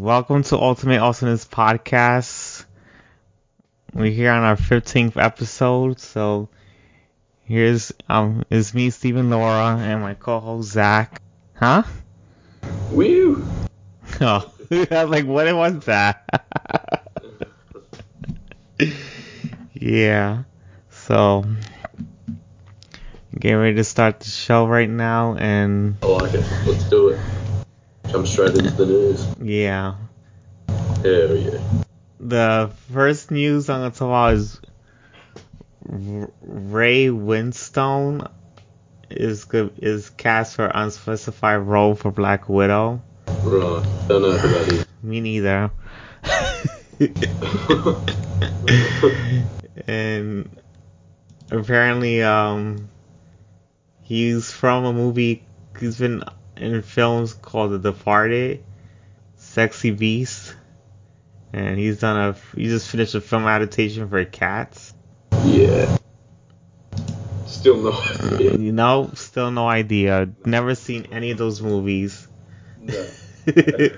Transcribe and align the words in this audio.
Welcome 0.00 0.44
to 0.44 0.56
Ultimate 0.56 0.98
Awesomeness 0.98 1.44
Podcast. 1.44 2.64
We're 3.92 4.10
here 4.10 4.30
on 4.32 4.42
our 4.42 4.56
15th 4.56 5.22
episode, 5.22 6.00
so 6.00 6.48
here's 7.44 7.92
um 8.08 8.46
is 8.48 8.72
me, 8.72 8.88
Stephen 8.88 9.28
Laura, 9.28 9.76
and 9.76 10.00
my 10.00 10.14
co-host 10.14 10.70
Zach. 10.70 11.20
Huh? 11.54 11.82
Woo! 12.90 13.46
Oh, 14.22 14.50
I 14.70 14.86
was 15.04 15.10
like, 15.10 15.26
what 15.26 15.46
it 15.46 15.54
was 15.54 15.84
that? 15.84 16.46
yeah. 19.74 20.44
So, 20.88 21.44
getting 23.38 23.58
ready 23.58 23.76
to 23.76 23.84
start 23.84 24.20
the 24.20 24.30
show 24.30 24.66
right 24.66 24.88
now, 24.88 25.36
and 25.36 25.98
I 26.02 26.06
like 26.06 26.32
it. 26.32 26.46
Let's 26.64 26.88
do 26.88 27.10
it. 27.10 27.20
Jump 28.10 28.26
straight 28.26 28.56
into 28.56 28.70
the 28.72 28.86
news. 28.86 29.26
yeah, 29.40 29.94
Hell 31.02 31.36
yeah. 31.36 31.60
the 32.18 32.70
first 32.92 33.30
news 33.30 33.70
on 33.70 33.88
the 33.90 34.04
about 34.04 34.34
is 34.34 34.60
Ray 35.86 37.06
Winstone 37.06 38.28
is 39.10 39.46
is 39.78 40.10
cast 40.10 40.56
for 40.56 40.66
unspecified 40.66 41.60
role 41.60 41.94
for 41.94 42.10
Black 42.10 42.48
Widow. 42.48 43.00
Right. 43.44 43.86
Don't 44.08 44.22
know 44.22 44.32
who 44.32 44.48
that 44.48 44.72
is. 44.72 44.86
Me 45.02 45.20
neither. 45.20 45.70
and 49.86 50.48
apparently, 51.50 52.22
um, 52.22 52.88
he's 54.02 54.50
from 54.50 54.84
a 54.84 54.92
movie. 54.92 55.44
He's 55.78 55.98
been 55.98 56.22
in 56.60 56.82
films 56.82 57.32
called 57.32 57.72
The 57.72 57.78
Departed, 57.78 58.62
Sexy 59.36 59.90
Beast, 59.90 60.54
and 61.52 61.78
he's 61.78 62.00
done 62.00 62.16
a. 62.16 62.36
He 62.56 62.66
just 62.66 62.88
finished 62.88 63.14
a 63.14 63.20
film 63.20 63.46
adaptation 63.46 64.08
for 64.08 64.24
Cats. 64.24 64.94
yeah. 65.44 65.96
Still 67.46 67.82
no 67.82 67.92
idea. 67.92 68.52
Uh, 68.52 68.56
you 68.58 68.72
know, 68.72 69.10
still 69.14 69.50
no 69.50 69.66
idea. 69.66 70.28
Never 70.44 70.76
seen 70.76 71.08
any 71.10 71.32
of 71.32 71.38
those 71.38 71.60
movies. 71.60 72.28
No. 72.80 73.06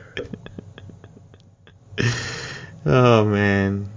oh 2.86 3.24
man. 3.26 3.90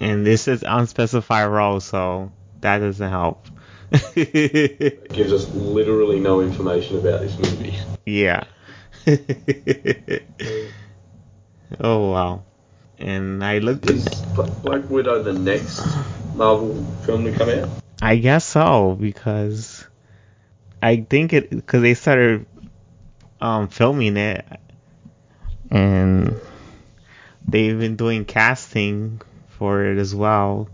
And 0.00 0.26
this 0.26 0.48
is 0.48 0.62
unspecified 0.66 1.48
role, 1.48 1.80
so 1.80 2.30
that 2.60 2.78
doesn't 2.78 3.08
help. 3.08 3.46
Gives 4.14 5.32
us 5.32 5.54
literally 5.54 6.18
no 6.18 6.40
information 6.40 6.98
about 6.98 7.20
this 7.20 7.38
movie. 7.38 7.78
yeah. 8.04 8.42
oh 11.78 12.10
wow. 12.10 12.42
And 12.98 13.44
I 13.44 13.58
looked 13.58 13.88
Is 13.88 14.04
Bla- 14.34 14.50
Black 14.62 14.90
Widow 14.90 15.22
the 15.22 15.32
next 15.32 15.80
Marvel 16.34 16.74
film 17.02 17.24
to 17.24 17.32
come 17.32 17.50
out? 17.50 17.68
I 18.02 18.16
guess 18.16 18.44
so 18.44 18.96
because 18.98 19.86
I 20.82 20.96
think 20.96 21.32
it 21.32 21.50
because 21.50 21.82
they 21.82 21.94
started 21.94 22.46
um 23.40 23.68
filming 23.68 24.16
it 24.16 24.44
and 25.70 26.34
they've 27.46 27.78
been 27.78 27.94
doing 27.94 28.24
casting 28.24 29.20
for 29.50 29.84
it 29.84 29.98
as 29.98 30.12
well. 30.14 30.68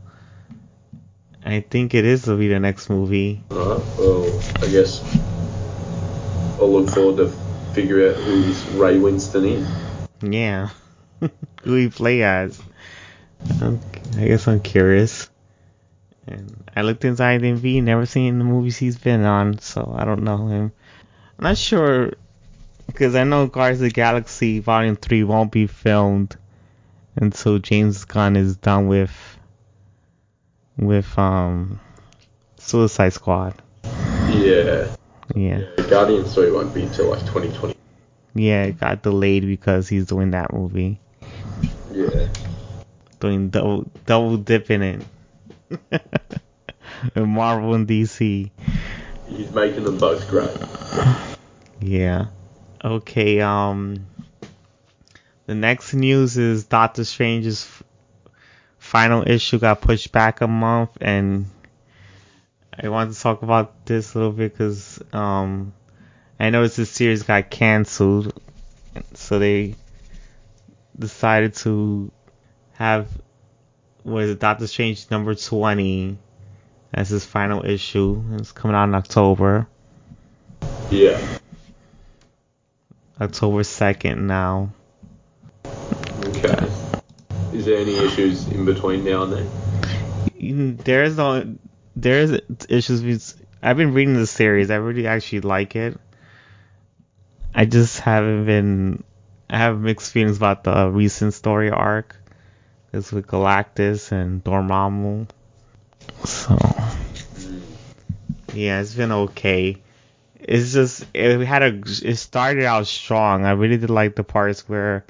I 1.45 1.61
think 1.61 1.95
it 1.95 2.05
is 2.05 2.23
to 2.25 2.37
be 2.37 2.49
the 2.49 2.61
next 2.61 2.91
movie. 2.91 3.43
Alright, 3.51 3.85
well, 3.99 4.41
I 4.63 4.69
guess 4.69 5.03
I'll 6.59 6.71
look 6.71 6.91
forward 6.91 7.17
to 7.17 7.29
figure 7.73 8.09
out 8.09 8.17
who 8.17 8.43
this 8.43 8.65
Ray 8.73 8.99
Winstone 8.99 9.61
is. 9.61 9.69
Yeah, 10.23 10.71
who 11.63 11.75
he 11.75 11.89
play 11.89 12.23
as? 12.23 12.61
I'm, 13.61 13.81
I 14.17 14.27
guess 14.27 14.47
I'm 14.47 14.61
curious. 14.61 15.31
And 16.27 16.71
I 16.77 16.83
looked 16.83 17.05
into 17.05 17.23
IMDb, 17.23 17.83
never 17.83 18.05
seen 18.05 18.39
the 18.39 18.45
movies 18.45 18.77
he's 18.77 18.99
been 18.99 19.25
on, 19.25 19.59
so 19.59 19.95
I 19.97 20.05
don't 20.05 20.23
know 20.23 20.47
him. 20.47 20.73
I'm 21.39 21.45
not 21.45 21.57
sure 21.57 22.13
because 22.87 23.15
I 23.15 23.25
know 23.25 23.47
Guardians 23.47 23.81
of 23.81 23.85
the 23.85 23.91
Galaxy 23.91 24.59
Volume 24.59 24.97
Three 24.97 25.25
won't 25.25 25.53
be 25.53 25.67
filmed 25.67 26.37
until 27.17 27.59
James 27.59 28.05
Gunn 28.05 28.37
is 28.37 28.57
done 28.57 28.89
with 28.89 29.11
with 30.81 31.17
um 31.19 31.79
Suicide 32.59 33.13
Squad. 33.13 33.55
Yeah. 33.85 34.89
Yeah, 35.33 35.61
Guardians 35.89 36.35
3 36.35 36.51
won't 36.51 36.75
be 36.75 36.83
until 36.83 37.11
like 37.11 37.21
2020. 37.21 37.77
yeah, 38.35 38.65
it 38.65 38.81
got 38.81 39.03
delayed 39.03 39.47
because 39.47 39.89
he's 39.89 40.07
doing 40.07 40.33
that 40.33 40.53
movie, 40.53 40.99
Yeah. 41.93 42.27
doing 43.21 43.51
double 43.51 43.89
double 44.07 44.39
dipping 44.39 44.83
it. 44.83 45.03
in 47.15 47.29
Marvel 47.29 47.75
and 47.75 47.87
DC. 47.87 48.51
He's 49.29 49.51
making 49.53 49.85
them 49.85 49.99
both 49.99 50.29
great. 50.29 50.51
Yeah. 51.81 52.27
Okay, 52.85 53.41
um 53.41 54.07
the 55.47 55.55
next 55.55 55.95
news 55.95 56.37
is 56.37 56.65
Doctor 56.65 57.05
Strange's 57.05 57.63
f- 57.65 57.80
final 58.91 59.23
issue 59.25 59.57
got 59.57 59.81
pushed 59.81 60.11
back 60.11 60.41
a 60.41 60.49
month 60.49 60.91
and 61.01 61.47
I 62.77 62.89
want 62.89 63.15
to 63.15 63.21
talk 63.21 63.43
about 63.43 63.87
this 63.87 64.15
a 64.15 64.19
little 64.19 64.33
bit 64.33 64.57
cuz 64.57 65.01
um 65.13 65.73
I 66.41 66.51
noticed 66.51 66.77
the 66.77 66.87
series 66.87 67.23
got 67.23 67.51
canceled 67.51 68.33
so 69.15 69.39
they 69.39 69.77
decided 70.99 71.55
to 71.63 72.11
have 72.73 73.07
was 74.03 74.35
Doctor 74.37 74.67
Strange 74.67 75.09
number 75.09 75.37
20 75.37 76.19
as 76.93 77.11
his 77.11 77.25
final 77.25 77.65
issue. 77.65 78.25
It's 78.33 78.51
coming 78.51 78.75
out 78.75 78.89
in 78.89 78.95
October. 78.97 79.69
Yeah. 80.91 81.21
October 83.21 83.61
2nd 83.63 84.23
now. 84.23 84.73
Is 87.61 87.67
there 87.67 87.77
any 87.77 87.95
issues 87.95 88.49
in 88.49 88.65
between 88.65 89.05
now 89.05 89.25
and 89.25 89.33
then? 89.35 89.51
Mm, 90.41 90.83
There's 90.83 91.15
no, 91.19 91.59
there's 91.95 92.41
issues 92.71 93.03
with. 93.03 93.47
I've 93.63 93.77
been 93.77 93.93
reading 93.93 94.15
the 94.15 94.27
series. 94.27 94.71
I 94.71 94.77
really 94.77 95.07
actually 95.07 95.43
like 95.43 95.77
it. 95.77 96.01
I 97.55 97.67
just 97.67 98.01
haven't 98.01 98.47
been. 98.47 99.05
I 99.51 99.59
have 99.59 99.79
mixed 99.79 100.11
feelings 100.11 100.39
about 100.39 100.65
the 100.65 100.89
recent 100.89 101.35
story 101.35 101.69
arc. 101.69 102.17
It's 102.95 103.13
with 103.13 103.27
Galactus 103.27 104.11
and 104.11 104.43
Dormammu. 104.43 105.29
So 106.25 106.57
yeah, 108.55 108.81
it's 108.81 108.95
been 108.95 109.13
okay. 109.13 109.77
It's 110.39 110.73
just 110.73 111.05
it 111.13 111.45
had 111.45 111.63
a. 111.63 111.79
It 111.85 112.17
started 112.17 112.65
out 112.65 112.87
strong. 112.87 113.45
I 113.45 113.51
really 113.51 113.77
did 113.77 113.91
like 113.91 114.15
the 114.17 114.25
parts 114.25 114.67
where 114.67 115.05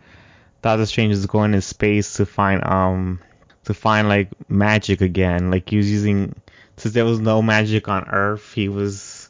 Doctor 0.62 0.86
Strange 0.86 1.14
is 1.14 1.26
going 1.26 1.54
in 1.54 1.60
space 1.60 2.14
to 2.14 2.26
find 2.26 2.64
um 2.64 3.20
to 3.64 3.74
find 3.74 4.08
like 4.08 4.28
magic 4.50 5.00
again. 5.00 5.50
Like 5.50 5.68
he 5.68 5.76
was 5.76 5.90
using 5.90 6.34
since 6.76 6.94
there 6.94 7.04
was 7.04 7.20
no 7.20 7.42
magic 7.42 7.88
on 7.88 8.08
Earth, 8.08 8.52
he 8.52 8.68
was 8.68 9.28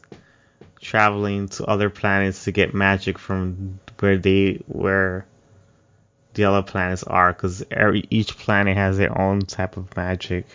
traveling 0.81 1.47
to 1.47 1.65
other 1.65 1.89
planets 1.89 2.45
to 2.45 2.51
get 2.51 2.73
magic 2.73 3.17
from 3.17 3.79
where 3.99 4.17
they 4.17 4.61
where 4.67 5.25
the 6.33 6.45
other 6.45 6.63
planets 6.63 7.03
are, 7.03 7.33
because 7.33 7.63
every 7.69 8.05
each 8.09 8.37
planet 8.37 8.77
has 8.77 8.97
their 8.97 9.17
own 9.19 9.41
type 9.41 9.77
of 9.77 9.95
magic. 9.97 10.45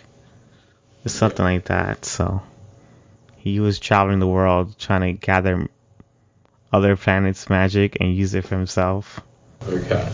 It's 1.04 1.15
something 1.15 1.44
like 1.44 1.66
that. 1.66 2.04
So 2.04 2.42
he 3.36 3.60
was 3.60 3.78
traveling 3.78 4.19
the 4.19 4.26
world 4.26 4.78
trying 4.78 5.03
to 5.03 5.12
gather 5.12 5.69
other 6.72 6.97
planets' 6.97 7.48
magic 7.48 7.98
and 8.00 8.16
use 8.16 8.34
it 8.34 8.44
for 8.44 8.56
himself. 8.56 9.20
Okay. 9.69 10.09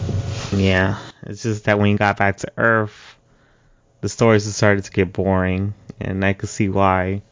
Yeah, 0.52 0.98
it's 1.24 1.42
just 1.42 1.64
that 1.64 1.78
when 1.78 1.88
he 1.88 1.96
got 1.96 2.16
back 2.16 2.38
to 2.38 2.52
Earth, 2.56 3.16
the 4.00 4.08
stories 4.08 4.44
just 4.44 4.56
started 4.56 4.84
to 4.84 4.90
get 4.90 5.12
boring, 5.12 5.75
and 6.00 6.25
I 6.25 6.32
could 6.32 6.49
see 6.49 6.69
why 6.69 7.22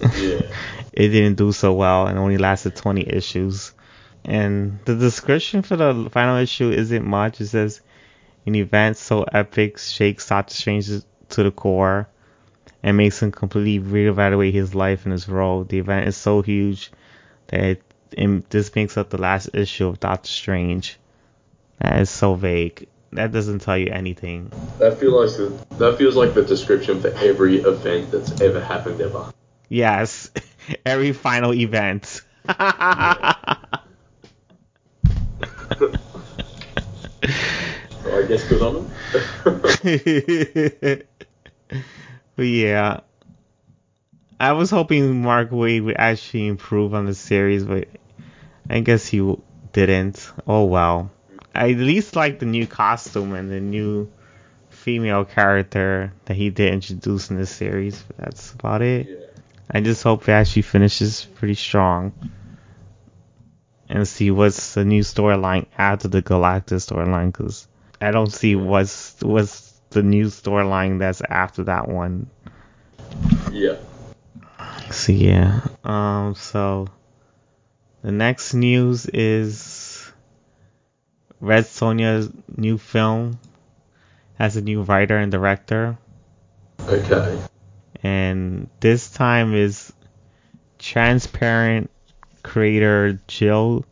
Yeah. 0.00 0.42
it 0.92 1.08
didn't 1.08 1.36
do 1.36 1.52
so 1.52 1.72
well 1.74 2.06
and 2.06 2.18
only 2.18 2.38
lasted 2.38 2.76
20 2.76 3.08
issues. 3.08 3.72
And 4.24 4.80
the 4.84 4.94
description 4.96 5.62
for 5.62 5.76
the 5.76 6.08
final 6.10 6.38
issue 6.38 6.70
isn't 6.70 7.04
much. 7.06 7.40
It 7.40 7.46
says, 7.48 7.80
an 8.46 8.54
event 8.54 8.96
so 8.96 9.22
epic 9.22 9.78
shakes 9.78 10.28
Doctor 10.28 10.54
Strange 10.54 10.88
to 11.30 11.42
the 11.42 11.50
core 11.50 12.08
and 12.82 12.96
makes 12.96 13.22
him 13.22 13.32
completely 13.32 13.80
reevaluate 13.80 14.52
his 14.52 14.74
life 14.74 15.04
and 15.04 15.12
his 15.12 15.28
role. 15.28 15.64
The 15.64 15.78
event 15.78 16.08
is 16.08 16.16
so 16.16 16.42
huge 16.42 16.90
that 17.48 17.60
it, 17.62 17.82
it, 18.12 18.50
this 18.50 18.74
makes 18.74 18.96
up 18.96 19.10
the 19.10 19.18
last 19.20 19.50
issue 19.54 19.86
of 19.88 20.00
Doctor 20.00 20.28
Strange. 20.28 20.98
That 21.78 22.00
is 22.00 22.10
so 22.10 22.34
vague. 22.34 22.88
That 23.12 23.32
doesn't 23.32 23.60
tell 23.60 23.78
you 23.78 23.90
anything. 23.90 24.50
That 24.78 24.98
feels 24.98 25.38
like 25.38 25.50
the, 25.50 25.76
that 25.76 25.98
feels 25.98 26.16
like 26.16 26.34
the 26.34 26.42
description 26.42 27.00
for 27.00 27.08
every 27.08 27.58
event 27.58 28.10
that's 28.10 28.40
ever 28.40 28.60
happened 28.60 29.00
ever. 29.00 29.32
Yes, 29.68 30.30
every 30.86 31.12
final 31.12 31.54
event. 31.54 32.22
So 38.06 38.16
I 38.16 38.22
guess 38.26 38.48
good 38.48 38.62
on 38.62 38.74
them. 38.74 38.90
yeah, 42.36 43.00
I 44.38 44.52
was 44.52 44.70
hoping 44.70 45.22
Mark 45.22 45.50
Waid 45.50 45.84
would 45.84 45.96
actually 45.98 46.46
improve 46.46 46.94
on 46.94 47.06
the 47.06 47.14
series, 47.14 47.64
but 47.64 47.88
I 48.70 48.78
guess 48.80 49.06
he 49.06 49.36
didn't. 49.72 50.30
Oh 50.46 50.66
well. 50.66 51.10
I 51.56 51.70
at 51.70 51.78
least 51.78 52.16
like 52.16 52.38
the 52.38 52.46
new 52.46 52.66
costume 52.66 53.34
and 53.34 53.50
the 53.50 53.60
new 53.60 54.10
female 54.68 55.24
character 55.24 56.12
that 56.26 56.34
he 56.34 56.50
did 56.50 56.72
introduce 56.72 57.30
in 57.30 57.36
this 57.36 57.50
series, 57.50 58.00
but 58.02 58.16
that's 58.18 58.52
about 58.52 58.82
it. 58.82 59.08
yeah. 59.08 59.26
I 59.70 59.80
just 59.80 60.02
hope 60.02 60.28
it 60.28 60.32
actually 60.32 60.62
finishes 60.62 61.24
pretty 61.34 61.54
strong. 61.54 62.12
And 63.88 64.06
see 64.06 64.30
what's 64.30 64.74
the 64.74 64.84
new 64.84 65.02
storyline 65.02 65.66
after 65.78 66.08
the 66.08 66.22
Galactus 66.22 66.90
storyline, 66.90 67.32
because 67.32 67.68
I 68.00 68.10
don't 68.10 68.32
see 68.32 68.56
what's 68.56 69.20
what's 69.22 69.72
the 69.90 70.02
new 70.02 70.26
storyline 70.26 70.98
that's 70.98 71.20
after 71.20 71.64
that 71.64 71.88
one. 71.88 72.28
Yeah. 73.52 73.76
So 74.90 75.12
yeah. 75.12 75.60
Um. 75.84 76.34
So 76.34 76.88
the 78.02 78.10
next 78.12 78.54
news 78.54 79.06
is 79.06 79.60
Red 81.40 81.64
Sonja's 81.64 82.30
new 82.56 82.78
film 82.78 83.38
has 84.38 84.56
a 84.56 84.60
new 84.60 84.82
writer 84.82 85.16
and 85.16 85.30
director, 85.30 85.98
Okay. 86.88 87.38
and 88.02 88.68
this 88.80 89.10
time 89.10 89.54
is 89.54 89.92
transparent 90.78 91.90
creator 92.42 93.18
Jill 93.26 93.84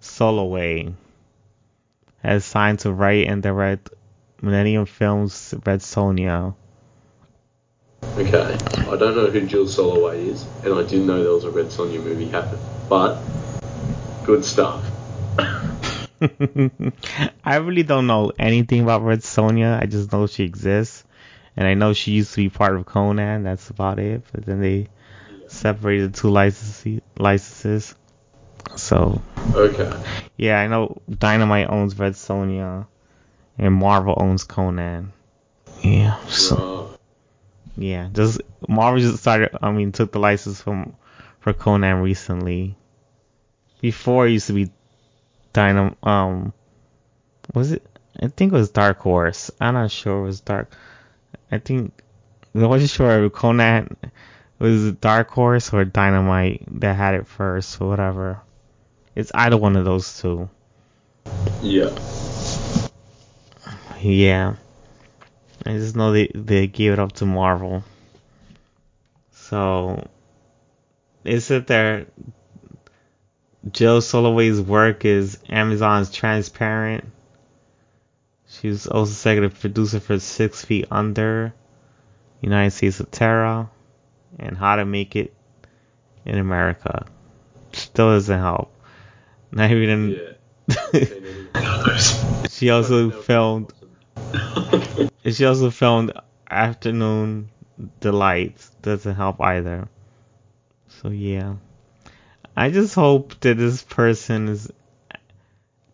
Soloway 0.00 0.92
has 2.22 2.44
signed 2.44 2.80
to 2.80 2.92
write 2.92 3.26
and 3.28 3.42
direct 3.42 3.90
Millennium 4.42 4.86
Films' 4.86 5.54
Red 5.64 5.80
Sonja. 5.80 6.54
Okay. 8.16 8.58
I 8.90 8.96
don't 8.96 9.14
know 9.16 9.26
who 9.26 9.40
Jill 9.42 9.66
Soloway 9.66 10.26
is, 10.26 10.44
and 10.64 10.74
I 10.74 10.82
didn't 10.82 11.06
know 11.06 11.22
there 11.22 11.32
was 11.32 11.44
a 11.44 11.50
Red 11.50 11.66
Sonja 11.66 12.02
movie 12.02 12.26
happen. 12.28 12.58
But 12.88 13.20
good 14.24 14.44
stuff. 14.44 14.84
I 17.44 17.56
really 17.56 17.82
don't 17.82 18.06
know 18.06 18.32
anything 18.38 18.82
about 18.82 19.02
Red 19.02 19.20
Sonja. 19.20 19.80
I 19.82 19.86
just 19.86 20.12
know 20.12 20.26
she 20.26 20.44
exists, 20.44 21.04
and 21.56 21.66
I 21.66 21.74
know 21.74 21.92
she 21.94 22.12
used 22.12 22.32
to 22.32 22.36
be 22.38 22.50
part 22.50 22.76
of 22.76 22.84
Conan. 22.86 23.42
That's 23.42 23.70
about 23.70 23.98
it. 23.98 24.22
But 24.32 24.44
then 24.44 24.60
they 24.60 24.88
separated 25.48 26.12
the 26.12 26.20
two 26.20 26.30
licenses. 26.30 27.00
Licenses. 27.18 27.94
So 28.76 29.22
Okay. 29.54 29.90
yeah, 30.36 30.60
I 30.60 30.66
know 30.66 31.00
Dynamite 31.08 31.70
owns 31.70 31.98
Red 31.98 32.12
Sonja, 32.12 32.86
and 33.56 33.74
Marvel 33.74 34.14
owns 34.16 34.44
Conan. 34.44 35.12
Yeah. 35.82 36.22
So 36.26 36.98
yeah, 37.76 38.10
just 38.12 38.42
Marvel 38.68 39.00
just 39.00 39.18
started. 39.20 39.56
I 39.62 39.70
mean, 39.70 39.92
took 39.92 40.12
the 40.12 40.18
license 40.18 40.60
from 40.60 40.94
for 41.40 41.54
Conan 41.54 42.02
recently. 42.02 42.76
Before 43.80 44.26
it 44.26 44.32
used 44.32 44.48
to 44.48 44.52
be 44.52 44.70
Dynam. 45.52 45.96
Um, 46.06 46.52
was 47.54 47.72
it? 47.72 47.86
I 48.20 48.28
think 48.28 48.52
it 48.52 48.56
was 48.56 48.70
Dark 48.70 48.98
Horse. 48.98 49.50
I'm 49.60 49.74
not 49.74 49.90
sure 49.90 50.18
it 50.18 50.22
was 50.22 50.40
Dark. 50.40 50.72
I 51.50 51.58
think 51.58 51.92
I 52.54 52.66
wasn't 52.66 52.90
sure 52.90 53.24
if 53.24 53.32
Conan 53.32 53.96
was 54.58 54.92
Dark 54.92 55.30
Horse 55.30 55.72
or 55.72 55.84
Dynamite 55.84 56.64
that 56.80 56.96
had 56.96 57.14
it 57.14 57.26
first 57.26 57.80
or 57.80 57.88
whatever. 57.88 58.40
It's 59.14 59.32
either 59.34 59.56
one 59.56 59.76
of 59.76 59.84
those 59.84 60.20
two. 60.20 60.48
Yeah. 61.62 61.90
Yeah. 64.00 64.56
I 65.66 65.72
just 65.72 65.96
know 65.96 66.12
they 66.12 66.30
they 66.34 66.66
gave 66.66 66.92
it 66.92 66.98
up 66.98 67.12
to 67.12 67.26
Marvel. 67.26 67.84
So 69.32 70.08
they 71.22 71.40
said 71.40 71.66
there 71.66 72.06
Jill 73.68 74.00
Soloway's 74.00 74.60
work 74.60 75.04
is 75.04 75.38
Amazon's 75.48 76.10
Transparent. 76.10 77.04
She 78.48 78.68
was 78.68 78.86
also 78.86 79.10
executive 79.10 79.60
producer 79.60 80.00
for 80.00 80.18
Six 80.18 80.64
Feet 80.64 80.86
Under, 80.90 81.52
United 82.40 82.70
States 82.70 83.00
of 83.00 83.10
Tara, 83.10 83.70
and 84.38 84.56
How 84.56 84.76
to 84.76 84.86
Make 84.86 85.14
It 85.14 85.34
in 86.24 86.38
America. 86.38 87.06
Still 87.72 88.12
doesn't 88.12 88.38
help. 88.38 88.72
Not 89.52 89.70
even. 89.70 90.10
Yeah. 90.10 91.04
she 92.50 92.70
also 92.70 93.10
filmed. 93.10 93.72
She 95.22 95.44
also 95.44 95.68
filmed 95.68 96.12
Afternoon 96.50 97.50
Delights. 98.00 98.70
Doesn't 98.80 99.14
help 99.14 99.38
either. 99.40 99.86
So 100.88 101.10
yeah. 101.10 101.56
I 102.60 102.68
just 102.68 102.94
hope 102.94 103.40
that 103.40 103.56
this 103.56 103.82
person 103.82 104.48
is 104.48 104.70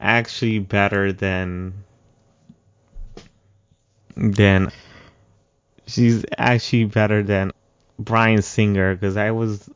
actually 0.00 0.58
better 0.58 1.12
than 1.12 1.84
than 4.16 4.72
she's 5.86 6.24
actually 6.36 6.86
better 6.86 7.22
than 7.22 7.52
Bryan 8.00 8.42
Singer 8.42 8.96
because 8.96 9.16
I 9.16 9.30
was 9.30 9.70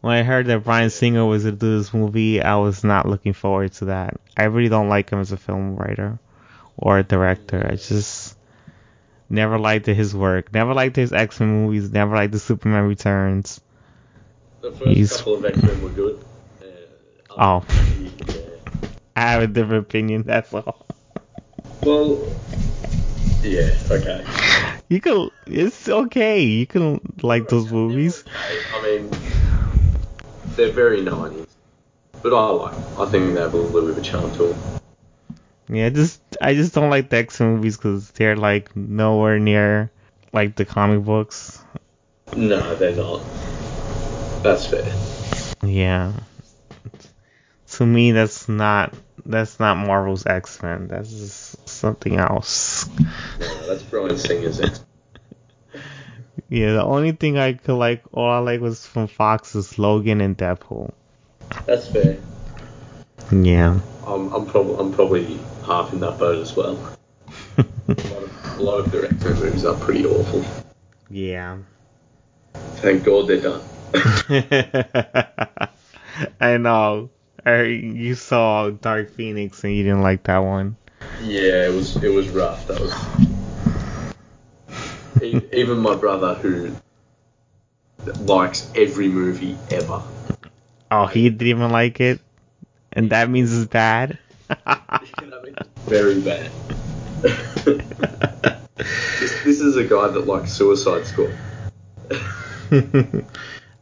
when 0.00 0.14
I 0.14 0.22
heard 0.22 0.46
that 0.46 0.64
Bryan 0.64 0.88
Singer 0.88 1.26
was 1.26 1.42
to 1.42 1.52
do 1.52 1.76
this 1.76 1.92
movie, 1.92 2.40
I 2.40 2.56
was 2.56 2.82
not 2.82 3.06
looking 3.06 3.34
forward 3.34 3.72
to 3.74 3.84
that. 3.84 4.18
I 4.38 4.44
really 4.44 4.70
don't 4.70 4.88
like 4.88 5.10
him 5.10 5.20
as 5.20 5.32
a 5.32 5.36
film 5.36 5.76
writer 5.76 6.18
or 6.78 6.96
a 6.96 7.02
director. 7.02 7.62
I 7.62 7.76
just 7.76 8.38
never 9.28 9.58
liked 9.58 9.84
his 9.84 10.16
work. 10.16 10.50
Never 10.54 10.72
liked 10.72 10.96
his 10.96 11.12
X 11.12 11.40
Men 11.40 11.50
movies. 11.50 11.92
Never 11.92 12.16
liked 12.16 12.32
the 12.32 12.38
Superman 12.38 12.84
Returns. 12.84 13.60
The 14.66 14.72
first 14.72 14.90
He's- 14.96 15.16
couple 15.16 15.34
of 15.36 15.44
X 15.44 15.62
Men 15.62 15.80
were 15.80 15.90
good. 15.90 16.18
Uh, 16.60 16.64
Oh. 17.38 17.64
yeah. 18.00 18.10
I 19.16 19.20
have 19.30 19.42
a 19.44 19.46
different 19.46 19.86
opinion. 19.86 20.24
That's 20.26 20.52
all. 20.52 20.84
Well, 21.84 22.18
yeah, 23.44 23.70
okay. 23.88 24.24
You 24.88 25.00
can. 25.00 25.30
It's 25.46 25.88
okay. 25.88 26.42
You 26.42 26.66
can 26.66 27.00
like 27.22 27.48
those 27.48 27.70
movies. 27.70 28.24
I 28.74 28.82
mean, 28.82 29.08
they're 30.56 30.72
very 30.72 31.00
90s. 31.00 31.46
But 32.24 32.34
I 32.34 32.48
like 32.50 32.72
them. 32.74 33.00
I 33.00 33.06
think 33.06 33.34
they 33.34 33.40
have 33.40 33.54
a 33.54 33.56
little 33.58 33.82
bit 33.82 33.90
of 33.90 33.98
a 33.98 34.02
charm 34.02 34.32
to 34.32 34.48
them. 34.48 34.58
Yeah, 35.68 35.90
just 35.90 36.20
I 36.40 36.54
just 36.54 36.74
don't 36.74 36.90
like 36.90 37.08
the 37.10 37.18
X 37.18 37.38
movies 37.38 37.76
because 37.76 38.10
they're 38.10 38.36
like 38.36 38.74
nowhere 38.74 39.38
near 39.38 39.92
like 40.32 40.56
the 40.56 40.64
comic 40.64 41.04
books. 41.04 41.62
No, 42.34 42.74
they're 42.74 42.96
not. 42.96 43.20
That's 44.46 44.66
fair. 44.66 44.92
Yeah. 45.68 46.12
To 47.72 47.86
me, 47.86 48.12
that's 48.12 48.48
not 48.48 48.94
that's 49.24 49.58
not 49.58 49.76
Marvel's 49.76 50.24
X 50.26 50.62
Men. 50.62 50.88
That's 50.88 51.10
just 51.10 51.68
something 51.68 52.16
else. 52.16 52.88
No, 53.40 53.66
that's 53.66 53.82
Bryan 53.82 54.16
Singer's 54.16 54.60
X. 54.60 54.80
Yeah, 56.48 56.74
the 56.74 56.84
only 56.84 57.10
thing 57.10 57.38
I 57.38 57.54
could 57.54 57.74
like, 57.74 58.04
all 58.12 58.30
I 58.30 58.38
like 58.38 58.60
was 58.60 58.86
from 58.86 59.08
Fox 59.08 59.56
is 59.56 59.80
Logan 59.80 60.20
and 60.20 60.38
Deadpool. 60.38 60.92
That's 61.64 61.88
fair. 61.88 62.18
Yeah. 63.32 63.80
I'm, 64.06 64.32
I'm, 64.32 64.46
prob- 64.46 64.78
I'm 64.78 64.92
probably 64.92 65.40
half 65.66 65.92
in 65.92 65.98
that 66.00 66.20
boat 66.20 66.40
as 66.40 66.54
well. 66.54 66.78
A 67.58 67.62
lot 67.98 68.22
of, 68.22 68.58
a 68.58 68.62
lot 68.62 68.78
of 68.94 68.94
X 68.94 69.24
movies 69.24 69.64
are 69.64 69.74
pretty 69.74 70.06
awful. 70.06 70.44
yeah. 71.10 71.58
Thank 72.76 73.02
God 73.02 73.26
they're 73.26 73.40
done. 73.40 73.62
I 76.40 76.56
know. 76.58 77.10
Er, 77.46 77.64
you 77.64 78.14
saw 78.14 78.70
Dark 78.70 79.10
Phoenix 79.10 79.62
and 79.62 79.74
you 79.74 79.84
didn't 79.84 80.02
like 80.02 80.24
that 80.24 80.38
one. 80.38 80.76
Yeah, 81.22 81.68
it 81.68 81.72
was 81.72 82.02
it 82.02 82.08
was 82.08 82.28
rough. 82.30 82.66
That 82.66 82.80
was 82.80 82.92
even 85.52 85.78
my 85.78 85.94
brother 85.94 86.34
who 86.34 86.74
likes 88.20 88.68
every 88.74 89.08
movie 89.08 89.56
ever. 89.70 90.02
Oh, 90.90 91.06
he 91.06 91.30
didn't 91.30 91.46
even 91.46 91.70
like 91.70 92.00
it, 92.00 92.20
and 92.92 93.10
that 93.10 93.30
means 93.30 93.56
it's 93.56 93.70
bad. 93.70 94.18
Very 95.86 96.20
bad. 96.20 96.50
this, 97.22 97.84
this 99.44 99.60
is 99.60 99.76
a 99.76 99.84
guy 99.84 100.08
that 100.08 100.26
likes 100.26 100.50
Suicide 100.52 101.06
Squad. 101.06 101.30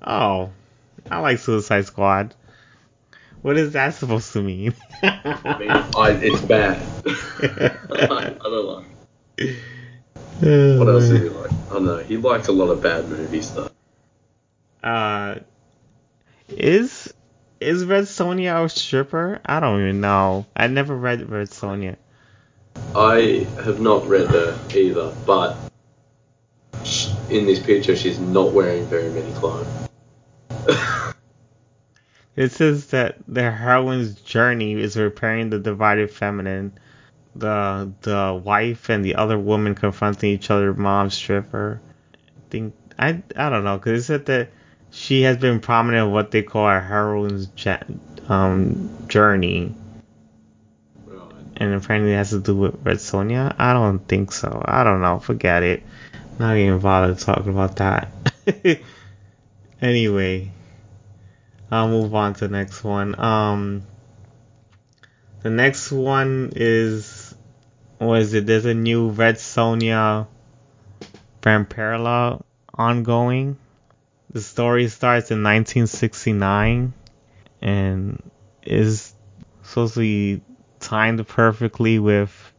Oh, 0.05 0.51
I 1.11 1.21
like 1.21 1.39
Suicide 1.39 1.87
Squad. 1.87 2.35
What 3.43 3.59
is 3.59 3.73
that 3.73 3.95
supposed 3.95 4.33
to 4.33 4.43
mean? 4.43 4.75
I 5.03 5.57
mean, 5.59 5.71
I, 5.71 6.19
it's 6.23 6.41
bad. 6.43 6.83
I, 7.07 8.37
I 8.41 8.49
don't 8.49 8.67
know. 8.67 8.85
What 10.79 10.89
else 10.89 11.09
did 11.09 11.23
he 11.25 11.29
like? 11.29 11.51
I 11.71 11.75
don't 11.75 11.85
know. 11.85 11.99
He 11.99 12.17
liked 12.17 12.49
a 12.49 12.53
lot 12.53 12.71
of 12.71 12.83
bad 12.83 13.09
movies 13.09 13.53
though. 13.53 13.71
Uh, 14.83 15.41
is 16.49 17.13
is 17.61 17.85
Red 17.85 18.05
Sonja 18.05 18.65
a 18.65 18.69
stripper? 18.69 19.41
I 19.45 19.61
don't 19.61 19.81
even 19.81 20.01
know. 20.01 20.47
I 20.55 20.67
never 20.67 20.95
read 20.97 21.29
Red 21.31 21.49
Sonja. 21.49 21.97
I 22.95 23.47
have 23.63 23.81
not 23.81 24.07
read 24.07 24.29
her 24.29 24.59
either, 24.75 25.13
but 25.27 25.57
in 27.31 27.47
this 27.47 27.59
picture, 27.59 27.97
she's 27.97 28.19
not 28.19 28.53
wearing 28.53 28.85
very 28.87 29.11
many 29.11 29.33
clothes. 29.33 29.67
It 32.37 32.51
says 32.53 32.87
that 32.89 33.19
the 33.29 33.51
heroine's 33.51 34.15
journey 34.21 34.75
is 34.75 34.97
repairing 34.97 35.51
the 35.51 35.59
divided 35.59 36.11
feminine. 36.11 36.73
The 37.37 37.93
the 38.03 38.41
wife 38.45 38.89
and 38.89 39.05
the 39.05 39.17
other 39.17 39.39
woman 39.39 39.75
confronting 39.75 40.31
each 40.31 40.51
other. 40.51 40.73
Mom 40.75 41.11
stripper. 41.11 41.81
I 42.15 42.41
think 42.51 42.75
I 42.99 43.23
I 43.37 43.51
don't 43.51 43.65
know 43.65 43.79
because 43.79 44.01
it 44.01 44.05
said 44.05 44.27
that 44.27 44.51
she 44.91 45.23
has 45.23 45.37
been 45.37 45.61
prominent 45.61 46.07
in 46.09 46.13
what 46.13 46.31
they 46.31 46.43
call 46.43 46.69
a 46.69 46.81
heroine's 46.81 47.49
um, 48.29 48.91
journey, 49.09 49.75
and 51.57 51.75
apparently 51.75 52.13
it 52.13 52.17
has 52.17 52.31
to 52.31 52.41
do 52.41 52.57
with 52.57 52.77
Red 52.85 52.99
Sonja. 52.99 53.55
I 53.59 53.73
don't 53.73 54.01
think 54.09 54.33
so. 54.33 54.63
I 54.65 54.85
don't 54.85 55.01
know. 55.03 55.19
Forget 55.19 55.63
it. 55.63 55.83
Not 56.39 56.57
even 56.57 56.79
bother 56.81 57.15
talking 57.15 57.53
about 57.53 57.77
that. 57.77 58.09
anyway, 59.85 60.51
I'll 61.71 61.89
move 61.89 62.15
on 62.15 62.35
to 62.35 62.49
the 62.49 62.53
next 62.53 62.83
one. 62.83 63.19
Um, 63.21 63.87
the 65.43 65.51
next 65.51 65.93
one 65.93 66.53
is 66.57 67.35
what 67.99 68.21
is 68.21 68.35
it? 68.35 68.47
There's 68.47 68.65
a 68.65 68.75
new 68.75 69.11
Red 69.11 69.37
Sonja 69.37 70.27
Vampirella 71.43 72.43
ongoing. 72.73 73.59
The 74.31 74.41
story 74.41 74.89
starts 74.89 75.31
in 75.31 75.43
1969 75.43 76.93
and 77.61 78.31
is 78.63 79.15
supposed 79.63 79.95
to 79.95 80.01
be 80.01 80.41
timed 80.81 81.27
perfectly 81.29 81.99
with 81.99 82.53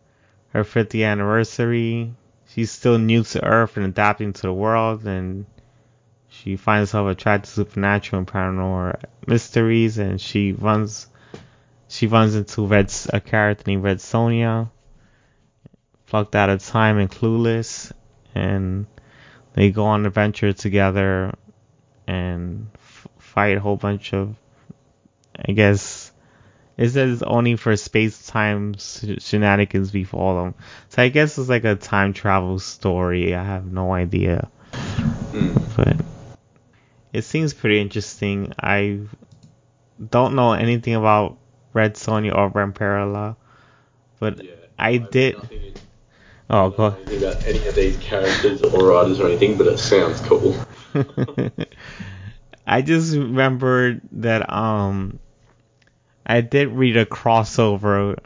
her 0.50 0.64
50th 0.64 1.06
anniversary. 1.06 2.14
She's 2.48 2.72
still 2.72 2.98
new 2.98 3.24
to 3.24 3.44
Earth 3.44 3.76
and 3.76 3.86
adapting 3.86 4.34
to 4.34 4.42
the 4.44 4.54
world, 4.54 5.06
and 5.06 5.46
she 6.46 6.58
finds 6.58 6.92
herself 6.92 7.10
attracted 7.12 7.48
to 7.48 7.54
supernatural 7.56 8.20
and 8.20 8.28
paranormal 8.28 9.04
mysteries, 9.26 9.98
and 9.98 10.22
she 10.22 10.52
runs 10.52 11.08
she 11.88 12.06
runs 12.06 12.36
into 12.36 12.68
Red 12.68 12.94
a 13.12 13.20
character 13.20 13.64
named 13.66 13.84
Red 13.84 13.98
Sonja, 13.98 14.70
plucked 16.06 16.36
out 16.36 16.52
of 16.52 16.64
time 16.64 17.00
and 17.00 17.10
clueless, 17.10 17.92
and 18.36 18.86
they 19.54 19.72
go 19.72 19.86
on 19.86 20.02
an 20.02 20.06
adventure 20.06 20.54
together 20.54 21.34
and 22.06 22.68
f- 22.76 23.08
fight 23.18 23.58
a 23.58 23.60
whole 23.60 23.78
bunch 23.78 24.14
of 24.14 24.36
I 25.44 25.52
guess 25.54 26.12
it 26.78 26.90
says 26.90 27.24
only 27.24 27.56
for 27.56 27.76
space 27.76 28.28
time 28.28 28.76
sh- 28.78 29.18
shenanigans 29.18 29.90
befall 29.90 30.44
them. 30.44 30.54
So 30.90 31.02
I 31.02 31.10
guess 31.10 31.40
it's 31.40 31.50
like 31.50 31.64
a 31.64 31.76
time 31.76 32.14
travel 32.14 32.60
story. 32.60 33.34
I 33.34 33.44
have 33.44 33.66
no 33.66 33.94
idea, 33.94 34.52
Mm. 34.72 35.76
but 35.76 36.15
it 37.16 37.24
seems 37.24 37.54
pretty 37.54 37.80
interesting. 37.80 38.54
I 38.60 39.00
don't 40.12 40.36
know 40.36 40.54
anything 40.54 40.96
about 40.96 41.38
Red 41.74 41.96
Sonja 41.96 42.36
or 42.36 42.50
Vampirella, 42.52 43.36
but 44.20 44.44
Yeah. 44.44 44.52
I 44.78 44.94
have 44.94 45.12
did. 45.12 45.36
nothing 45.38 45.74
Oh, 46.50 46.70
god. 46.70 46.98
don't 46.98 47.08
know 47.08 47.20
go. 47.20 47.20
anything 47.20 47.24
about 47.24 47.48
any 47.48 47.68
of 47.68 47.76
these 47.76 47.98
characters 47.98 48.62
or 48.62 48.88
writers 48.88 49.20
or 49.20 49.28
anything, 49.28 49.58
but 49.58 49.68
it 49.68 49.80
sounds 49.80 50.20
cool. 50.22 50.56
I 52.68 52.82
just 52.82 53.16
remembered 53.16 54.02
that 54.14 54.52
um 54.52 55.20
I 56.26 56.42
did 56.42 56.70
read 56.70 56.98
a 56.98 57.06
crossover 57.06 58.18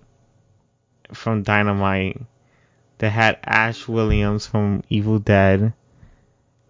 from 1.13 1.43
Dynamite 1.43 2.21
that 2.99 3.09
had 3.09 3.39
Ash 3.43 3.87
Williams 3.87 4.47
from 4.47 4.83
Evil 4.89 5.19
Dead. 5.19 5.73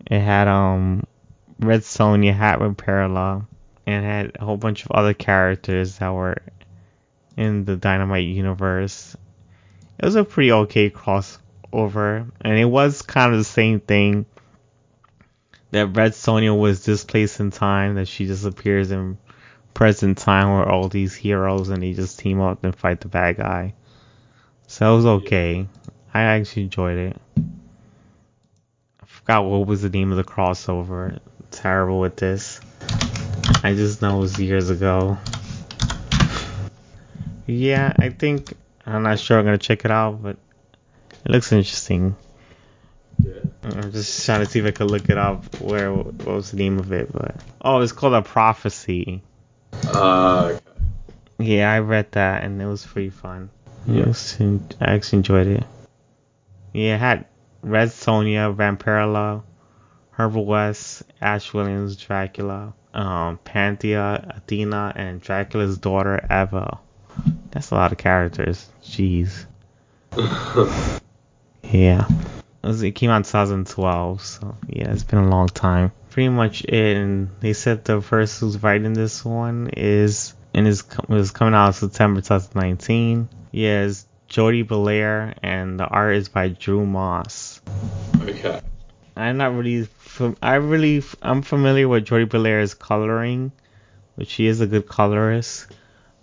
It 0.07 0.19
had 0.19 0.47
um 0.47 1.05
Red 1.59 1.81
Sonja, 1.81 2.33
had 2.33 2.59
Vampirella, 2.59 3.45
and 3.85 4.05
had 4.05 4.37
a 4.39 4.45
whole 4.45 4.57
bunch 4.57 4.85
of 4.85 4.91
other 4.91 5.13
characters 5.13 5.97
that 5.97 6.13
were 6.13 6.37
in 7.35 7.65
the 7.65 7.75
Dynamite 7.75 8.25
universe. 8.25 9.15
It 9.97 10.05
was 10.05 10.15
a 10.15 10.23
pretty 10.23 10.51
okay 10.51 10.89
crossover, 10.89 12.31
and 12.41 12.57
it 12.57 12.65
was 12.65 13.01
kind 13.01 13.33
of 13.33 13.39
the 13.39 13.43
same 13.43 13.81
thing 13.81 14.25
that 15.71 15.97
Red 15.97 16.13
Sonja 16.13 16.57
was 16.57 16.83
displaced 16.83 17.39
in 17.39 17.51
time, 17.51 17.95
that 17.95 18.07
she 18.07 18.25
disappears 18.25 18.91
in 18.91 19.17
present 19.73 20.17
time 20.17 20.49
where 20.51 20.67
all 20.67 20.87
these 20.87 21.13
heroes 21.13 21.69
and 21.69 21.83
they 21.83 21.93
just 21.93 22.19
team 22.19 22.41
up 22.41 22.63
and 22.63 22.75
fight 22.75 23.01
the 23.01 23.07
bad 23.07 23.37
guy. 23.37 23.73
So 24.67 24.93
it 24.93 24.95
was 24.95 25.05
okay. 25.05 25.67
I 26.13 26.21
actually 26.21 26.63
enjoyed 26.63 26.97
it. 26.97 27.21
I 27.37 29.05
forgot 29.05 29.45
what 29.45 29.67
was 29.67 29.81
the 29.81 29.89
name 29.89 30.11
of 30.11 30.17
the 30.17 30.23
crossover. 30.23 31.19
Terrible 31.51 31.99
with 31.99 32.15
this. 32.15 32.59
I 33.63 33.73
just 33.75 34.01
know 34.01 34.17
it 34.17 34.21
was 34.21 34.39
years 34.39 34.69
ago. 34.69 35.17
Yeah, 37.45 37.91
I 37.97 38.09
think 38.09 38.53
I'm 38.85 39.03
not 39.03 39.19
sure 39.19 39.39
I'm 39.39 39.45
gonna 39.45 39.57
check 39.57 39.85
it 39.85 39.91
out, 39.91 40.21
but 40.21 40.37
it 41.25 41.31
looks 41.31 41.51
interesting. 41.51 42.15
Yeah. 43.23 43.33
I'm 43.63 43.91
just 43.91 44.25
trying 44.25 44.45
to 44.45 44.45
see 44.45 44.59
if 44.59 44.65
I 44.65 44.71
could 44.71 44.91
look 44.91 45.09
it 45.09 45.17
up. 45.17 45.59
Where 45.59 45.91
what 45.91 46.25
was 46.25 46.51
the 46.51 46.57
name 46.57 46.79
of 46.79 46.91
it? 46.91 47.11
But 47.11 47.35
oh, 47.61 47.81
it's 47.81 47.91
called 47.91 48.13
a 48.13 48.21
prophecy. 48.21 49.23
Uh, 49.87 50.51
okay. 50.53 50.59
Yeah, 51.39 51.71
I 51.71 51.79
read 51.79 52.11
that 52.11 52.43
and 52.43 52.61
it 52.61 52.65
was 52.65 52.85
pretty 52.85 53.09
fun. 53.09 53.49
Yeah. 53.87 54.05
Was- 54.05 54.37
I 54.39 54.93
actually 54.93 55.17
enjoyed 55.17 55.47
it. 55.47 55.63
Yeah, 56.73 56.95
it 56.95 56.99
had 56.99 57.25
Red 57.61 57.89
Sonja, 57.89 58.55
Vampirella, 58.55 59.41
Herbert 60.19 60.41
West, 60.41 61.03
Ash 61.21 61.53
Williams, 61.53 61.95
Dracula, 61.95 62.73
um, 62.93 63.39
Panthea, 63.45 64.33
Athena, 64.35 64.91
and 64.93 65.21
Dracula's 65.21 65.77
daughter 65.77 66.19
Eva. 66.29 66.77
That's 67.51 67.71
a 67.71 67.75
lot 67.75 67.93
of 67.93 67.97
characters. 67.97 68.67
Jeez. 68.83 69.45
Yeah. 71.61 72.07
It, 72.63 72.67
was, 72.67 72.81
it 72.81 72.91
came 72.91 73.11
out 73.11 73.17
in 73.17 73.23
2012, 73.23 74.21
so 74.23 74.55
yeah, 74.67 74.91
it's 74.91 75.03
been 75.03 75.19
a 75.19 75.29
long 75.29 75.47
time. 75.47 75.91
Pretty 76.09 76.29
much 76.29 76.63
it. 76.63 76.97
And 76.97 77.29
they 77.41 77.53
said 77.53 77.85
the 77.85 78.01
person 78.01 78.47
who's 78.47 78.63
writing 78.63 78.93
this 78.93 79.23
one 79.23 79.69
is 79.77 80.33
and 80.53 80.67
is 80.67 80.83
was 81.07 81.29
coming 81.29 81.53
out 81.53 81.67
in 81.67 81.73
September 81.73 82.21
2019. 82.21 83.29
Yeah, 83.51 83.83
it's 83.83 84.07
Jordie 84.27 84.63
Bellaire, 84.63 85.35
and 85.43 85.79
the 85.79 85.85
art 85.85 86.15
is 86.15 86.27
by 86.27 86.47
Drew 86.47 86.85
Moss. 86.87 87.61
okay. 88.19 88.61
I'm 89.19 89.37
not 89.37 89.53
really, 89.53 89.87
fam- 90.19 90.37
I 90.41 90.55
really, 90.55 91.01
I'm 91.21 91.41
familiar 91.41 91.87
with 91.87 92.05
Jordie 92.05 92.25
Bellaire's 92.25 92.73
coloring, 92.73 93.51
which 94.15 94.29
she 94.29 94.47
is 94.47 94.61
a 94.61 94.67
good 94.67 94.87
colorist, 94.87 95.67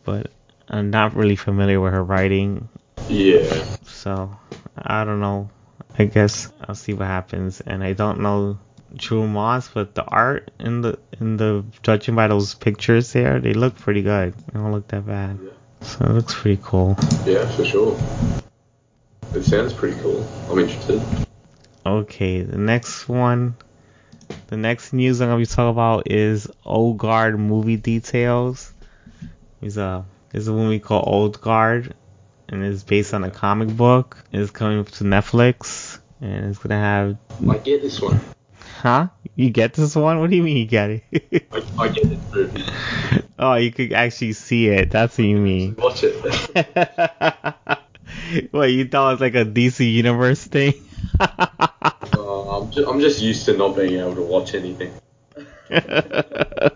but 0.04 0.30
I'm 0.68 0.90
not 0.90 1.16
really 1.16 1.36
familiar 1.36 1.80
with 1.80 1.92
her 1.92 2.04
writing. 2.04 2.68
Yeah. 3.08 3.64
So 3.84 4.36
I 4.76 5.04
don't 5.04 5.20
know. 5.20 5.50
I 5.98 6.04
guess 6.04 6.52
I'll 6.60 6.74
see 6.74 6.92
what 6.92 7.06
happens. 7.06 7.60
And 7.60 7.82
I 7.82 7.94
don't 7.94 8.20
know 8.20 8.58
Drew 8.94 9.26
Moss, 9.26 9.68
but 9.68 9.94
the 9.94 10.04
art 10.04 10.50
in 10.60 10.82
the 10.82 10.98
in 11.18 11.36
the 11.38 11.64
judging 11.82 12.14
by 12.14 12.28
those 12.28 12.54
pictures 12.54 13.12
there, 13.12 13.40
they 13.40 13.54
look 13.54 13.76
pretty 13.78 14.02
good. 14.02 14.34
They 14.34 14.60
don't 14.60 14.72
look 14.72 14.88
that 14.88 15.06
bad. 15.06 15.38
Yeah. 15.42 15.50
So 15.80 16.04
it 16.04 16.10
looks 16.10 16.34
pretty 16.34 16.60
cool. 16.62 16.96
Yeah, 17.24 17.46
for 17.48 17.64
sure. 17.64 17.98
It 19.34 19.44
sounds 19.44 19.72
pretty 19.72 19.98
cool. 20.00 20.26
I'm 20.50 20.58
interested. 20.58 21.02
Okay, 21.84 22.42
the 22.42 22.58
next 22.58 23.08
one. 23.08 23.54
The 24.48 24.56
next 24.56 24.92
news 24.92 25.20
I'm 25.20 25.28
gonna 25.28 25.38
be 25.38 25.46
talking 25.46 25.70
about 25.70 26.10
is 26.10 26.48
Old 26.64 26.98
Guard 26.98 27.38
movie 27.38 27.76
details. 27.76 28.72
It's 29.60 29.76
a 29.76 30.04
it's 30.32 30.46
a 30.46 30.52
movie 30.52 30.78
called 30.78 31.04
Old 31.06 31.40
Guard, 31.40 31.94
and 32.48 32.64
it's 32.64 32.82
based 32.82 33.14
on 33.14 33.24
a 33.24 33.30
comic 33.30 33.68
book. 33.68 34.24
It's 34.32 34.50
coming 34.50 34.84
to 34.84 35.04
Netflix, 35.04 35.98
and 36.20 36.46
it's 36.46 36.58
gonna 36.58 36.78
have. 36.78 37.16
I 37.48 37.58
get 37.58 37.82
this 37.82 38.00
one. 38.00 38.20
Huh? 38.80 39.08
You 39.34 39.50
get 39.50 39.74
this 39.74 39.96
one? 39.96 40.20
What 40.20 40.30
do 40.30 40.36
you 40.36 40.42
mean 40.42 40.56
you 40.56 40.66
get 40.66 40.90
it? 40.90 41.02
I, 41.52 41.62
I 41.78 41.88
get 41.88 42.06
movie. 42.32 42.64
oh, 43.38 43.54
you 43.54 43.72
could 43.72 43.92
actually 43.92 44.34
see 44.34 44.68
it. 44.68 44.90
That's 44.90 45.18
what 45.18 45.26
you 45.26 45.38
mean. 45.38 45.74
Watch 45.76 46.04
it. 46.04 46.14
what 48.50 48.70
you 48.70 48.86
thought 48.86 49.08
it 49.08 49.12
was 49.12 49.20
like 49.20 49.34
a 49.34 49.44
DC 49.44 49.92
Universe 49.92 50.44
thing? 50.44 50.74
I'm, 52.56 52.70
just, 52.70 52.88
I'm 52.88 53.00
just 53.00 53.20
used 53.20 53.44
to 53.46 53.56
not 53.56 53.76
being 53.76 54.00
able 54.00 54.14
to 54.14 54.22
watch 54.22 54.54
anything. 54.54 54.92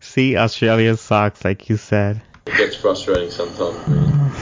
See, 0.00 0.36
Australia 0.36 0.96
sucks, 0.96 1.44
like 1.44 1.68
you 1.68 1.76
said. 1.76 2.22
It 2.46 2.56
gets 2.56 2.76
frustrating 2.76 3.30
sometimes. 3.30 3.86
man. 3.86 4.32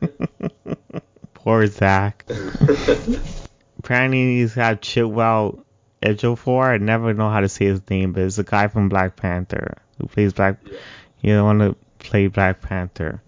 Poor 1.34 1.66
Zach. 1.66 2.24
Apparently, 3.78 4.38
he's 4.38 4.54
got 4.54 4.82
Chiwetel 4.82 5.62
Ejiofor. 6.02 6.64
I 6.64 6.78
never 6.78 7.14
know 7.14 7.30
how 7.30 7.40
to 7.40 7.48
say 7.48 7.66
his 7.66 7.80
name, 7.88 8.12
but 8.12 8.24
it's 8.24 8.38
a 8.38 8.44
guy 8.44 8.68
from 8.68 8.88
Black 8.88 9.16
Panther 9.16 9.76
who 9.98 10.08
plays 10.08 10.32
Black. 10.32 10.58
Yeah. 10.64 10.78
You 11.20 11.34
don't 11.34 11.44
want 11.44 11.60
to 11.60 11.76
play 11.98 12.26
Black 12.26 12.62
Panther. 12.62 13.22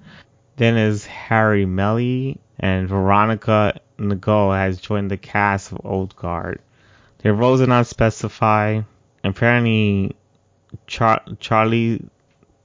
Then 0.56 0.76
is 0.76 1.06
Harry 1.06 1.64
Melling 1.64 2.38
and 2.62 2.88
Veronica 2.88 3.80
Ngo 3.98 4.56
has 4.56 4.80
joined 4.80 5.10
the 5.10 5.16
cast 5.16 5.72
of 5.72 5.80
Old 5.84 6.14
Guard. 6.16 6.60
Their 7.18 7.34
roles 7.34 7.60
are 7.60 7.66
not 7.66 7.88
specified. 7.88 8.86
Apparently, 9.24 10.16
Char- 10.86 11.24
Charlie 11.38 12.04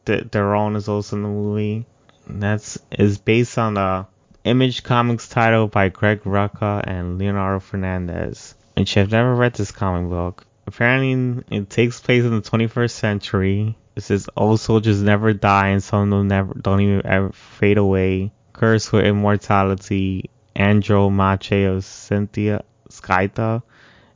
Theron 0.06 0.76
is 0.76 0.88
also 0.88 1.16
in 1.16 1.24
the 1.24 1.30
movie. 1.30 1.86
And 2.28 2.42
that's 2.42 2.78
is 2.92 3.18
based 3.18 3.58
on 3.58 3.74
the 3.74 4.06
Image 4.44 4.84
Comics 4.84 5.28
title 5.28 5.68
by 5.68 5.90
Greg 5.90 6.24
Rucka 6.24 6.84
and 6.86 7.18
Leonardo 7.18 7.60
Fernandez. 7.60 8.56
And 8.76 8.90
I've 8.96 9.12
never 9.12 9.36
read 9.36 9.54
this 9.56 9.72
comic 9.72 10.10
book. 10.10 10.46
Apparently, 10.66 11.44
it 11.50 11.70
takes 11.70 12.00
place 12.00 12.24
in 12.24 12.32
the 12.32 12.42
21st 12.42 12.92
century. 12.92 13.78
It 13.96 14.02
says 14.02 14.30
old 14.38 14.60
soldiers 14.60 15.02
never 15.02 15.34
die 15.34 15.70
and 15.70 15.84
some 15.84 16.10
don't 16.12 16.28
never 16.28 16.54
don't 16.54 16.82
even 16.82 17.06
ever 17.06 17.32
fade 17.32 17.78
away. 17.78 18.32
Cursed 18.58 18.92
with 18.92 19.06
immortality, 19.06 20.32
Andromache 20.56 21.66
of 21.66 21.86
Cynthia 21.86 22.64
Skyta 22.90 23.62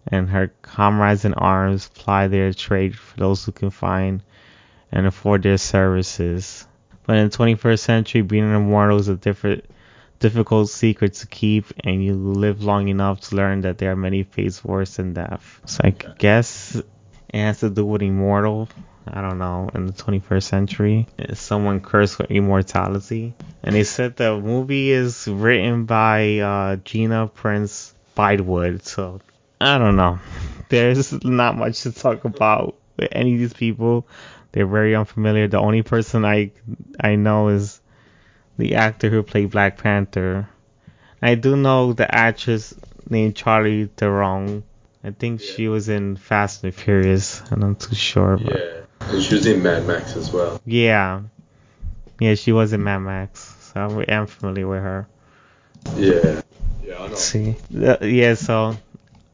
and 0.08 0.30
her 0.30 0.52
comrades 0.64 1.26
in 1.26 1.36
arms 1.36 1.90
ply 1.94 2.28
their 2.28 2.52
trade 2.52 2.98
for 2.98 3.18
those 3.18 3.46
who 3.46 3.52
can 3.52 3.70
find 3.70 4.24
and 4.92 5.06
afford 5.06 5.44
their 5.44 5.60
services. 5.60 6.68
But 7.06 7.18
in 7.18 7.30
the 7.30 7.38
21st 7.38 7.80
century, 7.80 8.22
being 8.22 8.46
an 8.46 8.56
immortal 8.56 8.98
is 8.98 9.10
a 9.10 9.16
different, 9.16 9.66
difficult 10.20 10.70
secret 10.70 11.14
to 11.16 11.28
keep, 11.28 11.66
and 11.84 12.04
you 12.04 12.16
live 12.16 12.64
long 12.64 12.88
enough 12.88 13.22
to 13.22 13.36
learn 13.36 13.62
that 13.62 13.78
there 13.78 13.92
are 13.92 13.96
many 13.96 14.24
fates 14.24 14.64
worse 14.64 14.96
than 14.96 15.14
death. 15.14 15.62
So 15.66 15.82
I 15.84 15.92
guess 15.92 16.76
it 16.76 16.86
has 17.32 17.60
to 17.60 17.70
do 17.70 17.86
with 17.86 18.02
immortal. 18.02 18.70
I 19.08 19.22
don't 19.22 19.40
know, 19.40 19.70
in 19.74 19.88
the 19.88 19.94
21st 19.94 20.44
century. 20.44 21.08
Someone 21.34 21.80
cursed 21.82 22.20
with 22.20 22.32
immortality? 22.32 23.34
And 23.64 23.76
they 23.76 23.84
said 23.84 24.16
the 24.16 24.40
movie 24.40 24.92
is 24.92 25.28
written 25.28 25.86
by 25.86 26.40
uh, 26.40 26.76
Gina 26.78 27.28
Prince 27.28 27.94
Bythewood, 28.16 28.84
so 28.84 29.20
I 29.60 29.78
don't 29.78 29.96
know. 29.96 30.20
There's 30.70 31.12
not 31.24 31.58
much 31.58 31.82
to 31.82 31.92
talk 31.92 32.26
about 32.26 32.76
with 32.98 33.10
any 33.12 33.34
of 33.34 33.40
these 33.40 33.54
people. 33.54 34.08
They're 34.52 34.68
very 34.68 34.96
unfamiliar. 34.96 35.48
The 35.48 35.60
only 35.60 35.82
person 35.82 36.26
I 36.26 36.52
I 37.00 37.16
know 37.16 37.50
is 37.50 37.80
the 38.58 38.76
actor 38.76 39.10
who 39.10 39.24
played 39.24 39.52
Black 39.52 39.78
Panther. 39.78 40.50
I 41.22 41.36
do 41.36 41.56
know 41.56 41.94
the 41.94 42.14
actress 42.14 42.74
named 43.10 43.36
Charlie 43.36 43.86
Theron. 43.86 44.64
I 45.04 45.12
think 45.12 45.42
she 45.42 45.68
was 45.68 45.90
in 45.90 46.16
Fast 46.16 46.64
and 46.64 46.74
Furious. 46.74 47.42
I'm 47.52 47.60
not 47.60 47.80
too 47.80 47.96
sure. 47.96 48.38
But. 48.38 48.54
Yeah, 48.54 48.81
and 49.10 49.22
she 49.22 49.36
was 49.36 49.46
in 49.46 49.64
Mad 49.64 49.86
Max 49.86 50.16
as 50.16 50.32
well. 50.32 50.62
Yeah, 50.66 51.22
yeah, 52.20 52.36
she 52.36 52.52
was 52.52 52.74
in 52.74 52.84
Mad 52.84 53.00
Max, 53.00 53.56
so 53.74 54.02
I 54.02 54.04
am 54.12 54.28
familiar 54.28 54.68
with 54.68 54.82
her. 54.82 55.08
Yeah, 55.96 56.42
yeah, 56.84 57.00
I 57.00 57.08
know. 57.08 57.16
See, 57.16 57.56
uh, 57.76 57.98
yeah, 58.02 58.36
so 58.36 58.78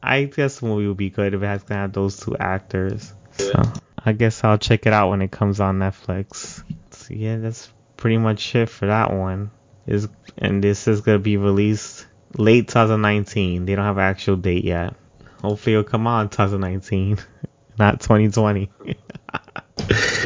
I 0.02 0.24
guess 0.24 0.60
the 0.60 0.66
movie 0.66 0.86
would 0.86 0.96
be 0.96 1.10
good 1.10 1.34
if 1.34 1.42
it 1.42 1.46
has 1.46 1.64
to 1.64 1.74
have 1.74 1.92
those 1.92 2.18
two 2.18 2.36
actors. 2.36 3.12
Yeah. 3.38 3.44
So 3.46 3.72
I 4.04 4.12
guess 4.12 4.42
I'll 4.44 4.58
check 4.58 4.86
it 4.86 4.92
out 4.92 5.10
when 5.10 5.22
it 5.22 5.30
comes 5.30 5.60
on 5.60 5.78
Netflix. 5.78 6.62
So 6.90 7.14
yeah, 7.14 7.36
that's 7.36 7.70
pretty 7.96 8.16
much 8.16 8.54
it 8.54 8.68
for 8.68 8.86
that 8.86 9.12
one. 9.12 9.50
Is 9.86 10.08
and 10.36 10.62
this 10.62 10.88
is 10.88 11.00
gonna 11.00 11.18
be 11.18 11.36
released 11.36 12.06
late 12.36 12.68
2019. 12.68 13.66
They 13.66 13.74
don't 13.74 13.84
have 13.84 13.98
an 13.98 14.04
actual 14.04 14.36
date 14.36 14.64
yet. 14.64 14.94
Hopefully 15.42 15.74
it'll 15.74 15.84
come 15.84 16.06
out 16.06 16.22
in 16.22 16.28
2019, 16.28 17.18
not 17.78 18.00
2020. 18.00 18.70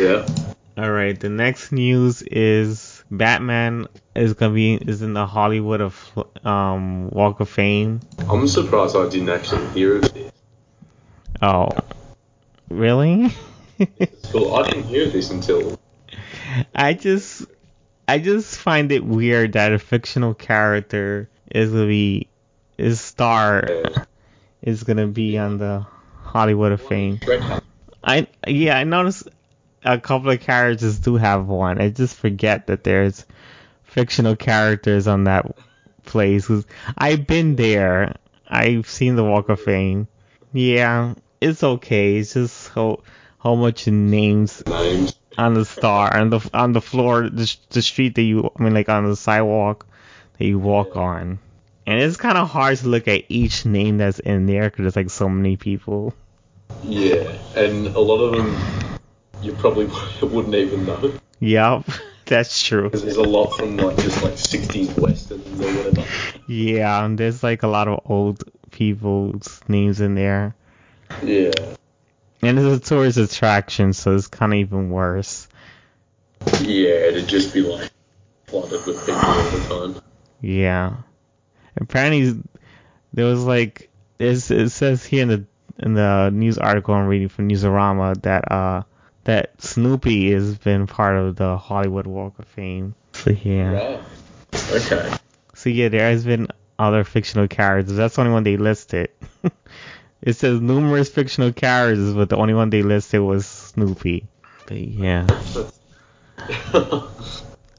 yeah. 0.02 0.26
All 0.76 0.90
right. 0.90 1.18
The 1.18 1.28
next 1.28 1.70
news 1.70 2.22
is 2.22 3.04
Batman 3.10 3.86
is 4.16 4.34
gonna 4.34 4.54
be 4.54 4.74
is 4.74 5.02
in 5.02 5.12
the 5.12 5.26
Hollywood 5.26 5.80
of 5.80 6.26
um 6.44 7.08
Walk 7.10 7.40
of 7.40 7.48
Fame. 7.48 8.00
I'm 8.28 8.48
surprised 8.48 8.96
I 8.96 9.08
didn't 9.08 9.28
actually 9.28 9.68
hear 9.68 9.96
of 9.96 10.12
this. 10.12 10.32
Oh, 11.40 11.68
really? 12.68 13.32
well, 14.34 14.54
I 14.56 14.70
didn't 14.70 14.84
hear 14.84 15.08
this 15.08 15.30
until. 15.30 15.78
I 16.74 16.94
just, 16.94 17.46
I 18.06 18.18
just 18.18 18.56
find 18.56 18.92
it 18.92 19.04
weird 19.04 19.54
that 19.54 19.72
a 19.72 19.78
fictional 19.78 20.34
character 20.34 21.28
is 21.50 21.70
gonna 21.70 21.86
be, 21.86 22.28
his 22.76 23.00
star 23.00 23.64
yeah. 23.68 24.04
is 24.62 24.84
gonna 24.84 25.08
be 25.08 25.38
on 25.38 25.58
the 25.58 25.86
Hollywood 26.22 26.72
of 26.72 26.80
Fame. 26.80 27.20
I 28.04 28.26
yeah, 28.46 28.78
I 28.78 28.84
noticed 28.84 29.28
a 29.84 29.98
couple 29.98 30.30
of 30.30 30.40
characters 30.40 30.98
do 30.98 31.16
have 31.16 31.46
one. 31.46 31.80
I 31.80 31.90
just 31.90 32.16
forget 32.16 32.66
that 32.68 32.84
there's 32.84 33.24
fictional 33.84 34.36
characters 34.36 35.06
on 35.06 35.24
that 35.24 35.56
place. 36.04 36.50
I've 36.96 37.26
been 37.26 37.56
there. 37.56 38.14
I've 38.48 38.88
seen 38.88 39.16
the 39.16 39.24
Walk 39.24 39.48
of 39.48 39.60
Fame. 39.60 40.08
Yeah, 40.52 41.14
it's 41.40 41.62
okay. 41.62 42.16
It's 42.16 42.34
just 42.34 42.68
how 42.68 43.02
how 43.38 43.54
much 43.54 43.88
names, 43.88 44.62
on 45.38 45.54
the 45.54 45.64
star 45.64 46.14
on 46.16 46.30
the 46.30 46.50
on 46.52 46.72
the 46.72 46.80
floor, 46.80 47.28
the, 47.28 47.56
the 47.70 47.82
street 47.82 48.14
that 48.16 48.22
you 48.22 48.50
I 48.56 48.62
mean 48.62 48.74
like 48.74 48.88
on 48.88 49.08
the 49.08 49.16
sidewalk 49.16 49.86
that 50.38 50.44
you 50.44 50.58
walk 50.58 50.96
on. 50.96 51.38
And 51.84 52.00
it's 52.00 52.16
kind 52.16 52.38
of 52.38 52.48
hard 52.48 52.78
to 52.78 52.88
look 52.88 53.08
at 53.08 53.24
each 53.28 53.66
name 53.66 53.98
that's 53.98 54.20
in 54.20 54.46
there 54.46 54.70
because 54.70 54.82
there's 54.82 54.96
like 54.96 55.10
so 55.10 55.28
many 55.28 55.56
people. 55.56 56.14
Yeah, 56.84 57.36
and 57.56 57.88
a 57.88 58.00
lot 58.00 58.20
of 58.20 58.36
them 58.36 58.98
you 59.42 59.52
probably 59.52 59.86
wouldn't 60.22 60.54
even 60.54 60.86
know. 60.86 61.12
Yep, 61.40 61.84
that's 62.26 62.62
true. 62.62 62.84
Because 62.84 63.02
there's 63.02 63.16
a 63.16 63.22
lot 63.22 63.50
from 63.56 63.76
like 63.76 63.96
just 63.98 64.22
like 64.22 64.34
60s 64.34 64.98
westerns 64.98 65.60
or 65.60 65.72
whatever. 65.74 66.08
Yeah, 66.46 67.04
and 67.04 67.18
there's 67.18 67.42
like 67.42 67.62
a 67.62 67.68
lot 67.68 67.88
of 67.88 68.00
old 68.04 68.44
people's 68.70 69.60
names 69.68 70.00
in 70.00 70.14
there. 70.14 70.54
Yeah. 71.22 71.52
And 72.42 72.58
it's 72.58 72.86
a 72.86 72.88
tourist 72.88 73.18
attraction, 73.18 73.92
so 73.92 74.14
it's 74.14 74.26
kind 74.26 74.52
of 74.52 74.58
even 74.58 74.90
worse. 74.90 75.48
Yeah, 76.60 76.94
it'd 77.06 77.28
just 77.28 77.54
be 77.54 77.60
like 77.60 77.90
flooded 78.46 78.84
with 78.86 78.98
people 79.00 79.14
all 79.14 79.50
the 79.50 79.92
time. 79.92 80.02
Yeah. 80.40 80.96
Apparently, 81.76 82.42
there 83.12 83.26
was 83.26 83.44
like 83.44 83.90
it 84.18 84.38
says 84.40 85.04
here 85.04 85.22
in 85.22 85.28
the 85.28 85.44
in 85.78 85.94
the 85.94 86.30
news 86.30 86.58
article 86.58 86.94
I'm 86.94 87.06
reading 87.06 87.28
from 87.28 87.48
Newsarama 87.48 88.20
that 88.22 88.50
uh 88.50 88.82
that 89.24 89.60
Snoopy 89.62 90.32
has 90.32 90.58
been 90.58 90.86
part 90.86 91.16
of 91.16 91.36
the 91.36 91.56
Hollywood 91.56 92.06
Walk 92.06 92.38
of 92.38 92.46
Fame. 92.46 92.94
So 93.12 93.30
yeah. 93.30 93.72
Wow. 93.72 94.00
Okay. 94.72 95.16
So 95.54 95.70
yeah, 95.70 95.88
there 95.88 96.10
has 96.10 96.24
been 96.24 96.48
other 96.78 97.04
fictional 97.04 97.48
characters. 97.48 97.96
That's 97.96 98.16
the 98.16 98.22
only 98.22 98.32
one 98.32 98.44
they 98.44 98.56
listed. 98.56 99.10
It 100.22 100.34
says 100.34 100.60
numerous 100.60 101.08
fictional 101.08 101.52
characters, 101.52 102.14
but 102.14 102.28
the 102.28 102.36
only 102.36 102.54
one 102.54 102.70
they 102.70 102.82
listed 102.82 103.20
was 103.20 103.44
Snoopy. 103.44 104.28
But 104.66 104.76
yeah. 104.76 105.26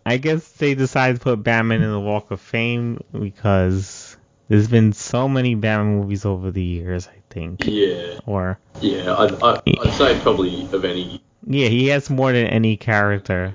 I 0.05 0.17
guess 0.17 0.45
they 0.51 0.75
decided 0.75 1.19
to 1.19 1.23
put 1.23 1.43
Batman 1.43 1.81
in 1.81 1.89
the 1.89 1.99
Walk 1.99 2.31
of 2.31 2.41
Fame 2.41 2.99
because 3.17 4.17
there's 4.49 4.67
been 4.67 4.91
so 4.91 5.29
many 5.29 5.55
Batman 5.55 5.99
movies 5.99 6.25
over 6.25 6.51
the 6.51 6.61
years, 6.61 7.07
I 7.07 7.21
think. 7.29 7.65
Yeah. 7.65 8.19
Or. 8.25 8.59
Yeah, 8.81 9.15
I'd, 9.15 9.41
I'd, 9.41 9.61
I'd 9.79 9.93
say 9.93 10.19
probably 10.19 10.67
of 10.73 10.83
any. 10.83 11.23
Yeah, 11.45 11.67
he 11.67 11.87
has 11.87 12.09
more 12.09 12.31
than 12.31 12.47
any 12.47 12.77
character. 12.77 13.51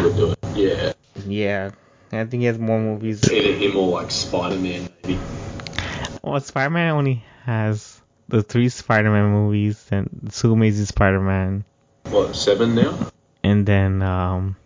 Yeah. 0.55 0.93
Yeah. 1.27 1.71
I 2.13 2.25
think 2.25 2.41
he 2.41 2.45
has 2.45 2.59
more 2.59 2.81
movies. 2.81 3.31
Either 3.31 3.53
him 3.53 3.77
or 3.77 3.89
like 3.89 4.11
Spider 4.11 4.57
Man, 4.57 4.89
maybe. 5.03 5.19
Well, 6.23 6.41
Spider 6.41 6.71
Man 6.71 6.91
only 6.91 7.25
has 7.45 8.01
the 8.29 8.43
three 8.43 8.69
Spider-Man 8.69 9.31
movies 9.31 9.85
and 9.91 10.31
two 10.33 10.53
Amazing 10.53 10.87
Spider-Man. 10.87 11.65
What 12.11 12.37
seven 12.37 12.75
now? 12.75 13.11
And 13.43 13.65
then 13.67 14.03
um, 14.03 14.57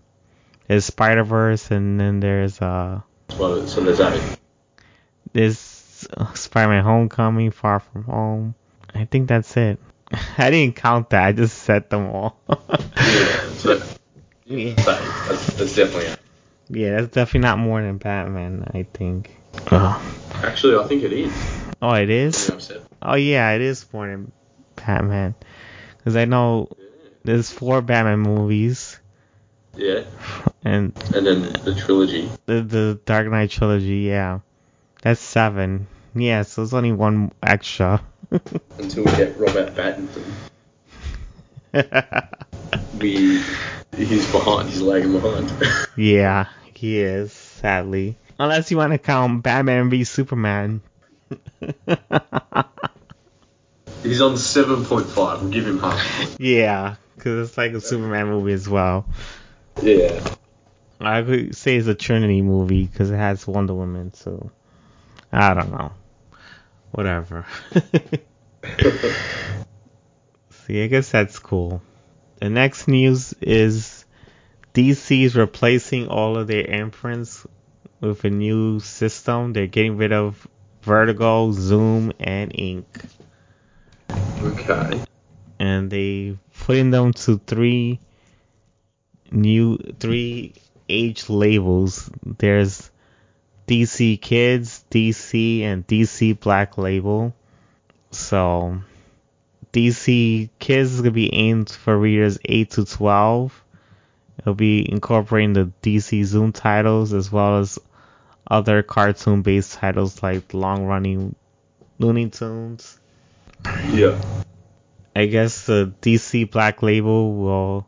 there's 0.66 0.85
Spider-Verse, 0.85 1.70
and 1.70 1.98
then 1.98 2.20
there's 2.20 2.61
uh. 2.61 3.00
Well, 3.38 3.66
so 3.66 3.80
there's 3.80 4.00
eight. 4.00 4.38
There's 5.32 6.08
uh, 6.16 6.32
Spider-Man: 6.35 6.85
Homecoming, 6.85 7.52
Far 7.52 7.80
From 7.80 8.04
Home. 8.04 8.54
I 8.94 9.04
think 9.04 9.28
that's 9.28 9.56
it. 9.56 9.78
I 10.38 10.51
didn't 10.51 10.77
count 10.77 11.11
that. 11.11 11.25
I 11.25 11.33
just 11.33 11.59
said 11.59 11.90
them 11.90 12.07
all. 12.09 12.38
yeah, 12.48 13.51
so, 13.55 13.83
yeah. 14.44 14.75
That's, 14.75 15.46
that's 15.55 15.77
definitely. 15.77 16.14
Yeah, 16.68 17.01
that's 17.01 17.12
definitely 17.12 17.40
not 17.40 17.59
more 17.59 17.83
than 17.83 17.98
Batman. 17.98 18.70
I 18.72 18.85
think. 18.85 19.37
Uh-huh. 19.66 20.01
Actually, 20.42 20.83
I 20.83 20.88
think 20.88 21.03
it 21.03 21.12
is. 21.12 21.31
Oh, 21.83 21.92
it 21.92 22.09
is. 22.09 22.51
Oh 23.03 23.14
yeah, 23.14 23.51
it 23.51 23.61
is 23.61 23.85
more 23.92 24.07
than 24.07 24.33
Batman. 24.77 25.35
Because 25.98 26.16
I 26.16 26.25
know 26.25 26.70
there's 27.25 27.51
four 27.51 27.83
Batman 27.83 28.20
movies. 28.20 28.98
Yeah. 29.77 30.05
And 30.64 30.92
and 31.12 31.27
then 31.27 31.42
the 31.64 31.75
trilogy. 31.75 32.31
The 32.46 32.62
the 32.62 33.01
Dark 33.05 33.27
Knight 33.27 33.51
trilogy, 33.51 34.07
yeah. 34.07 34.38
That's 35.03 35.20
seven. 35.20 35.88
Yeah, 36.14 36.42
so 36.42 36.61
there's 36.62 36.72
only 36.72 36.92
one 36.92 37.33
extra. 37.42 38.01
Until 38.79 39.05
we 39.05 39.11
get 39.12 39.38
Robert 39.38 39.75
Pattinson. 39.75 40.25
we 42.99 43.42
he's 43.97 44.31
behind. 44.33 44.68
He's 44.68 44.81
lagging 44.81 45.12
behind. 45.12 45.53
yeah, 45.97 46.49
he 46.75 47.01
is. 47.01 47.33
sadly. 47.33 48.16
Unless 48.38 48.71
you 48.71 48.77
want 48.77 48.92
to 48.92 48.99
count 48.99 49.42
Batman 49.42 49.90
v 49.90 50.05
Superman. 50.05 50.81
He's 54.03 54.21
on 54.21 54.35
7.5. 54.35 55.40
We'll 55.40 55.51
give 55.51 55.66
him 55.66 55.79
half. 55.79 56.37
Yeah, 56.40 56.97
because 57.14 57.49
it's 57.49 57.57
like 57.57 57.73
a 57.73 57.81
Superman 57.81 58.27
movie 58.27 58.53
as 58.53 58.68
well. 58.68 59.07
Yeah. 59.81 60.25
I 61.01 61.23
could 61.23 61.55
say 61.55 61.77
it's 61.77 61.87
a 61.87 61.95
Trinity 61.95 62.42
movie 62.42 62.85
because 62.85 63.11
it 63.11 63.16
has 63.16 63.47
Wonder 63.47 63.75
Woman, 63.75 64.12
so 64.12 64.51
I 65.33 65.55
don't 65.55 65.71
know. 65.71 65.92
Whatever. 66.92 67.44
See, 70.50 70.85
I 70.85 70.87
guess 70.87 71.11
that's 71.11 71.38
cool. 71.38 71.83
The 72.40 72.48
next 72.48 72.87
news 72.87 73.35
is 73.40 74.05
DC 74.74 75.24
is 75.24 75.35
replacing 75.35 76.09
all 76.09 76.38
of 76.38 76.46
their 76.46 76.64
imprints 76.64 77.46
with 78.00 78.24
a 78.24 78.31
new 78.31 78.81
system. 78.81 79.52
They're 79.52 79.66
getting 79.66 79.96
rid 79.96 80.12
of 80.12 80.46
Vertigo, 80.83 81.52
Zoom, 81.52 82.12
and 82.20 82.52
Ink. 82.55 82.87
Okay. 84.42 85.02
And 85.59 85.90
they 85.90 86.38
putting 86.61 86.90
them 86.90 87.12
to 87.12 87.38
three 87.46 88.00
new 89.31 89.78
three 89.98 90.55
age 90.88 91.28
labels. 91.28 92.11
There's 92.24 92.90
DC 93.72 94.20
Kids, 94.20 94.85
DC, 94.90 95.62
and 95.62 95.87
DC 95.87 96.38
Black 96.38 96.76
Label. 96.76 97.35
So 98.11 98.82
DC 99.72 100.50
Kids 100.58 100.92
is 100.92 101.00
gonna 101.00 101.12
be 101.12 101.32
aimed 101.32 101.70
for 101.70 101.96
readers 101.96 102.38
8 102.44 102.70
to 102.72 102.85
12. 102.85 103.64
It'll 104.38 104.52
be 104.52 104.87
incorporating 104.92 105.54
the 105.54 105.72
DC 105.82 106.22
Zoom 106.24 106.52
titles 106.52 107.14
as 107.14 107.32
well 107.32 107.61
as 107.61 107.78
other 108.46 108.82
cartoon-based 108.82 109.72
titles 109.72 110.22
like 110.22 110.52
long-running 110.52 111.35
Looney 111.98 112.28
Tunes. 112.28 113.00
Yeah. 113.90 114.20
I 115.16 115.24
guess 115.24 115.64
the 115.64 115.94
DC 116.02 116.50
Black 116.50 116.82
Label 116.82 117.35
will 117.37 117.87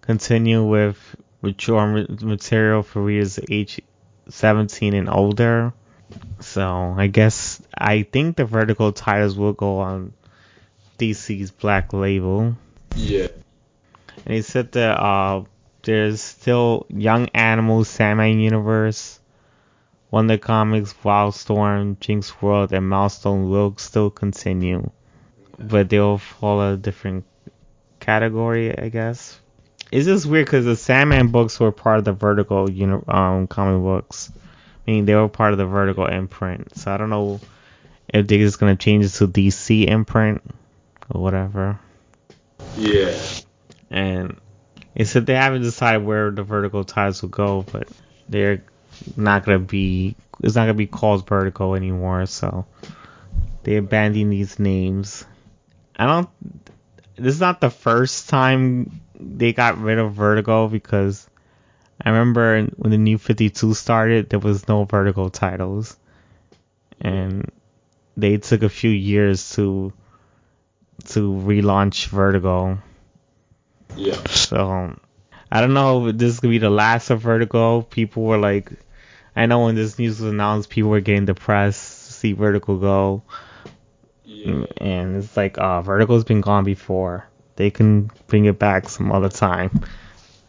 continue 0.00 0.64
with 0.64 0.96
mature 1.40 2.04
material 2.20 2.82
for 2.82 3.00
readers 3.00 3.38
age 3.48 3.80
17 4.30 4.94
and 4.94 5.08
older. 5.08 5.72
So 6.40 6.94
I 6.96 7.06
guess 7.06 7.62
I 7.76 8.02
think 8.02 8.36
the 8.36 8.44
Vertigo 8.44 8.90
titles 8.90 9.36
will 9.36 9.52
go 9.52 9.78
on 9.78 10.12
DC's 10.98 11.50
Black 11.50 11.92
Label. 11.92 12.56
Yeah. 12.96 13.28
And 14.24 14.34
he 14.34 14.42
said 14.42 14.72
that 14.72 15.00
uh, 15.00 15.44
there's 15.82 16.20
still 16.20 16.86
Young 16.88 17.28
Animals, 17.28 17.88
Sandman 17.88 18.40
Universe, 18.40 19.20
Wonder 20.10 20.38
Comics, 20.38 20.94
Wildstorm, 21.04 21.98
Jinx 22.00 22.42
World, 22.42 22.72
and 22.72 22.88
Milestone 22.88 23.48
will 23.48 23.74
still 23.78 24.10
continue. 24.10 24.90
But 25.58 25.88
they'll 25.88 26.18
follow 26.18 26.74
a 26.74 26.76
different 26.76 27.24
category, 28.00 28.76
I 28.76 28.88
guess. 28.88 29.38
It's 29.90 30.06
just 30.06 30.26
weird 30.26 30.46
because 30.46 30.64
the 30.64 30.76
Sandman 30.76 31.28
books 31.28 31.58
were 31.58 31.72
part 31.72 31.98
of 31.98 32.04
the 32.04 32.12
Vertigo 32.12 32.68
uni- 32.68 33.02
um, 33.08 33.46
comic 33.48 33.82
books. 33.82 34.30
I 34.86 34.90
mean, 34.90 35.04
they 35.04 35.14
were 35.14 35.28
part 35.28 35.52
of 35.52 35.58
the 35.58 35.66
Vertigo 35.66 36.06
imprint. 36.06 36.76
So 36.76 36.92
I 36.92 36.96
don't 36.96 37.10
know 37.10 37.40
if 38.08 38.26
they're 38.26 38.38
just 38.38 38.60
going 38.60 38.76
to 38.76 38.82
change 38.82 39.04
it 39.04 39.10
to 39.10 39.26
DC 39.26 39.88
imprint 39.88 40.42
or 41.10 41.20
whatever. 41.20 41.80
Yeah. 42.76 43.18
And 43.90 44.40
it 44.94 45.06
said 45.06 45.26
they 45.26 45.34
haven't 45.34 45.62
decided 45.62 46.04
where 46.04 46.30
the 46.30 46.44
Vertical 46.44 46.84
ties 46.84 47.22
will 47.22 47.30
go, 47.30 47.62
but 47.62 47.88
they're 48.28 48.62
not 49.16 49.44
going 49.44 49.58
to 49.58 49.64
be, 49.64 50.14
it's 50.40 50.54
not 50.54 50.62
going 50.62 50.74
to 50.74 50.74
be 50.74 50.86
called 50.86 51.26
Vertigo 51.26 51.74
anymore. 51.74 52.26
So 52.26 52.64
they're 53.64 53.78
abandoning 53.78 54.30
these 54.30 54.60
names. 54.60 55.24
I 55.96 56.06
don't, 56.06 56.28
this 57.16 57.34
is 57.34 57.40
not 57.40 57.60
the 57.60 57.70
first 57.70 58.28
time 58.28 59.00
they 59.20 59.52
got 59.52 59.78
rid 59.78 59.98
of 59.98 60.14
Vertigo 60.14 60.68
because 60.68 61.28
I 62.02 62.10
remember 62.10 62.64
when 62.76 62.90
the 62.90 62.98
new 62.98 63.18
52 63.18 63.74
started, 63.74 64.30
there 64.30 64.38
was 64.38 64.66
no 64.68 64.84
Vertigo 64.84 65.28
titles. 65.28 65.96
And 67.00 67.50
they 68.16 68.38
took 68.38 68.62
a 68.62 68.68
few 68.68 68.90
years 68.90 69.54
to 69.54 69.92
to 71.06 71.32
relaunch 71.32 72.08
Vertigo. 72.08 72.78
Yeah. 73.96 74.22
So 74.28 74.98
I 75.50 75.60
don't 75.60 75.74
know 75.74 76.06
if 76.06 76.18
this 76.18 76.34
is 76.34 76.40
gonna 76.40 76.52
be 76.52 76.58
the 76.58 76.70
last 76.70 77.10
of 77.10 77.20
Vertigo. 77.20 77.82
People 77.82 78.24
were 78.24 78.38
like, 78.38 78.70
I 79.34 79.46
know 79.46 79.64
when 79.64 79.74
this 79.74 79.98
news 79.98 80.20
was 80.20 80.30
announced, 80.30 80.70
people 80.70 80.90
were 80.90 81.00
getting 81.00 81.24
depressed 81.24 82.06
to 82.06 82.12
see 82.12 82.32
Vertigo 82.32 82.76
go. 82.76 83.22
Yeah. 84.24 84.64
And 84.76 85.16
it's 85.16 85.36
like, 85.36 85.58
uh, 85.58 85.82
Vertigo's 85.82 86.24
been 86.24 86.40
gone 86.40 86.64
before. 86.64 87.29
They 87.60 87.70
can 87.70 88.10
bring 88.26 88.46
it 88.46 88.58
back 88.58 88.88
some 88.88 89.12
other 89.12 89.28
time. 89.28 89.84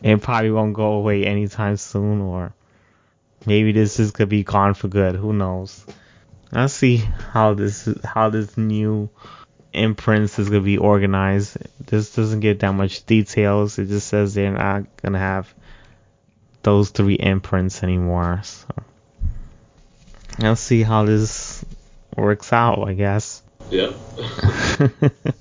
It 0.02 0.21
probably 0.21 0.50
won't 0.50 0.74
go 0.74 0.93
away 0.93 1.26
anytime 1.26 1.76
soon, 1.76 2.21
or 2.21 2.54
maybe 3.45 3.74
this 3.74 4.00
is 4.00 4.12
gonna 4.12 4.28
be 4.28 4.45
gone 4.45 4.76
for 4.76 4.88
good. 4.88 5.15
Who 5.15 5.34
knows? 5.34 5.86
I'll 6.54 6.69
see 6.69 6.95
how 7.34 7.54
this 7.54 7.89
how 8.06 8.30
this 8.30 8.58
new 8.58 9.10
imprints 9.74 10.39
is 10.39 10.47
gonna 10.47 10.62
be 10.62 10.78
organized. 10.78 11.58
This 11.86 12.15
doesn't 12.15 12.39
get 12.39 12.62
that 12.62 12.71
much 12.71 13.06
details. 13.06 13.78
It 13.78 13.89
just 13.89 14.08
says 14.08 14.34
they're 14.34 14.54
not 14.54 14.86
gonna 15.02 15.19
have 15.19 15.54
those 16.63 16.91
three 16.91 17.15
imprints 17.15 17.84
anymore. 17.84 18.39
So 18.43 18.69
I'll 20.39 20.56
see 20.56 20.82
how 20.82 21.04
this 21.04 21.65
works 22.15 22.54
out. 22.54 22.88
I 22.88 22.93
guess. 22.93 23.43
Yeah. 23.69 23.91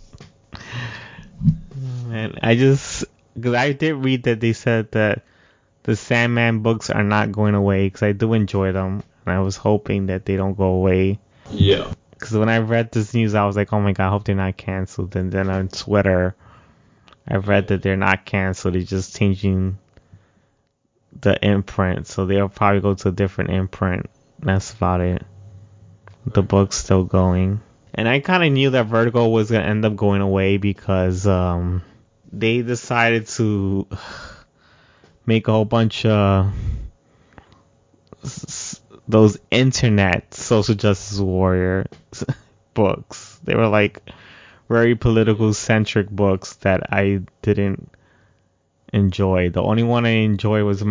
And 2.12 2.38
I 2.42 2.57
just 2.57 3.05
because 3.35 3.55
I 3.55 3.73
did 3.73 3.94
read 3.94 4.25
that 4.25 4.40
they 4.40 4.53
said 4.53 4.90
that 4.92 5.23
the 5.83 5.96
Sandman 5.96 6.61
books 6.61 6.90
are 6.90 7.03
not 7.03 7.33
going 7.33 7.55
away 7.55 7.87
because 7.87 8.03
I 8.03 8.12
do 8.12 8.33
enjoy 8.35 8.73
them, 8.73 9.03
and 9.25 9.35
I 9.35 9.40
was 9.40 9.57
hoping 9.57 10.07
that 10.07 10.25
they 10.25 10.37
don't 10.37 10.57
go 10.57 10.64
away. 10.64 11.18
yeah. 11.51 11.92
Because 12.12 12.37
when 12.37 12.51
I 12.51 12.59
read 12.59 12.92
this 12.92 13.14
news, 13.14 13.35
I 13.35 13.46
was 13.46 13.57
like, 13.57 13.73
oh 13.73 13.81
my 13.81 13.92
god, 13.92 14.09
I 14.09 14.11
hope 14.11 14.25
they're 14.25 14.35
not 14.35 14.59
canceled. 14.59 15.16
And 15.16 15.33
then 15.33 15.49
on 15.49 15.68
Twitter, 15.68 16.37
I 17.27 17.37
read 17.37 17.68
that 17.68 17.81
they're 17.83 17.96
not 17.96 18.27
canceled. 18.27 18.75
They're 18.75 18.83
just 18.83 19.16
changing 19.16 19.79
the 21.18 21.42
imprint, 21.42 22.07
so 22.07 22.27
they'll 22.27 22.51
probably 22.51 22.83
go 22.83 22.92
to 22.94 23.09
a 23.09 23.12
different 23.12 23.51
imprint. 23.51 24.11
That's 24.38 24.73
about 24.73 25.01
it. 25.01 25.23
The 26.27 26.42
book's 26.42 26.77
still 26.77 27.05
going. 27.05 27.62
And 27.94 28.07
I 28.07 28.20
kind 28.20 28.44
of 28.44 28.53
knew 28.53 28.70
that 28.70 28.87
Vertigo 28.87 29.29
was 29.29 29.51
going 29.51 29.62
to 29.62 29.68
end 29.68 29.85
up 29.85 29.96
going 29.96 30.20
away 30.20 30.59
because 30.59 31.27
um, 31.27 31.83
they 32.33 32.62
decided 32.62 33.27
to 33.29 33.87
make 35.27 35.49
a 35.49 35.53
whole 35.53 35.64
bunch 35.64 36.05
of 36.07 36.53
those 39.09 39.38
internet 39.51 40.35
social 40.35 40.75
justice 40.75 41.19
warrior 41.19 41.87
books. 42.75 43.40
They 43.45 43.55
were 43.55 43.69
like 43.69 44.09
very 44.69 44.95
political 44.95 45.53
centric 45.55 46.09
books 46.09 46.55
that 46.57 46.93
I 46.93 47.23
didn't 47.43 47.90
enjoy. 48.93 49.51
The 49.51 49.62
only 49.62 49.83
one 49.83 50.07
I 50.07 50.11
enjoyed 50.25 50.64
was 50.64 50.85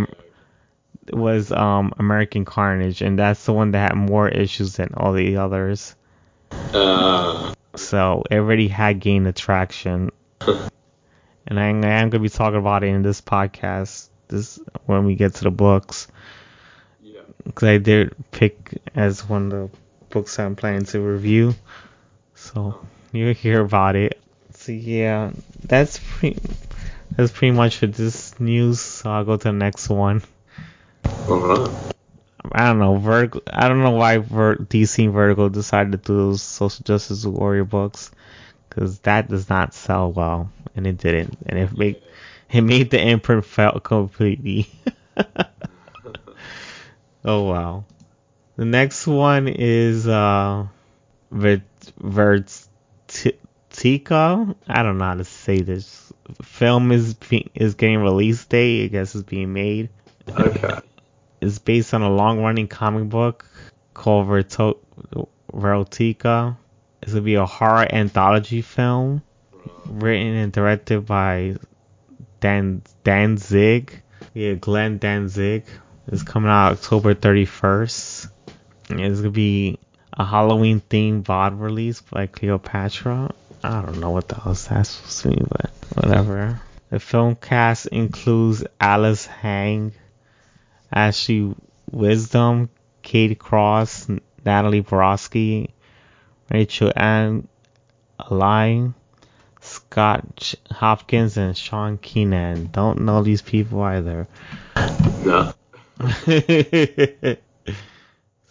was 1.11 1.51
um 1.51 1.93
American 1.97 2.45
Carnage, 2.45 3.01
and 3.01 3.17
that's 3.17 3.45
the 3.45 3.53
one 3.53 3.71
that 3.71 3.91
had 3.91 3.95
more 3.95 4.27
issues 4.27 4.75
than 4.75 4.93
all 4.95 5.13
the 5.13 5.37
others. 5.37 5.95
Uh, 6.51 7.53
So 7.75 8.23
it 8.29 8.35
already 8.35 8.67
had 8.67 8.99
gained 8.99 9.27
attraction. 9.27 10.11
and 11.49 11.59
I, 11.59 11.67
I 11.67 12.01
am 12.01 12.09
gonna 12.09 12.23
be 12.23 12.29
talking 12.29 12.59
about 12.59 12.83
it 12.83 12.87
in 12.87 13.01
this 13.01 13.21
podcast. 13.21 14.07
This 14.27 14.59
when 14.85 15.05
we 15.05 15.15
get 15.15 15.35
to 15.35 15.45
the 15.45 15.51
books, 15.51 16.07
yeah. 17.01 17.21
because 17.43 17.67
I 17.67 17.77
did 17.77 18.15
pick 18.31 18.79
as 18.95 19.27
one 19.27 19.51
of 19.51 19.71
the 19.71 19.77
books 20.09 20.37
I'm 20.37 20.55
planning 20.55 20.85
to 20.85 21.01
review. 21.01 21.55
So 22.35 22.79
oh. 22.79 22.87
you'll 23.11 23.33
hear 23.33 23.61
about 23.61 23.95
it. 23.95 24.21
So 24.51 24.71
yeah, 24.71 25.31
that's 25.63 25.99
pretty. 25.99 26.39
That's 27.15 27.31
pretty 27.31 27.51
much 27.51 27.77
for 27.77 27.87
this 27.87 28.39
news. 28.39 28.79
So 28.79 29.09
I'll 29.09 29.25
go 29.25 29.35
to 29.35 29.43
the 29.43 29.51
next 29.51 29.89
one. 29.89 30.21
Alright. 31.27 31.69
I 32.51 32.67
don't 32.67 32.79
know. 32.79 32.97
Vertigo. 32.97 33.41
I 33.51 33.67
don't 33.67 33.83
know 33.83 33.91
why 33.91 34.19
Ver- 34.19 34.55
DC 34.55 35.03
and 35.03 35.13
Vertigo 35.13 35.49
decided 35.49 35.91
to 35.91 35.97
do 35.97 36.15
those 36.15 36.41
social 36.41 36.83
justice 36.83 37.25
warrior 37.25 37.65
books, 37.65 38.11
because 38.69 38.99
that 38.99 39.29
does 39.29 39.49
not 39.49 39.73
sell 39.73 40.11
well, 40.11 40.51
and 40.75 40.85
it 40.85 40.97
didn't, 40.97 41.37
and 41.45 41.57
it 41.59 41.77
made 41.77 42.01
it 42.51 42.61
made 42.61 42.89
the 42.91 42.99
imprint 42.99 43.45
felt 43.45 43.83
completely. 43.83 44.69
oh 47.25 47.43
wow. 47.43 47.85
The 48.55 48.65
next 48.65 49.07
one 49.07 49.47
is 49.47 50.07
uh, 50.07 50.67
Vert 51.31 51.61
Vertica. 52.01 52.55
I 54.67 54.83
don't 54.83 54.97
know 54.97 55.05
how 55.05 55.13
to 55.13 55.23
say 55.23 55.61
this. 55.61 56.11
Film 56.41 56.91
is 56.91 57.13
be- 57.13 57.51
is 57.55 57.75
getting 57.75 57.99
release 57.99 58.43
date. 58.45 58.83
I 58.85 58.87
guess 58.87 59.15
it's 59.15 59.23
being 59.23 59.53
made. 59.53 59.89
Okay. 60.27 60.79
it's 61.41 61.59
based 61.59 61.93
on 61.93 62.01
a 62.01 62.09
long-running 62.09 62.67
comic 62.67 63.07
book 63.09 63.45
called 63.93 64.27
Verto- 64.27 64.77
Verotica. 65.53 66.57
It's 67.01 67.13
gonna 67.13 67.23
be 67.23 67.35
a 67.35 67.45
horror 67.45 67.87
anthology 67.91 68.61
film 68.61 69.21
written 69.85 70.35
and 70.35 70.51
directed 70.51 71.05
by 71.05 71.55
Dan 72.39 72.81
Danzig. 73.03 74.01
Yeah, 74.33 74.53
Glenn 74.53 74.97
Danzig. 74.97 75.65
It's 76.07 76.23
coming 76.23 76.49
out 76.49 76.73
October 76.73 77.13
31st. 77.13 78.29
It's 78.89 79.19
gonna 79.19 79.29
be 79.29 79.79
a 80.13 80.25
Halloween 80.25 80.81
themed 80.89 81.23
VOD 81.23 81.59
release 81.59 82.01
by 82.01 82.27
Cleopatra. 82.27 83.33
I 83.63 83.81
don't 83.81 83.99
know 83.99 84.11
what 84.11 84.27
the 84.27 84.35
hell 84.35 84.53
that's 84.53 84.89
supposed 84.89 85.21
to 85.21 85.27
mean, 85.29 85.47
but 85.49 85.71
whatever. 85.93 86.61
The 86.89 86.99
film 86.99 87.35
cast 87.35 87.87
includes 87.87 88.63
Alice 88.79 89.25
Hang, 89.25 89.93
Ashley 90.91 91.53
Wisdom, 91.91 92.69
Kate 93.01 93.37
Cross, 93.37 94.07
Natalie 94.43 94.79
Borowski, 94.79 95.73
Rachel 96.51 96.91
Ann 96.95 97.47
Aline, 98.19 98.93
Scott 99.61 100.53
Hopkins, 100.71 101.37
and 101.37 101.55
Sean 101.57 101.97
Keenan. 101.97 102.69
Don't 102.71 103.01
know 103.01 103.23
these 103.23 103.41
people 103.41 103.81
either. 103.81 104.27
No. 105.23 105.53
so 106.25 107.35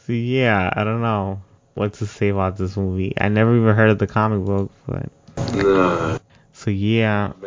yeah, 0.09 0.73
I 0.75 0.85
don't 0.85 1.01
know 1.01 1.41
what 1.75 1.95
to 1.95 2.07
say 2.07 2.29
about 2.29 2.57
this 2.57 2.77
movie. 2.77 3.15
I 3.19 3.29
never 3.29 3.57
even 3.57 3.75
heard 3.75 3.91
of 3.91 3.99
the 3.99 4.07
comic 4.07 4.45
book, 4.45 4.71
but 4.87 5.09
No. 5.55 6.19
so 6.53 6.71
yeah. 6.71 7.33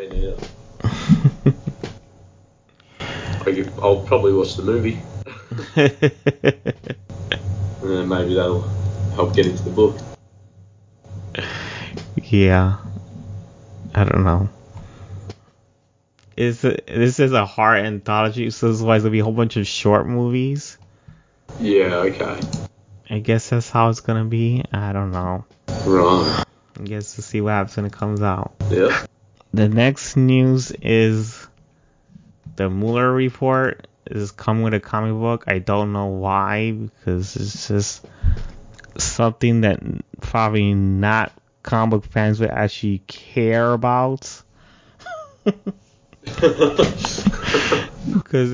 I 3.43 3.51
give, 3.51 3.79
I'll 3.79 4.03
probably 4.03 4.33
watch 4.33 4.55
the 4.55 4.63
movie. 4.63 4.99
And 7.83 8.07
maybe 8.07 8.35
that'll 8.35 8.61
help 9.15 9.35
get 9.35 9.47
into 9.47 9.63
the 9.63 9.71
book. 9.71 9.97
yeah. 12.15 12.78
I 13.94 14.04
don't 14.04 14.24
know. 14.24 14.50
Is 16.38 16.62
this 16.62 17.20
is 17.20 17.34
a 17.34 17.46
horror 17.46 17.76
anthology, 17.76 18.50
so 18.50 18.67
this 18.67 18.78
is 18.78 18.84
why 18.84 18.94
there's 18.94 19.04
gonna 19.04 19.12
be 19.12 19.20
a 19.20 19.24
whole 19.24 19.34
bunch 19.34 19.58
of 19.58 19.67
short 19.67 20.08
movies. 20.08 20.78
Yeah, 21.60 21.96
okay. 21.98 22.39
I 23.10 23.20
guess 23.20 23.50
that's 23.50 23.70
how 23.70 23.89
it's 23.89 24.00
gonna 24.00 24.26
be. 24.26 24.63
I 24.72 24.94
don't 24.94 25.12
know. 25.12 25.46
Right. 25.86 26.46
I 26.80 26.84
guess 26.84 27.15
to 27.15 27.22
see 27.22 27.41
what 27.41 27.52
happens 27.52 27.76
when 27.76 27.86
it 27.86 27.91
comes 27.91 28.22
out. 28.22 28.54
Yeah. 28.70 29.06
The 29.54 29.67
next 29.67 30.15
news 30.15 30.72
is 30.82 31.48
the 32.56 32.70
Mueller 32.70 33.12
report 33.12 33.88
is 34.06 34.32
coming 34.32 34.63
with 34.63 34.74
a 34.74 34.80
comic 34.80 35.13
book. 35.13 35.44
I 35.48 35.60
don't 35.60 35.91
know 35.91 36.08
why 36.08 36.72
because 36.72 37.36
it's 37.36 37.67
just 37.67 38.06
something 38.97 39.62
that 39.62 39.80
probably 40.21 40.73
not 40.73 41.32
comic 41.63 42.04
fans 42.06 42.39
would 42.39 42.49
actually 42.49 42.99
care 43.08 43.73
about 43.73 44.41
because 45.43 47.25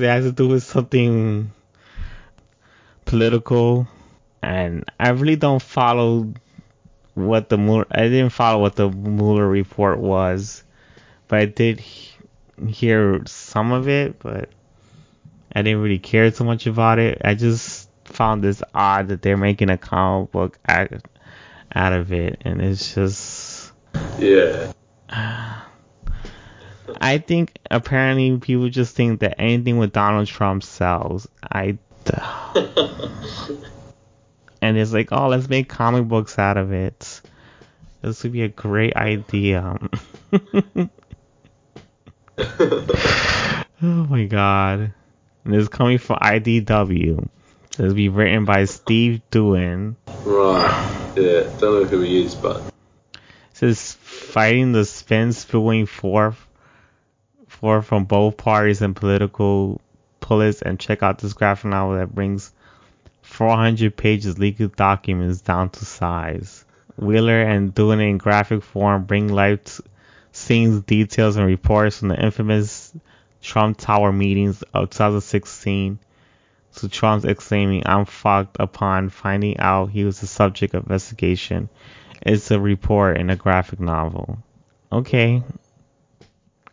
it 0.00 0.06
has 0.06 0.24
to 0.24 0.32
do 0.32 0.48
with 0.48 0.62
something 0.62 1.50
political 3.04 3.88
and 4.42 4.84
I 5.00 5.10
really 5.10 5.36
don't 5.36 5.62
follow 5.62 6.32
what 7.14 7.48
the 7.48 7.58
Mueller, 7.58 7.86
I 7.90 8.02
didn't 8.02 8.30
follow 8.30 8.60
what 8.60 8.76
the 8.76 8.88
Mueller 8.88 9.48
report 9.48 9.98
was, 9.98 10.62
but 11.26 11.40
I 11.40 11.44
did 11.46 11.80
he- 11.80 12.16
hear 12.68 13.22
some 13.26 13.72
of 13.72 13.88
it, 13.88 14.18
but 14.20 14.50
I 15.52 15.62
didn't 15.62 15.80
really 15.80 15.98
care 15.98 16.30
too 16.30 16.44
much 16.44 16.66
about 16.66 16.98
it. 16.98 17.20
I 17.24 17.34
just 17.34 17.87
found 18.08 18.42
this 18.42 18.62
odd 18.74 19.08
that 19.08 19.22
they're 19.22 19.36
making 19.36 19.70
a 19.70 19.78
comic 19.78 20.32
book 20.32 20.58
out, 20.66 20.92
out 21.74 21.92
of 21.92 22.12
it, 22.12 22.42
and 22.42 22.60
it's 22.60 22.94
just. 22.94 23.72
Yeah. 24.18 24.72
I 27.00 27.18
think 27.18 27.58
apparently 27.70 28.36
people 28.38 28.68
just 28.68 28.96
think 28.96 29.20
that 29.20 29.40
anything 29.40 29.78
with 29.78 29.92
Donald 29.92 30.26
Trump 30.26 30.62
sells. 30.62 31.28
I. 31.42 31.78
and 34.62 34.78
it's 34.78 34.92
like, 34.92 35.12
oh, 35.12 35.28
let's 35.28 35.48
make 35.48 35.68
comic 35.68 36.08
books 36.08 36.38
out 36.38 36.56
of 36.56 36.72
it. 36.72 37.20
This 38.00 38.22
would 38.22 38.32
be 38.32 38.42
a 38.42 38.48
great 38.48 38.96
idea. 38.96 39.76
oh 42.38 43.64
my 43.82 44.24
god. 44.26 44.92
And 45.44 45.54
it's 45.54 45.68
coming 45.68 45.98
from 45.98 46.18
IDW. 46.18 47.28
It'll 47.78 47.94
be 47.94 48.08
written 48.08 48.44
by 48.44 48.64
Steve 48.64 49.22
Duin. 49.30 49.94
right. 50.24 51.12
Yeah. 51.16 51.42
Don't 51.58 51.60
know 51.60 51.84
who 51.84 52.00
he 52.00 52.24
is, 52.24 52.34
but 52.34 52.56
It 53.14 53.20
says 53.52 53.92
fighting 53.92 54.72
the 54.72 54.84
spin 54.84 55.32
spewing 55.32 55.86
forth, 55.86 56.44
forth 57.46 57.86
from 57.86 58.04
both 58.04 58.36
parties 58.36 58.82
and 58.82 58.96
political 58.96 59.80
pullets, 60.20 60.60
and 60.60 60.80
check 60.80 61.04
out 61.04 61.18
this 61.18 61.34
graphic 61.34 61.70
novel 61.70 61.98
that 61.98 62.12
brings 62.12 62.52
400 63.22 63.96
pages 63.96 64.40
legal 64.40 64.68
documents 64.68 65.40
down 65.40 65.70
to 65.70 65.84
size. 65.84 66.64
Wheeler 66.96 67.42
and 67.42 67.72
Duin 67.72 68.00
in 68.00 68.18
graphic 68.18 68.64
form 68.64 69.04
bring 69.04 69.28
life 69.28 69.62
to 69.64 69.84
scenes, 70.32 70.82
details, 70.82 71.36
and 71.36 71.46
reports 71.46 72.00
from 72.00 72.08
the 72.08 72.20
infamous 72.20 72.92
Trump 73.40 73.78
Tower 73.78 74.10
meetings 74.10 74.62
of 74.74 74.90
2016 74.90 76.00
to 76.80 76.88
Trump's 76.88 77.24
exclaiming, 77.24 77.82
I'm 77.86 78.04
fucked 78.04 78.56
upon 78.60 79.10
finding 79.10 79.58
out 79.58 79.90
he 79.90 80.04
was 80.04 80.20
the 80.20 80.26
subject 80.26 80.74
of 80.74 80.84
investigation. 80.84 81.68
It's 82.22 82.50
a 82.50 82.60
report 82.60 83.18
in 83.18 83.30
a 83.30 83.36
graphic 83.36 83.80
novel. 83.80 84.38
Okay. 84.90 85.42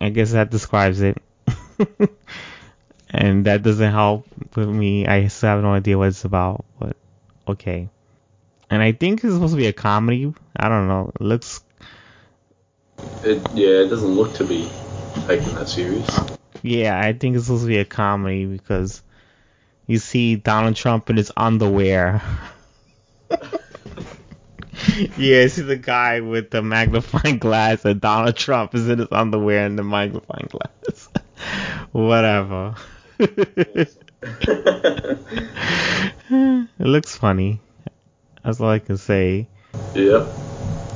I 0.02 0.10
guess 0.10 0.32
that 0.32 0.50
describes 0.50 1.02
it. 1.02 1.18
and 3.10 3.46
that 3.46 3.64
doesn't 3.64 3.92
help 3.92 4.28
with 4.56 4.70
me. 4.70 5.06
I 5.08 5.28
still 5.28 5.50
have 5.50 5.64
no 5.64 5.74
idea 5.74 5.98
what 5.98 6.10
it's 6.10 6.26
about, 6.26 6.66
but 6.80 6.96
okay. 7.48 7.90
And 8.70 8.82
I 8.82 8.92
think 8.92 9.24
it's 9.24 9.34
supposed 9.34 9.54
to 9.54 9.58
be 9.58 9.68
a 9.68 9.74
comedy. 9.74 10.34
I 10.56 10.70
don't 10.70 10.88
know. 10.88 11.12
It 11.16 11.22
looks 11.22 11.62
it, 13.24 13.42
yeah, 13.54 13.82
it 13.82 13.90
doesn't 13.90 14.16
look 14.16 14.34
to 14.36 14.44
be 14.44 14.70
taken 15.28 15.54
that 15.56 15.68
serious. 15.68 16.20
Yeah, 16.62 17.00
I 17.00 17.14
think 17.14 17.36
it's 17.36 17.46
supposed 17.46 17.64
to 17.64 17.68
be 17.68 17.78
a 17.78 17.86
comedy 17.86 18.46
because 18.46 19.02
you 19.88 20.00
see 20.00 20.36
Donald 20.36 20.76
Trump 20.76 21.10
in 21.10 21.18
his 21.18 21.32
underwear. 21.36 22.22
yeah, 25.18 25.48
see 25.48 25.62
the 25.62 25.80
guy 25.82 26.22
with 26.22 26.50
the 26.52 26.62
magnifying 26.62 27.38
glass, 27.38 27.86
and 27.86 28.02
Donald 28.02 28.36
Trump 28.36 28.76
is 28.76 28.90
in 28.90 29.00
his 29.00 29.08
underwear 29.12 29.66
and 29.66 29.78
the 29.78 29.84
magnifying 29.84 30.50
glass. 30.50 31.10
Whatever. 31.92 32.76
it 33.20 33.90
looks 36.80 37.16
funny. 37.16 37.60
That's 38.44 38.60
all 38.60 38.70
I 38.70 38.80
can 38.80 38.98
say. 38.98 39.48
Yep. 39.94 40.28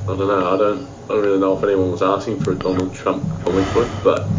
I 0.03 0.07
don't 0.07 0.19
know. 0.19 0.53
I 0.53 0.57
don't. 0.57 0.87
I 1.05 1.07
don't 1.13 1.21
really 1.21 1.39
know 1.39 1.57
if 1.57 1.63
anyone 1.63 1.91
was 1.91 2.01
asking 2.01 2.39
for 2.39 2.51
a 2.51 2.55
Donald 2.55 2.93
Trump 2.93 3.23
comic 3.43 3.73
book, 3.73 3.89
but 4.03 4.29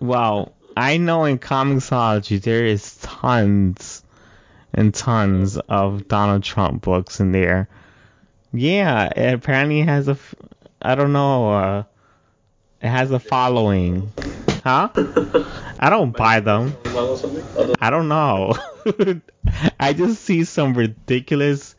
Well, 0.00 0.52
I 0.78 0.96
know 0.98 1.24
in 1.24 1.40
Comixology 1.40 2.40
there 2.40 2.64
is 2.64 2.94
tons 2.98 4.04
and 4.72 4.94
tons 4.94 5.58
of 5.58 6.06
Donald 6.06 6.44
Trump 6.44 6.82
books 6.82 7.18
in 7.18 7.32
there. 7.32 7.68
Yeah, 8.52 9.06
it 9.06 9.34
apparently 9.34 9.80
has 9.80 10.06
a, 10.06 10.16
I 10.80 10.94
don't 10.94 11.12
know, 11.12 11.52
uh, 11.52 11.82
it 12.80 12.86
has 12.86 13.10
a 13.10 13.18
following. 13.18 14.12
Huh? 14.62 14.90
I 15.80 15.90
don't 15.90 16.16
buy 16.16 16.38
them. 16.38 16.76
I 17.80 17.90
don't 17.90 18.06
know. 18.06 18.54
I 19.80 19.92
just 19.94 20.22
see 20.22 20.44
some 20.44 20.74
ridiculous 20.74 21.74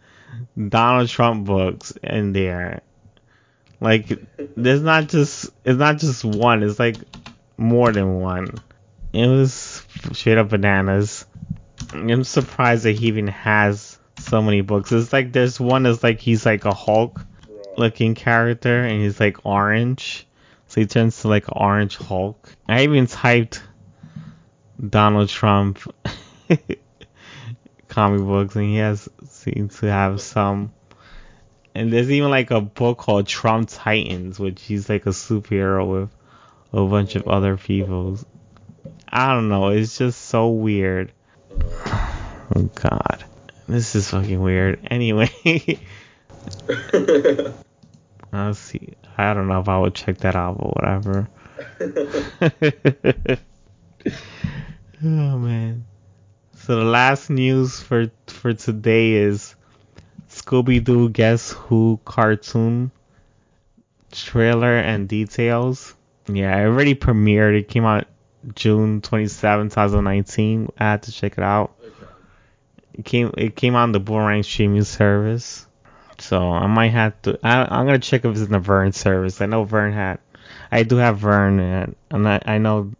Donald 0.67 1.07
Trump 1.07 1.45
books 1.45 1.93
in 2.03 2.33
there. 2.33 2.81
Like 3.79 4.09
there's 4.57 4.81
not 4.81 5.07
just 5.07 5.51
it's 5.63 5.79
not 5.79 5.99
just 5.99 6.25
one, 6.25 6.63
it's 6.63 6.79
like 6.79 6.97
more 7.55 7.93
than 7.93 8.19
one. 8.19 8.55
It 9.13 9.28
was 9.28 9.86
straight 10.13 10.38
up 10.38 10.50
bananas. 10.50 11.26
I'm 11.93 12.24
surprised 12.24 12.84
that 12.84 12.98
he 12.98 13.08
even 13.08 13.28
has 13.28 13.98
so 14.19 14.41
many 14.41 14.62
books. 14.62 14.91
It's 14.91 15.12
like 15.12 15.32
there's 15.32 15.60
one 15.60 15.84
that's 15.84 16.04
like 16.04 16.19
he's 16.19 16.45
like 16.45 16.65
a 16.65 16.74
Hulk 16.74 17.22
looking 17.78 18.15
character 18.15 18.84
and 18.84 19.02
he's 19.02 19.19
like 19.19 19.45
orange. 19.45 20.28
So 20.67 20.82
he 20.82 20.88
turns 20.88 21.22
to 21.22 21.28
like 21.28 21.45
orange 21.48 21.98
Hulk. 21.98 22.54
I 22.67 22.84
even 22.84 23.08
typed 23.08 23.63
Donald 24.88 25.30
Trump 25.30 25.80
comic 27.88 28.22
books 28.22 28.56
and 28.56 28.65
he 28.65 28.78
has 28.78 29.10
seems 29.28 29.80
to 29.80 29.88
have 29.91 30.22
some 30.22 30.72
and 31.76 31.93
there's 31.93 32.12
even 32.12 32.30
like 32.30 32.52
a 32.52 32.62
book 32.62 32.98
called 32.98 33.28
Trump 33.28 33.69
Titans, 33.72 34.39
which 34.39 34.62
he's 34.62 34.89
like 34.89 35.06
a 35.06 35.12
superhero 35.12 36.02
with 36.02 36.10
a 36.74 36.86
bunch 36.86 37.15
of 37.15 37.28
other 37.28 37.58
people. 37.58 38.19
I 39.12 39.34
don't 39.34 39.50
know, 39.50 39.69
it's 39.69 39.98
just 39.98 40.22
so 40.26 40.50
weird. 40.50 41.12
Oh 42.56 42.69
God, 42.76 43.24
this 43.67 43.95
is 43.95 44.10
fucking 44.10 44.39
weird. 44.39 44.88
Anyway, 44.89 45.32
I'll 48.34 48.54
see. 48.54 48.93
I 49.17 49.34
don't 49.34 49.48
know 49.48 49.60
if 49.60 49.67
I 49.67 49.80
would 49.80 49.95
check 49.95 50.19
that 50.19 50.36
out, 50.36 50.58
but 50.58 50.76
whatever. 50.76 51.28
oh 55.04 55.38
man. 55.38 55.86
So 56.56 56.76
the 56.76 56.86
last 56.86 57.30
news 57.30 57.80
for 57.80 58.12
for 58.28 58.54
today 58.54 59.13
is 59.13 59.56
Scooby 60.30 60.84
Doo 60.84 61.10
Guess 61.10 61.52
Who 61.52 62.00
cartoon 62.06 62.91
trailer 64.12 64.78
and 64.78 65.08
details. 65.08 65.95
Yeah, 66.28 66.56
it 66.58 66.65
already 66.65 66.95
premiered. 66.95 67.58
It 67.58 67.67
came 67.69 67.86
out 67.86 68.08
June 68.55 69.01
27, 69.01 69.69
2019. 69.69 70.69
I 70.77 70.83
had 70.83 71.03
to 71.03 71.12
check 71.12 71.33
it 71.38 71.43
out. 71.43 71.75
It 72.93 73.05
came 73.05 73.31
it 73.38 73.55
came 73.55 73.75
on 73.75 73.91
the 73.91 73.99
Boomerang 73.99 74.43
streaming 74.43 74.83
service. 74.83 75.65
So 76.19 76.51
I 76.51 76.67
might 76.67 76.89
have 76.89 77.21
to. 77.23 77.39
I, 77.43 77.62
I'm 77.63 77.85
gonna 77.85 77.99
check 77.99 78.25
if 78.25 78.31
it's 78.31 78.41
in 78.41 78.51
the 78.51 78.59
VRV 78.59 78.93
service. 78.93 79.41
I 79.41 79.45
know 79.45 79.65
VRV 79.65 79.93
had. 79.93 80.19
I 80.71 80.83
do 80.83 80.97
have 80.97 81.19
VRV, 81.19 81.95
and, 82.12 82.27
I, 82.27 82.41
I 82.45 82.57
know 82.57 82.91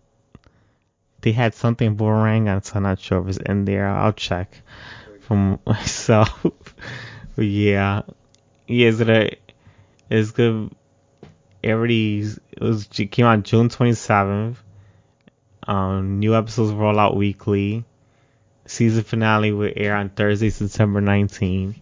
they 1.21 1.31
had 1.33 1.53
something 1.53 1.95
Boomerang, 1.95 2.47
and 2.47 2.63
so 2.63 2.77
I'm 2.77 2.83
not 2.83 2.99
sure 2.99 3.21
if 3.21 3.27
it's 3.27 3.38
in 3.38 3.65
there. 3.65 3.88
I'll 3.88 4.13
check 4.13 4.62
from 5.21 5.59
myself. 5.65 6.45
yeah, 7.38 8.03
yeah, 8.67 8.88
is 8.88 9.01
it 9.01 9.09
a? 9.09 9.38
It's 10.09 10.31
good. 10.31 10.71
Already 11.65 12.19
it 12.21 12.62
was 12.62 12.88
it 12.97 13.12
came 13.12 13.25
out 13.25 13.43
June 13.43 13.67
27th. 13.67 14.55
Um, 15.69 16.17
new 16.17 16.36
episodes 16.36 16.71
roll 16.71 16.99
out 16.99 17.15
weekly. 17.15 17.86
Season 18.65 19.03
finale 19.03 19.51
will 19.51 19.71
air 19.75 19.95
on 19.95 20.10
Thursday, 20.10 20.49
September 20.49 20.99
19th. 20.99 21.75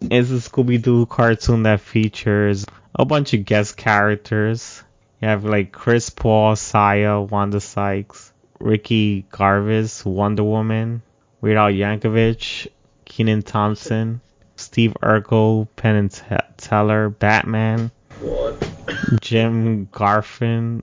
It's 0.00 0.30
a 0.30 0.40
Scooby 0.40 0.80
Doo 0.80 1.04
cartoon 1.04 1.64
that 1.64 1.82
features 1.82 2.64
a 2.94 3.04
bunch 3.04 3.34
of 3.34 3.44
guest 3.44 3.76
characters. 3.76 4.82
You 5.20 5.28
have 5.28 5.44
like 5.44 5.72
Chris 5.72 6.08
Paul, 6.08 6.56
Saya, 6.56 7.20
Wanda 7.20 7.60
Sykes, 7.60 8.32
Ricky 8.60 9.26
Gervais, 9.36 10.04
Wonder 10.06 10.44
Woman, 10.44 11.02
Weird 11.42 11.58
Al 11.58 11.68
Yankovic, 11.68 12.68
Kenan 13.04 13.42
Thompson, 13.42 14.22
Steve 14.56 14.96
Urkel, 15.02 15.68
Penn 15.76 15.96
and 15.96 16.56
Teller, 16.56 17.10
Batman? 17.10 17.90
Jim 19.20 19.86
Garfin, 19.88 20.82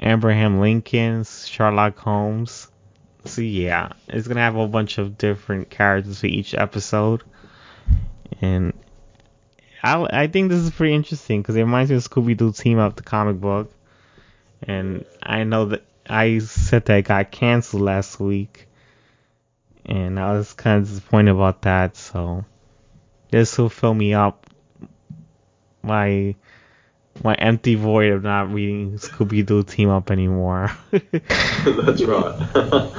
Abraham 0.00 0.60
Lincoln, 0.60 1.24
Sherlock 1.24 1.98
Holmes. 1.98 2.68
So 3.26 3.42
yeah, 3.42 3.90
it's 4.08 4.26
gonna 4.26 4.40
have 4.40 4.56
a 4.56 4.66
bunch 4.66 4.98
of 4.98 5.18
different 5.18 5.68
characters 5.68 6.20
for 6.20 6.26
each 6.26 6.54
episode, 6.54 7.22
and 8.40 8.72
I 9.82 10.06
I 10.10 10.26
think 10.26 10.50
this 10.50 10.60
is 10.60 10.70
pretty 10.70 10.94
interesting 10.94 11.42
because 11.42 11.54
it 11.56 11.60
reminds 11.60 11.90
me 11.90 11.98
of 11.98 12.02
Scooby 12.02 12.36
Doo 12.36 12.52
Team 12.52 12.78
Up, 12.78 12.96
the 12.96 13.02
comic 13.02 13.38
book, 13.38 13.70
and 14.62 15.04
I 15.22 15.44
know 15.44 15.66
that 15.66 15.84
I 16.08 16.38
said 16.38 16.86
that 16.86 17.04
got 17.04 17.30
canceled 17.30 17.82
last 17.82 18.18
week, 18.18 18.68
and 19.84 20.18
I 20.18 20.32
was 20.32 20.54
kind 20.54 20.82
of 20.82 20.88
disappointed 20.88 21.32
about 21.32 21.62
that. 21.62 21.96
So 21.96 22.46
this 23.30 23.58
will 23.58 23.68
fill 23.68 23.94
me 23.94 24.14
up 24.14 24.46
my 25.82 26.34
my 27.22 27.34
empty 27.34 27.74
void 27.74 28.12
of 28.12 28.22
not 28.22 28.52
reading 28.52 28.94
Scooby 28.98 29.44
Doo 29.44 29.62
Team 29.62 29.90
Up 29.90 30.10
anymore. 30.10 30.70
That's 30.90 32.02
right. 32.02 32.92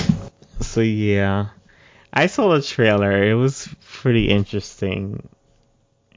so 0.60 0.80
yeah, 0.80 1.48
I 2.12 2.26
saw 2.26 2.54
the 2.54 2.62
trailer. 2.62 3.22
It 3.22 3.34
was 3.34 3.68
pretty 3.92 4.28
interesting. 4.28 5.28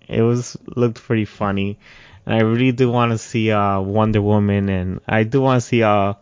It 0.08 0.22
was 0.22 0.58
looked 0.76 1.04
pretty 1.04 1.26
funny, 1.26 1.78
and 2.26 2.36
I 2.36 2.42
really 2.42 2.72
do 2.72 2.90
want 2.92 3.12
to 3.12 3.18
see 3.18 3.52
uh 3.52 3.80
Wonder 3.80 4.22
Woman, 4.22 4.70
and 4.70 5.02
I 5.08 5.24
do 5.24 5.42
want 5.42 5.62
to 5.62 5.68
see 5.68 5.84
uh 5.84 6.14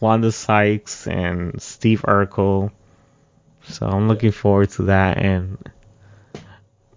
Wanda 0.00 0.32
Sykes 0.32 1.06
and 1.06 1.62
Steve 1.62 2.02
Urkel. 2.02 2.72
So 3.68 3.86
I'm 3.86 4.08
looking 4.08 4.32
forward 4.32 4.70
to 4.70 4.82
that, 4.84 5.18
and 5.18 5.58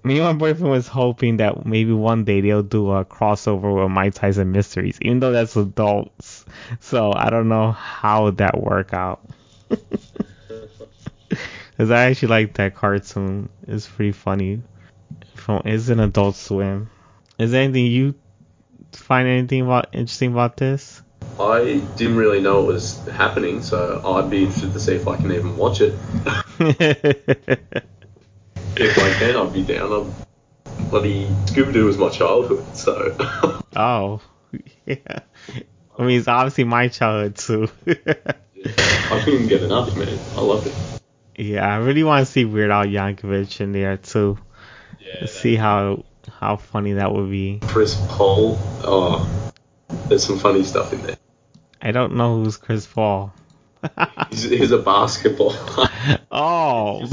me 0.06 0.20
and 0.20 0.24
my 0.24 0.34
boyfriend 0.34 0.72
was 0.72 0.88
hoping 0.88 1.38
that 1.38 1.66
maybe 1.66 1.92
one 1.92 2.26
day 2.26 2.40
they'll 2.40 2.62
do 2.62 2.92
a 2.92 3.04
crossover 3.04 3.82
with 3.82 3.92
Mike 3.92 4.14
Tyson 4.14 4.52
Mysteries, 4.52 5.00
even 5.02 5.20
though 5.20 5.32
that's 5.32 5.56
adults. 5.56 6.46
So 6.80 7.12
I 7.12 7.32
don't 7.32 7.50
know 7.50 7.72
how 7.72 8.26
would 8.26 8.38
that 8.38 8.62
work 8.62 8.94
out. 8.94 9.28
Cause 11.78 11.90
I 11.92 12.06
actually 12.06 12.30
like 12.30 12.54
that 12.54 12.76
cartoon. 12.76 13.50
It's 13.68 13.88
pretty 13.88 14.12
funny. 14.12 14.62
From 15.34 15.64
it's 15.66 15.90
an 15.90 16.00
Adult 16.00 16.36
Swim. 16.36 16.90
Is 17.38 17.52
there 17.52 17.64
anything 17.64 17.88
you 17.88 18.16
find 18.94 19.28
anything 19.28 19.62
about 19.62 19.90
interesting 19.92 20.32
about 20.32 20.56
this? 20.56 21.02
I 21.40 21.82
didn't 21.98 22.16
really 22.16 22.40
know 22.40 22.62
it 22.62 22.68
was 22.68 23.06
happening, 23.08 23.62
so 23.62 24.02
I'd 24.06 24.30
be 24.30 24.44
interested 24.44 24.72
to 24.72 24.80
see 24.80 24.94
if 24.94 25.08
I 25.08 25.18
can 25.18 25.32
even 25.34 25.58
watch 25.58 25.82
it. 25.82 25.96
if 28.78 28.98
I 28.98 29.14
can, 29.20 29.36
I'd 29.36 29.54
be 29.54 29.64
down. 29.64 29.92
I'm 29.92 30.14
bloody 30.90 31.28
Scooby 31.46 31.74
Doo 31.74 31.86
was 31.86 31.98
my 31.98 32.10
childhood, 32.10 32.66
so. 32.76 33.16
oh, 33.76 34.22
yeah. 34.86 35.20
I 35.98 36.04
mean, 36.04 36.20
it's 36.20 36.28
obviously 36.28 36.66
my 36.66 36.88
childhood 36.90 37.36
too. 37.38 37.70
I 37.88 39.22
couldn't 39.24 39.48
get 39.48 39.64
enough, 39.64 39.96
man. 39.96 40.20
I 40.36 40.42
love 40.42 40.66
it. 40.68 41.02
Yeah, 41.38 41.68
I 41.68 41.78
really 41.78 42.04
want 42.04 42.26
to 42.26 42.32
see 42.32 42.46
Weird 42.46 42.72
Al 42.72 42.86
Yankovic 42.86 43.60
in 43.62 43.72
there 43.72 43.98
too. 43.98 44.38
Yeah. 45.00 45.26
See 45.28 45.56
how 45.56 46.06
how 46.40 46.58
funny 46.58 46.94
that 46.94 47.14
would 47.14 47.30
be. 47.30 47.60
Chris 47.64 47.96
Paul. 48.10 48.58
Oh, 48.84 49.52
there's 50.08 50.26
some 50.26 50.40
funny 50.40 50.64
stuff 50.64 50.94
in 50.94 51.02
there. 51.04 51.18
I 51.82 51.92
don't 51.92 52.16
know 52.16 52.44
who's 52.44 52.58
Chris 52.58 52.88
Paul. 52.88 53.34
He's, 54.32 54.44
he's 54.44 54.72
a 54.72 54.80
basketball. 54.80 55.54
oh. 56.32 57.06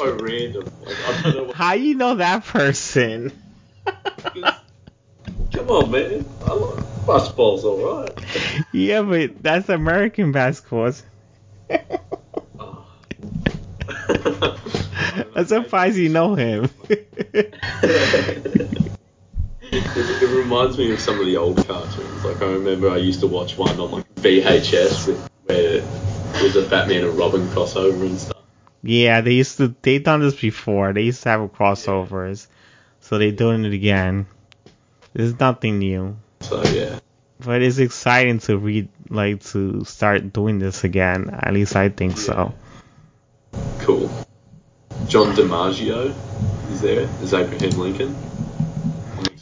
So 0.00 0.16
random. 0.16 0.72
Like, 0.84 0.96
I 1.08 1.22
don't 1.22 1.36
know 1.36 1.42
what. 1.44 1.56
How 1.56 1.72
you 1.74 1.94
know 1.94 2.16
that 2.16 2.44
person? 2.44 3.32
Come 3.84 5.70
on, 5.70 5.90
man. 5.90 6.26
I 6.44 6.52
like, 6.54 7.06
basketball's 7.06 7.64
alright. 7.64 8.12
yeah, 8.72 9.02
but 9.02 9.42
that's 9.42 9.68
American 9.68 10.32
basketball. 10.32 10.92
Oh. 12.58 12.86
I'm 15.34 15.46
surprised 15.46 15.96
you 15.96 16.08
know 16.08 16.34
him. 16.34 16.70
it, 16.88 17.54
it 19.72 20.36
reminds 20.36 20.78
me 20.78 20.92
of 20.92 21.00
some 21.00 21.20
of 21.20 21.26
the 21.26 21.36
old 21.36 21.56
cartoons. 21.66 22.24
Like 22.24 22.42
I 22.42 22.46
remember 22.46 22.90
I 22.90 22.96
used 22.96 23.20
to 23.20 23.26
watch 23.26 23.56
one 23.56 23.78
on 23.80 23.90
like 23.90 24.14
VHS 24.16 25.06
with, 25.06 25.30
where 25.44 25.76
it 25.78 26.42
was 26.42 26.56
a 26.56 26.68
Batman 26.68 27.04
and 27.04 27.18
Robin 27.18 27.46
crossover 27.48 28.02
and 28.02 28.18
stuff. 28.18 28.39
Yeah, 28.82 29.20
they 29.20 29.32
used 29.32 29.58
to. 29.58 29.74
They 29.82 29.98
done 29.98 30.20
this 30.20 30.40
before. 30.40 30.92
They 30.92 31.02
used 31.02 31.22
to 31.24 31.28
have 31.28 31.40
crossovers, 31.52 32.46
so 33.00 33.18
they 33.18 33.30
doing 33.30 33.64
it 33.64 33.72
again. 33.72 34.26
There's 35.12 35.38
nothing 35.38 35.78
new, 35.80 36.16
So 36.40 36.62
yeah, 36.64 37.00
but 37.40 37.62
it's 37.62 37.78
exciting 37.78 38.38
to 38.40 38.56
read, 38.56 38.88
like 39.08 39.42
to 39.46 39.84
start 39.84 40.32
doing 40.32 40.58
this 40.58 40.84
again. 40.84 41.30
At 41.32 41.52
least 41.52 41.74
I 41.76 41.88
think 41.88 42.16
so. 42.16 42.54
cool. 43.80 44.08
John 45.08 45.34
DiMaggio 45.34 46.14
is 46.70 46.80
there 46.80 47.08
as 47.22 47.34
Abraham 47.34 47.70
Lincoln. 47.80 48.16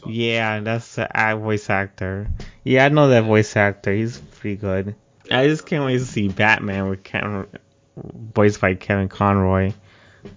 Yeah, 0.07 0.61
that's 0.61 0.95
the 0.95 1.39
voice 1.39 1.69
actor. 1.69 2.29
Yeah, 2.65 2.87
I 2.87 2.89
know 2.89 3.09
that 3.09 3.25
voice 3.25 3.55
actor. 3.57 3.93
He's 3.93 4.19
pretty 4.19 4.57
good. 4.57 4.95
I 5.31 5.47
just 5.47 5.67
can't 5.67 5.85
wait 5.85 5.99
to 5.99 6.07
see 6.07 6.29
Batman 6.29 6.89
with 6.89 7.05
Kevin, 7.05 7.47
voiced 8.35 8.61
by 8.61 8.75
Kevin 8.75 9.09
Conroy. 9.09 9.73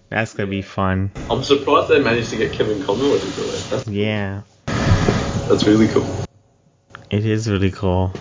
That's 0.09 0.33
gonna 0.33 0.49
be 0.49 0.61
fun. 0.61 1.11
I'm 1.29 1.43
surprised 1.43 1.89
they 1.89 1.99
managed 2.01 2.29
to 2.31 2.37
get 2.37 2.53
Kevin 2.53 2.83
Conroy 2.83 3.17
to 3.19 3.25
do 3.25 3.43
it. 3.43 3.67
That's, 3.69 3.87
Yeah, 3.87 4.41
that's 4.67 5.65
really 5.65 5.87
cool. 5.87 6.25
it 7.09 7.25
is 7.25 7.49
really 7.49 7.71
cool. 7.71 8.13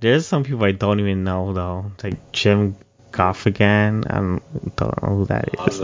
There's 0.00 0.26
some 0.26 0.44
people 0.44 0.64
I 0.64 0.72
don't 0.72 1.00
even 1.00 1.24
know 1.24 1.52
though, 1.52 1.92
like 2.02 2.32
Jim 2.32 2.76
Gaffigan. 3.12 4.06
I 4.10 4.40
don't, 4.76 5.02
know 5.02 5.16
who 5.16 5.24
that 5.26 5.48
is. 5.68 5.82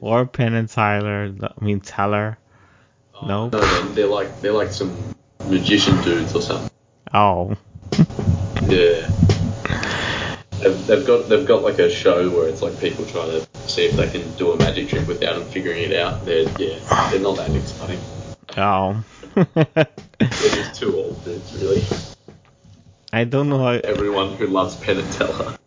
Or 0.00 0.26
Penn 0.26 0.54
and 0.54 0.68
Tyler. 0.68 1.32
I 1.42 1.64
mean 1.64 1.80
Teller. 1.80 2.38
Oh, 3.14 3.26
nope. 3.26 3.52
No, 3.52 3.60
man, 3.60 3.94
they're 3.94 4.06
like 4.06 4.40
they're 4.40 4.52
like 4.52 4.72
some 4.72 4.96
magician 5.48 6.00
dudes 6.02 6.34
or 6.34 6.42
something. 6.42 6.70
Oh. 7.12 7.56
Yeah. 8.68 9.10
They've, 10.62 10.86
they've 10.86 11.06
got 11.06 11.28
they've 11.28 11.46
got 11.46 11.62
like 11.62 11.78
a 11.80 11.90
show 11.90 12.30
where 12.30 12.48
it's 12.48 12.62
like 12.62 12.78
people 12.78 13.04
trying 13.06 13.30
to 13.30 13.46
see 13.68 13.86
if 13.86 13.96
they 13.96 14.08
can 14.08 14.30
do 14.36 14.52
a 14.52 14.56
magic 14.58 14.88
trick 14.88 15.08
without 15.08 15.34
them 15.34 15.44
figuring 15.46 15.82
it 15.82 15.96
out. 15.96 16.24
They're 16.24 16.48
yeah, 16.58 17.10
they're 17.10 17.20
not 17.20 17.36
that 17.36 17.50
exciting. 17.50 17.98
Oh. 18.56 19.02
They're 19.34 19.86
just 20.28 20.80
two 20.80 20.96
old 20.96 21.24
dudes, 21.24 21.54
really. 21.60 21.82
I 23.12 23.24
don't 23.24 23.48
know 23.48 23.58
how. 23.58 23.70
Everyone 23.70 24.36
who 24.36 24.46
loves 24.46 24.76
Penn 24.76 24.98
and 24.98 25.12
Teller. 25.12 25.58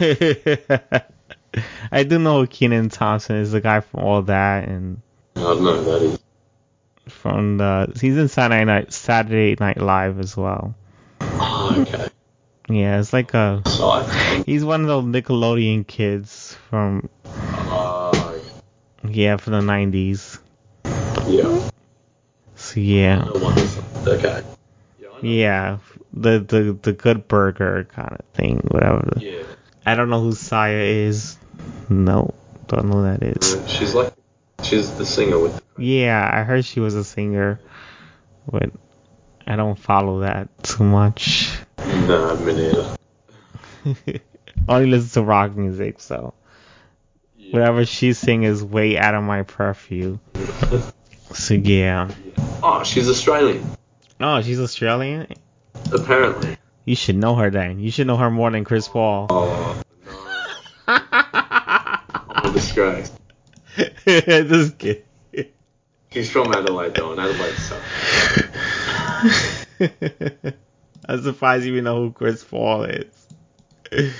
I 1.92 2.02
do 2.04 2.18
know 2.18 2.46
Kenan 2.46 2.88
Thompson 2.88 3.36
is 3.36 3.52
the 3.52 3.60
guy 3.60 3.80
from 3.80 4.00
all 4.00 4.22
that 4.22 4.68
and 4.68 5.00
I 5.36 5.40
don't 5.40 5.64
know 5.64 5.76
who 5.76 5.84
that 5.84 6.02
is. 6.02 6.18
from 7.08 7.58
the 7.58 7.92
he's 8.00 8.16
in 8.16 8.28
Saturday 8.28 8.64
Night 8.64 8.92
Saturday 8.92 9.56
Night 9.58 9.80
Live 9.80 10.18
as 10.20 10.36
well. 10.36 10.74
Oh, 11.20 11.74
okay. 11.78 12.08
Yeah, 12.70 13.00
it's 13.00 13.12
like 13.12 13.34
a 13.34 13.62
he's 14.46 14.64
one 14.64 14.82
of 14.82 14.86
those 14.86 15.04
Nickelodeon 15.04 15.86
kids 15.86 16.56
from 16.68 17.08
Oh, 17.24 18.40
yeah 19.02 19.36
from 19.36 19.54
the 19.54 19.62
nineties. 19.62 20.38
yeah. 21.26 21.68
So 22.54 22.78
yeah. 22.80 23.24
Okay. 24.06 24.42
Yeah. 25.00 25.08
Yeah, 25.22 25.78
the 26.12 26.38
the 26.38 26.78
the 26.80 26.92
good 26.92 27.26
burger 27.26 27.88
kind 27.92 28.12
of 28.18 28.24
thing, 28.34 28.58
whatever. 28.70 29.14
Yeah. 29.18 29.42
I 29.84 29.94
don't 29.96 30.10
know 30.10 30.20
who 30.20 30.32
Saya 30.32 30.76
is. 30.82 31.36
No, 31.88 32.34
don't 32.68 32.86
know 32.86 32.98
who 32.98 33.02
that 33.02 33.22
is. 33.22 33.54
Uh, 33.54 33.66
She's 33.66 33.94
like, 33.94 34.12
she's 34.62 34.92
the 34.96 35.04
singer 35.06 35.38
with. 35.38 35.60
Yeah, 35.76 36.28
I 36.32 36.44
heard 36.44 36.64
she 36.64 36.78
was 36.80 36.94
a 36.94 37.02
singer, 37.04 37.58
but 38.50 38.70
I 39.46 39.56
don't 39.56 39.78
follow 39.78 40.20
that 40.20 40.48
too 40.62 40.84
much. 40.84 41.58
Me 41.90 42.54
neither. 42.54 42.96
Only 44.68 44.86
listen 44.90 45.22
to 45.22 45.26
rock 45.26 45.56
music, 45.56 45.98
so 46.00 46.34
Yeah. 47.36 47.52
whatever 47.52 47.84
she 47.86 48.12
sing 48.12 48.42
is 48.44 48.62
way 48.62 48.96
out 48.98 49.14
of 49.14 49.22
my 49.24 49.42
purview. 49.42 50.18
So 51.32 51.54
yeah. 51.54 52.10
Oh, 52.60 52.82
she's 52.82 53.08
Australian. 53.08 53.64
Oh, 54.18 54.42
she's 54.42 54.58
Australian. 54.58 55.28
Apparently. 55.92 56.56
You 56.84 56.96
should 56.96 57.14
know 57.14 57.36
her 57.36 57.50
then. 57.50 57.78
You 57.78 57.92
should 57.92 58.08
know 58.08 58.16
her 58.16 58.32
more 58.32 58.50
than 58.50 58.64
Chris 58.64 58.88
Paul. 58.88 59.28
Oh 59.30 59.80
no. 60.06 60.12
I'm. 60.88 62.52
Just 62.56 62.74
kidding. 64.78 65.04
She's 66.10 66.28
from 66.28 66.52
Adelaide 66.52 66.94
though, 66.94 67.12
and 67.12 67.20
Adelaide 67.20 67.54
sucks. 67.54 69.66
I'm 71.10 71.20
surprised 71.24 71.64
you 71.64 71.72
even 71.72 71.84
know 71.84 72.04
who 72.04 72.12
Chris 72.12 72.44
Paul 72.44 72.84
is. 72.84 73.26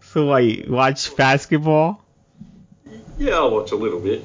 So 0.00 0.24
what, 0.24 0.38
you 0.38 0.64
watch 0.72 1.14
basketball? 1.16 2.02
Yeah, 3.18 3.34
I'll 3.34 3.50
watch 3.50 3.72
a 3.72 3.76
little 3.76 4.00
bit. 4.00 4.24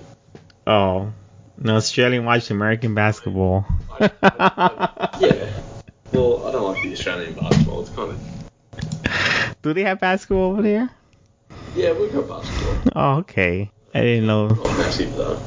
Oh. 0.66 1.12
No, 1.58 1.76
Australian 1.76 2.24
watch 2.24 2.50
American 2.52 2.96
basketball. 2.96 3.66
I, 4.00 4.10
I, 4.24 5.18
yeah. 5.20 5.50
Well, 6.14 6.48
I 6.48 6.52
don't 6.54 6.74
like 6.74 6.84
the 6.84 6.94
Australian 6.94 7.34
basketball. 7.34 7.82
It's 7.82 7.90
kind 7.90 8.12
of. 8.12 9.56
Do 9.62 9.74
they 9.74 9.84
have 9.84 10.00
basketball 10.00 10.54
over 10.54 10.62
there? 10.62 10.90
Yeah, 11.76 11.92
we've 11.92 12.14
got 12.14 12.30
basketball. 12.30 12.92
Oh, 12.96 13.18
okay. 13.20 13.70
I 13.94 14.02
didn't 14.02 14.28
know. 14.28 14.48
Not 14.48 14.64
massive 14.64 15.14
though. 15.18 15.42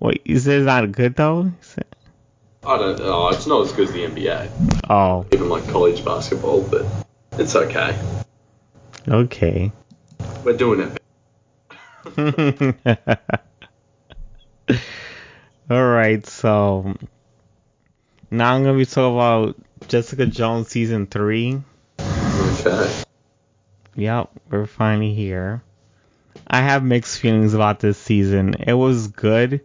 Wait, 0.00 0.22
said 0.26 0.58
it's 0.58 0.66
not 0.66 0.90
good 0.90 1.14
though? 1.14 1.52
I 2.66 2.78
don't. 2.78 3.00
Oh, 3.00 3.28
it's 3.28 3.46
not 3.46 3.64
as 3.64 3.72
good 3.72 3.88
as 3.88 3.94
the 3.94 4.04
NBA. 4.04 4.50
Oh, 4.90 5.24
Even 5.32 5.48
like 5.48 5.68
college 5.68 6.04
basketball, 6.04 6.62
but 6.62 6.84
it's 7.38 7.54
okay. 7.54 7.96
okay. 9.06 9.70
We're 10.44 10.56
doing 10.56 10.80
it. 10.80 11.00
Alright, 15.70 16.26
so 16.26 16.96
now 18.30 18.54
I'm 18.54 18.64
gonna 18.64 18.76
be 18.78 18.84
talking 18.86 19.14
about 19.14 19.56
Jessica 19.86 20.26
Jones 20.26 20.68
season 20.68 21.06
three. 21.06 21.62
Okay. 22.00 23.02
Yep, 23.94 24.30
we're 24.50 24.66
finally 24.66 25.14
here. 25.14 25.62
I 26.46 26.62
have 26.62 26.82
mixed 26.82 27.20
feelings 27.20 27.54
about 27.54 27.78
this 27.78 27.96
season. 27.98 28.54
It 28.54 28.74
was 28.74 29.08
good 29.08 29.60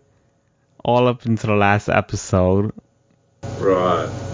all 0.83 1.07
up 1.07 1.25
until 1.25 1.51
the 1.51 1.55
last 1.55 1.89
episode. 1.89 2.73
Right. 3.61 4.33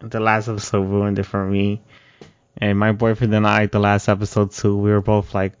The 0.00 0.20
last 0.20 0.48
episode 0.48 0.82
ruined 0.82 1.18
it 1.18 1.24
for 1.24 1.44
me. 1.44 1.82
And 2.58 2.78
my 2.78 2.92
boyfriend 2.92 3.34
and 3.34 3.46
I, 3.46 3.66
the 3.66 3.78
last 3.78 4.08
episode 4.08 4.52
too, 4.52 4.76
we 4.76 4.90
were 4.90 5.00
both 5.00 5.34
like, 5.34 5.52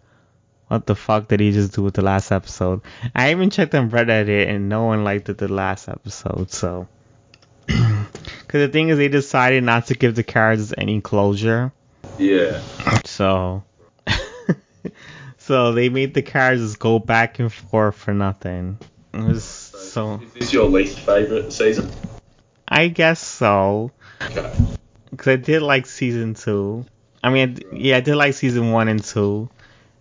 what 0.68 0.86
the 0.86 0.94
fuck 0.94 1.28
did 1.28 1.40
he 1.40 1.52
just 1.52 1.74
do 1.74 1.82
with 1.82 1.94
the 1.94 2.02
last 2.02 2.32
episode? 2.32 2.80
I 3.14 3.30
even 3.30 3.50
checked 3.50 3.74
on 3.74 3.90
Reddit 3.90 4.48
and 4.48 4.68
no 4.68 4.84
one 4.84 5.04
liked 5.04 5.28
it 5.28 5.38
the 5.38 5.48
last 5.48 5.88
episode, 5.88 6.50
so. 6.50 6.88
Because 8.46 8.68
the 8.68 8.68
thing 8.68 8.90
is, 8.90 8.98
they 8.98 9.08
decided 9.08 9.64
not 9.64 9.86
to 9.86 9.94
give 9.94 10.14
the 10.14 10.22
characters 10.22 10.72
any 10.78 11.00
closure. 11.00 11.72
Yeah. 12.16 12.60
So, 13.04 13.64
so 15.38 15.72
they 15.72 15.88
made 15.88 16.14
the 16.14 16.22
characters 16.22 16.76
go 16.76 17.00
back 17.00 17.40
and 17.40 17.52
forth 17.52 17.96
for 17.96 18.14
nothing. 18.14 18.78
It 19.12 19.20
was 19.20 19.44
so. 19.44 20.20
Is 20.22 20.32
this 20.32 20.52
your 20.52 20.68
least 20.68 21.00
favorite 21.00 21.52
season? 21.52 21.90
I 22.68 22.88
guess 22.88 23.20
so, 23.20 23.92
because 24.18 25.26
I 25.26 25.36
did 25.36 25.62
like 25.62 25.86
season 25.86 26.34
two. 26.34 26.84
I 27.22 27.30
mean, 27.30 27.58
yeah, 27.72 27.98
I 27.98 28.00
did 28.00 28.16
like 28.16 28.34
season 28.34 28.72
one 28.72 28.88
and 28.88 29.02
two, 29.02 29.48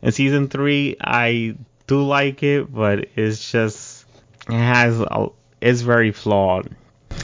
and 0.02 0.14
season 0.14 0.48
three 0.50 0.98
I 1.00 1.56
do 1.88 2.04
like 2.04 2.44
it, 2.44 2.74
but 2.74 3.08
it's 3.16 3.52
just 3.52 4.06
it 4.48 4.54
has 4.54 5.00
a, 5.00 5.28
it's 5.62 5.82
very 5.82 6.12
flawed. 6.12 6.70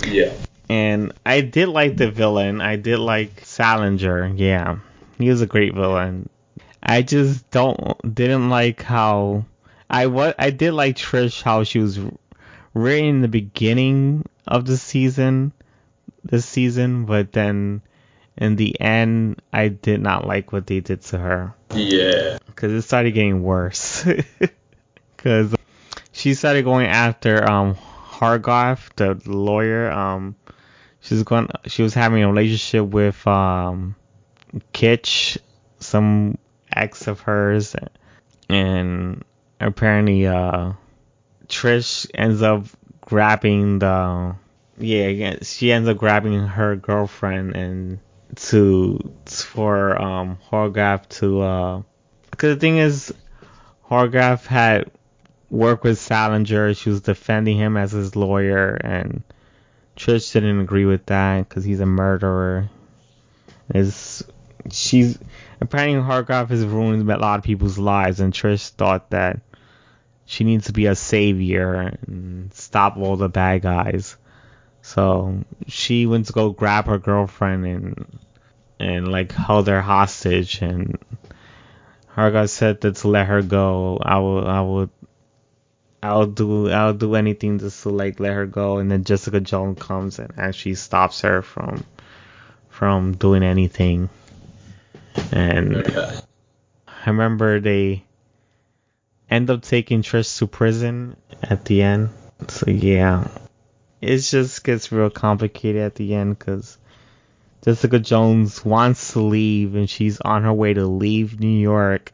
Yeah. 0.08 0.34
And 0.70 1.14
I 1.26 1.42
did 1.42 1.68
like 1.68 1.98
the 1.98 2.10
villain. 2.10 2.62
I 2.62 2.78
did 2.78 3.00
like 3.00 3.44
Sallinger. 3.44 4.40
Yeah, 4.40 4.80
he 5.18 5.30
was 5.30 5.42
a 5.42 5.48
great 5.48 5.74
villain. 5.74 6.30
I 6.82 7.02
just 7.02 7.50
don't 7.52 8.16
didn't 8.16 8.50
like 8.50 8.82
how 8.82 9.46
I 9.90 10.08
what 10.08 10.36
I 10.40 10.50
did 10.50 10.72
like 10.74 10.96
Trish 10.96 11.42
how 11.42 11.64
she 11.64 11.80
was 11.80 12.00
right 12.74 13.04
in 13.04 13.22
the 13.22 13.28
beginning 13.28 14.26
of 14.48 14.66
the 14.66 14.78
season, 14.78 15.52
this 16.24 16.46
season, 16.46 17.06
but 17.06 17.32
then 17.32 17.82
in 18.38 18.56
the 18.56 18.80
end 18.80 19.42
I 19.52 19.68
did 19.68 20.02
not 20.02 20.26
like 20.26 20.52
what 20.52 20.68
they 20.68 20.80
did 20.80 21.02
to 21.04 21.18
her 21.18 21.54
Yeah. 21.74 22.38
because 22.48 22.72
it 22.72 22.82
started 22.84 23.12
getting 23.12 23.44
worse. 23.44 24.06
Because 25.18 25.54
she 26.12 26.34
started 26.34 26.64
going 26.64 26.88
after 26.88 27.48
um 27.48 27.76
Hargoff, 27.76 28.90
the 28.96 29.22
lawyer. 29.30 29.92
Um, 29.92 30.36
she 31.00 31.14
was 31.14 31.22
going. 31.24 31.48
She 31.68 31.84
was 31.84 31.94
having 31.94 32.24
a 32.24 32.28
relationship 32.28 32.86
with 32.88 33.28
um 33.28 33.96
Kith, 34.74 35.38
some 35.80 36.40
ex 36.76 37.08
of 37.08 37.20
hers, 37.20 37.76
and 38.50 39.24
apparently 39.60 40.26
uh 40.26 40.74
Trish 41.52 42.10
ends 42.14 42.42
up 42.42 42.66
grabbing 43.02 43.80
the 43.80 44.36
yeah 44.78 45.36
she 45.42 45.72
ends 45.72 45.88
up 45.88 45.98
grabbing 45.98 46.40
her 46.48 46.76
girlfriend 46.76 47.56
and 47.56 48.00
to 48.36 49.14
for 49.26 50.02
um 50.02 50.38
Horgaff 50.50 51.08
to 51.20 51.42
uh 51.42 51.82
because 52.32 52.56
the 52.56 52.60
thing 52.60 52.78
is 52.78 53.14
Horgaff 53.90 54.46
had 54.46 54.90
worked 55.50 55.84
with 55.84 56.00
Sallinger 56.00 56.76
she 56.76 56.90
was 56.90 57.02
defending 57.02 57.58
him 57.58 57.76
as 57.76 57.92
his 57.92 58.16
lawyer 58.16 58.76
and 58.76 59.24
Trish 59.96 60.32
didn't 60.34 60.62
agree 60.62 60.86
with 60.86 61.06
that 61.08 61.48
because 61.48 61.64
he's 61.64 61.80
a 61.80 61.86
murderer. 61.86 62.70
Is 63.74 64.24
she's 64.72 65.20
apparently 65.60 66.02
Horgaff 66.02 66.50
has 66.50 66.66
ruined 66.66 67.10
a 67.10 67.18
lot 67.18 67.40
of 67.40 67.46
people's 67.46 67.78
lives 67.78 68.20
and 68.20 68.34
Trish 68.34 68.70
thought 68.70 69.12
that 69.12 69.40
she 70.32 70.46
needs 70.46 70.68
to 70.68 70.72
be 70.72 70.86
a 70.86 70.96
savior 70.96 71.74
and 71.74 72.54
stop 72.54 72.96
all 72.96 73.18
the 73.18 73.28
bad 73.28 73.64
guys. 73.64 74.16
So 74.82 75.44
she 75.68 76.06
went 76.06 76.28
to 76.28 76.34
go 76.34 76.52
grab 76.52 76.86
her 76.86 77.00
girlfriend 77.00 77.66
and 77.66 78.20
and 78.80 79.10
like 79.10 79.34
held 79.34 79.68
her 79.68 79.82
hostage 79.82 80.62
and 80.62 80.98
Harga 82.16 82.48
said 82.48 82.80
that 82.80 82.96
to 82.98 83.10
let 83.10 83.28
her 83.28 83.42
go. 83.42 84.00
I 84.02 84.20
will 84.20 84.48
I 84.48 84.62
will 84.62 84.90
I'll 86.02 86.28
do 86.28 86.70
I'll 86.70 86.94
do 86.94 87.16
anything 87.16 87.60
just 87.60 87.84
to 87.84 87.90
like 87.90 88.22
let 88.22 88.32
her 88.32 88.46
go 88.46 88.78
and 88.78 88.90
then 88.90 89.04
Jessica 89.04 89.42
Jones 89.42 89.80
comes 89.82 90.18
and 90.18 90.32
actually 90.38 90.76
stops 90.76 91.20
her 91.22 91.42
from 91.42 91.84
from 92.70 93.18
doing 93.18 93.44
anything. 93.44 94.10
And 95.34 95.86
I 96.88 97.10
remember 97.10 97.60
they 97.60 98.06
end 99.32 99.50
up 99.50 99.62
taking 99.62 100.04
Trish 100.04 100.38
to 100.40 100.48
prison 100.48 101.16
at 101.42 101.66
the 101.66 101.82
end. 101.82 102.10
So 102.50 102.70
yeah, 102.70 103.28
it 104.02 104.18
just 104.18 104.64
gets 104.64 104.92
real 104.92 105.10
complicated 105.10 105.82
at 105.82 105.96
the 105.96 106.14
end 106.14 106.38
because 106.38 106.78
Jessica 107.64 108.00
Jones 108.00 108.66
wants 108.66 109.14
to 109.14 109.22
leave 109.22 109.76
and 109.76 109.90
she's 109.90 110.20
on 110.20 110.44
her 110.44 110.54
way 110.54 110.74
to 110.74 110.86
leave 110.86 111.40
New 111.40 111.60
York, 111.60 112.12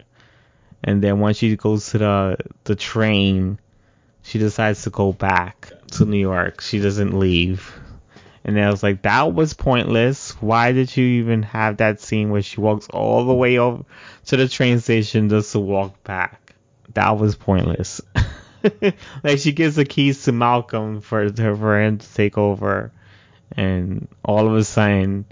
and 0.84 1.01
then 1.01 1.20
once 1.20 1.38
she 1.38 1.55
goes 1.55 1.89
to 1.89 1.97
the 1.97 2.38
the 2.65 2.76
train, 2.76 3.57
she 4.22 4.38
decides 4.38 4.84
to 4.84 4.91
go 4.91 5.11
back 5.11 5.72
to 5.91 6.05
New 6.05 6.20
York. 6.20 6.61
She 6.61 6.80
doesn't 6.80 7.18
leave. 7.18 7.74
And 8.43 8.55
then 8.55 8.63
I 8.63 8.72
was 8.72 8.82
like, 8.82 9.01
that 9.01 9.34
was 9.34 9.53
pointless. 9.53 10.32
Why 10.41 10.72
did 10.72 10.95
you 10.95 11.05
even 11.22 11.43
have 11.43 11.78
that 11.78 11.99
scene 11.99 12.30
where 12.30 12.41
she 12.41 12.61
walks 12.61 12.88
all 12.88 13.26
the 13.26 13.34
way 13.34 13.57
over 13.57 13.84
to 14.28 14.38
the 14.38 14.47
train 14.47 14.80
station 14.80 15.28
just 15.28 15.51
to 15.51 15.59
walk 15.59 16.01
back? 16.05 16.46
That 16.93 17.17
was 17.17 17.35
pointless. 17.35 18.01
like 19.23 19.39
she 19.39 19.51
gives 19.51 19.75
the 19.75 19.85
keys 19.85 20.23
to 20.23 20.31
Malcolm 20.31 21.01
for 21.01 21.29
for 21.29 21.81
him 21.81 21.97
to 21.97 22.13
take 22.13 22.38
over, 22.38 22.91
and 23.51 24.07
all 24.23 24.47
of 24.47 24.55
a 24.55 24.63
sudden, 24.63 25.25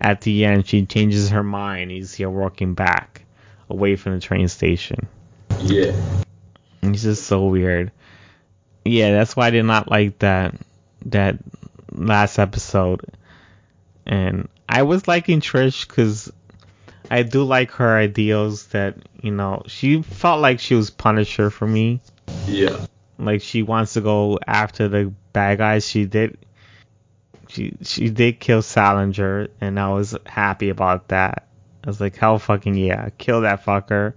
at 0.00 0.20
the 0.22 0.44
end, 0.44 0.66
she 0.66 0.86
changes 0.86 1.30
her 1.30 1.42
mind. 1.42 1.90
He's 1.90 2.14
here 2.14 2.30
walking 2.30 2.74
back 2.74 3.24
away 3.68 3.96
from 3.96 4.14
the 4.14 4.20
train 4.20 4.48
station. 4.48 5.08
Yeah. 5.60 5.92
It's 6.82 7.02
just 7.02 7.24
so 7.24 7.46
weird. 7.46 7.92
Yeah, 8.84 9.12
that's 9.12 9.36
why 9.36 9.46
I 9.46 9.50
did 9.50 9.62
not 9.62 9.90
like 9.90 10.18
that 10.18 10.54
that 11.06 11.38
last 11.92 12.38
episode. 12.38 13.04
And 14.04 14.48
I 14.68 14.82
was 14.82 15.06
liking 15.06 15.40
Trish 15.40 15.86
because 15.86 16.32
I 17.12 17.24
do 17.24 17.44
like 17.44 17.72
her 17.72 17.94
ideals 17.94 18.68
that, 18.68 18.96
you 19.20 19.32
know, 19.32 19.64
she 19.66 20.00
felt 20.00 20.40
like 20.40 20.60
she 20.60 20.74
was 20.74 20.88
Punisher 20.88 21.50
for 21.50 21.66
me. 21.66 22.00
Yeah. 22.46 22.86
Like 23.18 23.42
she 23.42 23.62
wants 23.62 23.92
to 23.92 24.00
go 24.00 24.38
after 24.46 24.88
the 24.88 25.12
bad 25.34 25.58
guys. 25.58 25.86
She 25.86 26.06
did. 26.06 26.38
She 27.48 27.74
she 27.82 28.08
did 28.08 28.40
kill 28.40 28.62
Sallinger, 28.62 29.48
and 29.60 29.78
I 29.78 29.90
was 29.90 30.16
happy 30.24 30.70
about 30.70 31.08
that. 31.08 31.48
I 31.84 31.86
was 31.86 32.00
like, 32.00 32.16
hell 32.16 32.38
fucking 32.38 32.76
yeah, 32.76 33.10
kill 33.18 33.42
that 33.42 33.62
fucker. 33.62 34.14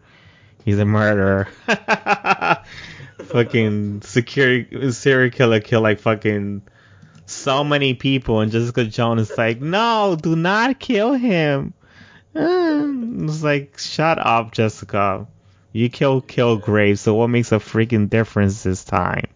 He's 0.64 0.80
a 0.80 0.86
murderer. 0.86 1.50
fucking 3.26 4.04
security 4.04 4.92
serial 4.94 5.32
killer 5.32 5.60
kill 5.60 5.82
like 5.82 6.00
fucking 6.00 6.62
so 7.26 7.66
many 7.66 7.94
people, 7.94 8.40
and 8.40 8.54
Jessica 8.54 8.86
Jones 8.86 9.30
is 9.30 9.38
like, 9.38 9.60
no, 9.60 10.18
do 10.18 10.38
not 10.38 10.80
kill 10.80 11.12
him. 11.12 11.74
Uh, 12.36 12.86
it's 13.26 13.44
like, 13.44 13.78
shut 13.80 14.18
up, 14.20 14.52
Jessica. 14.52 15.26
You 15.72 15.90
killed 15.90 16.28
Kilgrave, 16.28 16.98
so 17.00 17.14
what 17.16 17.28
makes 17.28 17.52
a 17.52 17.56
freaking 17.56 18.10
difference 18.10 18.64
this 18.64 18.84
time? 18.84 19.28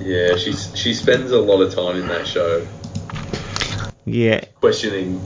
Yeah, 0.00 0.36
she's 0.36 0.76
she 0.76 0.94
spends 0.94 1.30
a 1.30 1.38
lot 1.40 1.60
of 1.60 1.74
time 1.74 1.96
in 1.96 2.08
that 2.08 2.26
show 2.26 2.66
Yeah, 4.04 4.44
questioning 4.60 5.20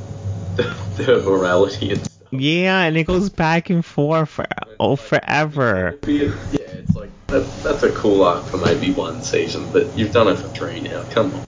the, 0.56 0.62
the 0.96 1.22
morality 1.22 1.92
and 1.92 2.04
stuff. 2.04 2.28
yeah, 2.32 2.82
and 2.82 2.96
it 2.96 3.04
goes 3.04 3.30
back 3.30 3.70
and 3.70 3.84
forth 3.84 4.28
for 4.28 4.46
oh 4.78 4.96
forever. 4.96 5.96
Yeah, 6.06 6.32
it's 6.52 6.94
like 6.96 7.10
that, 7.28 7.46
that's 7.62 7.82
a 7.84 7.92
cool 7.92 8.22
arc 8.24 8.44
for 8.46 8.58
maybe 8.58 8.92
one 8.92 9.22
season, 9.22 9.70
but 9.72 9.96
you've 9.96 10.12
done 10.12 10.28
it 10.28 10.36
for 10.36 10.48
three 10.48 10.80
now. 10.80 11.04
Come 11.10 11.32
on. 11.32 11.46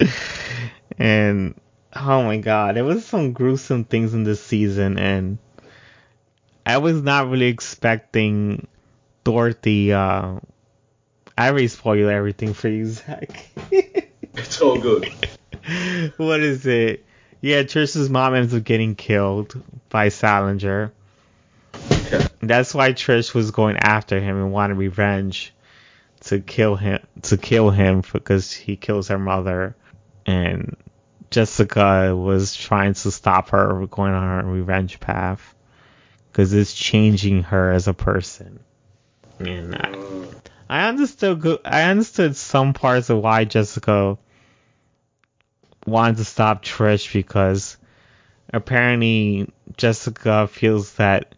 and 0.98 1.54
oh 1.94 2.22
my 2.22 2.38
god, 2.38 2.76
there 2.76 2.84
was 2.84 3.04
some 3.04 3.32
gruesome 3.32 3.84
things 3.84 4.14
in 4.14 4.24
this 4.24 4.42
season, 4.42 4.98
and 4.98 5.38
I 6.64 6.78
was 6.78 7.02
not 7.02 7.28
really 7.28 7.46
expecting 7.46 8.66
Dorothy. 9.24 9.92
Uh, 9.92 10.40
I 11.36 11.48
already 11.48 11.68
spoiled 11.68 12.10
everything 12.10 12.54
for 12.54 12.68
you, 12.68 12.86
Zach. 12.86 13.48
It's 14.34 14.60
all 14.60 14.78
good. 14.78 15.10
what 16.16 16.38
is 16.40 16.64
it? 16.64 17.04
Yeah, 17.40 17.64
Trish's 17.64 18.08
mom 18.08 18.34
ends 18.34 18.54
up 18.54 18.62
getting 18.62 18.94
killed 18.94 19.60
by 19.88 20.08
Sallinger. 20.08 20.92
Okay. 21.74 22.26
That's 22.40 22.72
why 22.72 22.92
Trish 22.92 23.34
was 23.34 23.50
going 23.50 23.76
after 23.78 24.20
him 24.20 24.36
and 24.36 24.52
wanted 24.52 24.76
revenge 24.76 25.52
to 26.20 26.40
kill 26.40 26.76
him 26.76 27.00
to 27.22 27.36
kill 27.36 27.70
him 27.70 28.02
because 28.12 28.52
he 28.52 28.76
kills 28.76 29.08
her 29.08 29.18
mother 29.18 29.76
and 30.26 30.76
Jessica 31.30 32.14
was 32.16 32.54
trying 32.54 32.94
to 32.94 33.10
stop 33.10 33.50
her 33.50 33.86
going 33.86 34.12
on 34.12 34.44
her 34.44 34.50
revenge 34.50 35.00
path 35.00 35.54
because 36.30 36.52
it's 36.52 36.72
changing 36.72 37.42
her 37.44 37.70
as 37.72 37.88
a 37.88 37.94
person. 37.94 38.60
And 39.38 39.74
I, 39.74 40.84
I 40.84 40.88
understood 40.88 41.60
I 41.64 41.82
understood 41.82 42.36
some 42.36 42.72
parts 42.72 43.10
of 43.10 43.18
why 43.18 43.44
Jessica 43.44 44.18
wanted 45.86 46.18
to 46.18 46.24
stop 46.24 46.64
Trish 46.64 47.12
because 47.12 47.76
apparently 48.52 49.50
Jessica 49.76 50.48
feels 50.48 50.94
that 50.94 51.34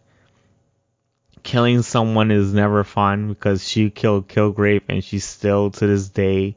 killing 1.43 1.81
someone 1.81 2.31
is 2.31 2.53
never 2.53 2.83
fun 2.83 3.29
because 3.29 3.67
she 3.67 3.89
killed 3.89 4.27
Kilgrave 4.27 4.83
and 4.87 5.03
she 5.03 5.19
still 5.19 5.71
to 5.71 5.87
this 5.87 6.09
day 6.09 6.55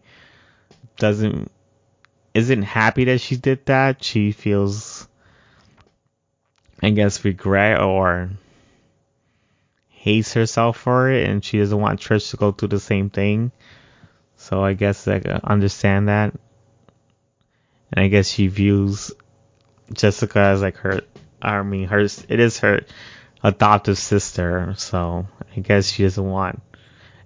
doesn't 0.97 1.51
isn't 2.35 2.63
happy 2.63 3.05
that 3.05 3.21
she 3.21 3.37
did 3.37 3.67
that. 3.67 4.03
She 4.03 4.33
feels 4.33 5.09
I 6.83 6.91
guess 6.91 7.25
regret 7.25 7.81
or 7.81 8.31
hates 9.89 10.35
herself 10.35 10.77
for 10.77 11.11
it 11.11 11.29
and 11.29 11.43
she 11.43 11.59
doesn't 11.59 11.81
want 11.81 12.01
Trish 12.01 12.31
to 12.31 12.37
go 12.37 12.53
through 12.53 12.69
the 12.69 12.81
same 12.81 13.09
thing. 13.09 13.53
So 14.37 14.63
I 14.63 14.75
guess 14.75 15.09
I 15.09 15.23
understand 15.43 16.09
that. 16.09 16.35
And 17.93 18.05
I 18.05 18.09
guess 18.09 18.29
she 18.29 18.49
views 18.49 19.13
Jessica 19.93 20.41
as 20.41 20.61
like 20.61 20.77
her 20.79 21.01
I 21.41 21.63
mean 21.63 21.89
her 21.89 22.01
it 22.01 22.41
is 22.41 22.59
her 22.59 22.81
adoptive 23.43 23.99
sister, 23.99 24.75
so 24.77 25.27
I 25.57 25.61
guess 25.61 25.87
she 25.87 26.03
doesn't 26.03 26.31
want 26.31 26.61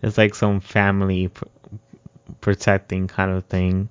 it's 0.03 0.19
like 0.19 0.35
some 0.35 0.61
family 0.61 1.29
pr- 1.29 1.45
protecting 2.41 3.09
kind 3.09 3.33
of 3.33 3.45
thing. 3.45 3.91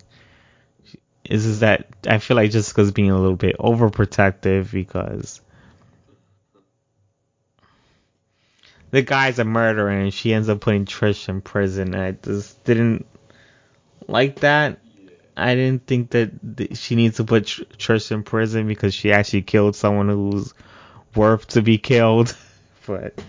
Is 1.29 1.45
is 1.45 1.59
that 1.59 1.87
I 2.07 2.19
feel 2.19 2.37
like 2.37 2.51
Jessica's 2.51 2.91
being 2.91 3.11
a 3.11 3.19
little 3.19 3.35
bit 3.35 3.57
overprotective 3.57 4.71
because 4.71 5.41
the 8.91 9.01
guy's 9.01 9.39
a 9.39 9.43
murderer 9.43 9.89
and 9.89 10.13
she 10.13 10.33
ends 10.33 10.49
up 10.49 10.61
putting 10.61 10.85
Trish 10.85 11.27
in 11.29 11.41
prison. 11.41 11.95
I 11.95 12.11
just 12.11 12.63
didn't 12.63 13.05
like 14.07 14.39
that. 14.39 14.79
I 15.35 15.53
didn't 15.53 15.85
think 15.85 16.11
that 16.11 16.57
th- 16.57 16.77
she 16.77 16.95
needs 16.95 17.17
to 17.17 17.23
put 17.23 17.45
Tr- 17.45 17.63
Trish 17.77 18.11
in 18.11 18.23
prison 18.23 18.67
because 18.67 18.93
she 18.93 19.11
actually 19.11 19.43
killed 19.43 19.75
someone 19.75 20.09
who's 20.09 20.53
worth 21.15 21.47
to 21.49 21.61
be 21.61 21.77
killed. 21.77 22.35
but 22.87 23.21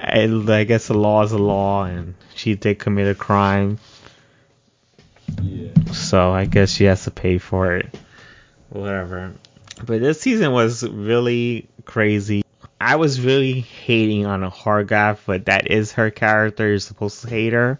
I, 0.00 0.24
I 0.24 0.64
guess 0.64 0.88
the 0.88 0.94
law 0.94 1.22
is 1.22 1.32
a 1.32 1.38
law, 1.38 1.84
and 1.84 2.14
she 2.34 2.56
did 2.56 2.80
commit 2.80 3.06
a 3.06 3.14
crime, 3.14 3.78
so 5.92 6.32
I 6.32 6.44
guess 6.46 6.70
she 6.70 6.84
has 6.84 7.04
to 7.04 7.10
pay 7.10 7.38
for 7.38 7.76
it. 7.76 7.94
Whatever. 8.70 9.34
But 9.84 10.00
this 10.00 10.20
season 10.20 10.52
was 10.52 10.82
really 10.82 11.68
crazy. 11.84 12.44
I 12.80 12.96
was 12.96 13.20
really 13.20 13.60
hating 13.60 14.26
on 14.26 14.42
a 14.42 14.50
Hargaff, 14.50 15.20
but 15.26 15.46
that 15.46 15.70
is 15.70 15.92
her 15.92 16.10
character. 16.10 16.68
You're 16.68 16.78
supposed 16.78 17.22
to 17.22 17.30
hate 17.30 17.52
her, 17.52 17.78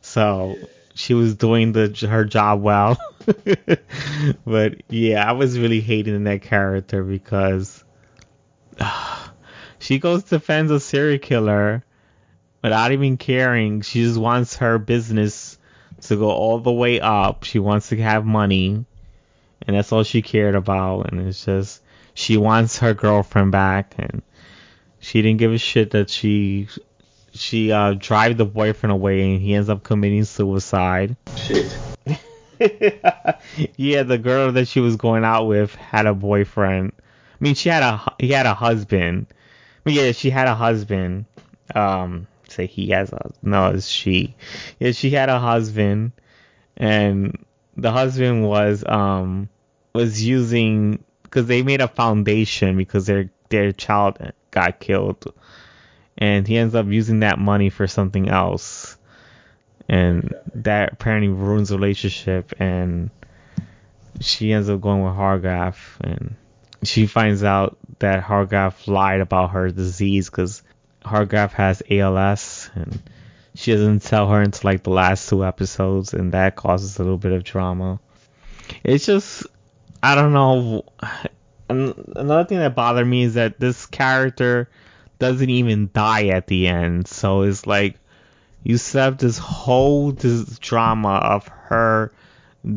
so 0.00 0.56
she 0.94 1.14
was 1.14 1.34
doing 1.34 1.72
the 1.72 1.94
her 2.08 2.24
job 2.24 2.62
well. 2.62 2.98
but 4.46 4.82
yeah, 4.88 5.28
I 5.28 5.32
was 5.32 5.58
really 5.58 5.80
hating 5.80 6.24
that 6.24 6.42
character 6.42 7.02
because 7.02 7.84
she 9.78 9.98
goes 9.98 10.24
defends 10.24 10.70
a 10.70 10.80
serial 10.80 11.18
killer 11.18 11.84
without 12.62 12.92
even 12.92 13.16
caring. 13.16 13.82
She 13.82 14.02
just 14.02 14.18
wants 14.18 14.56
her 14.56 14.78
business 14.78 15.58
to 16.08 16.16
go 16.16 16.30
all 16.30 16.58
the 16.58 16.72
way 16.72 17.00
up. 17.00 17.44
She 17.44 17.58
wants 17.58 17.88
to 17.90 17.96
have 18.02 18.24
money, 18.24 18.84
and 19.66 19.76
that's 19.76 19.92
all 19.92 20.02
she 20.02 20.22
cared 20.22 20.54
about. 20.54 21.12
And 21.12 21.26
it's 21.26 21.44
just 21.44 21.82
she 22.14 22.36
wants 22.36 22.78
her 22.78 22.94
girlfriend 22.94 23.52
back, 23.52 23.94
and 23.98 24.22
she 25.00 25.22
didn't 25.22 25.38
give 25.38 25.52
a 25.52 25.58
shit 25.58 25.92
that 25.92 26.10
she 26.10 26.68
she 27.32 27.70
uh 27.72 27.94
drive 27.94 28.36
the 28.36 28.44
boyfriend 28.44 28.92
away, 28.92 29.22
and 29.22 29.40
he 29.40 29.54
ends 29.54 29.68
up 29.68 29.82
committing 29.82 30.24
suicide. 30.24 31.16
Shit. 31.36 31.76
yeah, 33.76 34.02
the 34.02 34.18
girl 34.18 34.52
that 34.52 34.68
she 34.68 34.80
was 34.80 34.96
going 34.96 35.24
out 35.24 35.46
with 35.46 35.74
had 35.74 36.06
a 36.06 36.14
boyfriend. 36.14 36.92
I 36.98 37.36
mean, 37.40 37.54
she 37.54 37.68
had 37.68 37.82
a 37.82 38.14
he 38.18 38.28
had 38.28 38.46
a 38.46 38.54
husband. 38.54 39.26
I 39.30 39.88
mean, 39.88 39.98
yeah, 39.98 40.12
she 40.12 40.30
had 40.30 40.46
a 40.46 40.54
husband. 40.54 41.24
Um, 41.74 42.26
say 42.50 42.66
he 42.66 42.90
has 42.90 43.12
a 43.12 43.30
no, 43.42 43.68
it's 43.68 43.86
she. 43.86 44.34
Yeah, 44.78 44.92
she 44.92 45.10
had 45.10 45.28
a 45.28 45.38
husband, 45.38 46.12
and 46.76 47.44
the 47.76 47.92
husband 47.92 48.46
was 48.46 48.84
um 48.86 49.48
was 49.92 50.22
using 50.24 51.02
because 51.22 51.46
they 51.46 51.62
made 51.62 51.80
a 51.80 51.88
foundation 51.88 52.76
because 52.76 53.06
their 53.06 53.30
their 53.48 53.72
child 53.72 54.18
got 54.50 54.80
killed, 54.80 55.32
and 56.18 56.46
he 56.46 56.56
ends 56.56 56.74
up 56.74 56.86
using 56.86 57.20
that 57.20 57.38
money 57.38 57.70
for 57.70 57.86
something 57.86 58.28
else 58.28 58.96
and 59.90 60.32
that 60.54 60.92
apparently 60.92 61.28
ruins 61.28 61.70
the 61.70 61.76
relationship 61.76 62.54
and 62.60 63.10
she 64.20 64.52
ends 64.52 64.70
up 64.70 64.80
going 64.80 65.02
with 65.02 65.14
Hargaff 65.14 65.76
and 66.00 66.36
she 66.84 67.08
finds 67.08 67.42
out 67.42 67.76
that 67.98 68.22
Hargaff 68.22 68.86
lied 68.86 69.20
about 69.20 69.50
her 69.50 69.68
disease 69.68 70.30
because 70.30 70.62
Hargaff 71.04 71.52
has 71.52 71.82
ALS 71.90 72.70
and 72.74 73.00
she 73.54 73.72
doesn't 73.72 74.02
tell 74.02 74.28
her 74.28 74.40
until 74.40 74.70
like 74.70 74.82
the 74.82 74.90
last 74.90 75.28
two 75.28 75.44
episodes, 75.44 76.14
and 76.14 76.32
that 76.32 76.56
causes 76.56 76.98
a 76.98 77.02
little 77.02 77.18
bit 77.18 77.32
of 77.32 77.44
drama. 77.44 78.00
It's 78.84 79.06
just 79.06 79.46
I 80.02 80.14
don't 80.14 80.32
know. 80.32 80.84
Another 81.68 82.44
thing 82.44 82.58
that 82.58 82.74
bothered 82.74 83.06
me 83.06 83.24
is 83.24 83.34
that 83.34 83.60
this 83.60 83.86
character 83.86 84.68
doesn't 85.18 85.50
even 85.50 85.90
die 85.92 86.28
at 86.28 86.46
the 86.46 86.68
end, 86.68 87.06
so 87.06 87.42
it's 87.42 87.66
like 87.66 87.96
you 88.62 88.76
set 88.76 89.12
up 89.12 89.18
this 89.18 89.38
whole 89.38 90.12
this 90.12 90.58
drama 90.58 91.14
of 91.14 91.48
her 91.48 92.12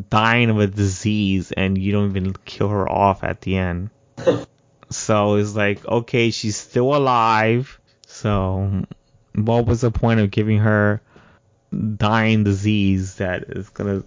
dying 0.09 0.49
of 0.49 0.59
a 0.59 0.67
disease 0.67 1.51
and 1.51 1.78
you 1.78 1.91
don't 1.91 2.09
even 2.09 2.34
kill 2.45 2.69
her 2.69 2.89
off 2.89 3.24
at 3.24 3.41
the 3.41 3.57
end. 3.57 3.89
so 4.89 5.36
it's 5.36 5.55
like, 5.55 5.86
okay, 5.86 6.32
she's 6.32 6.55
still 6.55 6.95
alive. 6.95 7.80
So 8.24 8.86
what 9.36 9.65
was 9.65 9.82
the 9.82 9.91
point 9.91 10.21
of 10.21 10.32
giving 10.32 10.59
her 10.59 11.01
dying 11.97 12.45
disease 12.45 13.15
that 13.15 13.43
is 13.49 13.67
gonna 13.67 14.03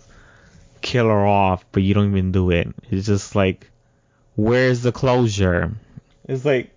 kill 0.80 1.08
her 1.08 1.26
off, 1.26 1.66
but 1.70 1.82
you 1.82 1.92
don't 1.92 2.08
even 2.12 2.32
do 2.32 2.50
it? 2.50 2.68
It's 2.90 3.04
just 3.04 3.34
like, 3.36 3.70
where's 4.34 4.80
the 4.80 4.90
closure? 4.90 5.70
It's 6.26 6.46
like 6.46 6.70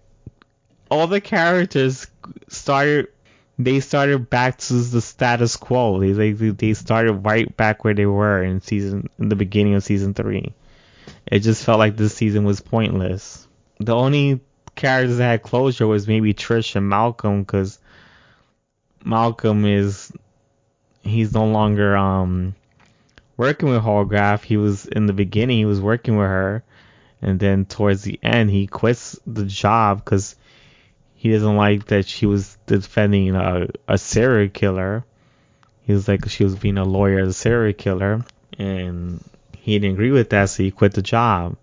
all 0.92 1.08
the 1.08 1.22
characters 1.22 2.08
started 2.50 3.08
they 3.58 3.80
started 3.80 4.30
back 4.30 4.58
to 4.58 4.74
the 4.74 5.02
status 5.02 5.56
quo. 5.56 6.02
They 6.02 6.34
they 6.34 6.50
they 6.50 6.74
started 6.74 7.14
right 7.14 7.56
back 7.56 7.86
where 7.86 7.94
they 7.94 8.06
were 8.06 8.44
in 8.44 8.60
season 8.60 9.10
in 9.18 9.30
the 9.30 9.38
beginning 9.38 9.76
of 9.76 9.84
season 9.86 10.14
three. 10.14 10.54
It 11.26 11.40
just 11.40 11.64
felt 11.64 11.80
like 11.80 11.96
this 11.96 12.14
season 12.14 12.44
was 12.44 12.60
pointless. 12.60 13.48
The 13.80 13.96
only 13.96 14.42
characters 14.76 15.17
that 15.17 15.24
had 15.24 15.43
closure 15.43 15.88
was 15.88 16.07
maybe 16.07 16.34
Trish 16.34 16.76
and 16.76 16.88
Malcolm, 16.88 17.41
because 17.41 17.80
Malcolm 19.03 19.65
is 19.65 20.11
he's 21.01 21.34
no 21.34 21.45
longer 21.45 21.95
um 21.95 22.55
working 23.38 23.70
with 23.70 23.82
Holograph. 23.82 24.43
He 24.43 24.57
was 24.57 24.86
in 24.86 25.05
the 25.05 25.13
beginning 25.13 25.57
he 25.57 25.65
was 25.65 25.82
working 25.82 26.17
with 26.17 26.28
her, 26.28 26.63
and 27.22 27.39
then 27.39 27.65
towards 27.65 28.03
the 28.03 28.20
end 28.22 28.49
he 28.49 28.67
quits 28.67 29.20
the 29.26 29.45
job 29.45 30.03
because 30.03 30.36
he 31.15 31.32
doesn't 31.32 31.57
like 31.57 31.88
that 31.88 32.05
she 32.07 32.26
was 32.26 32.57
defending 32.65 33.36
a, 33.36 33.67
a 33.88 33.97
serial 33.97 34.49
killer. 34.49 35.03
He 35.84 35.93
was 35.93 36.07
like 36.07 36.28
she 36.30 36.43
was 36.43 36.55
being 36.55 36.78
a 36.78 36.86
lawyer 36.86 37.20
as 37.20 37.30
a 37.30 37.34
serial 37.34 37.74
killer, 37.74 38.24
and 38.57 39.24
he 39.57 39.78
didn't 39.78 39.95
agree 39.95 40.11
with 40.11 40.30
that, 40.30 40.49
so 40.49 40.63
he 40.63 40.72
quit 40.72 40.93
the 40.93 41.01
job. 41.01 41.57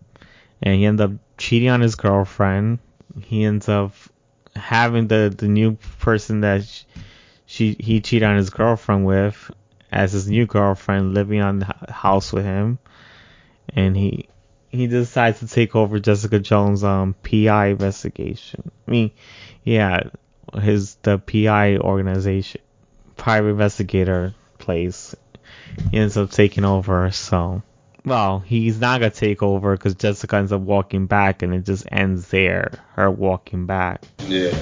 And 0.63 0.75
he 0.75 0.85
ended 0.85 1.11
up 1.11 1.19
cheating 1.39 1.69
on 1.69 1.81
his 1.81 1.95
girlfriend. 1.95 2.81
He 3.21 3.45
ends 3.45 3.69
up 3.69 3.93
having 4.55 5.09
the 5.09 5.35
the 5.37 5.49
new 5.49 5.77
person 6.01 6.41
that 6.41 6.65
she, 6.65 6.85
she 7.47 7.77
he 7.79 8.01
cheated 8.01 8.29
on 8.29 8.37
his 8.37 8.51
girlfriend 8.51 9.07
with 9.07 9.51
as 9.93 10.13
his 10.13 10.29
new 10.29 10.47
girlfriend 10.47 11.15
living 11.15 11.41
on 11.41 11.61
the 11.61 11.93
house 11.93 12.33
with 12.33 12.45
him, 12.45 12.79
and 13.69 13.97
he 13.97 14.29
he 14.69 14.87
decides 14.87 15.41
to 15.41 15.49
take 15.49 15.75
over 15.75 15.99
Jessica 15.99 16.39
Jones' 16.39 16.85
um 16.85 17.15
PI 17.23 17.69
investigation. 17.69 18.71
I 18.87 18.91
mean, 18.91 19.11
yeah, 19.65 20.11
his 20.61 20.97
the 20.97 21.19
PI 21.19 21.79
organization, 21.79 22.61
private 23.17 23.49
investigator 23.49 24.35
place. 24.59 25.15
He 25.91 25.99
ends 25.99 26.17
up 26.17 26.31
taking 26.31 26.65
over. 26.65 27.11
So, 27.13 27.63
well, 28.07 28.39
he's 28.39 28.81
not 28.81 29.01
gonna 29.01 29.11
take 29.11 29.43
over 29.43 29.77
because 29.77 29.97
Jessica 29.97 30.37
ends 30.37 30.53
up 30.53 30.61
walking 30.61 31.07
back, 31.07 31.43
and 31.43 31.53
it 31.53 31.65
just 31.67 31.87
ends 31.91 32.29
there. 32.29 32.71
Her 32.95 33.11
walking 33.11 33.67
back. 33.67 34.05
Yeah. 34.21 34.57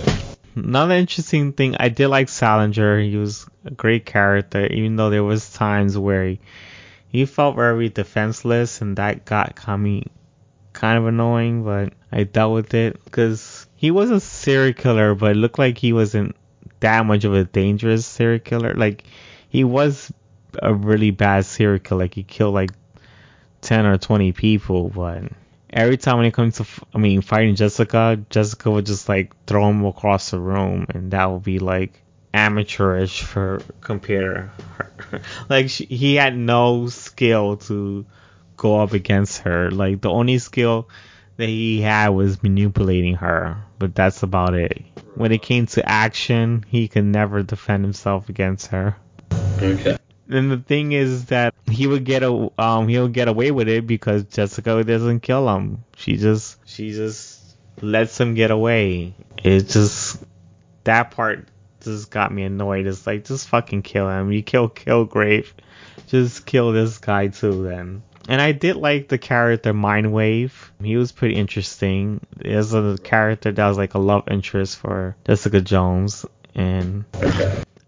Another 0.56 0.94
interesting 0.94 1.52
thing, 1.52 1.76
I 1.78 1.90
did 1.90 2.08
like 2.08 2.28
Sallinger. 2.28 3.08
He 3.08 3.16
was 3.16 3.46
a 3.64 3.70
great 3.70 4.06
character, 4.06 4.66
even 4.66 4.96
though 4.96 5.10
there 5.10 5.24
was 5.24 5.52
times 5.52 5.98
where 5.98 6.28
he, 6.28 6.40
he 7.08 7.26
felt 7.26 7.56
very 7.56 7.90
defenseless, 7.90 8.80
and 8.80 8.96
that 8.96 9.26
got 9.26 9.56
kind 9.56 10.08
of 10.98 11.06
annoying. 11.06 11.64
But 11.64 11.92
I 12.10 12.22
dealt 12.22 12.54
with 12.54 12.72
it 12.72 13.04
because 13.04 13.66
he 13.74 13.90
was 13.90 14.10
a 14.10 14.20
serial 14.20 14.72
killer, 14.72 15.14
but 15.14 15.32
it 15.32 15.36
looked 15.36 15.58
like 15.58 15.76
he 15.76 15.92
wasn't 15.92 16.34
that 16.80 17.04
much 17.04 17.24
of 17.24 17.34
a 17.34 17.44
dangerous 17.44 18.06
serial 18.06 18.38
killer. 18.38 18.72
Like 18.74 19.04
he 19.50 19.64
was 19.64 20.10
a 20.62 20.72
really 20.72 21.10
bad 21.10 21.44
serial 21.44 21.80
killer. 21.80 22.04
Like 22.04 22.14
he 22.14 22.22
killed 22.22 22.54
like 22.54 22.70
ten 23.64 23.86
or 23.86 23.98
twenty 23.98 24.32
people, 24.32 24.90
but 24.90 25.24
every 25.74 25.96
time 25.96 26.18
when 26.18 26.26
it 26.26 26.34
comes 26.34 26.56
to, 26.56 26.66
I 26.94 26.98
mean, 26.98 27.20
fighting 27.20 27.56
Jessica, 27.56 28.18
Jessica 28.30 28.70
would 28.70 28.86
just 28.86 29.08
like 29.08 29.32
throw 29.46 29.68
him 29.68 29.84
across 29.84 30.30
the 30.30 30.38
room, 30.38 30.86
and 30.88 31.10
that 31.10 31.26
would 31.26 31.42
be 31.42 31.58
like 31.58 32.00
amateurish 32.32 33.22
for 33.22 33.60
compared 33.80 34.50
her. 34.76 35.20
like 35.48 35.68
she, 35.68 35.84
he 35.84 36.14
had 36.14 36.36
no 36.36 36.88
skill 36.88 37.56
to 37.56 38.06
go 38.56 38.80
up 38.80 38.92
against 38.92 39.38
her. 39.40 39.70
Like 39.70 40.00
the 40.00 40.10
only 40.10 40.38
skill 40.38 40.88
that 41.36 41.48
he 41.48 41.80
had 41.80 42.10
was 42.10 42.42
manipulating 42.42 43.16
her, 43.16 43.58
but 43.78 43.94
that's 43.94 44.22
about 44.22 44.54
it. 44.54 44.82
When 45.16 45.32
it 45.32 45.42
came 45.42 45.66
to 45.66 45.88
action, 45.88 46.64
he 46.68 46.88
could 46.88 47.04
never 47.04 47.42
defend 47.42 47.84
himself 47.84 48.28
against 48.28 48.68
her. 48.68 48.96
Okay. 49.60 49.96
And 50.28 50.50
the 50.50 50.58
thing 50.58 50.92
is 50.92 51.26
that 51.26 51.54
he 51.70 51.86
would 51.86 52.04
get 52.04 52.22
a 52.22 52.50
um 52.58 52.88
he'll 52.88 53.08
get 53.08 53.28
away 53.28 53.50
with 53.50 53.68
it 53.68 53.86
because 53.86 54.24
Jessica 54.24 54.82
doesn't 54.82 55.20
kill 55.20 55.48
him. 55.54 55.84
She 55.96 56.16
just 56.16 56.58
she 56.66 56.92
just 56.92 57.56
lets 57.80 58.18
him 58.18 58.34
get 58.34 58.50
away. 58.50 59.14
It 59.42 59.68
just 59.68 60.22
that 60.84 61.10
part 61.10 61.48
just 61.80 62.10
got 62.10 62.32
me 62.32 62.44
annoyed. 62.44 62.86
It's 62.86 63.06
like 63.06 63.24
just 63.24 63.48
fucking 63.48 63.82
kill 63.82 64.08
him. 64.08 64.32
You 64.32 64.42
kill 64.42 64.68
kill 64.68 65.06
Kilgrave, 65.06 65.48
just 66.06 66.46
kill 66.46 66.72
this 66.72 66.98
guy 66.98 67.28
too 67.28 67.64
then. 67.64 68.02
And 68.26 68.40
I 68.40 68.52
did 68.52 68.76
like 68.76 69.08
the 69.08 69.18
character 69.18 69.74
Mindwave. 69.74 70.52
He 70.82 70.96
was 70.96 71.12
pretty 71.12 71.34
interesting. 71.34 72.26
There's 72.34 72.72
a 72.72 72.96
character 73.02 73.52
that 73.52 73.68
was 73.68 73.76
like 73.76 73.92
a 73.92 73.98
love 73.98 74.24
interest 74.30 74.78
for 74.78 75.14
Jessica 75.26 75.60
Jones. 75.60 76.24
And 76.54 77.04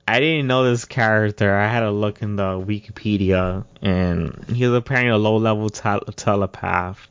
I 0.09 0.21
didn't 0.21 0.47
know 0.47 0.65
this 0.65 0.85
character. 0.85 1.55
I 1.55 1.67
had 1.67 1.81
to 1.81 1.91
look 1.91 2.23
in 2.23 2.37
the 2.37 2.61
Wikipedia. 2.61 3.65
And 3.83 4.45
he 4.49 4.67
was 4.67 4.77
apparently 4.77 5.11
a 5.11 5.17
low 5.17 5.37
level 5.37 5.69
te- 5.69 6.13
telepath. 6.15 7.09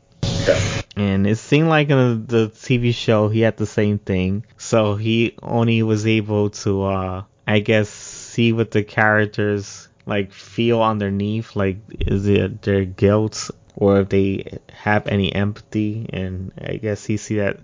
And 0.96 1.26
it 1.26 1.36
seemed 1.36 1.68
like 1.68 1.90
in 1.90 2.26
the, 2.26 2.36
the 2.38 2.48
TV 2.48 2.94
show 2.94 3.28
he 3.28 3.40
had 3.40 3.56
the 3.56 3.66
same 3.66 3.98
thing. 3.98 4.46
So 4.56 4.94
he 4.94 5.36
only 5.42 5.82
was 5.82 6.06
able 6.06 6.50
to, 6.50 6.84
uh, 6.84 7.22
I 7.46 7.58
guess, 7.58 7.90
see 7.90 8.52
what 8.52 8.70
the 8.70 8.82
characters 8.82 9.88
like 10.06 10.32
feel 10.32 10.82
underneath 10.82 11.56
like 11.56 11.78
is 11.90 12.26
it 12.28 12.62
their 12.62 12.84
guilt 12.84 13.50
or 13.74 14.00
if 14.00 14.08
they 14.08 14.58
have 14.72 15.06
any 15.08 15.34
empathy 15.34 16.06
and 16.12 16.52
i 16.64 16.76
guess 16.76 17.04
he 17.04 17.16
see 17.16 17.36
that 17.36 17.58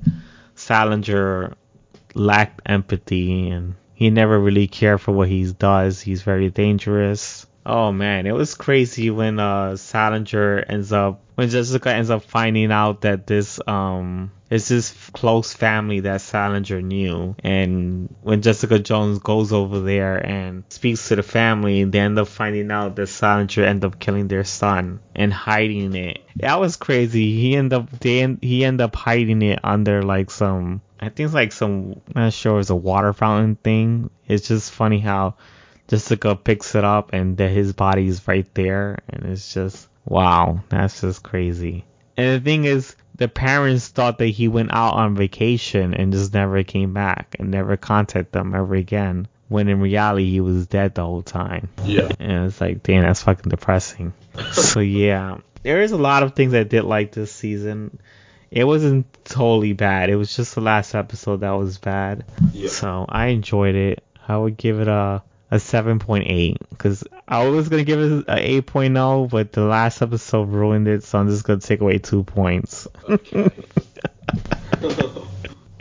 sallinger 0.57 1.55
lacked 2.15 2.61
empathy 2.67 3.49
and 3.49 3.75
he 4.03 4.11
never 4.11 4.39
really 4.39 4.67
cared 4.67 5.01
for 5.01 5.13
what 5.13 5.29
he 5.29 5.53
does. 5.53 6.01
He's 6.01 6.23
very 6.23 6.51
dangerous 6.51 7.47
oh 7.65 7.93
man 7.93 8.27
it 8.27 8.33
was 8.33 8.55
crazy 8.55 9.11
when 9.11 9.39
uh 9.39 9.73
sallinger 9.73 10.65
ends 10.69 10.93
up 10.93 11.21
when 11.35 11.49
jessica 11.49 11.93
ends 11.93 12.11
up 12.11 12.23
finding 12.23 12.73
out 12.73 13.03
that 13.03 13.27
this 13.27 13.61
um 13.67 14.31
it's 14.53 14.69
this 14.69 14.93
close 15.15 15.55
family 15.55 16.01
that 16.01 16.21
Sallinger 16.21 16.83
knew. 16.83 17.35
And 17.43 18.15
when 18.21 18.43
Jessica 18.43 18.79
Jones 18.79 19.19
goes 19.19 19.51
over 19.51 19.81
there 19.81 20.19
and 20.19 20.65
speaks 20.69 21.09
to 21.09 21.17
the 21.17 21.23
family, 21.23 21.85
they 21.85 22.01
end 22.01 22.19
up 22.19 22.29
finding 22.29 22.71
out 22.71 22.95
that 22.97 23.09
Sallinger 23.09 23.65
ended 23.65 23.87
up 23.87 23.99
killing 23.99 24.29
their 24.29 24.45
son 24.45 25.01
and 25.15 25.33
hiding 25.33 25.95
it. 25.95 26.19
That 26.37 26.61
was 26.61 26.77
crazy. 26.77 27.33
He 27.33 27.57
ended 27.57 27.73
up 27.73 27.99
they 28.01 28.21
end, 28.21 28.41
he 28.43 28.63
ended 28.63 28.85
up 28.85 28.95
hiding 28.95 29.41
it 29.41 29.61
under 29.65 30.03
like 30.03 30.31
some 30.31 30.83
I 31.01 31.09
think 31.09 31.29
it's 31.29 31.35
like 31.35 31.53
some 31.53 32.03
I'm 32.15 32.25
not 32.25 32.35
sure 32.35 32.61
it's 32.61 32.69
a 32.69 32.77
water 32.77 33.15
fountain 33.15 33.57
thing. 33.57 34.11
It's 34.29 34.49
just 34.49 34.71
funny 34.71 34.99
how 34.99 35.37
Jessica 35.89 36.37
picks 36.37 36.75
it 36.75 36.85
up 36.85 37.13
and 37.13 37.37
that 37.37 37.51
his 37.51 37.73
body 37.73 38.07
is 38.07 38.27
right 38.27 38.47
there 38.55 38.99
and 39.09 39.27
it's 39.27 39.53
just 39.53 39.89
wow, 40.05 40.61
that's 40.69 41.01
just 41.01 41.23
crazy. 41.23 41.85
And 42.17 42.41
the 42.41 42.45
thing 42.45 42.65
is, 42.65 42.97
the 43.17 43.29
parents 43.29 43.89
thought 43.89 44.19
that 44.19 44.27
he 44.27 44.49
went 44.49 44.73
out 44.73 44.95
on 44.95 45.15
vacation 45.15 45.95
and 45.95 46.13
just 46.13 46.35
never 46.35 46.63
came 46.63 46.93
back 46.93 47.37
and 47.39 47.51
never 47.51 47.77
contacted 47.77 48.33
them 48.33 48.55
ever 48.55 48.75
again. 48.75 49.29
When 49.49 49.69
in 49.69 49.81
reality 49.81 50.31
he 50.31 50.41
was 50.41 50.67
dead 50.67 50.95
the 50.95 51.05
whole 51.05 51.21
time. 51.21 51.69
Yeah. 51.85 52.09
And 52.19 52.47
it's 52.47 52.61
like, 52.61 52.83
damn, 52.83 53.03
that's 53.03 53.23
fucking 53.23 53.51
depressing. 53.51 54.15
so 54.53 54.81
yeah, 54.81 55.39
there 55.63 55.83
is 55.83 55.93
a 55.93 55.99
lot 55.99 56.23
of 56.23 56.35
things 56.35 56.55
I 56.55 56.63
did 56.63 56.85
like 56.85 57.13
this 57.13 57.33
season. 57.33 57.99
It 58.51 58.65
wasn't 58.65 59.07
totally 59.25 59.75
bad. 59.75 60.09
It 60.09 60.17
was 60.17 60.35
just 60.35 60.55
the 60.55 60.63
last 60.63 60.95
episode 60.95 61.41
that 61.41 61.51
was 61.51 61.77
bad. 61.77 62.25
Yeah. 62.53 62.69
So 62.69 63.05
I 63.09 63.27
enjoyed 63.27 63.75
it. 63.75 64.03
I 64.27 64.37
would 64.37 64.57
give 64.57 64.81
it 64.81 64.89
a 64.89 65.23
a 65.53 65.57
7.8 65.57 66.57
because 66.71 67.05
I 67.29 67.47
was 67.47 67.69
gonna 67.69 67.85
give 67.85 68.01
it 68.01 68.25
a 68.27 68.63
8.0, 68.63 69.29
but 69.29 69.53
the 69.53 69.61
last 69.61 70.01
episode 70.01 70.49
ruined 70.49 70.89
it, 70.89 71.05
so 71.05 71.19
I'm 71.19 71.29
just 71.29 71.45
gonna 71.45 71.61
take 71.61 71.83
away 71.83 71.99
two 71.99 72.25
points. 72.25 72.89
Okay. 73.07 73.51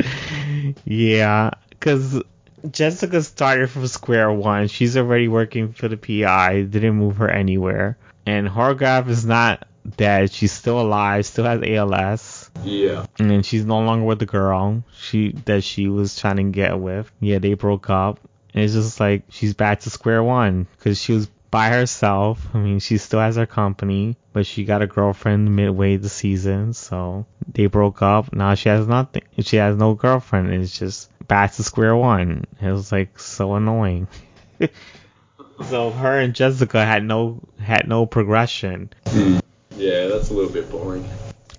yeah, 0.84 1.52
because 1.70 2.22
Jessica 2.70 3.24
started 3.24 3.70
from 3.70 3.88
square 3.88 4.30
one. 4.30 4.68
She's 4.68 4.98
already 4.98 5.30
working 5.30 5.72
for 5.72 5.88
the 5.88 5.96
PI. 5.96 6.64
Didn't 6.64 6.96
move 6.96 7.16
her 7.18 7.30
anywhere. 7.30 7.98
And 8.26 8.50
Horvath 8.50 9.08
is 9.08 9.26
not 9.26 9.68
dead. 9.96 10.34
She's 10.34 10.52
still 10.52 10.82
alive. 10.82 11.26
Still 11.26 11.46
has 11.46 11.62
ALS. 11.64 12.52
Yeah. 12.64 13.06
And 13.18 13.46
she's 13.46 13.66
no 13.66 13.80
longer 13.80 14.06
with 14.06 14.20
the 14.20 14.26
girl 14.26 14.84
she 14.96 15.32
that 15.46 15.64
she 15.64 15.88
was 15.88 16.20
trying 16.20 16.38
to 16.38 16.44
get 16.44 16.78
with. 16.78 17.10
Yeah, 17.22 17.40
they 17.40 17.54
broke 17.54 17.90
up. 17.90 18.20
And 18.54 18.64
it's 18.64 18.74
just 18.74 19.00
like 19.00 19.24
she's 19.30 19.54
back 19.54 19.82
to 19.82 19.90
square 19.90 20.24
one 20.24 20.68
because 20.78 21.00
she 21.02 21.14
was 21.14 21.28
by 21.52 21.70
herself. 21.70 22.48
I 22.54 22.60
mean, 22.60 22.80
she 22.80 22.98
still 22.98 23.20
has 23.20 23.36
her 23.36 23.46
company, 23.46 24.18
but 24.34 24.46
she 24.46 24.64
got 24.64 24.82
a 24.82 24.88
girlfriend 24.88 25.56
midway 25.56 25.98
the 25.98 26.10
season, 26.10 26.74
so 26.74 27.26
they 27.52 27.68
broke 27.68 28.02
up. 28.02 28.34
Now 28.34 28.56
she 28.56 28.70
has 28.70 28.88
nothing. 28.88 29.24
She 29.40 29.58
has 29.58 29.76
no 29.76 29.94
girlfriend. 29.94 30.54
It's 30.54 30.78
just 30.78 31.10
back 31.28 31.54
to 31.54 31.64
square 31.64 31.96
one. 31.96 32.46
It 32.62 32.72
was 32.72 32.92
like 32.92 33.20
so 33.20 33.56
annoying. 33.56 34.08
so 35.70 35.92
her 35.92 36.20
and 36.20 36.34
Jessica 36.34 36.84
had 36.86 37.04
no 37.04 37.42
had 37.60 37.88
no 37.88 38.06
progression. 38.06 38.90
Yeah, 39.76 40.08
that's 40.08 40.30
a 40.30 40.34
little 40.34 40.52
bit 40.52 40.70
boring. 40.72 41.08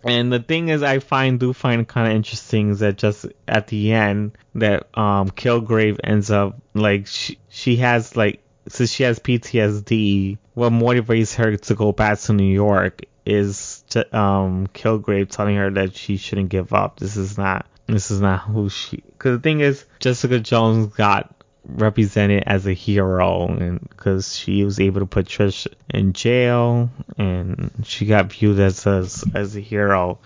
And 0.05 0.33
the 0.33 0.41
thing 0.41 0.69
is, 0.69 0.83
I 0.83 0.99
find 0.99 1.39
do 1.39 1.53
find 1.53 1.87
kind 1.87 2.09
of 2.09 2.17
interesting 2.17 2.71
is 2.71 2.81
that 2.81 2.97
just 2.97 3.27
at 3.47 3.69
the 3.69 3.93
end 3.93 4.33
that 4.55 4.89
um 4.99 5.31
Kilgrave 5.31 6.01
ends 6.03 6.31
up 6.31 6.61
like 6.75 7.07
she 7.07 7.39
she 7.49 7.77
has 7.77 8.17
like 8.17 8.43
since 8.69 8.91
she 8.91 9.03
has 9.05 9.19
PTSD, 9.19 10.39
what 10.55 10.73
motivates 10.73 11.35
her 11.37 11.57
to 11.57 11.75
go 11.75 11.93
back 11.93 12.19
to 12.21 12.33
New 12.33 12.53
York 12.53 13.03
is 13.25 13.85
to, 13.91 14.17
um 14.17 14.67
Kilgrave 14.69 15.31
telling 15.31 15.57
her 15.57 15.71
that 15.71 15.95
she 15.95 16.17
shouldn't 16.17 16.49
give 16.49 16.73
up. 16.73 16.99
This 16.99 17.17
is 17.17 17.39
not 17.39 17.67
this 17.87 18.11
is 18.11 18.21
not 18.21 18.41
who 18.41 18.69
she. 18.69 18.97
Because 18.97 19.37
the 19.37 19.43
thing 19.43 19.61
is, 19.61 19.85
Jessica 20.01 20.41
Jones 20.41 20.87
got 20.95 21.42
represented 21.65 22.43
as 22.47 22.67
a 22.67 22.73
hero 22.73 23.47
and 23.47 23.81
because 23.81 24.37
she 24.37 24.65
was 24.65 24.81
able 24.81 25.01
to 25.01 25.07
put 25.07 25.27
Trish 25.27 25.67
in 25.93 26.13
jail 26.13 26.91
and 27.17 27.71
she 27.85 28.07
got 28.07 28.33
viewed 28.33 28.59
as 28.59 28.87
a, 28.87 29.07
as 29.35 29.57
a 29.57 29.61
hero. 29.61 30.19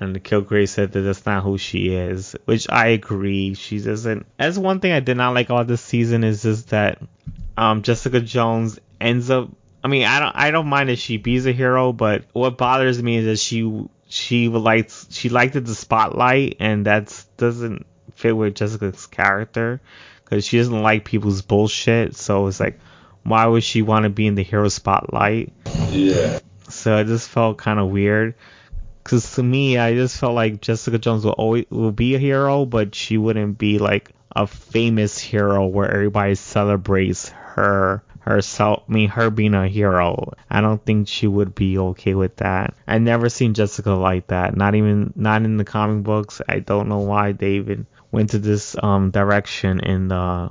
And 0.00 0.22
Kilgrave 0.22 0.68
said 0.68 0.92
that 0.92 1.00
that's 1.00 1.26
not 1.26 1.42
who 1.42 1.58
she 1.58 1.94
is 1.94 2.34
which 2.46 2.68
I 2.70 2.88
agree. 2.88 3.54
She 3.54 3.80
doesn't 3.80 4.26
that's 4.38 4.58
one 4.58 4.80
thing 4.80 4.92
I 4.92 5.00
did 5.00 5.16
not 5.16 5.34
like 5.34 5.50
all 5.50 5.64
this 5.64 5.82
season 5.82 6.24
is 6.24 6.42
just 6.42 6.70
that 6.70 7.00
um 7.56 7.82
Jessica 7.82 8.20
Jones 8.20 8.78
ends 9.00 9.30
up 9.30 9.50
I 9.82 9.88
mean 9.88 10.06
I 10.06 10.20
don't 10.20 10.36
I 10.36 10.50
don't 10.50 10.68
mind 10.68 10.88
that 10.88 10.98
she 10.98 11.18
be 11.18 11.36
a 11.36 11.52
hero 11.52 11.92
but 11.92 12.24
what 12.32 12.56
bothers 12.56 13.02
me 13.02 13.18
is 13.18 13.26
that 13.26 13.38
she 13.38 13.86
she 14.08 14.48
likes 14.48 15.06
she 15.10 15.28
liked 15.28 15.52
the 15.52 15.74
spotlight 15.74 16.56
and 16.60 16.86
that 16.86 17.24
doesn't 17.36 17.86
fit 18.14 18.36
with 18.36 18.54
Jessica's 18.54 19.06
character 19.06 19.80
because 20.34 20.46
she 20.46 20.58
doesn't 20.58 20.82
like 20.82 21.04
people's 21.04 21.42
bullshit. 21.42 22.16
So 22.16 22.48
it's 22.48 22.58
like, 22.58 22.80
why 23.22 23.46
would 23.46 23.62
she 23.62 23.82
want 23.82 24.02
to 24.02 24.10
be 24.10 24.26
in 24.26 24.34
the 24.34 24.42
hero 24.42 24.68
spotlight? 24.68 25.52
Yeah. 25.90 26.40
So 26.68 26.96
it 26.96 27.06
just 27.06 27.28
felt 27.28 27.56
kind 27.56 27.78
of 27.78 27.90
weird. 27.90 28.34
Because 29.04 29.36
to 29.36 29.42
me, 29.44 29.78
I 29.78 29.94
just 29.94 30.18
felt 30.18 30.34
like 30.34 30.60
Jessica 30.60 30.98
Jones 30.98 31.24
will 31.24 31.32
always 31.32 31.66
will 31.70 31.92
be 31.92 32.16
a 32.16 32.18
hero, 32.18 32.64
but 32.64 32.96
she 32.96 33.16
wouldn't 33.16 33.58
be 33.58 33.78
like 33.78 34.10
a 34.34 34.48
famous 34.48 35.18
hero 35.18 35.66
where 35.66 35.88
everybody 35.88 36.34
celebrates 36.34 37.28
her 37.28 38.02
herself. 38.18 38.82
I 38.88 38.92
mean, 38.92 39.10
her 39.10 39.30
being 39.30 39.54
a 39.54 39.68
hero. 39.68 40.32
I 40.50 40.62
don't 40.62 40.84
think 40.84 41.06
she 41.06 41.28
would 41.28 41.54
be 41.54 41.78
okay 41.78 42.14
with 42.14 42.36
that. 42.38 42.74
I 42.88 42.98
never 42.98 43.28
seen 43.28 43.54
Jessica 43.54 43.92
like 43.92 44.28
that. 44.28 44.56
Not 44.56 44.74
even 44.74 45.12
not 45.14 45.42
in 45.42 45.58
the 45.58 45.64
comic 45.64 46.02
books. 46.02 46.40
I 46.48 46.58
don't 46.58 46.88
know 46.88 47.00
why 47.00 47.32
they 47.32 47.52
even 47.52 47.86
went 48.14 48.30
to 48.30 48.38
this 48.38 48.76
um 48.82 49.10
direction 49.10 49.80
in 49.80 50.08
the 50.08 50.50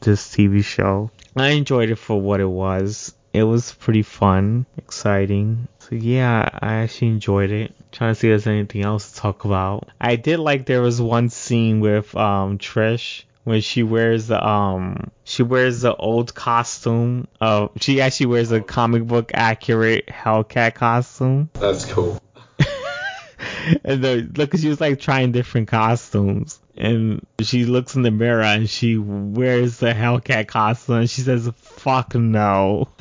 this 0.00 0.34
TV 0.34 0.64
show. 0.64 1.10
I 1.36 1.48
enjoyed 1.48 1.90
it 1.90 1.96
for 1.96 2.20
what 2.20 2.40
it 2.40 2.48
was. 2.48 3.14
It 3.32 3.42
was 3.44 3.72
pretty 3.72 4.02
fun, 4.02 4.66
exciting. 4.76 5.66
So 5.78 5.96
yeah, 5.96 6.48
I 6.52 6.74
actually 6.76 7.08
enjoyed 7.08 7.50
it. 7.50 7.74
Trying 7.90 8.14
to 8.14 8.20
see 8.20 8.28
if 8.28 8.32
there's 8.32 8.46
anything 8.46 8.82
else 8.82 9.12
to 9.12 9.18
talk 9.18 9.44
about. 9.44 9.88
I 10.00 10.16
did 10.16 10.38
like 10.38 10.66
there 10.66 10.82
was 10.82 11.00
one 11.00 11.28
scene 11.28 11.80
with 11.80 12.14
um 12.14 12.58
Trish 12.58 13.24
when 13.44 13.60
she 13.60 13.82
wears 13.82 14.28
the 14.28 14.46
um 14.46 15.10
she 15.24 15.42
wears 15.42 15.80
the 15.80 15.96
old 15.96 16.34
costume. 16.34 17.26
Uh, 17.40 17.68
she 17.80 18.00
actually 18.00 18.26
wears 18.26 18.52
a 18.52 18.60
comic 18.60 19.04
book 19.04 19.32
accurate 19.34 20.06
Hellcat 20.06 20.74
costume. 20.74 21.50
That's 21.54 21.84
cool. 21.86 22.22
and 23.84 24.02
the, 24.04 24.30
look, 24.36 24.56
she 24.56 24.68
was 24.68 24.80
like 24.80 25.00
trying 25.00 25.32
different 25.32 25.68
costumes, 25.68 26.60
and 26.76 27.26
she 27.40 27.64
looks 27.64 27.96
in 27.96 28.02
the 28.02 28.10
mirror 28.10 28.42
and 28.42 28.68
she 28.68 28.96
wears 28.96 29.78
the 29.78 29.92
Hellcat 29.92 30.48
costume, 30.48 30.96
and 30.96 31.10
she 31.10 31.20
says, 31.20 31.50
"Fuck 31.56 32.14
no." 32.14 32.88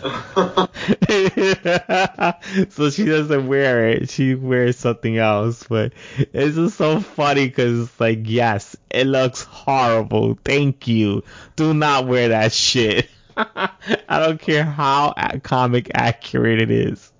so 2.69 2.89
she 2.89 3.05
doesn't 3.05 3.47
wear 3.47 3.87
it; 3.89 4.09
she 4.09 4.35
wears 4.35 4.77
something 4.77 5.17
else. 5.17 5.63
But 5.63 5.93
it's 6.17 6.55
just 6.55 6.77
so 6.77 6.99
funny 6.99 7.47
because 7.47 7.87
it's 7.87 7.99
like, 7.99 8.19
yes, 8.23 8.75
it 8.89 9.07
looks 9.07 9.43
horrible. 9.43 10.37
Thank 10.43 10.87
you. 10.87 11.23
Do 11.55 11.73
not 11.73 12.07
wear 12.07 12.29
that 12.29 12.51
shit. 12.53 13.09
I 13.37 13.69
don't 14.09 14.39
care 14.39 14.65
how 14.65 15.13
comic 15.43 15.91
accurate 15.93 16.61
it 16.61 16.71
is. 16.71 17.11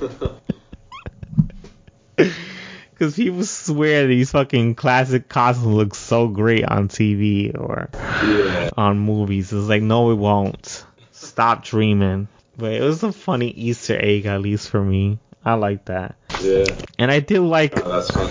Because 2.94 3.16
people 3.16 3.44
swear 3.44 4.06
these 4.06 4.30
fucking 4.30 4.76
classic 4.76 5.28
costumes 5.28 5.66
look 5.74 5.94
so 5.94 6.28
great 6.28 6.64
on 6.64 6.88
TV 6.88 7.52
or 7.58 7.90
Yeah. 7.92 8.70
on 8.76 8.98
movies. 9.00 9.52
It's 9.52 9.68
like, 9.68 9.82
no, 9.82 10.10
it 10.12 10.14
won't. 10.14 10.84
Stop 11.10 11.64
dreaming. 11.64 12.28
But 12.56 12.72
it 12.74 12.82
was 12.82 13.02
a 13.02 13.12
funny 13.12 13.48
Easter 13.48 13.98
egg, 14.00 14.26
at 14.26 14.40
least 14.40 14.70
for 14.70 14.82
me. 14.82 15.18
I 15.44 15.54
like 15.54 15.86
that. 15.86 16.14
Yeah. 16.40 16.64
And 16.98 17.10
I 17.10 17.20
do 17.20 17.46
like, 17.46 17.72
Oh, 17.84 17.88
that's 18.00 18.10
fun. 18.10 18.30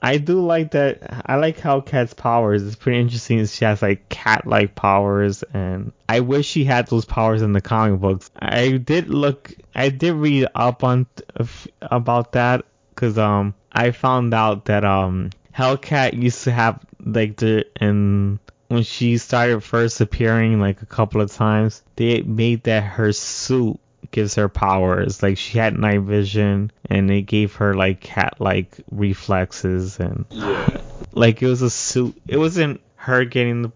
I 0.00 0.18
do 0.18 0.40
like 0.40 0.70
that. 0.70 1.24
I 1.26 1.36
like 1.36 1.58
how 1.58 1.80
Cat's 1.80 2.14
powers. 2.14 2.62
It's 2.62 2.76
pretty 2.76 3.00
interesting. 3.00 3.44
She 3.46 3.64
has 3.64 3.82
like 3.82 4.08
cat-like 4.08 4.76
powers, 4.76 5.42
and 5.52 5.92
I 6.08 6.20
wish 6.20 6.46
she 6.46 6.64
had 6.64 6.86
those 6.86 7.04
powers 7.04 7.42
in 7.42 7.52
the 7.52 7.60
comic 7.60 8.00
books. 8.00 8.30
I 8.38 8.76
did 8.76 9.08
look, 9.08 9.52
I 9.74 9.88
did 9.88 10.14
read 10.14 10.46
up 10.54 10.84
on 10.84 11.06
uh, 11.38 11.44
about 11.82 12.32
that 12.32 12.64
because 12.98 13.16
um 13.16 13.54
I 13.70 13.92
found 13.92 14.34
out 14.34 14.64
that 14.64 14.84
um 14.84 15.30
Hellcat 15.54 16.20
used 16.20 16.44
to 16.44 16.50
have 16.52 16.80
like 17.04 17.36
the 17.36 17.64
and 17.76 18.40
when 18.66 18.82
she 18.82 19.18
started 19.18 19.60
first 19.60 20.00
appearing 20.00 20.60
like 20.60 20.82
a 20.82 20.86
couple 20.86 21.20
of 21.20 21.32
times, 21.32 21.82
they 21.96 22.22
made 22.22 22.64
that 22.64 22.82
her 22.82 23.12
suit 23.12 23.78
gives 24.10 24.34
her 24.34 24.48
powers. 24.48 25.22
Like 25.22 25.38
she 25.38 25.58
had 25.58 25.78
night 25.78 26.00
vision 26.00 26.72
and 26.84 27.08
they 27.08 27.22
gave 27.22 27.54
her 27.56 27.74
like 27.74 28.00
cat 28.00 28.34
like 28.40 28.76
reflexes 28.90 30.00
and 30.00 30.26
Yeah. 30.30 30.80
like 31.12 31.40
it 31.40 31.46
was 31.46 31.62
a 31.62 31.70
suit. 31.70 32.20
It 32.26 32.36
wasn't 32.36 32.80
her 32.96 33.24
getting 33.24 33.62
the 33.62 33.72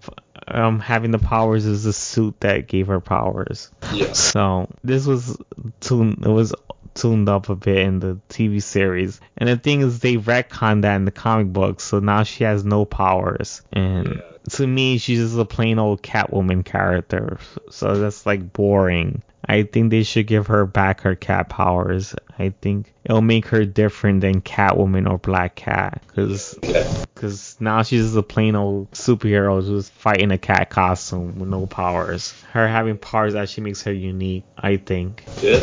um 0.48 0.80
having 0.80 1.12
the 1.12 1.18
powers. 1.18 1.64
It 1.64 1.70
was 1.70 1.84
the 1.84 1.92
suit 1.92 2.40
that 2.40 2.66
gave 2.66 2.88
her 2.88 3.00
powers. 3.00 3.70
Yeah. 3.94 4.12
So 4.12 4.68
this 4.82 5.06
was 5.06 5.38
tuned. 5.80 6.24
It 6.26 6.30
was 6.30 6.54
tuned 6.94 7.28
up 7.28 7.48
a 7.48 7.56
bit 7.56 7.78
in 7.78 8.00
the 8.00 8.18
TV 8.28 8.62
series. 8.62 9.20
And 9.36 9.48
the 9.48 9.56
thing 9.56 9.80
is, 9.80 10.00
they 10.00 10.16
retconned 10.16 10.82
that 10.82 10.96
in 10.96 11.04
the 11.04 11.10
comic 11.10 11.52
books. 11.52 11.84
So 11.84 11.98
now 12.00 12.22
she 12.22 12.44
has 12.44 12.64
no 12.64 12.84
powers. 12.84 13.62
And 13.72 14.06
Yeah. 14.06 14.20
to 14.50 14.66
me, 14.66 14.98
she's 14.98 15.20
just 15.20 15.38
a 15.38 15.44
plain 15.44 15.78
old 15.78 16.02
Catwoman 16.02 16.64
character. 16.64 17.38
So 17.70 17.98
that's 17.98 18.26
like 18.26 18.52
boring. 18.52 19.22
I 19.44 19.64
think 19.64 19.90
they 19.90 20.04
should 20.04 20.28
give 20.28 20.46
her 20.46 20.64
back 20.66 21.00
her 21.00 21.16
cat 21.16 21.48
powers. 21.48 22.14
I 22.38 22.54
think 22.60 22.92
it'll 23.04 23.20
make 23.22 23.46
her 23.46 23.64
different 23.64 24.20
than 24.20 24.40
Catwoman 24.40 25.10
or 25.10 25.18
Black 25.18 25.56
Cat. 25.56 26.00
Cause, 26.14 26.56
cause 27.16 27.56
now 27.58 27.82
she's 27.82 28.04
just 28.04 28.16
a 28.16 28.22
plain 28.22 28.54
old 28.54 28.92
superhero 28.92 29.60
who's 29.60 29.88
fighting 29.88 30.30
a 30.30 30.38
cat 30.38 30.70
costume 30.70 31.40
with 31.40 31.48
no 31.48 31.66
powers. 31.66 32.32
Her 32.52 32.68
having 32.68 32.98
powers 32.98 33.34
actually 33.34 33.64
makes 33.64 33.82
her 33.82 33.92
unique, 33.92 34.44
I 34.56 34.76
think. 34.76 35.24
Yeah. 35.42 35.58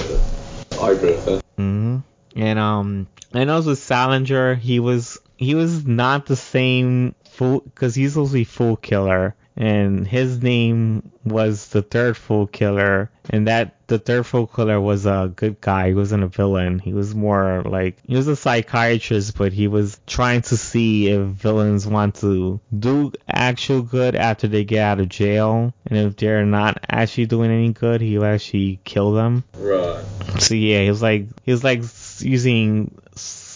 I 0.79 0.91
agree 0.91 1.15
with 1.15 1.25
that. 1.25 1.43
hmm 1.57 1.97
And 2.35 2.59
um, 2.59 3.07
and 3.33 3.49
also 3.51 3.73
Sallinger, 3.73 4.57
he 4.57 4.79
was 4.79 5.19
he 5.37 5.55
was 5.55 5.85
not 5.85 6.25
the 6.25 6.35
same 6.35 7.15
fool 7.29 7.61
because 7.61 7.95
he's 7.95 8.13
supposed 8.13 8.31
to 8.31 8.39
be 8.39 8.45
Foolkiller, 8.45 9.33
and 9.59 10.07
his 10.07 10.41
name 10.41 11.11
was 11.25 11.67
the 11.67 11.81
third 11.81 12.15
Foolkiller, 12.15 13.09
and 13.29 13.47
that 13.47 13.75
the 13.87 13.99
third 13.99 14.23
Foolkiller 14.23 14.81
was 14.81 15.05
a 15.05 15.31
good 15.35 15.59
guy. 15.59 15.89
He 15.89 15.93
wasn't 15.93 16.23
a 16.23 16.27
villain. 16.27 16.79
He 16.79 16.93
was 16.93 17.13
more 17.13 17.61
like 17.63 17.97
he 18.07 18.15
was 18.15 18.29
a 18.29 18.37
psychiatrist, 18.37 19.37
but 19.37 19.51
he 19.51 19.67
was 19.67 19.99
trying 20.07 20.41
to 20.43 20.55
see 20.55 21.09
if 21.09 21.21
villains 21.27 21.85
want 21.85 22.15
to 22.15 22.61
do 22.77 23.11
actual 23.27 23.81
good 23.81 24.15
after 24.15 24.47
they 24.47 24.63
get 24.63 24.83
out 24.83 24.99
of 25.01 25.09
jail, 25.09 25.73
and 25.85 25.99
if 25.99 26.15
they're 26.15 26.45
not 26.45 26.85
actually 26.89 27.25
doing 27.25 27.51
any 27.51 27.73
good, 27.73 27.99
he 27.99 28.17
will 28.17 28.25
actually 28.25 28.79
kill 28.85 29.11
them. 29.11 29.43
Right. 29.57 30.03
So 30.39 30.55
yeah, 30.55 30.83
he 30.83 30.89
was 30.89 31.01
like 31.01 31.27
he 31.43 31.51
was 31.51 31.65
like 31.65 31.83
using 32.19 32.97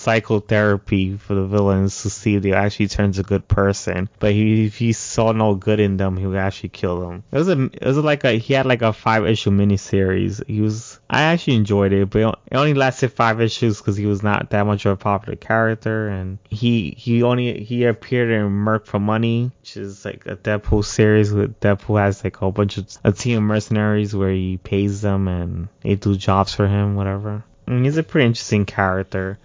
psychotherapy 0.03 1.17
for 1.17 1.33
the 1.33 1.45
villains 1.45 2.03
to 2.03 2.09
see 2.09 2.35
if 2.35 2.43
they 2.43 2.53
actually 2.53 2.87
turns 2.87 3.19
a 3.19 3.23
good 3.23 3.47
person. 3.47 4.09
But 4.19 4.33
he, 4.33 4.65
if 4.65 4.77
he 4.77 4.93
saw 4.93 5.31
no 5.31 5.55
good 5.55 5.79
in 5.79 5.97
them, 5.97 6.17
he 6.17 6.25
would 6.25 6.37
actually 6.37 6.69
kill 6.69 6.99
them. 6.99 7.23
It 7.31 7.37
was 7.37 7.47
a, 7.47 7.63
it 7.63 7.85
was 7.85 7.97
like 7.97 8.23
a, 8.23 8.33
he 8.33 8.53
had 8.53 8.65
like 8.65 8.81
a 8.81 8.93
five 8.93 9.25
issue 9.25 9.51
miniseries. 9.51 10.45
He 10.45 10.61
was, 10.61 10.99
I 11.09 11.23
actually 11.23 11.55
enjoyed 11.55 11.93
it, 11.93 12.09
but 12.09 12.39
it 12.51 12.55
only 12.55 12.73
lasted 12.73 13.13
five 13.13 13.41
issues 13.41 13.77
because 13.77 13.97
he 13.97 14.05
was 14.05 14.23
not 14.23 14.49
that 14.49 14.65
much 14.65 14.85
of 14.85 14.91
a 14.91 14.97
popular 14.97 15.35
character, 15.35 16.09
and 16.09 16.37
he 16.49 16.93
he 16.97 17.23
only 17.23 17.63
he 17.63 17.85
appeared 17.85 18.29
in 18.29 18.49
Merc 18.49 18.85
for 18.85 18.99
Money, 18.99 19.51
which 19.61 19.77
is 19.77 20.05
like 20.05 20.25
a 20.25 20.35
Deadpool 20.35 20.83
series 20.83 21.31
with 21.31 21.59
Deadpool 21.59 21.99
has 21.99 22.23
like 22.23 22.41
a 22.41 22.51
bunch 22.51 22.77
of 22.77 22.87
a 23.03 23.11
team 23.11 23.37
of 23.37 23.43
mercenaries 23.43 24.15
where 24.15 24.31
he 24.31 24.57
pays 24.57 25.01
them 25.01 25.27
and 25.27 25.67
they 25.81 25.95
do 25.95 26.15
jobs 26.15 26.53
for 26.53 26.67
him, 26.67 26.95
whatever. 26.95 27.43
And 27.67 27.85
he's 27.85 27.97
a 27.97 28.03
pretty 28.03 28.27
interesting 28.27 28.65
character. 28.65 29.39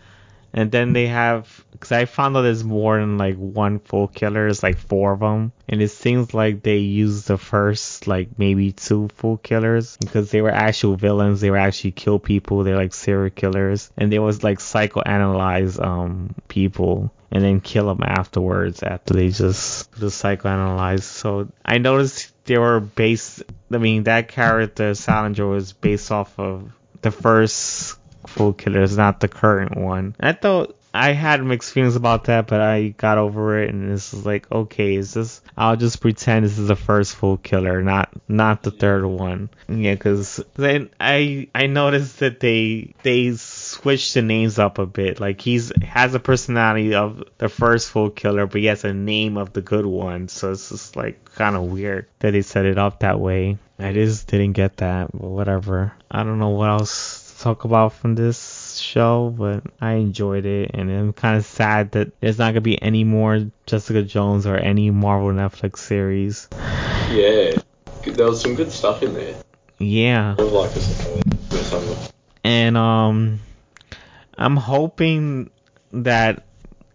And 0.59 0.73
then 0.73 0.93
they 0.93 1.07
have, 1.07 1.65
because 1.71 1.93
I 1.93 2.05
found 2.07 2.37
out 2.37 2.43
there's 2.43 2.65
more 2.65 2.99
than 2.99 3.17
like 3.17 3.37
one 3.37 3.79
Foolkiller, 3.79 4.51
it's 4.51 4.61
like 4.61 4.77
four 4.77 5.13
of 5.13 5.21
them. 5.21 5.53
And 5.69 5.81
it 5.81 5.91
seems 5.91 6.35
like 6.35 6.65
they 6.65 6.79
used 6.79 7.29
the 7.29 7.39
first, 7.39 8.09
like 8.09 8.41
maybe 8.41 8.73
two 8.73 9.09
Foolkillers 9.19 9.97
because 10.01 10.33
they 10.33 10.43
were 10.43 10.51
actual 10.51 10.97
villains. 10.97 11.41
They 11.41 11.53
were 11.53 11.59
actually 11.59 11.93
kill 11.93 12.19
people. 12.19 12.65
They're 12.65 12.75
like 12.75 12.93
serial 12.93 13.31
killers. 13.31 13.93
And 13.97 14.11
they 14.11 14.19
was 14.19 14.43
like 14.43 14.59
psychoanalyze 14.59 15.81
um, 15.81 16.35
people 16.49 17.13
and 17.31 17.45
then 17.45 17.61
kill 17.61 17.87
them 17.87 18.03
afterwards 18.03 18.83
after 18.83 19.15
they 19.15 19.29
just, 19.29 19.93
just 19.93 20.21
psychoanalyze. 20.21 21.03
So 21.03 21.53
I 21.65 21.79
noticed 21.79 22.33
they 22.47 22.59
were 22.59 22.81
based, 22.81 23.45
I 23.71 23.79
mean, 23.79 24.03
that 24.05 24.27
character, 24.27 24.91
Sallinger, 24.91 25.49
was 25.49 25.73
based 25.73 26.11
off 26.11 26.37
of 26.37 26.73
the 27.01 27.13
first 27.13 27.97
Foolkiller 28.27 28.83
is 28.83 28.97
not 28.97 29.21
the 29.21 29.29
current 29.29 29.77
one. 29.77 30.14
I 30.21 30.33
thought 30.33 30.79
I 30.95 31.12
had 31.12 31.45
mixed 31.45 31.73
feelings 31.73 31.97
about 31.97 32.25
that, 32.25 32.47
but 32.47 32.61
I 32.61 32.89
got 32.89 33.19
over 33.19 33.62
it, 33.62 33.71
and 33.71 33.91
this 33.91 34.14
is 34.14 34.25
like, 34.25 34.51
okay, 34.51 34.95
is 34.95 35.14
this? 35.14 35.43
I'll 35.57 35.77
just 35.77 36.01
pretend 36.01 36.45
this 36.45 36.59
is 36.59 36.69
the 36.69 36.77
first 36.77 37.16
Foolkiller, 37.16 37.85
not 37.85 38.11
not 38.27 38.62
the 38.62 38.71
third 38.71 39.05
one. 39.05 39.51
Yeah, 39.69 39.95
because 39.95 40.43
then 40.55 40.91
I 40.99 41.49
I 41.55 41.66
noticed 41.66 42.21
that 42.21 42.41
they 42.41 42.95
they 43.03 43.33
switched 43.37 44.14
the 44.14 44.23
names 44.23 44.59
up 44.59 44.79
a 44.79 44.87
bit. 44.87 45.21
Like 45.21 45.41
he's 45.41 45.73
has 45.83 46.14
a 46.14 46.21
personality 46.21 46.95
of 46.95 47.23
the 47.37 47.49
first 47.49 47.93
Foolkiller, 47.93 48.51
but 48.51 48.61
he 48.61 48.66
has 48.66 48.85
a 48.85 48.95
name 48.95 49.37
of 49.37 49.53
the 49.53 49.62
good 49.62 49.87
one. 49.87 50.29
So 50.29 50.53
it's 50.53 50.71
just 50.71 50.97
like 50.97 51.35
kind 51.35 51.55
of 51.55 51.64
weird 51.64 52.07
that 52.21 52.33
they 52.33 52.43
set 52.43 52.64
it 52.64 52.79
up 52.79 53.01
that 53.01 53.21
way. 53.21 53.59
I 53.79 53.93
just 53.93 54.27
didn't 54.27 54.55
get 54.55 54.79
that, 54.79 55.12
but 55.12 55.23
whatever. 55.23 55.93
I 56.11 56.25
don't 56.25 56.39
know 56.39 56.49
what 56.49 56.71
else 56.71 57.28
talk 57.39 57.64
about 57.64 57.93
from 57.93 58.14
this 58.14 58.78
show, 58.78 59.32
but 59.36 59.62
I 59.80 59.93
enjoyed 59.93 60.45
it, 60.45 60.72
and 60.74 60.91
I'm 60.91 61.12
kind 61.12 61.36
of 61.36 61.45
sad 61.45 61.93
that 61.93 62.18
there's 62.20 62.39
not 62.39 62.51
gonna 62.51 62.61
be 62.61 62.80
any 62.82 63.05
more 63.05 63.51
Jessica 63.66 64.03
Jones 64.03 64.47
or 64.47 64.57
any 64.57 64.91
Marvel 64.91 65.30
Netflix 65.30 65.78
series. 65.78 66.49
Yeah, 67.11 67.57
there 68.05 68.26
was 68.26 68.41
some 68.41 68.55
good 68.55 68.72
stuff 68.72 69.03
in 69.03 69.14
there. 69.14 69.36
Yeah. 69.78 70.34
Like 70.39 70.72
And 72.43 72.76
um, 72.76 73.41
I'm 74.36 74.57
hoping 74.57 75.51
that 75.93 76.45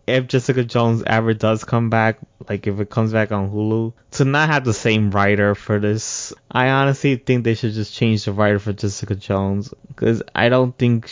if 0.07 0.27
Jessica 0.27 0.63
Jones 0.63 1.03
ever 1.05 1.33
does 1.33 1.63
come 1.63 1.89
back, 1.89 2.17
like 2.49 2.67
if 2.67 2.79
it 2.79 2.89
comes 2.89 3.13
back 3.13 3.31
on 3.31 3.49
Hulu, 3.49 3.93
to 4.11 4.25
not 4.25 4.49
have 4.49 4.65
the 4.65 4.73
same 4.73 5.11
writer 5.11 5.55
for 5.55 5.79
this, 5.79 6.33
I 6.51 6.69
honestly 6.69 7.15
think 7.15 7.43
they 7.43 7.55
should 7.55 7.73
just 7.73 7.93
change 7.93 8.25
the 8.25 8.33
writer 8.33 8.59
for 8.59 8.73
Jessica 8.73 9.15
Jones 9.15 9.73
because 9.87 10.21
I 10.35 10.49
don't 10.49 10.77
think 10.77 11.09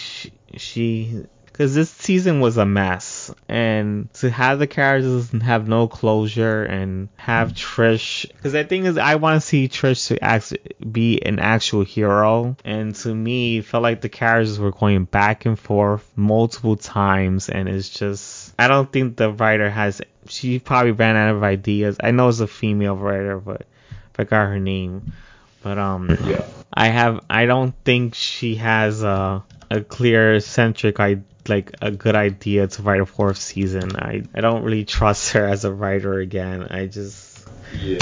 she, 0.58 1.26
because 1.46 1.76
this 1.76 1.92
season 1.92 2.40
was 2.40 2.58
a 2.58 2.66
mess 2.66 3.32
and 3.48 4.12
to 4.16 4.30
have 4.30 4.58
the 4.60 4.68
characters 4.68 5.32
have 5.42 5.68
no 5.68 5.88
closure 5.88 6.64
and 6.64 7.10
have 7.18 7.54
Trish 7.54 8.28
because 8.28 8.54
the 8.54 8.64
thing 8.64 8.86
is 8.86 8.98
I 8.98 9.16
want 9.16 9.40
to 9.40 9.48
see 9.48 9.68
Trish 9.68 10.08
to 10.08 10.24
act, 10.24 10.54
be 10.92 11.24
an 11.24 11.38
actual 11.38 11.84
hero 11.84 12.56
and 12.66 12.96
to 12.96 13.14
me 13.14 13.60
it 13.60 13.66
felt 13.66 13.84
like 13.84 14.02
the 14.02 14.10
characters 14.10 14.60
were 14.60 14.72
going 14.72 15.06
back 15.06 15.46
and 15.46 15.60
forth 15.60 16.10
multiple 16.16 16.78
times 16.78 17.48
and 17.48 17.70
it's 17.70 17.90
just 17.90 18.41
I 18.62 18.68
don't 18.68 18.92
think 18.92 19.18
the 19.18 19.32
writer 19.32 19.70
has 19.70 20.02
she 20.28 20.60
probably 20.60 20.92
ran 20.92 21.16
out 21.16 21.36
of 21.36 21.44
ideas 21.44 21.98
I 22.02 22.12
know 22.12 22.30
it's 22.30 22.40
a 22.40 22.48
female 22.48 22.96
writer 22.96 23.40
but 23.40 23.64
I 23.92 23.96
forgot 24.14 24.48
her 24.48 24.60
name 24.60 25.14
but 25.64 25.78
um 25.78 26.10
yeah. 26.26 26.46
I 26.74 26.88
have 26.88 27.26
I 27.30 27.46
don't 27.46 27.74
think 27.84 28.16
she 28.16 28.56
has 28.56 29.04
a 29.04 29.44
a 29.70 29.82
clear 29.82 30.40
centric 30.40 31.00
I 31.00 31.22
like 31.48 31.72
a 31.82 31.92
good 31.92 32.16
idea 32.16 32.68
to 32.68 32.82
write 32.84 33.02
a 33.02 33.06
fourth 33.06 33.38
season. 33.38 33.96
I 33.96 34.24
I 34.34 34.42
don't 34.42 34.64
really 34.64 34.86
trust 34.86 35.34
her 35.34 35.46
as 35.46 35.66
a 35.66 35.74
writer 35.74 36.20
again. 36.20 36.68
I 36.70 36.86
just 36.88 37.48
yeah. 37.74 38.00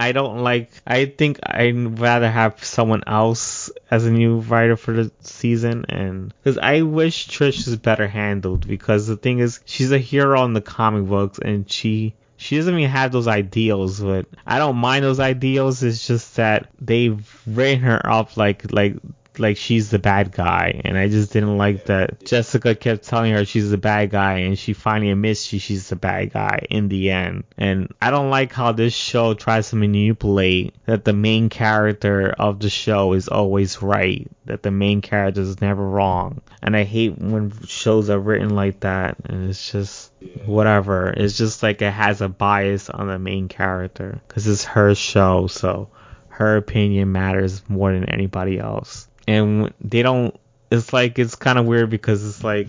I 0.00 0.12
don't 0.12 0.38
like. 0.38 0.70
I 0.86 1.04
think 1.04 1.40
I'd 1.42 2.00
rather 2.00 2.30
have 2.30 2.64
someone 2.64 3.02
else 3.06 3.70
as 3.90 4.06
a 4.06 4.10
new 4.10 4.38
writer 4.38 4.78
for 4.78 4.94
the 4.94 5.12
season, 5.20 5.84
and 5.90 6.32
because 6.42 6.56
I 6.56 6.80
wish 6.82 7.28
Trish 7.28 7.68
is 7.68 7.76
better 7.76 8.08
handled. 8.08 8.66
Because 8.66 9.06
the 9.06 9.18
thing 9.18 9.40
is, 9.40 9.60
she's 9.66 9.92
a 9.92 9.98
hero 9.98 10.42
in 10.46 10.54
the 10.54 10.62
comic 10.62 11.06
books, 11.06 11.38
and 11.38 11.70
she 11.70 12.14
she 12.38 12.56
doesn't 12.56 12.78
even 12.78 12.90
have 12.90 13.12
those 13.12 13.28
ideals. 13.28 14.00
But 14.00 14.24
I 14.46 14.58
don't 14.58 14.76
mind 14.76 15.04
those 15.04 15.20
ideals. 15.20 15.82
It's 15.82 16.06
just 16.06 16.36
that 16.36 16.70
they've 16.80 17.42
written 17.46 17.80
her 17.80 18.00
up 18.10 18.38
like 18.38 18.72
like 18.72 18.96
like 19.40 19.56
she's 19.56 19.90
the 19.90 19.98
bad 19.98 20.32
guy, 20.32 20.80
and 20.84 20.96
I 20.96 21.08
just 21.08 21.32
didn't 21.32 21.56
like 21.56 21.86
that 21.86 22.24
Jessica 22.24 22.74
kept 22.74 23.04
telling 23.04 23.32
her 23.32 23.44
she's 23.44 23.70
the 23.70 23.78
bad 23.78 24.10
guy, 24.10 24.38
and 24.40 24.58
she 24.58 24.72
finally 24.72 25.10
admits 25.10 25.42
she, 25.42 25.58
she's 25.58 25.88
the 25.88 25.96
bad 25.96 26.32
guy 26.32 26.66
in 26.70 26.88
the 26.88 27.10
end. 27.10 27.44
And 27.56 27.92
I 28.00 28.10
don't 28.10 28.30
like 28.30 28.52
how 28.52 28.72
this 28.72 28.94
show 28.94 29.34
tries 29.34 29.70
to 29.70 29.76
manipulate 29.76 30.74
that 30.86 31.04
the 31.04 31.12
main 31.12 31.48
character 31.48 32.30
of 32.30 32.60
the 32.60 32.70
show 32.70 33.14
is 33.14 33.28
always 33.28 33.82
right, 33.82 34.30
that 34.44 34.62
the 34.62 34.70
main 34.70 35.00
character 35.00 35.40
is 35.40 35.60
never 35.60 35.86
wrong. 35.86 36.42
And 36.62 36.76
I 36.76 36.84
hate 36.84 37.18
when 37.18 37.52
shows 37.66 38.10
are 38.10 38.18
written 38.18 38.50
like 38.50 38.80
that, 38.80 39.16
and 39.24 39.48
it's 39.48 39.72
just 39.72 40.12
whatever. 40.44 41.08
It's 41.08 41.36
just 41.36 41.62
like 41.62 41.80
it 41.82 41.90
has 41.90 42.20
a 42.20 42.28
bias 42.28 42.90
on 42.90 43.08
the 43.08 43.18
main 43.18 43.48
character 43.48 44.20
because 44.28 44.46
it's 44.46 44.64
her 44.64 44.94
show, 44.94 45.46
so 45.46 45.88
her 46.28 46.56
opinion 46.56 47.12
matters 47.12 47.62
more 47.68 47.92
than 47.92 48.08
anybody 48.08 48.58
else 48.58 49.08
and 49.26 49.72
they 49.80 50.02
don't. 50.02 50.38
It's 50.70 50.92
like 50.92 51.18
it's 51.18 51.34
kind 51.34 51.58
of 51.58 51.66
weird 51.66 51.90
because 51.90 52.26
it's 52.26 52.44
like 52.44 52.68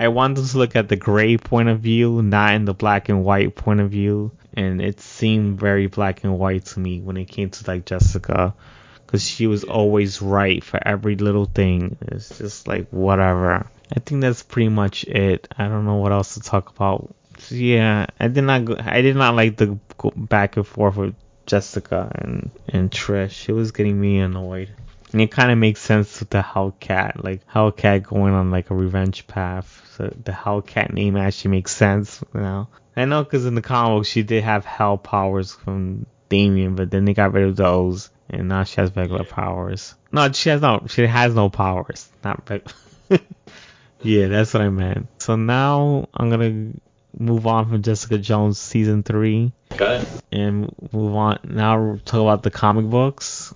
I 0.00 0.08
want 0.08 0.36
them 0.36 0.46
to 0.46 0.58
look 0.58 0.76
at 0.76 0.88
the 0.88 0.96
gray 0.96 1.36
point 1.36 1.68
of 1.68 1.80
view, 1.80 2.22
not 2.22 2.54
in 2.54 2.64
the 2.64 2.74
black 2.74 3.08
and 3.08 3.24
white 3.24 3.56
point 3.56 3.80
of 3.80 3.90
view, 3.90 4.30
and 4.54 4.80
it 4.80 5.00
seemed 5.00 5.58
very 5.58 5.88
black 5.88 6.22
and 6.22 6.38
white 6.38 6.66
to 6.66 6.80
me 6.80 7.00
when 7.00 7.16
it 7.16 7.24
came 7.24 7.50
to 7.50 7.64
like 7.66 7.84
Jessica, 7.84 8.54
because 9.04 9.26
she 9.26 9.46
was 9.46 9.64
always 9.64 10.22
right 10.22 10.62
for 10.62 10.78
every 10.86 11.16
little 11.16 11.46
thing. 11.46 11.96
It's 12.00 12.38
just 12.38 12.68
like 12.68 12.88
whatever. 12.90 13.66
I 13.94 14.00
think 14.00 14.20
that's 14.20 14.42
pretty 14.42 14.68
much 14.68 15.04
it. 15.04 15.48
I 15.58 15.66
don't 15.66 15.84
know 15.84 15.96
what 15.96 16.12
else 16.12 16.34
to 16.34 16.40
talk 16.40 16.70
about. 16.70 17.14
So, 17.38 17.56
yeah, 17.56 18.06
I 18.20 18.28
did 18.28 18.42
not. 18.42 18.64
Go, 18.64 18.76
I 18.78 19.00
did 19.00 19.16
not 19.16 19.34
like 19.34 19.56
the 19.56 19.78
back 20.14 20.56
and 20.56 20.66
forth 20.66 20.96
with 20.96 21.14
Jessica 21.46 22.10
and 22.14 22.50
and 22.68 22.90
Trish. 22.90 23.48
It 23.48 23.52
was 23.52 23.72
getting 23.72 24.00
me 24.00 24.18
annoyed. 24.18 24.70
And 25.12 25.22
it 25.22 25.30
kind 25.30 25.50
of 25.50 25.58
makes 25.58 25.80
sense 25.80 26.20
with 26.20 26.30
the 26.30 26.42
Hellcat, 26.42 27.24
like 27.24 27.46
Hellcat 27.48 28.02
going 28.02 28.34
on 28.34 28.50
like 28.50 28.70
a 28.70 28.74
revenge 28.74 29.26
path. 29.26 29.82
So 29.96 30.14
the 30.24 30.32
Hellcat 30.32 30.92
name 30.92 31.16
actually 31.16 31.52
makes 31.52 31.74
sense 31.74 32.22
you 32.34 32.40
now. 32.40 32.68
I 32.96 33.04
know 33.04 33.22
because 33.22 33.46
in 33.46 33.54
the 33.54 33.62
comics 33.62 34.08
she 34.08 34.22
did 34.22 34.42
have 34.44 34.64
hell 34.64 34.98
powers 34.98 35.54
from 35.54 36.06
Daimon, 36.28 36.76
but 36.76 36.90
then 36.90 37.04
they 37.04 37.14
got 37.14 37.32
rid 37.32 37.44
of 37.44 37.56
those, 37.56 38.10
and 38.28 38.48
now 38.48 38.64
she 38.64 38.80
has 38.80 38.94
regular 38.94 39.24
powers. 39.24 39.94
No, 40.12 40.30
she 40.32 40.50
has 40.50 40.60
no, 40.60 40.84
she 40.88 41.06
has 41.06 41.34
no 41.34 41.48
powers. 41.48 42.08
Not 42.24 42.48
regular. 42.50 42.74
yeah, 44.02 44.26
that's 44.26 44.52
what 44.52 44.62
I 44.62 44.68
meant. 44.68 45.06
So 45.22 45.36
now 45.36 46.08
I'm 46.12 46.28
gonna 46.28 46.72
move 47.16 47.46
on 47.46 47.68
from 47.68 47.82
Jessica 47.82 48.18
Jones 48.18 48.58
season 48.58 49.02
three. 49.02 49.52
Okay. 49.72 50.04
And 50.32 50.74
move 50.92 51.14
on. 51.14 51.38
Now 51.44 51.98
talk 52.04 52.20
about 52.20 52.42
the 52.42 52.50
comic 52.50 52.86
books. 52.86 53.54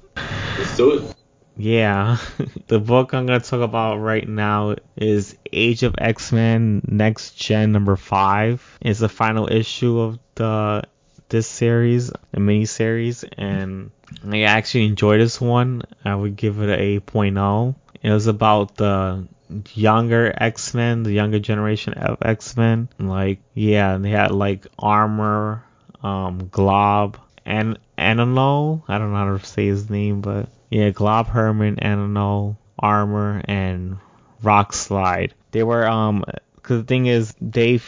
Let's 0.58 0.76
do 0.76 0.98
it. 0.98 1.16
Yeah, 1.56 2.16
the 2.66 2.78
book 2.78 3.12
I'm 3.12 3.26
gonna 3.26 3.40
talk 3.40 3.60
about 3.60 3.96
right 3.96 4.26
now 4.26 4.76
is 4.96 5.36
Age 5.52 5.82
of 5.82 5.94
X-Men 5.98 6.82
Next 6.88 7.36
Gen 7.36 7.72
number 7.72 7.96
five. 7.96 8.78
It's 8.80 9.00
the 9.00 9.08
final 9.08 9.50
issue 9.52 10.00
of 10.00 10.18
the 10.34 10.84
this 11.28 11.46
series, 11.46 12.10
the 12.32 12.40
mini 12.40 12.66
series, 12.66 13.24
and 13.24 13.90
I 14.26 14.42
actually 14.42 14.86
enjoyed 14.86 15.20
this 15.20 15.40
one. 15.40 15.82
I 16.04 16.14
would 16.14 16.36
give 16.36 16.60
it 16.60 16.68
a 16.68 17.00
8.0. 17.00 17.74
It 18.02 18.10
was 18.10 18.26
about 18.26 18.76
the 18.76 19.26
younger 19.72 20.32
X-Men, 20.36 21.02
the 21.02 21.12
younger 21.12 21.38
generation 21.38 21.94
of 21.94 22.18
X-Men. 22.22 22.88
Like, 22.98 23.40
yeah, 23.54 23.96
they 23.96 24.10
had 24.10 24.32
like 24.32 24.66
armor, 24.78 25.64
um, 26.02 26.48
Glob, 26.50 27.18
and 27.44 27.78
Anano. 27.98 28.82
I 28.88 28.98
don't 28.98 29.12
know 29.12 29.18
how 29.18 29.36
to 29.36 29.44
say 29.44 29.66
his 29.66 29.90
name, 29.90 30.20
but 30.20 30.48
yeah, 30.70 30.90
Glob 30.90 31.28
Herman, 31.28 31.76
Anano, 31.76 32.56
Armor, 32.78 33.42
and 33.44 33.98
Rockslide. 34.42 35.32
They 35.50 35.62
were 35.62 35.86
um 35.86 36.24
because 36.56 36.82
the 36.82 36.86
thing 36.86 37.06
is, 37.06 37.34
they 37.40 37.80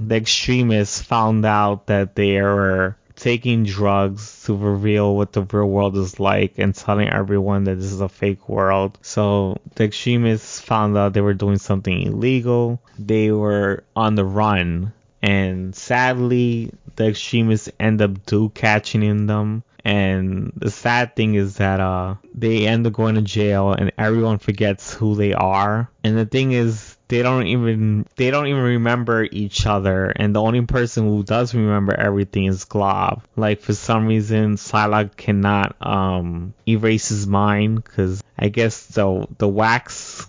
the 0.00 0.16
extremists 0.16 1.00
found 1.02 1.44
out 1.44 1.86
that 1.86 2.14
they 2.14 2.40
were 2.40 2.96
taking 3.16 3.64
drugs 3.64 4.44
to 4.44 4.56
reveal 4.56 5.14
what 5.16 5.32
the 5.32 5.42
real 5.42 5.68
world 5.68 5.96
is 5.96 6.18
like 6.18 6.58
and 6.58 6.74
telling 6.74 7.08
everyone 7.08 7.64
that 7.64 7.76
this 7.76 7.92
is 7.92 8.00
a 8.00 8.08
fake 8.08 8.48
world. 8.48 8.98
So 9.02 9.58
the 9.76 9.84
extremists 9.84 10.60
found 10.60 10.96
out 10.96 11.12
they 11.12 11.20
were 11.20 11.34
doing 11.34 11.58
something 11.58 12.02
illegal. 12.02 12.80
They 12.98 13.30
were 13.30 13.84
on 13.94 14.14
the 14.14 14.24
run. 14.24 14.92
And 15.24 15.74
sadly, 15.74 16.70
the 16.96 17.08
extremists 17.08 17.70
end 17.80 18.02
up 18.02 18.26
do 18.26 18.50
catching 18.50 19.02
in 19.02 19.26
them. 19.26 19.62
And 19.82 20.52
the 20.54 20.70
sad 20.70 21.16
thing 21.16 21.34
is 21.34 21.56
that 21.56 21.80
uh, 21.80 22.16
they 22.34 22.66
end 22.66 22.86
up 22.86 22.92
going 22.92 23.14
to 23.14 23.22
jail 23.22 23.72
and 23.72 23.90
everyone 23.96 24.36
forgets 24.36 24.92
who 24.92 25.14
they 25.14 25.32
are. 25.32 25.90
And 26.02 26.18
the 26.18 26.26
thing 26.26 26.52
is, 26.52 26.98
they 27.08 27.22
don't 27.22 27.46
even 27.46 28.06
they 28.16 28.30
don't 28.30 28.48
even 28.48 28.62
remember 28.62 29.24
each 29.30 29.66
other 29.66 30.06
and 30.16 30.34
the 30.34 30.40
only 30.40 30.62
person 30.62 31.06
who 31.06 31.22
does 31.22 31.54
remember 31.54 31.94
everything 31.94 32.46
is 32.46 32.64
Glob. 32.64 33.22
Like 33.36 33.60
for 33.60 33.74
some 33.74 34.06
reason 34.06 34.56
Psylocke 34.56 35.16
cannot 35.16 35.76
um 35.80 36.54
erase 36.66 37.08
his 37.08 37.26
mind 37.26 37.84
cuz 37.84 38.22
I 38.38 38.48
guess 38.48 38.86
the 38.86 39.26
the 39.38 39.48
wax 39.48 40.26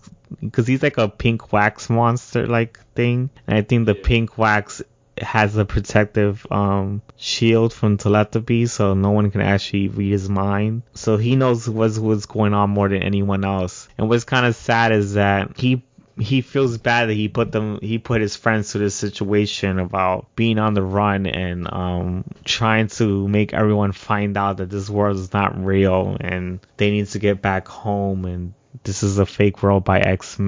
cuz 0.52 0.68
he's 0.68 0.84
like 0.84 0.98
a 0.98 1.08
pink 1.08 1.52
wax 1.52 1.90
monster 1.90 2.48
like 2.48 2.80
thing. 2.96 3.30
And 3.48 3.58
I 3.58 3.62
think 3.62 3.86
the 3.86 3.96
pink 3.96 4.38
wax 4.38 4.82
has 5.22 5.56
a 5.56 5.66
protective 5.66 6.46
um, 6.52 7.02
shield 7.16 7.74
from 7.74 7.98
telepathy, 7.98 8.66
so 8.66 8.94
no 8.94 9.12
one 9.12 9.32
can 9.32 9.42
actually 9.42 9.88
read 9.88 10.12
his 10.12 10.30
mind. 10.30 10.84
So 10.94 11.18
he 11.18 11.36
knows 11.36 11.70
what's 11.70 11.98
what's 11.98 12.26
going 12.26 12.54
on 12.54 12.70
more 12.70 12.90
than 12.90 13.02
anyone 13.02 13.46
else. 13.46 13.88
And 13.98 14.10
what's 14.10 14.26
kind 14.26 14.46
of 14.46 14.56
sad 14.56 14.92
is 14.92 15.14
that 15.14 15.58
he 15.58 15.84
he 16.18 16.42
feels 16.42 16.78
bad 16.78 17.10
that 17.10 17.14
he 17.14 17.28
put 17.28 17.52
them 17.52 17.80
he 17.82 17.98
put 17.98 18.22
his 18.22 18.36
friends 18.36 18.72
to 18.72 18.78
this 18.78 18.96
situation 18.96 19.80
about 19.80 20.34
being 20.36 20.60
on 20.60 20.74
the 20.74 20.82
run 20.82 21.26
and 21.26 21.68
um 21.74 22.24
trying 22.46 22.88
to 22.88 23.28
make 23.28 23.54
everyone 23.54 23.92
find 23.92 24.38
out 24.38 24.58
that 24.58 24.70
this 24.70 24.90
world 24.90 25.18
is 25.18 25.34
not 25.34 25.62
real 25.64 26.16
and 26.22 26.60
they 26.78 26.90
need 26.90 27.08
to 27.08 27.20
get 27.20 27.42
back 27.42 27.68
home 27.68 28.24
and 28.24 28.54
this 28.84 29.04
is 29.04 29.18
a 29.20 29.26
fake 29.26 29.64
world 29.64 29.84
by 29.84 30.00
X 30.00 30.40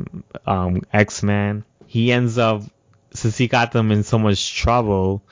um 0.45 0.81
X-Men. 0.93 1.63
He 1.85 2.11
ends 2.11 2.37
up 2.37 2.63
since 3.13 3.37
he 3.37 3.47
got 3.47 3.71
them 3.71 3.91
in 3.91 4.03
so 4.03 4.19
much 4.19 4.55
trouble 4.55 5.23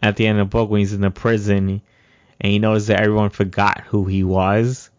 at 0.00 0.16
the 0.16 0.26
end 0.26 0.38
of 0.38 0.48
the 0.48 0.50
book 0.50 0.70
when 0.70 0.80
he's 0.80 0.92
in 0.92 1.00
the 1.00 1.10
prison 1.10 1.82
and 2.40 2.52
he 2.52 2.58
knows 2.58 2.86
that 2.86 3.00
everyone 3.00 3.30
forgot 3.30 3.80
who 3.82 4.04
he 4.04 4.22
was 4.24 4.90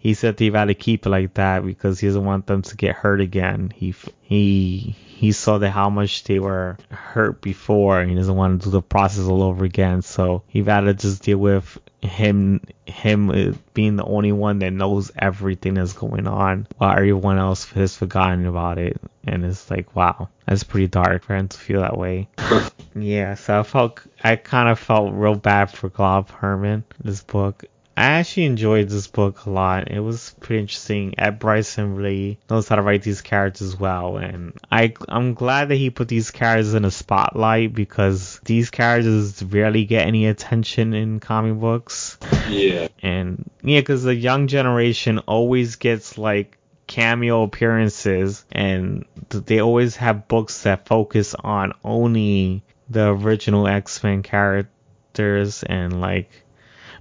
he 0.00 0.14
said 0.14 0.38
they've 0.38 0.54
had 0.54 0.64
to 0.64 0.74
keep 0.74 1.04
it 1.04 1.10
like 1.10 1.34
that 1.34 1.62
because 1.62 2.00
he 2.00 2.06
doesn't 2.06 2.24
want 2.24 2.46
them 2.46 2.62
to 2.62 2.76
get 2.76 2.96
hurt 2.96 3.20
again. 3.20 3.70
He 3.74 3.94
he 4.22 4.96
he 5.06 5.32
saw 5.32 5.58
that 5.58 5.70
how 5.72 5.90
much 5.90 6.24
they 6.24 6.38
were 6.38 6.78
hurt 6.88 7.42
before, 7.42 8.00
and 8.00 8.08
he 8.08 8.16
doesn't 8.16 8.34
want 8.34 8.62
to 8.62 8.64
do 8.64 8.70
the 8.70 8.80
process 8.80 9.26
all 9.26 9.42
over 9.42 9.62
again. 9.62 10.00
So 10.00 10.42
he 10.48 10.62
had 10.62 10.80
to 10.80 10.94
just 10.94 11.22
deal 11.22 11.36
with 11.36 11.78
him 12.00 12.62
him 12.86 13.28
uh, 13.28 13.52
being 13.74 13.96
the 13.96 14.04
only 14.04 14.32
one 14.32 14.60
that 14.60 14.72
knows 14.72 15.12
everything 15.14 15.74
that's 15.74 15.92
going 15.92 16.26
on, 16.26 16.66
while 16.78 16.96
everyone 16.96 17.36
else 17.36 17.70
has 17.72 17.94
forgotten 17.94 18.46
about 18.46 18.78
it. 18.78 18.98
And 19.24 19.44
it's 19.44 19.70
like, 19.70 19.94
wow, 19.94 20.30
that's 20.46 20.64
pretty 20.64 20.88
dark 20.88 21.24
for 21.24 21.36
him 21.36 21.48
to 21.48 21.58
feel 21.58 21.82
that 21.82 21.98
way. 21.98 22.30
yeah, 22.94 23.34
so 23.34 23.60
I 23.60 23.62
felt 23.64 24.00
I 24.24 24.36
kind 24.36 24.70
of 24.70 24.78
felt 24.78 25.12
real 25.12 25.34
bad 25.34 25.70
for 25.70 25.90
Glob 25.90 26.30
Herman 26.30 26.84
this 27.04 27.22
book. 27.22 27.64
I 28.00 28.12
actually 28.12 28.46
enjoyed 28.46 28.88
this 28.88 29.08
book 29.08 29.44
a 29.44 29.50
lot. 29.50 29.90
It 29.90 30.00
was 30.00 30.34
pretty 30.40 30.60
interesting. 30.60 31.14
Ed 31.18 31.38
Brisson 31.38 31.96
really 31.96 32.38
knows 32.48 32.66
how 32.66 32.76
to 32.76 32.82
write 32.82 33.02
these 33.02 33.20
characters 33.20 33.78
well, 33.78 34.16
and 34.16 34.54
I 34.72 34.94
I'm 35.08 35.34
glad 35.34 35.68
that 35.68 35.76
he 35.76 35.90
put 35.90 36.08
these 36.08 36.30
characters 36.30 36.72
in 36.72 36.86
a 36.86 36.90
spotlight 36.90 37.74
because 37.74 38.40
these 38.44 38.70
characters 38.70 39.42
rarely 39.42 39.84
get 39.84 40.06
any 40.06 40.26
attention 40.26 40.94
in 40.94 41.20
comic 41.20 41.60
books. 41.60 42.16
Yeah. 42.48 42.88
And 43.02 43.50
yeah, 43.62 43.80
because 43.80 44.02
the 44.02 44.14
young 44.14 44.46
generation 44.46 45.18
always 45.18 45.76
gets 45.76 46.16
like 46.16 46.56
cameo 46.86 47.42
appearances, 47.42 48.46
and 48.50 49.04
they 49.28 49.60
always 49.60 49.96
have 49.96 50.26
books 50.26 50.62
that 50.62 50.86
focus 50.86 51.34
on 51.34 51.74
only 51.84 52.62
the 52.88 53.08
original 53.10 53.68
X 53.68 54.02
Men 54.02 54.22
characters 54.22 55.62
and 55.62 56.00
like 56.00 56.30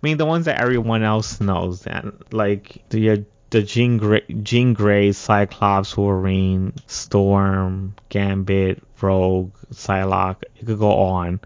mean, 0.02 0.18
the 0.18 0.26
ones 0.26 0.46
that 0.46 0.62
everyone 0.62 1.04
else 1.04 1.42
knows, 1.42 1.82
then 1.82 2.14
like 2.32 2.84
the 2.90 3.10
uh, 3.12 3.18
the 3.50 3.64
Jean 3.64 3.98
Grey, 3.98 4.24
Jean 4.44 4.74
Grey, 4.74 5.12
Cyclops, 5.12 5.98
Wolverine, 5.98 6.74
Storm, 6.88 7.96
Gambit, 8.10 8.84
Rogue, 9.02 9.54
Psylocke. 9.74 10.44
It 10.56 10.66
could 10.66 10.80
go 10.80 10.92
on, 10.92 11.40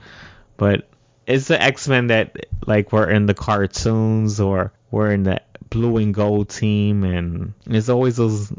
but 0.57 0.87
it's 1.25 1.47
the 1.47 1.61
X 1.61 1.87
Men 1.87 2.07
that 2.07 2.47
like 2.67 2.91
were 2.91 3.09
in 3.09 3.25
the 3.25 3.33
cartoons 3.33 4.39
or 4.39 4.73
were 4.91 5.11
in 5.11 5.23
the 5.23 5.41
blue 5.69 5.97
and 5.97 6.13
gold 6.13 6.49
team, 6.49 7.03
and 7.03 7.53
it's 7.67 7.89
always 7.89 8.17
those 8.17 8.51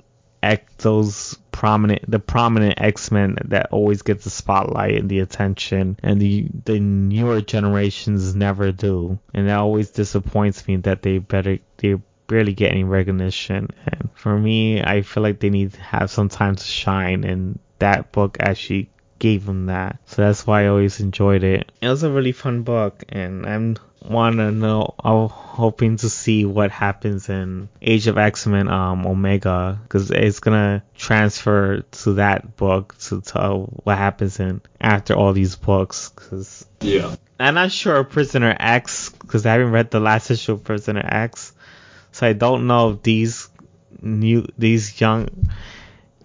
those 0.78 1.38
prominent 1.52 2.08
the 2.10 2.18
prominent 2.18 2.80
X-Men 2.80 3.38
that 3.46 3.68
always 3.72 4.02
gets 4.02 4.24
the 4.24 4.30
spotlight 4.30 4.98
and 4.98 5.08
the 5.08 5.20
attention 5.20 5.98
and 6.02 6.20
the 6.20 6.46
the 6.64 6.78
newer 6.80 7.40
generations 7.40 8.34
never 8.34 8.72
do. 8.72 9.18
And 9.32 9.48
that 9.48 9.58
always 9.58 9.90
disappoints 9.90 10.66
me 10.66 10.76
that 10.76 11.02
they 11.02 11.18
better 11.18 11.58
they 11.78 11.94
barely 12.26 12.54
get 12.54 12.72
any 12.72 12.84
recognition. 12.84 13.70
And 13.86 14.10
for 14.14 14.38
me 14.38 14.82
I 14.82 15.02
feel 15.02 15.22
like 15.22 15.40
they 15.40 15.50
need 15.50 15.72
to 15.72 15.80
have 15.80 16.10
some 16.10 16.28
time 16.28 16.56
to 16.56 16.64
shine 16.64 17.24
and 17.24 17.58
that 17.78 18.12
book 18.12 18.36
actually 18.40 18.90
gave 19.18 19.46
them 19.46 19.66
that. 19.66 19.98
So 20.06 20.22
that's 20.22 20.46
why 20.46 20.64
I 20.64 20.68
always 20.68 21.00
enjoyed 21.00 21.44
it. 21.44 21.72
It 21.80 21.88
was 21.88 22.02
a 22.02 22.10
really 22.10 22.32
fun 22.32 22.62
book 22.62 23.04
and 23.08 23.46
I'm 23.46 23.76
want 24.04 24.36
to 24.36 24.50
know. 24.50 24.94
I'm 25.02 25.28
hoping 25.28 25.96
to 25.98 26.08
see 26.08 26.44
what 26.44 26.70
happens 26.70 27.28
in 27.28 27.68
Age 27.80 28.06
of 28.06 28.18
X 28.18 28.46
Men 28.46 28.68
um, 28.68 29.06
Omega 29.06 29.78
because 29.82 30.10
it's 30.10 30.40
gonna 30.40 30.82
transfer 30.96 31.80
to 31.80 32.14
that 32.14 32.56
book 32.56 32.96
to 32.98 33.20
tell 33.20 33.70
what 33.84 33.98
happens 33.98 34.40
in 34.40 34.60
after 34.80 35.14
all 35.14 35.32
these 35.32 35.56
books. 35.56 36.08
Cause 36.08 36.66
yeah, 36.80 37.14
I'm 37.38 37.54
not 37.54 37.72
sure 37.72 38.04
Prisoner 38.04 38.54
X 38.58 39.10
because 39.10 39.46
I 39.46 39.52
haven't 39.52 39.72
read 39.72 39.90
the 39.90 40.00
last 40.00 40.30
issue 40.30 40.52
of 40.52 40.64
Prisoner 40.64 41.04
X, 41.04 41.52
so 42.12 42.26
I 42.26 42.32
don't 42.32 42.66
know 42.66 42.90
if 42.90 43.02
these 43.02 43.48
new 44.02 44.46
these 44.58 45.00
young 45.00 45.28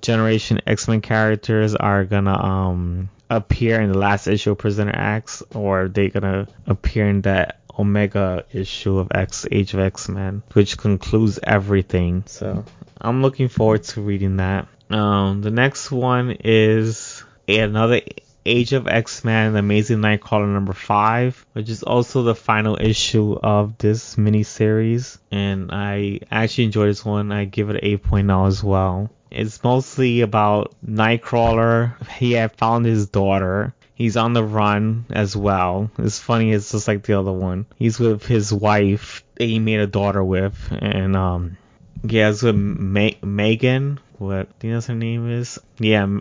generation 0.02 0.62
X 0.66 0.88
Men 0.88 1.02
characters 1.02 1.76
are 1.76 2.06
gonna 2.06 2.38
um 2.38 3.10
appear 3.30 3.80
in 3.80 3.92
the 3.92 3.98
last 3.98 4.28
issue 4.28 4.52
of 4.52 4.58
Prisoner 4.58 4.96
X, 4.96 5.44
or 5.54 5.84
are 5.84 5.88
they 5.88 6.10
gonna 6.10 6.48
appear 6.66 7.08
in 7.08 7.22
that 7.22 7.60
Omega 7.80 8.46
issue 8.52 9.00
of 9.00 9.08
X 9.12 9.46
Age 9.50 9.74
of 9.74 9.80
X 9.80 10.10
Men, 10.10 10.44
which 10.54 10.78
concludes 10.78 11.40
everything. 11.42 12.24
So 12.28 12.66
I'm 13.00 13.22
looking 13.22 13.48
forward 13.48 13.84
to 13.86 14.02
reading 14.02 14.38
that. 14.38 14.68
Um, 14.90 15.42
the 15.42 15.52
next 15.52 15.90
one 15.90 16.32
is 16.44 17.24
another 17.48 18.02
Age 18.46 18.74
of 18.74 18.88
X 18.88 19.24
Men, 19.24 19.56
Amazing 19.56 20.00
Nightcrawler 20.00 20.52
number 20.52 20.74
five, 20.74 21.46
which 21.54 21.70
is 21.70 21.84
also 21.84 22.24
the 22.24 22.36
final 22.36 22.78
issue 22.80 23.34
of 23.34 23.78
this 23.78 24.16
miniseries. 24.16 25.20
And 25.32 25.70
I 25.72 26.22
actually 26.32 26.66
enjoyed 26.66 26.90
this 26.90 27.06
one. 27.06 27.32
I 27.32 27.46
give 27.46 27.70
it 27.70 27.84
an 27.84 28.00
8.0 28.00 28.48
as 28.48 28.64
well. 28.64 29.10
It's 29.32 29.64
mostly 29.64 30.22
about 30.22 30.74
Nightcrawler. 30.86 31.94
He 32.14 32.32
had 32.32 32.56
found 32.56 32.86
his 32.86 33.08
daughter 33.08 33.74
He's 34.00 34.16
on 34.16 34.32
the 34.32 34.46
run 34.46 35.06
as 35.10 35.36
well. 35.36 35.92
It's 35.98 36.20
funny, 36.20 36.54
it's 36.54 36.72
just 36.72 36.88
like 36.88 37.04
the 37.04 37.20
other 37.20 37.34
one. 37.34 37.66
He's 37.76 38.00
with 38.00 38.26
his 38.26 38.54
wife 38.54 39.26
that 39.36 39.44
he 39.44 39.60
made 39.60 39.82
a 39.82 39.88
daughter 39.88 40.24
with, 40.24 40.56
and 40.72 41.18
um, 41.18 41.58
yeah, 42.06 42.30
it's 42.30 42.42
with 42.42 42.56
Ma- 42.56 43.20
Megan. 43.22 44.00
What 44.18 44.58
do 44.58 44.68
you 44.68 44.74
know 44.76 44.80
her 44.80 44.96
name 44.96 45.30
is? 45.30 45.60
Yeah, 45.80 46.20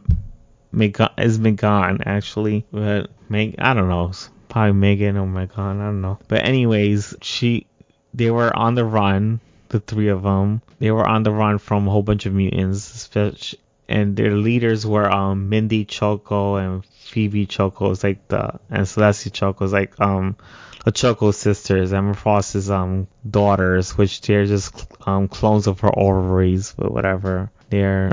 Megan 0.72 1.10
is 1.18 1.38
Megan 1.38 2.02
actually, 2.04 2.66
but 2.72 3.10
Meg 3.28 3.54
I 3.60 3.74
don't 3.74 3.88
know, 3.88 4.10
probably 4.48 4.72
Megan 4.72 5.16
or 5.16 5.28
Megan, 5.28 5.80
I 5.80 5.84
don't 5.84 6.00
know. 6.00 6.18
But 6.26 6.48
anyways, 6.48 7.14
she 7.22 7.68
they 8.12 8.32
were 8.32 8.54
on 8.56 8.74
the 8.74 8.84
run, 8.84 9.38
the 9.68 9.78
three 9.78 10.08
of 10.08 10.24
them. 10.24 10.62
They 10.80 10.90
were 10.90 11.06
on 11.06 11.22
the 11.22 11.30
run 11.30 11.58
from 11.58 11.86
a 11.86 11.92
whole 11.92 12.02
bunch 12.02 12.26
of 12.26 12.34
mutants, 12.34 13.08
and 13.88 14.16
their 14.16 14.32
leaders 14.32 14.84
were 14.84 15.08
um 15.08 15.48
Mindy 15.48 15.84
Cuckoo 15.84 16.54
and 16.54 16.84
Phoebe 17.08 17.46
Cuckoo 17.46 17.90
is 17.90 18.04
like 18.04 18.28
the 18.28 18.60
and 18.70 18.86
Celeste 18.86 19.32
Cuckoo 19.32 19.64
is 19.64 19.72
like 19.72 19.98
um 20.00 20.36
the 20.84 20.92
Cuckoo 20.92 21.32
sisters, 21.32 21.92
Emma 21.92 22.14
Frost's 22.14 22.70
um 22.70 23.08
daughters, 23.28 23.96
which 23.96 24.20
they're 24.20 24.46
just 24.46 24.86
um 25.06 25.28
clones 25.28 25.66
of 25.66 25.80
her 25.80 25.98
ovaries, 25.98 26.74
but 26.76 26.92
whatever. 26.92 27.50
They're 27.70 28.12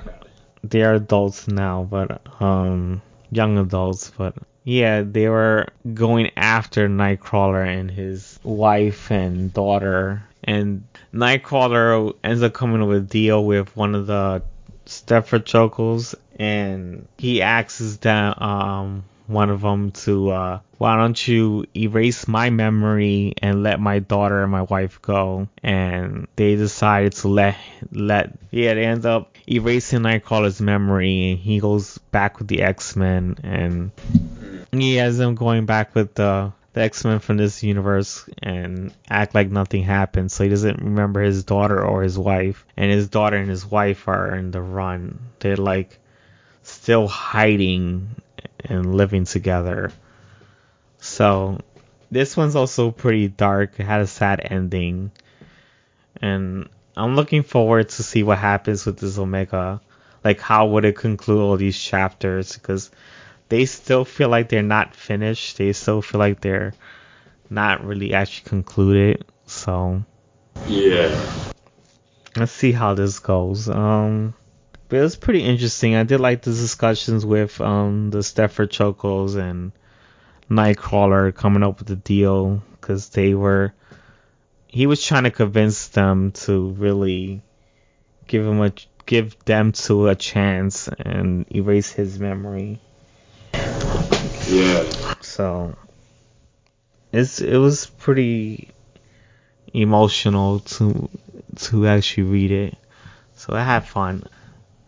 they're 0.63 0.95
adults 0.95 1.47
now, 1.47 1.87
but 1.89 2.21
um 2.41 3.01
young 3.31 3.57
adults, 3.57 4.11
but 4.17 4.35
yeah, 4.63 5.03
they 5.03 5.29
were 5.29 5.67
going 5.93 6.31
after 6.35 6.89
Nightcrawler 6.89 7.67
and 7.67 7.91
his 7.91 8.39
wife 8.43 9.11
and 9.11 9.53
daughter, 9.53 10.23
and 10.43 10.85
Nightcrawler 11.13 12.15
ends 12.23 12.41
up 12.41 12.53
coming 12.53 12.87
with 12.87 13.03
a 13.03 13.07
deal 13.07 13.45
with 13.45 13.75
one 13.75 13.93
of 13.93 14.07
the 14.07 14.41
Stepford 14.85 15.45
Cuckoos, 15.45 16.15
and 16.37 17.07
he 17.17 17.41
asks 17.41 17.97
them, 17.97 18.33
um, 18.37 19.03
one 19.27 19.49
of 19.49 19.61
them 19.61 19.91
to, 19.91 20.29
uh, 20.29 20.59
why 20.77 20.97
don't 20.97 21.27
you 21.27 21.65
erase 21.75 22.27
my 22.27 22.49
memory 22.49 23.33
and 23.41 23.63
let 23.63 23.79
my 23.79 23.99
daughter 23.99 24.43
and 24.43 24.51
my 24.51 24.61
wife 24.63 25.01
go? 25.01 25.47
And 25.63 26.27
they 26.35 26.55
decided 26.55 27.13
to 27.13 27.29
let, 27.29 27.57
let, 27.91 28.37
yeah, 28.51 28.73
they 28.73 28.85
end 28.85 29.05
up 29.05 29.35
erasing 29.49 30.01
Nightcrawler's 30.01 30.61
memory, 30.61 31.31
and 31.31 31.39
he 31.39 31.59
goes 31.59 31.97
back 31.97 32.39
with 32.39 32.47
the 32.47 32.61
X-Men, 32.61 33.37
and 33.41 33.91
he 34.71 34.95
has 34.97 35.17
them 35.17 35.35
going 35.35 35.65
back 35.65 35.95
with 35.95 36.13
the 36.15 36.51
the 36.75 36.81
X-Men 36.81 37.19
from 37.19 37.37
this 37.37 37.63
universe 37.63 38.27
and 38.43 38.93
act 39.09 39.33
like 39.33 39.49
nothing 39.49 39.81
happened. 39.81 40.29
So 40.29 40.43
he 40.43 40.49
doesn't 40.49 40.81
remember 40.81 41.21
his 41.21 41.45
daughter 41.45 41.81
or 41.81 42.03
his 42.03 42.19
wife. 42.19 42.65
And 42.75 42.91
his 42.91 43.07
daughter 43.07 43.37
and 43.37 43.49
his 43.49 43.65
wife 43.65 44.09
are 44.09 44.35
in 44.35 44.51
the 44.51 44.61
run. 44.61 45.19
They're 45.39 45.55
like 45.55 45.97
still 46.63 47.07
hiding 47.07 48.09
and 48.59 48.93
living 48.93 49.23
together. 49.23 49.93
So 50.99 51.61
this 52.11 52.35
one's 52.35 52.57
also 52.57 52.91
pretty 52.91 53.29
dark. 53.29 53.79
It 53.79 53.85
had 53.85 54.01
a 54.01 54.07
sad 54.07 54.41
ending. 54.43 55.11
And 56.21 56.67
I'm 56.97 57.15
looking 57.15 57.43
forward 57.43 57.87
to 57.87 58.03
see 58.03 58.23
what 58.23 58.37
happens 58.37 58.85
with 58.85 58.99
this 58.99 59.17
Omega. 59.17 59.79
Like 60.25 60.41
how 60.41 60.67
would 60.67 60.83
it 60.83 60.97
conclude 60.97 61.39
all 61.39 61.55
these 61.55 61.79
chapters? 61.79 62.51
Because 62.51 62.91
they 63.49 63.65
still 63.65 64.05
feel 64.05 64.29
like 64.29 64.49
they're 64.49 64.61
not 64.63 64.95
finished. 64.95 65.57
They 65.57 65.73
still 65.73 66.01
feel 66.01 66.19
like 66.19 66.41
they're 66.41 66.73
not 67.49 67.85
really 67.85 68.13
actually 68.13 68.49
concluded. 68.49 69.25
So 69.45 70.03
Yeah. 70.67 71.15
let's 72.35 72.51
see 72.51 72.71
how 72.71 72.95
this 72.95 73.19
goes. 73.19 73.69
Um, 73.69 74.33
but 74.89 74.97
it 74.97 75.01
was 75.01 75.15
pretty 75.15 75.43
interesting. 75.43 75.95
I 75.95 76.03
did 76.03 76.19
like 76.19 76.41
the 76.41 76.51
discussions 76.51 77.25
with 77.25 77.59
um 77.61 78.09
the 78.11 78.19
Stepford 78.19 78.75
Cuckoos 78.75 79.35
and 79.35 79.71
Nightcrawler 80.49 81.33
coming 81.33 81.63
up 81.63 81.79
with 81.79 81.87
the 81.87 81.95
deal 81.95 82.61
because 82.71 83.09
they 83.09 83.33
were. 83.33 83.73
He 84.67 84.87
was 84.87 85.03
trying 85.03 85.23
to 85.23 85.31
convince 85.31 85.87
them 85.87 86.31
to 86.43 86.69
really 86.71 87.41
give 88.27 88.45
him 88.45 88.61
a 88.61 88.73
give 89.05 89.37
them 89.45 89.71
to 89.71 90.07
a 90.09 90.15
chance 90.15 90.87
and 90.87 91.45
erase 91.55 91.91
his 91.91 92.19
memory. 92.19 92.81
Yeah. 94.47 95.15
So 95.21 95.75
it's 97.11 97.41
it 97.41 97.57
was 97.57 97.87
pretty 97.87 98.69
emotional 99.73 100.59
to 100.59 101.09
to 101.55 101.87
actually 101.87 102.23
read 102.23 102.51
it. 102.51 102.77
So 103.33 103.53
I 103.53 103.63
had 103.63 103.87
fun. 103.87 104.23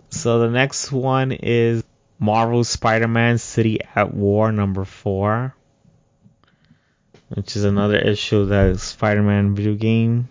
So 0.10 0.40
the 0.40 0.50
next 0.50 0.92
one 0.92 1.32
is 1.32 1.84
Marvel 2.20 2.64
Spider-Man 2.64 3.38
City 3.38 3.80
at 3.96 4.14
War 4.14 4.52
number 4.52 4.86
4, 4.86 5.54
which 7.30 7.56
is 7.56 7.64
another 7.64 7.98
issue 7.98 8.40
of 8.40 8.48
the 8.50 8.78
Spider-Man 8.78 9.56
video 9.56 9.76
game. 9.76 10.30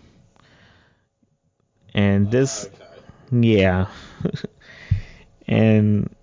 And 1.93 2.31
this 2.31 2.69
yeah. 3.31 3.87
and 5.47 6.15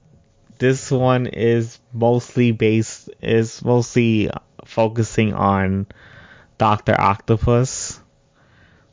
this 0.59 0.91
one 0.91 1.27
is 1.27 1.79
mostly 1.93 2.53
based 2.53 3.11
is 3.21 3.65
mostly 3.65 4.31
focusing 4.65 5.35
on 5.35 5.87
Doctor 6.59 6.99
Octopus. 6.99 8.01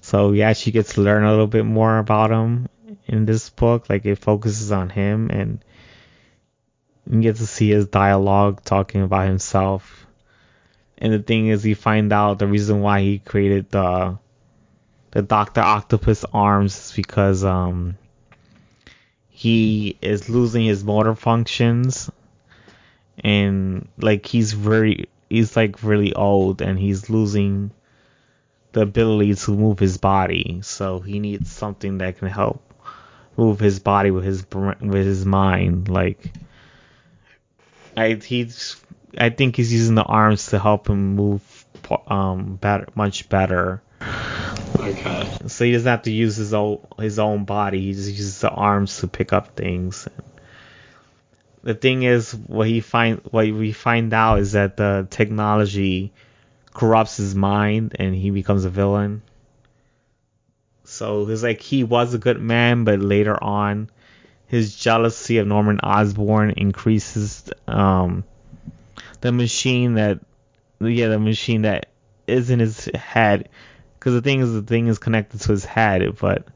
So 0.02 0.32
yeah, 0.32 0.54
she 0.54 0.72
gets 0.72 0.94
to 0.94 1.02
learn 1.02 1.24
a 1.24 1.30
little 1.30 1.48
bit 1.48 1.66
more 1.66 1.98
about 1.98 2.32
him 2.32 2.68
in 3.06 3.26
this 3.26 3.50
book. 3.50 3.90
Like 3.90 4.06
it 4.06 4.18
focuses 4.18 4.72
on 4.72 4.90
him 4.90 5.30
and 5.30 5.64
you 7.10 7.22
get 7.22 7.38
to 7.38 7.48
see 7.48 7.70
his 7.70 7.88
dialogue 7.88 8.64
talking 8.64 9.04
about 9.04 9.28
himself. 9.28 10.08
And 10.98 11.14
the 11.14 11.20
thing 11.20 11.48
is 11.48 11.66
you 11.66 11.76
find 11.76 12.14
out 12.14 12.40
the 12.40 12.48
reason 12.48 12.82
why 12.82 13.02
he 13.02 13.20
created 13.20 13.70
the 13.72 14.18
the 15.12 15.22
Doctor 15.22 15.62
Octopus 15.62 16.24
arms 16.34 16.78
is 16.78 16.92
because 16.96 17.44
um 17.44 17.98
he 19.42 19.98
is 20.04 20.30
losing 20.30 20.66
his 20.66 20.84
motor 20.84 21.16
functions. 21.16 22.12
And 23.24 23.88
like 23.98 24.28
he's 24.28 24.54
very 24.54 25.10
he's 25.32 25.56
like 25.56 25.82
really 25.82 26.14
old 26.14 26.62
and 26.62 26.78
he's 26.78 27.10
losing 27.10 27.72
the 28.74 28.82
ability 28.82 29.34
to 29.34 29.52
move 29.58 29.80
his 29.80 29.98
body. 29.98 30.60
So 30.62 31.00
he 31.00 31.20
needs 31.20 31.52
something 31.52 31.98
that 31.98 32.20
can 32.20 32.28
help 32.28 32.62
move 33.36 33.60
his 33.60 33.80
body 33.80 34.12
with 34.12 34.26
his 34.26 34.46
with 34.52 35.08
his 35.08 35.26
mind. 35.26 35.90
Like 35.90 36.32
I 37.98 38.14
he's 38.24 38.80
I 39.18 39.32
think 39.32 39.56
he's 39.56 39.74
using 39.74 39.96
the 39.96 40.04
arms 40.04 40.46
to 40.52 40.60
help 40.60 40.88
him 40.88 41.16
move 41.16 41.66
um 42.06 42.58
better 42.62 42.86
much 42.94 43.28
better 43.28 43.82
Okay. 44.82 45.30
so 45.48 45.66
he 45.66 45.72
doesn't 45.72 45.88
have 45.88 46.02
to 46.04 46.12
use 46.12 46.36
his 46.36 46.54
own 46.54 46.86
his 46.98 47.20
own 47.20 47.46
body. 47.46 47.82
He 47.82 47.94
just 47.94 48.10
uses 48.10 48.42
the 48.42 48.50
arms 48.50 49.00
to 49.00 49.08
pick 49.08 49.32
up 49.32 49.56
things. 49.56 50.08
The 51.64 51.76
thing 51.76 52.02
is, 52.04 52.34
what 52.34 52.68
he 52.68 52.82
find 52.82 53.22
what 53.30 53.46
we 53.46 53.72
find 53.72 54.14
out 54.14 54.40
is 54.40 54.54
that 54.54 54.78
the 54.78 55.08
technology 55.10 56.12
corrupts 56.74 57.18
his 57.18 57.36
mind 57.36 57.96
and 58.00 58.16
he 58.16 58.32
becomes 58.32 58.66
a 58.66 58.70
villain. 58.70 59.22
So 60.84 61.30
it's 61.30 61.44
like 61.44 61.62
he 61.62 61.84
was 61.84 62.14
a 62.14 62.18
good 62.18 62.42
man, 62.42 62.84
but 62.84 63.00
later 63.00 63.42
on, 63.42 63.90
his 64.48 64.76
jealousy 64.76 65.38
of 65.38 65.48
Norman 65.48 65.80
Osborn 65.82 66.52
increases. 66.52 67.50
Um, 67.68 68.24
the 69.22 69.32
machine 69.32 69.94
that, 69.94 70.20
yeah, 70.80 71.08
the 71.08 71.20
machine 71.20 71.62
that 71.62 71.90
is 72.28 72.50
in 72.50 72.60
his 72.60 72.86
head 72.96 73.50
because 74.02 74.14
the 74.14 74.22
thing 74.22 74.40
is 74.40 74.52
the 74.52 74.64
thing 74.64 74.88
is 74.88 74.98
connected 74.98 75.40
to 75.40 75.52
his 75.52 75.64
head 75.64 76.18
but 76.20 76.48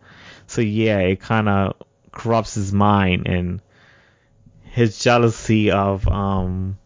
so 0.47 0.61
yeah 0.61 0.97
it 0.97 1.19
kind 1.19 1.47
of 1.47 1.75
corrupts 2.11 2.55
his 2.55 2.73
mind 2.73 3.27
and 3.27 3.61
his 4.63 4.97
jealousy 4.97 5.69
of 5.69 6.07
um 6.07 6.77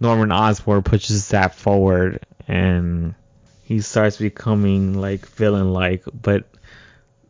Norman 0.00 0.32
Osborn 0.32 0.82
pushes 0.82 1.28
that 1.28 1.54
forward 1.54 2.26
and 2.48 3.14
he 3.62 3.80
starts 3.82 4.16
becoming 4.16 5.00
like 5.00 5.26
villain 5.26 5.72
like 5.72 6.02
but 6.12 6.44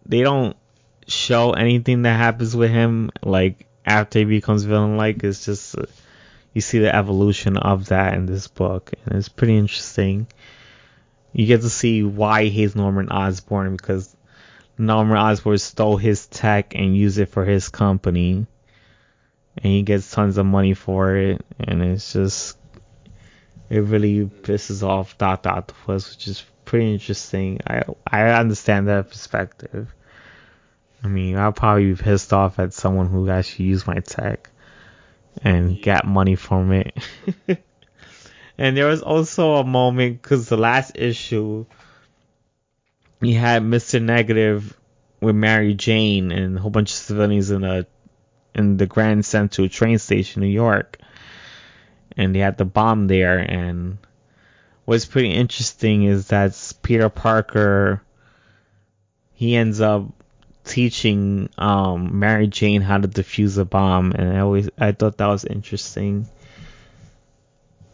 they 0.07 0.23
don't 0.23 0.57
show 1.07 1.53
anything 1.53 2.03
that 2.03 2.17
happens 2.17 2.57
with 2.57 2.71
him 2.71 3.11
like 3.23 3.67
after 3.85 4.21
he 4.21 4.25
becomes 4.25 4.65
villain 4.65 4.97
like 4.97 5.23
it's 5.23 5.45
just 5.45 5.77
you 6.55 6.63
see 6.63 6.79
the 6.79 6.95
evolution 6.95 7.59
of 7.59 7.87
that 7.87 8.15
in 8.15 8.25
this 8.25 8.49
book 8.49 8.91
and 9.05 9.19
it's 9.19 9.29
pretty 9.29 9.59
interesting 9.59 10.27
you 11.33 11.47
get 11.47 11.63
to 11.63 11.71
see 11.71 12.03
why 12.03 12.45
he's 12.45 12.75
Norman 12.75 13.09
Osborn 13.09 13.77
because 13.77 14.15
Norman 14.79 15.17
Osborn 15.17 15.59
stole 15.59 15.97
his 15.97 16.27
tech 16.27 16.75
and 16.75 16.97
used 16.97 17.19
it 17.19 17.27
for 17.27 17.45
his 17.45 17.69
company, 17.69 18.47
and 19.57 19.65
he 19.65 19.83
gets 19.83 20.11
tons 20.11 20.39
of 20.39 20.47
money 20.47 20.75
for 20.75 21.17
it, 21.17 21.45
and 21.59 21.83
it's 21.83 22.13
just 22.13 22.57
it 23.69 23.81
really 23.81 24.25
pisses 24.25 24.83
off 24.83 25.19
Doctor 25.19 25.51
Octopus, 25.51 26.11
which 26.11 26.27
is 26.29 26.45
pretty 26.65 26.93
interesting. 26.93 27.61
I 27.67 27.83
I 28.07 28.31
understand 28.31 28.89
that 28.89 29.11
perspective. 29.11 29.95
I 31.03 31.09
mean, 31.09 31.37
I'll 31.37 31.53
probably 31.53 31.93
be 31.93 32.03
pissed 32.03 32.33
off 32.33 32.59
at 32.59 32.75
someone 32.75 33.09
who 33.09 33.31
actually 33.31 33.67
used 33.67 33.87
my 33.87 34.01
tech 34.01 34.51
and 35.43 35.81
got 35.83 36.07
money 36.07 36.37
from 36.37 36.73
it. 36.73 36.95
And 38.61 38.77
there 38.77 38.89
was 38.89 39.01
also 39.01 39.55
a 39.55 39.65
moment 39.65 40.21
because 40.21 40.51
the 40.51 40.59
last 40.59 40.93
issue, 40.95 41.65
you 43.23 43.39
had 43.39 43.65
Mister 43.65 44.01
Negative 44.01 44.77
with 45.19 45.35
Mary 45.35 45.73
Jane 45.73 46.31
and 46.31 46.59
a 46.59 46.61
whole 46.61 46.71
bunch 46.71 46.91
of 46.91 46.97
civilians 46.97 47.51
in 47.51 47.65
a 47.65 47.87
in 48.55 48.77
the 48.77 48.85
Grand 48.85 49.25
Central 49.25 49.67
train 49.71 49.99
station, 49.99 50.43
New 50.43 50.49
York, 50.49 50.99
and 52.19 52.35
they 52.35 52.41
had 52.41 52.59
the 52.59 52.67
bomb 52.67 53.07
there. 53.07 53.39
And 53.39 53.97
what's 54.85 55.07
pretty 55.07 55.31
interesting 55.31 56.05
is 56.05 56.29
that 56.29 56.75
Peter 56.83 57.09
Parker, 57.09 58.03
he 59.33 59.57
ends 59.57 59.81
up 59.81 60.05
teaching 60.65 61.49
um, 61.57 62.19
Mary 62.19 62.47
Jane 62.47 62.83
how 62.83 62.99
to 62.99 63.09
defuse 63.09 63.57
a 63.57 63.65
bomb, 63.65 64.13
and 64.13 64.37
I 64.37 64.41
always 64.41 64.69
I 64.79 64.93
thought 64.93 65.17
that 65.17 65.29
was 65.29 65.47
interesting 65.47 66.29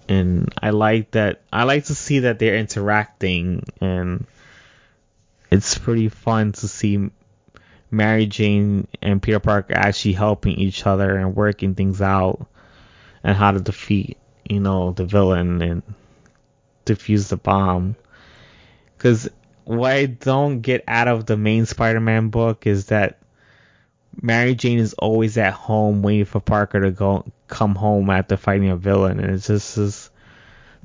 and 0.09 0.53
I 0.63 0.71
like 0.71 1.13
that. 1.13 1.43
I 1.53 1.65
like 1.65 1.87
to 1.87 1.95
see 1.95 2.21
that 2.21 2.39
they're 2.39 2.57
interacting, 2.57 3.65
and 3.81 4.27
it's 5.51 5.79
pretty 5.79 6.09
fun 6.09 6.53
to 6.53 6.69
see 6.69 7.11
Mary 7.91 8.27
Jane 8.27 8.89
and 9.01 9.23
Peter 9.23 9.41
Parker 9.41 9.75
actually 9.75 10.15
helping 10.15 10.57
each 10.57 10.87
other 10.87 11.17
and 11.17 11.37
working 11.37 11.75
things 11.75 12.01
out, 12.01 12.47
and 13.23 13.37
how 13.37 13.53
to 13.53 13.61
defeat, 13.61 14.19
you 14.49 14.61
know, 14.61 14.93
the 14.93 15.05
villain 15.05 15.63
and 15.63 15.83
defuse 16.85 17.29
the 17.29 17.37
bomb. 17.37 17.97
Because 18.97 19.29
what 19.65 19.93
I 19.93 20.07
don't 20.07 20.61
get 20.61 20.85
out 20.87 21.09
of 21.09 21.27
the 21.27 21.37
main 21.37 21.67
Spider-Man 21.67 22.29
book 22.29 22.67
is 22.67 22.87
that 22.87 23.19
Mary 24.21 24.55
Jane 24.55 24.79
is 24.79 24.95
always 24.95 25.37
at 25.37 25.53
home 25.53 26.03
waiting 26.03 26.25
for 26.25 26.41
Parker 26.41 26.81
to 26.81 26.91
go 26.91 27.25
come 27.49 27.75
home 27.75 28.11
after 28.11 28.37
fighting 28.37 28.71
a 28.71 28.77
villain, 28.77 29.21
and 29.21 29.35
it's 29.35 29.47
just 29.47 29.79
is 29.79 30.11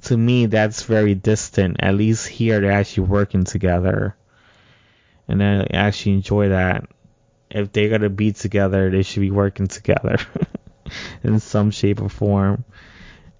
to 0.04 0.18
me 0.18 0.48
that's 0.48 0.84
very 0.84 1.16
distant. 1.16 1.78
At 1.80 1.96
least 1.96 2.28
here 2.28 2.60
they're 2.60 2.72
actually 2.72 3.08
working 3.08 3.44
together, 3.44 4.16
and 5.28 5.44
I 5.44 5.68
actually 5.74 6.14
enjoy 6.14 6.50
that. 6.50 6.86
If 7.50 7.72
they're 7.72 7.90
gonna 7.90 8.10
be 8.10 8.32
together, 8.32 8.90
they 8.90 9.04
should 9.04 9.22
be 9.22 9.32
working 9.32 9.68
together 9.68 10.18
in 11.24 11.40
some 11.40 11.72
shape 11.72 12.02
or 12.02 12.10
form. 12.10 12.66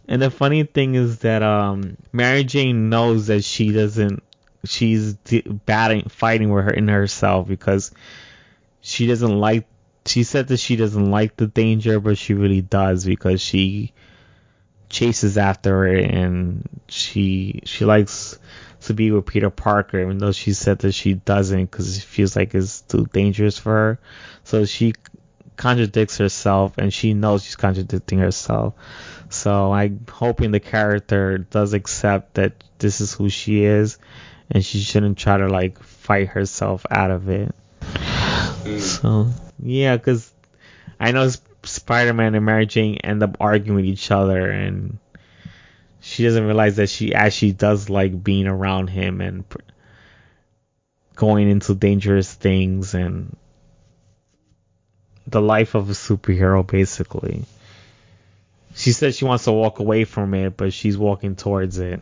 And 0.08 0.22
the 0.22 0.30
funny 0.30 0.64
thing 0.64 0.96
is 0.96 1.20
that 1.20 1.42
um, 1.44 1.96
Mary 2.12 2.44
Jane 2.44 2.90
knows 2.90 3.28
that 3.28 3.44
she 3.46 3.72
doesn't, 3.72 4.22
she's 4.66 5.14
batting, 5.14 6.10
fighting 6.10 6.50
with 6.50 6.66
her 6.66 6.72
in 6.72 6.90
herself 6.90 7.48
because 7.48 7.92
she 8.82 9.08
doesn't 9.08 9.40
like. 9.40 9.68
She 10.06 10.24
said 10.24 10.48
that 10.48 10.58
she 10.58 10.76
doesn't 10.76 11.12
like 11.12 11.36
the 11.36 11.48
danger, 11.48 12.00
but 12.00 12.18
she 12.18 12.34
really 12.34 12.62
does 12.62 13.06
because 13.06 13.42
she 13.42 13.94
chases 14.90 15.38
after 15.38 15.86
it 15.88 16.12
and 16.12 16.68
she 16.90 17.62
she 17.64 17.86
likes 17.86 18.38
to 18.82 18.94
be 18.94 19.12
with 19.12 19.26
Peter 19.26 19.50
Parker, 19.50 20.00
even 20.00 20.18
though 20.18 20.32
she 20.32 20.54
said 20.54 20.80
that 20.80 20.92
she 20.92 21.14
doesn't 21.14 21.66
because 21.66 21.98
it 21.98 22.04
feels 22.04 22.36
like 22.36 22.54
it's 22.56 22.82
too 22.82 23.06
dangerous 23.14 23.58
for 23.58 23.72
her. 23.72 24.00
So 24.44 24.66
she 24.66 24.94
contradicts 25.56 26.18
herself, 26.18 26.78
and 26.78 26.92
she 26.92 27.14
knows 27.14 27.44
she's 27.44 27.56
contradicting 27.56 28.18
herself. 28.20 28.74
So 29.30 29.72
I'm 29.72 30.06
hoping 30.12 30.52
the 30.52 30.60
character 30.60 31.38
does 31.38 31.74
accept 31.74 32.34
that 32.34 32.64
this 32.80 33.00
is 33.00 33.14
who 33.14 33.30
she 33.30 33.64
is, 33.64 34.00
and 34.50 34.66
she 34.66 34.80
shouldn't 34.80 35.18
try 35.20 35.38
to 35.38 35.48
like 35.48 35.82
fight 35.84 36.30
herself 36.30 36.86
out 36.90 37.12
of 37.12 37.30
it. 37.30 37.54
Mm. 37.82 38.80
So 38.80 39.28
yeah, 39.62 39.98
because 39.98 40.32
I 41.00 41.12
know 41.12 41.30
Spider-Man 41.64 42.36
and 42.36 42.46
Mary 42.46 42.66
Jane 42.66 42.98
end 42.98 43.24
up 43.24 43.38
arguing 43.40 43.76
with 43.76 43.86
each 43.86 44.12
other, 44.12 44.50
and 44.50 45.00
she 46.02 46.24
doesn't 46.24 46.46
realize 46.46 46.78
that 46.78 46.90
she 46.90 47.14
actually 47.14 47.54
does 47.54 47.90
like 47.90 48.24
being 48.24 48.48
around 48.48 48.88
him 48.88 49.22
and 49.22 49.44
going 51.16 51.50
into 51.50 51.76
dangerous 51.76 52.34
things 52.34 52.96
and 52.96 53.36
the 55.28 55.42
life 55.42 55.76
of 55.76 55.90
a 55.90 55.94
superhero 55.94 56.66
basically. 56.66 57.46
She 58.74 58.92
said 58.92 59.14
she 59.14 59.26
wants 59.26 59.44
to 59.44 59.52
walk 59.52 59.80
away 59.80 60.06
from 60.06 60.34
it, 60.34 60.58
but 60.58 60.74
she's 60.74 60.98
walking 60.98 61.36
towards 61.36 61.78
it. 61.78 62.02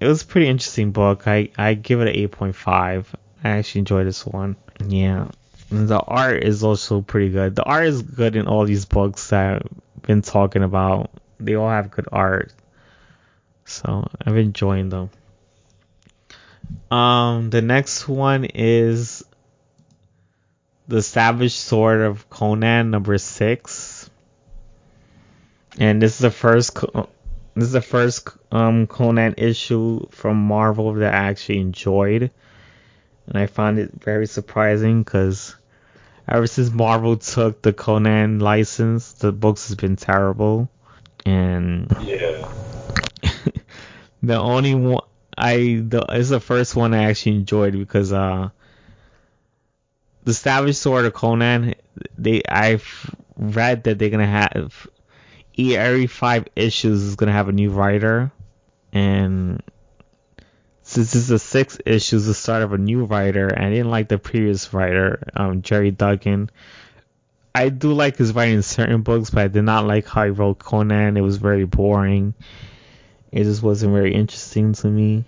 It 0.00 0.06
was 0.06 0.22
a 0.22 0.26
pretty 0.26 0.48
interesting 0.48 0.90
book. 0.90 1.28
I, 1.28 1.50
I 1.56 1.74
give 1.74 2.00
it 2.00 2.08
an 2.08 2.28
8.5. 2.28 3.06
I 3.44 3.48
actually 3.48 3.80
enjoyed 3.80 4.06
this 4.06 4.26
one. 4.26 4.56
Yeah. 4.84 5.28
The 5.74 6.00
art 6.00 6.44
is 6.44 6.62
also 6.62 7.00
pretty 7.00 7.30
good. 7.30 7.56
The 7.56 7.64
art 7.64 7.86
is 7.86 8.02
good 8.02 8.36
in 8.36 8.46
all 8.46 8.64
these 8.64 8.84
books 8.84 9.30
that 9.30 9.62
I've 9.62 10.02
been 10.02 10.22
talking 10.22 10.62
about. 10.62 11.10
They 11.40 11.54
all 11.54 11.68
have 11.68 11.90
good 11.90 12.08
art. 12.12 12.52
So 13.64 14.08
I've 14.24 14.36
enjoyed 14.36 14.90
them. 14.90 15.10
Um, 16.90 17.50
the 17.50 17.62
next 17.62 18.08
one 18.08 18.44
is 18.44 19.24
the 20.86 21.02
Savage 21.02 21.54
Sword 21.54 22.00
of 22.00 22.30
Conan 22.30 22.90
number 22.90 23.18
six 23.18 24.10
and 25.78 26.00
this 26.00 26.14
is 26.14 26.18
the 26.18 26.30
first 26.30 26.74
this 27.54 27.64
is 27.64 27.72
the 27.72 27.80
first 27.80 28.28
um, 28.50 28.86
Conan 28.86 29.34
issue 29.38 30.06
from 30.10 30.36
Marvel 30.36 30.92
that 30.94 31.14
I 31.14 31.28
actually 31.28 31.60
enjoyed, 31.60 32.30
and 33.26 33.38
I 33.38 33.46
found 33.46 33.78
it 33.78 33.92
very 33.92 34.26
surprising 34.26 35.02
because 35.02 35.54
ever 36.28 36.46
since 36.46 36.70
Marvel 36.70 37.16
took 37.16 37.62
the 37.62 37.72
Conan 37.72 38.38
license, 38.38 39.12
the 39.12 39.32
books 39.32 39.68
has 39.68 39.76
been 39.76 39.96
terrible, 39.96 40.68
and 41.24 41.94
yeah, 42.02 42.48
the 44.22 44.38
only 44.38 44.74
one 44.74 45.02
I 45.36 45.82
the 45.86 46.04
it's 46.10 46.28
the 46.28 46.40
first 46.40 46.76
one 46.76 46.94
I 46.94 47.04
actually 47.04 47.36
enjoyed 47.36 47.72
because 47.72 48.12
uh 48.12 48.50
the 50.24 50.34
Savage 50.34 50.76
Sword 50.76 51.04
of 51.04 51.14
Conan 51.14 51.74
they 52.16 52.42
I've 52.48 53.14
read 53.36 53.84
that 53.84 53.98
they're 53.98 54.10
gonna 54.10 54.26
have 54.26 54.86
every 55.58 56.06
five 56.06 56.48
issues 56.56 57.02
is 57.02 57.16
gonna 57.16 57.32
have 57.32 57.48
a 57.48 57.52
new 57.52 57.70
writer, 57.70 58.32
and 58.92 59.62
this 60.94 61.14
is 61.14 61.28
the 61.28 61.38
sixth 61.38 61.80
issue, 61.86 62.18
the 62.18 62.34
start 62.34 62.62
of 62.62 62.72
a 62.72 62.78
new 62.78 63.04
writer, 63.04 63.48
and 63.48 63.66
I 63.66 63.70
didn't 63.70 63.90
like 63.90 64.08
the 64.08 64.18
previous 64.18 64.72
writer, 64.72 65.22
um, 65.34 65.62
Gerry 65.62 65.90
Duggan. 65.90 66.50
I 67.54 67.68
do 67.68 67.92
like 67.92 68.16
his 68.16 68.32
writing 68.32 68.56
in 68.56 68.62
certain 68.62 69.02
books, 69.02 69.30
but 69.30 69.44
I 69.44 69.48
did 69.48 69.62
not 69.62 69.86
like 69.86 70.06
how 70.06 70.24
he 70.24 70.30
wrote 70.30 70.58
Conan. 70.58 71.16
It 71.16 71.20
was 71.20 71.36
very 71.36 71.64
boring. 71.64 72.34
It 73.30 73.44
just 73.44 73.62
wasn't 73.62 73.92
very 73.92 74.14
interesting 74.14 74.72
to 74.74 74.88
me. 74.88 75.24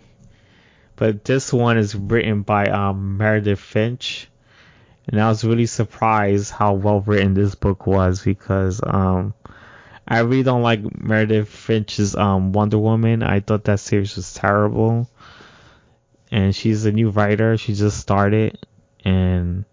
But 0.96 1.24
this 1.24 1.52
one 1.52 1.78
is 1.78 1.94
written 1.94 2.42
by 2.42 2.66
um, 2.66 3.16
Meredith 3.18 3.60
Finch, 3.60 4.28
and 5.08 5.20
I 5.20 5.28
was 5.28 5.44
really 5.44 5.66
surprised 5.66 6.50
how 6.50 6.74
well 6.74 7.00
written 7.00 7.34
this 7.34 7.54
book 7.54 7.86
was 7.86 8.22
because 8.22 8.80
um, 8.84 9.34
I 10.08 10.20
really 10.20 10.42
don't 10.42 10.62
like 10.62 11.00
Meredith 11.00 11.48
Finch's 11.48 12.14
um, 12.16 12.52
Wonder 12.52 12.78
Woman. 12.78 13.22
I 13.22 13.40
thought 13.40 13.64
that 13.64 13.80
series 13.80 14.16
was 14.16 14.32
terrible. 14.32 15.08
And 16.30 16.54
she's 16.54 16.84
a 16.84 16.92
new 16.92 17.10
writer. 17.10 17.56
She 17.56 17.74
just 17.74 17.98
started. 17.98 18.58
And 19.04 19.64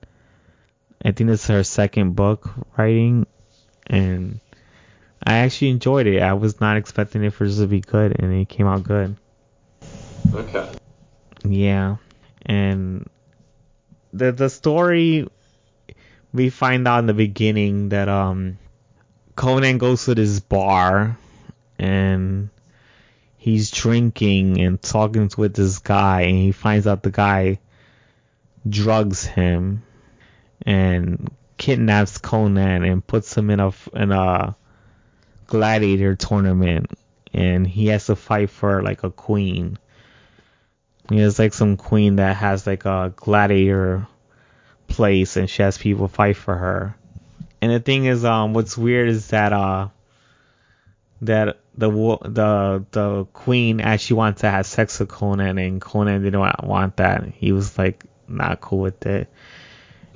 I 1.04 1.12
think 1.12 1.30
it's 1.30 1.48
her 1.48 1.64
second 1.64 2.16
book 2.16 2.50
writing. 2.78 3.26
And 3.88 4.40
I 5.24 5.38
actually 5.40 5.70
enjoyed 5.70 6.08
it. 6.08 6.22
I 6.22 6.34
was 6.34 6.62
not 6.62 6.78
expecting 6.78 7.24
it 7.24 7.32
for 7.32 7.46
it 7.46 7.56
to 7.56 7.68
be 7.68 7.82
good. 7.82 8.20
And 8.20 8.34
it 8.34 8.50
came 8.50 8.68
out 8.68 8.84
good. 8.84 9.16
Okay. 10.34 10.70
Yeah. 11.44 11.98
And 12.46 13.10
the 14.14 14.32
the 14.32 14.50
story 14.50 15.28
we 16.34 16.50
find 16.50 16.88
out 16.88 17.00
in 17.00 17.06
the 17.06 17.14
beginning 17.14 17.90
that 17.90 18.10
um 18.10 18.58
Conan 19.36 19.78
goes 19.78 20.06
to 20.06 20.16
this 20.16 20.40
bar 20.40 21.18
and 21.80 22.50
he's 23.44 23.72
drinking 23.72 24.62
and 24.62 24.82
talking 24.82 25.30
with 25.38 25.54
this 25.54 25.80
guy 25.80 26.22
and 26.22 26.38
he 26.38 26.54
finds 26.54 26.88
out 26.88 27.04
the 27.04 27.12
guy 27.12 27.60
drugs 28.70 29.26
him 29.26 29.84
and 30.66 31.30
kidnaps 31.58 32.20
Conan 32.20 32.86
and 32.86 33.06
puts 33.06 33.36
him 33.36 33.50
in 33.50 33.60
a 33.60 33.74
in 33.94 34.14
a 34.14 34.56
gladiator 35.46 36.16
tournament 36.16 36.90
and 37.34 37.68
he 37.68 37.88
has 37.88 38.06
to 38.06 38.16
fight 38.16 38.50
for 38.50 38.82
like 38.82 39.04
a 39.04 39.12
queen. 39.12 39.78
He 41.10 41.18
has 41.20 41.38
like 41.38 41.54
some 41.54 41.76
queen 41.76 42.16
that 42.16 42.38
has 42.38 42.66
like 42.66 42.86
a 42.86 43.12
gladiator 43.14 44.08
place 44.88 45.36
and 45.36 45.50
she 45.50 45.64
has 45.64 45.78
people 45.78 46.08
fight 46.08 46.38
for 46.38 46.56
her. 46.56 46.96
And 47.62 47.74
the 47.74 47.82
thing 47.82 48.06
is, 48.06 48.24
um, 48.24 48.54
what's 48.54 48.78
weird 48.78 49.10
is 49.10 49.28
that 49.28 49.52
uh, 49.52 49.90
that 51.24 51.58
the 51.76 51.90
the 51.90 52.86
the 52.92 53.26
queen 53.34 53.82
actually 53.82 54.18
wants 54.18 54.42
to 54.42 54.50
have 54.50 54.66
sex 54.66 55.00
with 55.00 55.10
Conan, 55.10 55.58
and 55.58 55.82
Conan 55.82 56.24
didn't 56.24 56.40
want 56.40 56.98
that. 56.98 57.26
He 57.36 57.52
was 57.52 57.78
like 57.78 58.04
not 58.28 58.62
cool 58.62 58.80
with 58.80 59.06
it. 59.06 59.30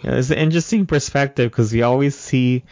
You 0.01 0.11
know, 0.11 0.17
it's 0.17 0.29
an 0.29 0.37
interesting 0.37 0.85
perspective 0.85 1.49
because 1.49 1.73
we 1.73 1.81
always 1.81 2.15
see 2.15 2.63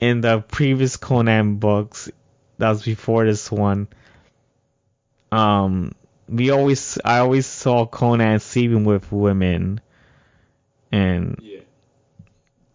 in 0.00 0.20
the 0.22 0.40
previous 0.40 0.96
Conan 0.96 1.56
books 1.56 2.10
that 2.58 2.68
was 2.70 2.82
before 2.82 3.26
this 3.26 3.50
one. 3.50 3.88
Um, 5.30 5.92
we 6.28 6.50
always 6.50 6.98
I 7.04 7.18
always 7.18 7.46
saw 7.46 7.86
Conan 7.86 8.40
sleeping 8.40 8.84
with 8.84 9.12
women, 9.12 9.80
and 10.90 11.38
yeah. 11.42 11.60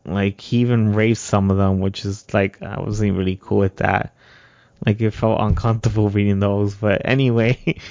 Like 0.08 0.40
he 0.40 0.60
even 0.60 0.94
raped 0.94 1.20
some 1.20 1.52
of 1.52 1.58
them, 1.58 1.82
which 1.82 2.06
is 2.06 2.34
like 2.34 2.62
I 2.62 2.80
wasn't 2.80 3.18
really 3.18 3.38
cool 3.42 3.58
with 3.60 3.78
that. 3.78 4.16
Like 4.86 5.02
it 5.02 5.12
felt 5.12 5.42
uncomfortable 5.42 6.10
reading 6.10 6.40
those, 6.40 6.76
but 6.76 7.02
anyway. 7.06 7.78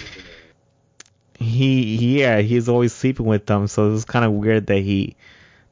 he 1.39 2.23
yeah 2.23 2.41
he's 2.41 2.67
always 2.67 2.95
sleeping 2.95 3.27
with 3.27 3.45
them 3.45 3.67
so 3.67 3.93
it's 3.93 4.07
kind 4.07 4.25
of 4.25 4.33
weird 4.33 4.69
that 4.69 4.79
he 4.79 5.15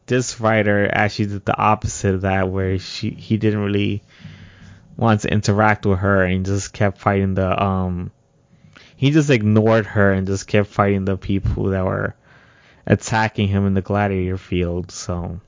this 0.04 0.38
writer 0.38 0.86
actually 0.92 1.24
did 1.24 1.44
the 1.46 1.56
opposite 1.56 2.14
of 2.14 2.20
that 2.20 2.50
where 2.50 2.78
she 2.78 3.08
he 3.08 3.38
didn't 3.38 3.60
really 3.60 4.02
want 4.98 5.22
to 5.22 5.32
interact 5.32 5.86
with 5.86 5.98
her 5.98 6.22
and 6.22 6.44
just 6.44 6.74
kept 6.74 6.98
fighting 6.98 7.32
the 7.32 7.62
um 7.62 8.10
he 8.94 9.10
just 9.10 9.30
ignored 9.30 9.86
her 9.86 10.12
and 10.12 10.26
just 10.26 10.46
kept 10.46 10.68
fighting 10.68 11.06
the 11.06 11.16
people 11.16 11.64
that 11.70 11.86
were 11.86 12.14
attacking 12.86 13.48
him 13.48 13.66
in 13.66 13.72
the 13.72 13.80
gladiator 13.80 14.36
field 14.36 14.90
so 14.90 15.40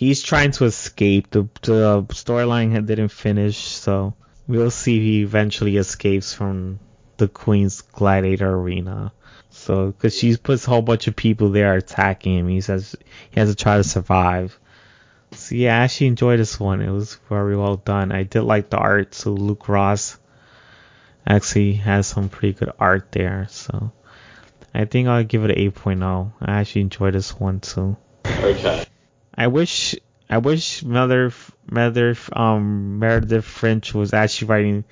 he's 0.00 0.22
trying 0.22 0.50
to 0.50 0.64
escape. 0.64 1.28
The, 1.30 1.42
the 1.60 2.02
storyline 2.08 2.86
didn't 2.86 3.10
finish, 3.10 3.58
so 3.58 4.14
we'll 4.50 4.70
see 4.70 4.96
if 4.96 5.02
he 5.02 5.22
eventually 5.22 5.76
escapes 5.76 6.34
from 6.34 6.80
the 7.16 7.28
Queen's 7.28 7.80
Gladiator 7.80 8.52
Arena. 8.52 9.12
So, 9.50 9.86
because 9.86 10.16
she 10.16 10.36
puts 10.36 10.66
a 10.66 10.70
whole 10.70 10.82
bunch 10.82 11.06
of 11.06 11.16
people 11.16 11.50
there 11.50 11.74
attacking 11.74 12.38
him, 12.38 12.48
he 12.48 12.60
says 12.60 12.96
he 13.30 13.40
has 13.40 13.48
to 13.48 13.56
try 13.56 13.76
to 13.76 13.84
survive. 13.84 14.58
So 15.32 15.54
yeah, 15.54 15.78
I 15.78 15.84
actually 15.84 16.08
enjoyed 16.08 16.40
this 16.40 16.58
one. 16.58 16.80
It 16.80 16.90
was 16.90 17.14
very 17.28 17.56
well 17.56 17.76
done. 17.76 18.10
I 18.10 18.24
did 18.24 18.42
like 18.42 18.70
the 18.70 18.78
art. 18.78 19.14
So 19.14 19.30
Luke 19.30 19.68
Ross 19.68 20.18
actually 21.26 21.74
has 21.74 22.06
some 22.06 22.28
pretty 22.28 22.58
good 22.58 22.72
art 22.78 23.12
there. 23.12 23.46
So 23.50 23.92
I 24.74 24.86
think 24.86 25.08
I'll 25.08 25.24
give 25.24 25.44
it 25.44 25.56
an 25.56 25.70
8.0. 25.72 26.32
I 26.40 26.60
actually 26.60 26.82
enjoyed 26.82 27.14
this 27.14 27.38
one 27.38 27.60
too. 27.60 27.96
Okay. 28.26 28.84
I 29.34 29.46
wish 29.46 29.94
I 30.30 30.38
wish 30.38 30.84
Mother 30.84 31.32
Mother 31.68 32.16
um 32.32 33.00
Meredith 33.00 33.44
Finch 33.44 33.92
was 33.92 34.14
actually 34.14 34.48
writing 34.48 34.84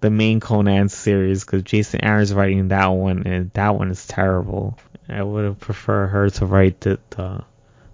the 0.00 0.10
main 0.10 0.40
Conan 0.40 0.88
series 0.88 1.44
because 1.44 1.62
Jason 1.62 2.04
Aaron's 2.04 2.34
writing 2.34 2.68
that 2.68 2.88
one 2.88 3.24
and 3.24 3.52
that 3.52 3.76
one 3.76 3.92
is 3.92 4.04
terrible. 4.08 4.76
I 5.08 5.22
would 5.22 5.44
have 5.44 5.60
preferred 5.60 6.08
her 6.08 6.30
to 6.30 6.46
write 6.46 6.80
the, 6.80 6.98
the 7.10 7.44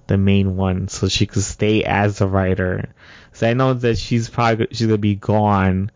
the 0.06 0.16
main 0.16 0.56
one 0.56 0.89
so 0.89 1.09
she 1.09 1.27
could 1.27 1.43
stay 1.43 1.85
as 1.85 2.23
a 2.23 2.27
writer. 2.27 2.89
So 3.35 3.48
I 3.48 3.52
know 3.52 3.74
that 3.74 3.98
she's 3.98 4.31
probably 4.31 4.69
she's 4.70 4.86
gonna 4.86 4.97
be 4.97 5.15
gone 5.15 5.90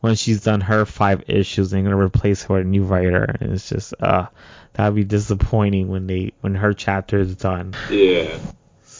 when 0.00 0.14
she's 0.14 0.42
done 0.42 0.60
her 0.60 0.84
five 0.84 1.24
issues 1.26 1.72
and 1.72 1.82
gonna 1.82 1.98
replace 1.98 2.44
her 2.44 2.54
with 2.54 2.62
a 2.62 2.68
new 2.68 2.84
writer. 2.84 3.24
And 3.40 3.52
it's 3.52 3.68
just 3.68 3.94
uh 3.98 4.28
that'd 4.74 4.94
be 4.94 5.02
disappointing 5.02 5.88
when 5.88 6.06
they 6.06 6.34
when 6.40 6.54
her 6.54 6.72
chapter 6.72 7.18
is 7.18 7.34
done. 7.34 7.74
Yeah. 7.90 8.38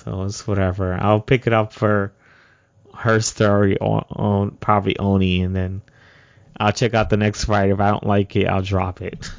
So 0.04 0.24
it's 0.24 0.46
whatever. 0.46 0.94
I'll 0.94 1.20
pick 1.20 1.46
it 1.46 1.52
up 1.52 1.72
for 1.72 2.12
her 2.94 3.20
story 3.20 3.78
on, 3.78 4.04
on 4.10 4.50
probably 4.52 4.98
Oni 4.98 5.42
and 5.42 5.54
then 5.54 5.82
I'll 6.56 6.72
check 6.72 6.94
out 6.94 7.10
the 7.10 7.16
next 7.16 7.44
fight. 7.44 7.70
If 7.70 7.80
I 7.80 7.90
don't 7.90 8.06
like 8.06 8.36
it, 8.36 8.46
I'll 8.46 8.62
drop 8.62 9.02
it. 9.02 9.30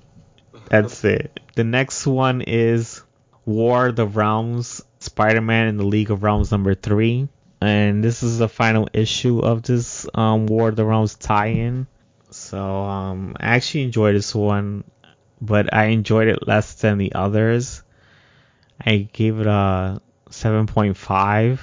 That's 0.70 1.04
it. 1.04 1.40
The 1.54 1.64
next 1.64 2.06
one 2.06 2.42
is 2.42 3.02
War 3.44 3.88
of 3.88 3.96
the 3.96 4.06
Realms, 4.06 4.82
Spider-Man 5.00 5.68
in 5.68 5.76
the 5.78 5.86
League 5.86 6.10
of 6.10 6.22
Realms 6.22 6.52
number 6.52 6.74
three, 6.74 7.28
and 7.60 8.04
this 8.04 8.22
is 8.22 8.38
the 8.38 8.48
final 8.48 8.88
issue 8.92 9.40
of 9.40 9.62
this 9.62 10.06
um, 10.14 10.46
War 10.46 10.68
of 10.68 10.76
the 10.76 10.84
Realms 10.84 11.16
tie-in. 11.16 11.86
So 12.30 12.58
um, 12.58 13.36
I 13.40 13.56
actually 13.56 13.84
enjoyed 13.84 14.14
this 14.14 14.34
one, 14.34 14.84
but 15.40 15.74
I 15.74 15.86
enjoyed 15.86 16.28
it 16.28 16.46
less 16.46 16.74
than 16.74 16.98
the 16.98 17.14
others. 17.14 17.82
I 18.80 19.08
gave 19.12 19.38
it 19.40 19.46
a 19.46 20.00
7.5, 20.30 21.58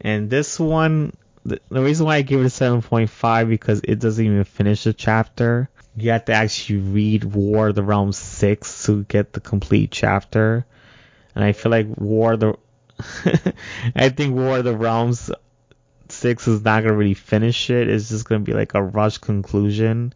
and 0.00 0.28
this 0.30 0.58
one 0.58 1.12
the, 1.46 1.60
the 1.68 1.80
reason 1.80 2.06
why 2.06 2.16
I 2.16 2.22
gave 2.22 2.40
it 2.40 2.46
a 2.46 2.48
7.5 2.48 3.48
because 3.48 3.80
it 3.84 4.00
doesn't 4.00 4.24
even 4.24 4.44
finish 4.44 4.84
the 4.84 4.92
chapter. 4.92 5.70
You 5.96 6.10
have 6.10 6.24
to 6.26 6.32
actually 6.32 6.80
read 6.80 7.24
War 7.24 7.68
of 7.68 7.76
the 7.76 7.84
Realms 7.84 8.18
6 8.18 8.84
to 8.86 9.04
get 9.04 9.32
the 9.32 9.40
complete 9.40 9.92
chapter. 9.92 10.66
And 11.34 11.44
I 11.44 11.52
feel 11.52 11.70
like 11.70 11.86
War 11.96 12.36
the 12.36 12.54
I 13.94 14.08
think 14.08 14.34
War 14.34 14.58
of 14.58 14.64
the 14.64 14.76
Realms 14.76 15.30
6 16.08 16.48
is 16.48 16.64
not 16.64 16.82
going 16.82 16.92
to 16.92 16.98
really 16.98 17.14
finish 17.14 17.70
it. 17.70 17.88
It's 17.88 18.08
just 18.08 18.28
going 18.28 18.44
to 18.44 18.50
be 18.50 18.56
like 18.56 18.74
a 18.74 18.82
rush 18.82 19.18
conclusion. 19.18 20.12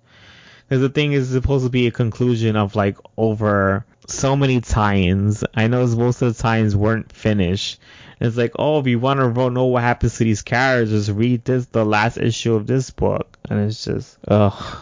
Because 0.69 0.83
the 0.83 0.89
thing 0.89 1.13
is 1.13 1.29
supposed 1.29 1.65
to 1.65 1.71
be 1.71 1.87
a 1.87 1.93
conclusion 1.93 2.57
of 2.57 2.75
like 2.75 2.97
over 3.17 3.85
so 4.11 4.37
many 4.37 4.61
tie-ins. 4.61 5.45
I 5.55 5.69
know 5.69 5.87
most 5.87 6.23
of 6.23 6.37
the 6.37 6.43
tie-ins 6.43 6.77
weren't 6.77 7.13
finished. 7.13 7.81
It's 8.21 8.37
like, 8.37 8.53
oh, 8.59 8.79
if 8.81 8.87
you 8.87 8.99
want 8.99 9.21
to 9.21 9.51
know 9.51 9.67
what 9.67 9.83
happens 9.83 10.19
to 10.19 10.25
these 10.25 10.43
characters, 10.43 11.07
just 11.07 11.17
read 11.17 11.45
this, 11.45 11.67
the 11.67 11.85
last 11.85 12.19
issue 12.19 12.55
of 12.55 12.67
this 12.67 12.91
book, 12.91 13.39
and 13.49 13.61
it's 13.61 13.85
just, 13.85 14.19
ugh. 14.29 14.79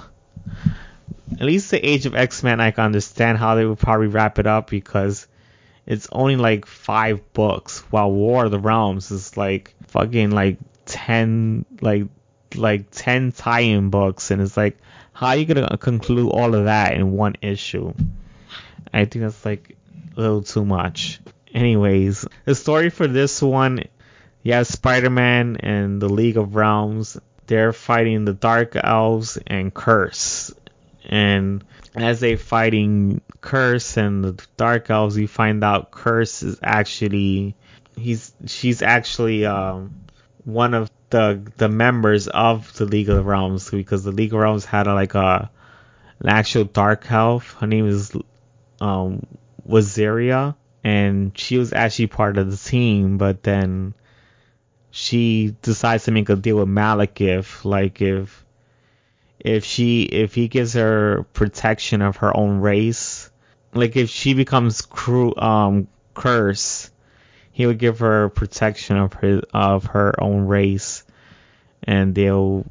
At 1.32 1.42
least 1.42 1.70
the 1.70 1.86
Age 1.86 2.06
of 2.06 2.16
X-Men, 2.16 2.60
I 2.60 2.72
can 2.72 2.84
understand 2.84 3.38
how 3.38 3.54
they 3.54 3.64
would 3.64 3.78
probably 3.78 4.08
wrap 4.08 4.38
it 4.38 4.46
up 4.46 4.70
because 4.70 5.28
it's 5.86 6.08
only 6.10 6.36
like 6.36 6.66
five 6.66 7.32
books, 7.32 7.80
while 7.90 8.10
War 8.10 8.46
of 8.46 8.50
the 8.50 8.58
Realms 8.58 9.10
is 9.10 9.36
like 9.36 9.74
fucking 9.86 10.30
like 10.30 10.58
ten, 10.84 11.64
like 11.80 12.06
like 12.56 12.90
ten 12.90 13.30
tie-in 13.32 13.90
books, 13.90 14.30
and 14.30 14.42
it's 14.42 14.56
like, 14.56 14.78
how 15.12 15.28
are 15.28 15.36
you 15.36 15.44
gonna 15.44 15.76
conclude 15.76 16.32
all 16.32 16.54
of 16.54 16.64
that 16.64 16.94
in 16.94 17.12
one 17.12 17.36
issue? 17.42 17.92
I 18.92 19.04
think 19.04 19.24
that's 19.24 19.44
like 19.44 19.76
a 20.16 20.20
little 20.20 20.42
too 20.42 20.64
much. 20.64 21.20
Anyways, 21.52 22.26
the 22.44 22.54
story 22.54 22.90
for 22.90 23.06
this 23.06 23.40
one, 23.40 23.84
have 24.46 24.66
Spider-Man 24.66 25.58
and 25.60 26.00
the 26.00 26.08
League 26.08 26.36
of 26.36 26.54
Realms. 26.54 27.18
They're 27.46 27.72
fighting 27.72 28.24
the 28.24 28.34
Dark 28.34 28.76
Elves 28.76 29.38
and 29.46 29.72
Kurse. 29.72 30.54
And 31.04 31.64
as 31.94 32.20
they 32.20 32.36
fighting 32.36 33.22
Kurse 33.40 33.96
and 33.96 34.22
the 34.22 34.46
Dark 34.56 34.90
Elves, 34.90 35.16
you 35.16 35.28
find 35.28 35.64
out 35.64 35.90
Kurse 35.90 36.42
is 36.42 36.58
actually 36.62 37.54
he's 37.96 38.32
she's 38.46 38.82
actually 38.82 39.46
um, 39.46 40.00
one 40.44 40.74
of 40.74 40.90
the 41.10 41.50
the 41.56 41.68
members 41.68 42.28
of 42.28 42.72
the 42.74 42.84
League 42.84 43.08
of 43.08 43.24
Realms 43.24 43.70
because 43.70 44.04
the 44.04 44.12
League 44.12 44.34
of 44.34 44.40
Realms 44.40 44.64
had 44.64 44.86
a, 44.86 44.94
like 44.94 45.14
a 45.14 45.50
an 46.20 46.28
actual 46.28 46.64
Dark 46.64 47.10
Elf. 47.10 47.54
Her 47.54 47.66
name 47.66 47.86
is 47.86 48.14
um, 48.80 49.26
Waziria 49.68 50.54
and 50.84 51.36
she 51.36 51.58
was 51.58 51.72
actually 51.72 52.06
part 52.06 52.38
of 52.38 52.50
the 52.50 52.56
team, 52.56 53.18
but 53.18 53.42
then 53.42 53.94
she 54.90 55.54
decides 55.62 56.04
to 56.04 56.10
make 56.12 56.28
a 56.28 56.36
deal 56.36 56.56
with 56.56 56.68
Malekith, 56.68 57.64
like 57.64 58.00
if 58.00 58.44
if 59.38 59.64
she 59.64 60.02
if 60.02 60.34
he 60.34 60.48
gives 60.48 60.72
her 60.74 61.24
protection 61.32 62.02
of 62.02 62.16
her 62.16 62.36
own 62.36 62.60
race, 62.60 63.30
like 63.74 63.96
if 63.96 64.08
she 64.08 64.34
becomes 64.34 64.82
crew 64.82 65.34
um 65.36 65.88
curse, 66.14 66.90
he 67.52 67.66
would 67.66 67.78
give 67.78 67.98
her 67.98 68.28
protection 68.30 68.96
of 68.96 69.12
her 69.14 69.42
of 69.52 69.84
her 69.86 70.14
own 70.22 70.46
race, 70.46 71.04
and 71.82 72.14
they'll 72.14 72.64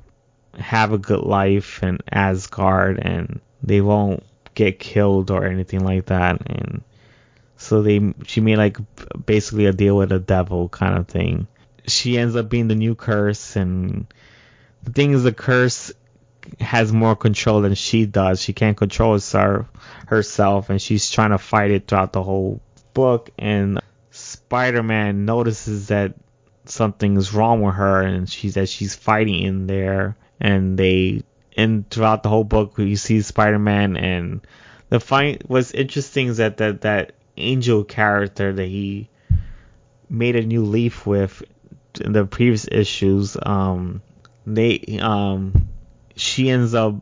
have 0.57 0.91
a 0.91 0.97
good 0.97 1.21
life 1.21 1.83
in 1.83 1.99
Asgard, 2.11 2.99
and 2.99 3.41
they 3.61 3.81
won't 3.81 4.23
get 4.57 4.79
killed 4.79 5.29
or 5.29 5.45
anything 5.45 5.85
like 5.85 6.07
that, 6.07 6.41
and 6.47 6.81
so 7.57 7.83
they 7.83 8.13
she 8.25 8.41
made 8.41 8.57
like 8.57 8.77
basically 9.25 9.67
a 9.67 9.71
deal 9.71 9.95
with 9.95 10.09
the 10.09 10.19
devil 10.19 10.67
kind 10.67 10.97
of 10.97 11.07
thing. 11.07 11.47
She 11.85 12.17
ends 12.17 12.35
up 12.35 12.49
being 12.49 12.67
the 12.67 12.75
new 12.75 12.95
curse, 12.95 13.55
and 13.55 14.07
the 14.83 14.91
thing 14.91 15.11
is, 15.11 15.23
the 15.23 15.31
curse 15.31 15.93
has 16.59 16.91
more 16.91 17.15
control 17.15 17.61
than 17.61 17.75
she 17.75 18.05
does. 18.05 18.41
She 18.41 18.53
can't 18.53 18.75
control 18.75 19.19
herself, 20.07 20.69
and 20.69 20.81
she's 20.81 21.11
trying 21.11 21.31
to 21.31 21.37
fight 21.37 21.71
it 21.71 21.87
throughout 21.87 22.13
the 22.13 22.23
whole 22.23 22.59
book. 22.93 23.29
And 23.37 23.79
Spider-Man 24.11 25.25
notices 25.25 25.87
that 25.89 26.15
something 26.65 27.15
is 27.15 27.33
wrong 27.33 27.61
with 27.61 27.75
her, 27.75 28.01
and 28.01 28.29
she's 28.29 28.55
that 28.55 28.69
she's 28.69 28.95
fighting 28.95 29.43
in 29.43 29.67
there. 29.67 30.17
And 30.39 30.77
they, 30.79 31.23
and 31.57 31.89
throughout 31.89 32.23
the 32.23 32.29
whole 32.29 32.43
book, 32.43 32.77
you 32.77 32.95
see 32.95 33.21
Spider-Man 33.21 33.97
and 33.97 34.41
the 34.89 34.99
fight. 34.99 35.43
What's 35.47 35.71
interesting 35.71 36.27
is 36.27 36.37
that 36.37 36.57
that 36.57 36.81
that 36.81 37.13
Angel 37.35 37.83
character 37.83 38.53
that 38.53 38.65
he 38.65 39.09
made 40.09 40.35
a 40.35 40.45
new 40.45 40.63
leaf 40.63 41.05
with 41.05 41.43
in 41.99 42.13
the 42.13 42.25
previous 42.25 42.67
issues. 42.71 43.35
Um, 43.41 44.01
they 44.45 44.99
um, 45.01 45.67
she 46.15 46.49
ends 46.49 46.73
up 46.73 46.95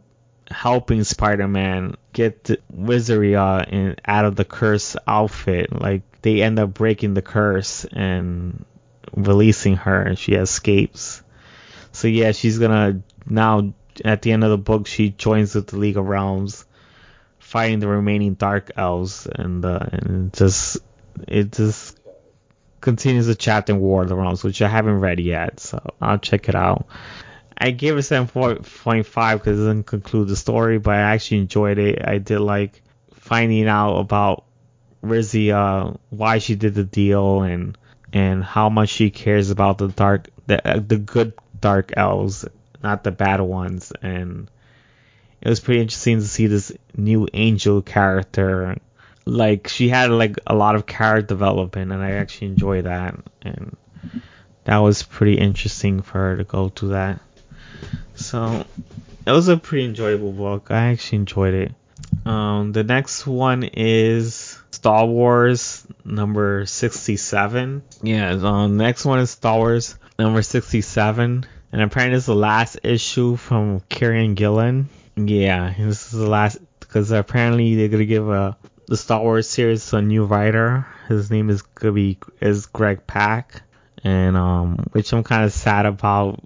helping 0.50 1.04
Spider-Man 1.04 1.96
get 2.14 2.44
Wizaria 2.74 3.68
in 3.68 3.96
out 4.06 4.26
of 4.26 4.36
the 4.36 4.46
curse 4.46 4.96
outfit. 5.06 5.72
Like 5.72 6.04
they 6.22 6.42
end 6.42 6.60
up 6.60 6.74
breaking 6.74 7.14
the 7.14 7.22
curse 7.22 7.86
and 7.86 8.66
releasing 9.16 9.76
her, 9.78 10.02
and 10.02 10.18
she 10.18 10.34
escapes. 10.34 11.22
So 11.92 12.08
yeah, 12.08 12.32
she's 12.32 12.60
gonna 12.60 13.02
now 13.26 13.74
at 14.04 14.22
the 14.22 14.32
end 14.32 14.44
of 14.44 14.50
the 14.50 14.58
book 14.58 14.88
she 14.88 15.10
joins 15.10 15.56
with 15.56 15.68
the 15.68 15.78
League 15.78 15.98
of 15.98 16.06
Realms 16.06 16.66
fighting 17.46 17.80
the 17.80 17.88
remaining 17.88 18.34
dark 18.34 18.72
elves, 18.76 19.28
and 19.28 19.64
uh, 19.64 19.80
and 19.92 20.28
it 20.28 20.38
just 20.38 20.78
it 21.28 21.52
just 21.52 21.98
continues 22.82 23.28
the 23.28 23.36
chapter 23.36 23.74
in 23.74 23.80
War 23.80 24.02
of 24.02 24.10
the 24.10 24.16
Realms, 24.16 24.44
which 24.44 24.62
I 24.62 24.68
haven't 24.68 25.00
read 25.00 25.20
yet, 25.20 25.60
so 25.60 25.80
I'll 26.02 26.18
check 26.18 26.50
it 26.50 26.56
out. 26.56 26.88
I 27.58 27.72
gave 27.72 27.96
it 27.96 28.02
7.5 28.02 28.64
because 29.34 29.60
it 29.60 29.62
doesn't 29.62 29.86
conclude 29.86 30.28
the 30.28 30.36
story, 30.36 30.80
but 30.80 30.96
I 30.96 31.14
actually 31.14 31.38
enjoyed 31.38 31.78
it. 31.78 32.06
I 32.06 32.18
did 32.18 32.40
like 32.40 32.82
finding 33.14 33.68
out 33.68 34.00
about 34.00 34.44
Rizia, 35.02 35.98
why 36.10 36.40
she 36.40 36.56
did 36.56 36.74
the 36.74 36.84
deal, 36.84 37.44
and 37.44 37.78
and 38.12 38.44
how 38.44 38.70
much 38.70 38.90
she 38.90 39.12
cares 39.12 39.52
about 39.52 39.78
the 39.78 39.88
dark, 39.88 40.30
the 40.48 40.68
uh, 40.68 40.80
the 40.86 40.98
good 40.98 41.34
dark 41.62 41.94
elves, 41.96 42.46
not 42.86 43.04
the 43.04 43.12
bad 43.12 43.42
ones, 43.42 43.92
and 44.04 44.50
it 45.42 45.50
was 45.50 45.60
pretty 45.60 45.82
interesting 45.82 46.20
to 46.20 46.28
see 46.28 46.46
this 46.46 46.72
new 46.96 47.28
angel 47.34 47.82
character. 47.82 48.78
Like 49.26 49.68
she 49.68 49.90
had 49.90 50.12
like 50.12 50.36
a 50.46 50.54
lot 50.54 50.76
of 50.76 50.86
character 50.86 51.26
development, 51.26 51.92
and 51.92 52.04
I 52.04 52.12
actually 52.12 52.50
enjoy 52.50 52.84
that. 52.84 53.16
And 53.42 53.76
that 54.66 54.78
was 54.78 55.02
pretty 55.02 55.40
interesting 55.40 56.04
for 56.04 56.20
her 56.20 56.38
to 56.38 56.44
go 56.44 56.70
through 56.70 56.90
that. 56.90 57.20
So 58.14 58.64
it 59.26 59.32
was 59.32 59.48
a 59.48 59.58
pretty 59.58 59.86
enjoyable 59.86 60.32
book. 60.32 60.70
I 60.70 60.92
actually 60.92 61.18
enjoyed 61.20 61.56
it. 61.56 61.72
Um, 62.24 62.72
the 62.72 62.84
next 62.84 63.26
one 63.26 63.64
is 63.64 64.60
Star 64.70 65.08
Wars 65.08 65.88
number 66.04 66.68
67. 66.68 67.82
Yeah, 68.04 68.30
um, 68.30 68.78
next 68.78 69.06
one 69.06 69.20
is 69.20 69.32
Star 69.32 69.58
Wars 69.58 69.98
number 70.20 70.44
67. 70.44 71.48
And 71.76 71.84
apparently, 71.84 72.16
it's 72.16 72.26
the 72.26 72.34
last 72.34 72.80
issue 72.84 73.36
from 73.36 73.82
Kieron 73.82 74.36
Gillen. 74.36 74.88
Yeah, 75.18 75.74
this 75.78 76.06
is 76.06 76.18
the 76.18 76.30
last 76.30 76.58
because 76.80 77.12
apparently 77.12 77.76
they're 77.76 77.90
gonna 77.90 78.06
give 78.06 78.30
a 78.30 78.56
the 78.88 78.96
Star 78.96 79.20
Wars 79.20 79.50
series 79.50 79.92
a 79.92 80.02
new 80.02 80.24
writer. 80.24 80.88
His 81.10 81.30
name 81.30 81.50
is 81.50 81.64
gonna 81.64 81.92
be 81.92 82.18
is 82.40 82.68
Greg 82.68 83.06
Pak, 83.06 83.62
and 84.06 84.38
um, 84.38 84.86
which 84.94 85.12
I'm 85.12 85.26
kind 85.26 85.44
of 85.44 85.52
sad 85.52 85.86
about 85.86 86.42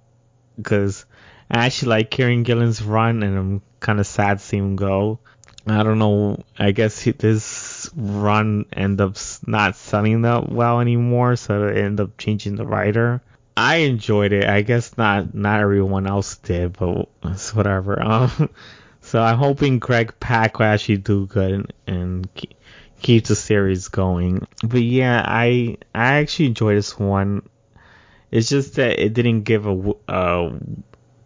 because 0.55 1.05
I 1.51 1.67
actually 1.67 1.89
like 1.89 2.09
Kieron 2.09 2.43
Gillen's 2.43 2.81
run, 2.81 3.21
and 3.21 3.37
I'm 3.37 3.61
kind 3.79 3.99
of 3.99 4.07
sad 4.07 4.39
to 4.39 4.43
see 4.43 4.57
him 4.57 4.77
go. 4.77 5.19
I 5.67 5.83
don't 5.83 5.99
know. 5.99 6.43
I 6.57 6.71
guess 6.71 6.99
he, 6.99 7.11
this 7.11 7.87
run 7.95 8.65
end 8.73 8.99
up 8.99 9.15
not 9.45 9.75
selling 9.75 10.23
that 10.23 10.51
well 10.51 10.79
anymore, 10.79 11.35
so 11.35 11.67
it 11.67 11.77
ended 11.77 11.99
up 11.99 12.17
changing 12.17 12.55
the 12.55 12.65
writer. 12.65 13.21
I 13.59 13.75
enjoyed 13.77 14.31
it. 14.31 14.45
I 14.45 14.61
guess 14.61 14.97
not 14.97 15.35
not 15.35 15.59
everyone 15.59 16.07
else 16.07 16.37
did, 16.37 16.77
but 16.77 17.09
it's 17.25 17.53
whatever. 17.53 18.01
Um, 18.09 18.49
so 19.01 19.21
I'm 19.21 19.37
hoping 19.37 19.79
Greg 19.79 20.13
Pak 20.19 20.59
will 20.59 20.67
actually 20.67 20.97
do 20.97 21.25
good 21.25 21.51
and, 21.51 21.73
and 21.87 22.29
keep 23.01 23.25
the 23.25 23.35
series 23.35 23.89
going. 23.89 24.47
But 24.63 24.81
yeah, 24.81 25.21
I 25.25 25.77
I 25.93 26.19
actually 26.19 26.47
enjoyed 26.47 26.77
this 26.77 26.97
one. 26.97 27.49
It's 28.31 28.47
just 28.47 28.75
that 28.75 29.03
it 29.03 29.13
didn't 29.13 29.41
give 29.41 29.65
a 29.65 29.93
a, 30.07 30.51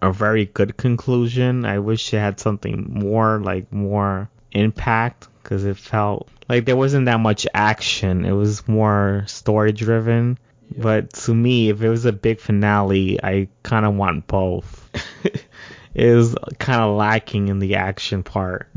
a 0.02 0.12
very 0.12 0.46
good 0.46 0.76
conclusion. 0.76 1.66
I 1.66 1.80
wish 1.80 2.14
it 2.16 2.18
had 2.20 2.40
something 2.40 3.00
more 3.00 3.40
like 3.40 3.72
more 3.72 4.28
impact 4.52 5.28
because 5.44 5.66
it 5.66 5.78
felt 5.78 6.30
like 6.50 6.66
there 6.66 6.78
wasn't 6.78 7.06
that 7.06 7.20
much 7.20 7.46
action. 7.54 8.26
It 8.26 8.32
was 8.32 8.68
more 8.68 9.24
story 9.28 9.72
driven. 9.72 10.40
But 10.78 11.14
to 11.14 11.34
me, 11.34 11.70
if 11.70 11.82
it 11.82 11.90
was 11.90 12.06
a 12.06 12.12
big 12.12 12.40
finale, 12.40 13.24
I 13.24 13.48
kind 13.64 13.86
of 13.86 13.96
want 13.96 14.28
both. 14.28 14.90
it 15.94 16.16
was 16.16 16.36
kind 16.60 16.82
of 16.82 16.96
lacking 16.96 17.48
in 17.48 17.60
the 17.60 17.76
action 17.76 18.24
part. 18.24 18.68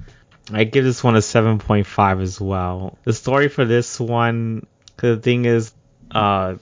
I 0.52 0.64
give 0.64 0.84
this 0.84 1.02
one 1.02 1.16
a 1.16 1.20
7.5 1.20 2.22
as 2.22 2.40
well. 2.40 2.98
The 3.04 3.12
story 3.12 3.48
for 3.48 3.64
this 3.64 3.98
one, 3.98 4.66
the 4.98 5.16
thing 5.16 5.44
is, 5.44 5.72
uh, 6.10 6.54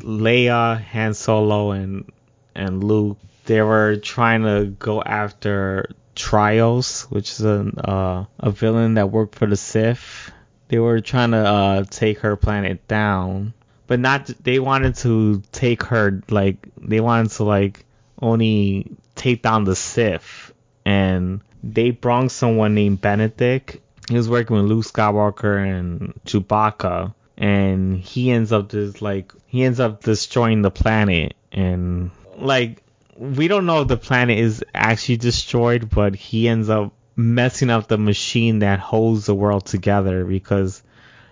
Leia, 0.00 0.80
Han 0.80 1.14
Solo, 1.14 1.72
and 1.72 2.12
and 2.54 2.82
Luke, 2.82 3.18
they 3.44 3.60
were 3.62 3.96
trying 3.96 4.42
to 4.42 4.66
go 4.78 5.02
after 5.02 5.90
Trios, 6.14 7.02
which 7.10 7.32
is 7.32 7.44
a 7.44 7.60
uh, 7.78 8.24
a 8.38 8.50
villain 8.50 8.94
that 8.94 9.10
worked 9.10 9.34
for 9.34 9.46
the 9.46 9.56
Sith. 9.56 10.30
They 10.68 10.78
were 10.78 11.00
trying 11.00 11.32
to 11.32 11.38
uh, 11.38 11.84
take 11.90 12.20
her 12.20 12.36
planet 12.36 12.86
down, 12.88 13.54
but 13.86 14.00
not. 14.00 14.26
They 14.42 14.58
wanted 14.58 14.96
to 14.96 15.42
take 15.52 15.84
her 15.84 16.22
like 16.30 16.68
they 16.76 17.00
wanted 17.00 17.30
to 17.32 17.44
like 17.44 17.84
only 18.20 18.96
take 19.14 19.42
down 19.42 19.64
the 19.64 19.76
Sith, 19.76 20.52
and 20.84 21.40
they 21.62 21.90
brought 21.90 22.30
someone 22.30 22.74
named 22.74 23.00
Benedict. 23.00 23.78
He 24.08 24.16
was 24.16 24.28
working 24.28 24.56
with 24.56 24.66
Luke 24.66 24.84
Skywalker 24.84 25.64
and 25.64 26.14
Chewbacca, 26.24 27.14
and 27.36 27.98
he 27.98 28.30
ends 28.30 28.52
up 28.52 28.70
just 28.70 29.02
like 29.02 29.32
he 29.46 29.64
ends 29.64 29.80
up 29.80 30.02
destroying 30.02 30.62
the 30.62 30.70
planet, 30.70 31.34
and 31.52 32.10
like 32.36 32.82
we 33.16 33.48
don't 33.48 33.66
know 33.66 33.82
if 33.82 33.88
the 33.88 33.96
planet 33.96 34.38
is 34.38 34.64
actually 34.74 35.16
destroyed, 35.16 35.88
but 35.90 36.14
he 36.14 36.48
ends 36.48 36.68
up 36.68 36.92
messing 37.16 37.70
up 37.70 37.88
the 37.88 37.96
machine 37.96 38.58
that 38.58 38.78
holds 38.78 39.26
the 39.26 39.34
world 39.34 39.64
together 39.64 40.24
because 40.24 40.82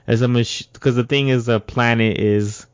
as 0.07 0.23
a 0.23 0.29
machine 0.29 0.69
because 0.73 0.97
the 0.97 1.05
thing 1.05 1.29
is 1.29 1.47
the 1.47 1.61
planet 1.61 2.19
is 2.19 2.67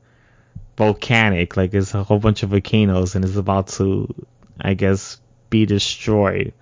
volcanic 0.77 1.57
like 1.57 1.75
it's 1.75 1.95
a 1.95 2.03
whole 2.03 2.19
bunch 2.19 2.43
of 2.43 2.51
volcanoes 2.51 3.15
and 3.15 3.25
it's 3.25 3.37
about 3.37 3.69
to 3.69 4.13
I 4.61 4.75
guess 4.75 5.21
be 5.49 5.67
destroyed 5.67 6.53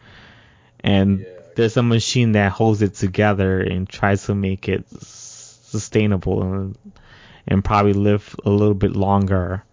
and 0.81 1.21
yeah. 1.21 1.27
there's 1.57 1.77
a 1.77 1.83
machine 1.83 2.33
that 2.33 2.53
holds 2.53 2.83
it 2.83 2.95
together 2.95 3.61
and 3.61 3.89
tries 3.89 4.25
to 4.27 4.35
make 4.35 4.69
it 4.69 4.87
sustainable 4.91 6.43
and, 6.43 6.79
and 7.47 7.65
probably 7.65 7.93
live 7.93 8.35
a 8.45 8.51
little 8.51 8.75
bit 8.75 8.97
longer 8.97 9.65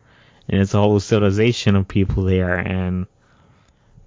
and 0.47 0.61
it's 0.61 0.73
a 0.73 0.79
whole 0.79 0.99
civilization 0.99 1.75
of 1.75 1.87
people 1.87 2.23
there 2.23 2.55
and 2.57 3.07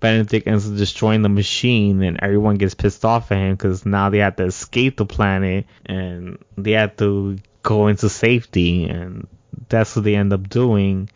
Benedict 0.01 0.47
ends 0.47 0.71
up 0.71 0.77
destroying 0.77 1.23
the 1.23 1.29
machine 1.29 2.03
and 2.03 2.19
everyone 2.23 2.57
gets 2.57 2.75
pissed 2.75 3.05
off 3.05 3.33
at 3.33 3.39
him 3.39 3.55
because 3.55 3.85
now 3.85 4.11
they 4.11 4.19
have 4.19 4.37
to 4.37 4.45
escape 4.45 4.97
the 4.97 5.07
planet 5.07 5.67
and 5.87 6.39
they 6.57 6.73
have 6.73 6.97
to 6.97 7.39
go 7.63 7.89
into 7.89 8.09
safety 8.09 8.85
and 8.85 9.27
that's 9.69 9.97
what 9.97 10.05
they 10.05 10.15
end 10.15 10.33
up 10.33 10.49
doing. 10.49 11.11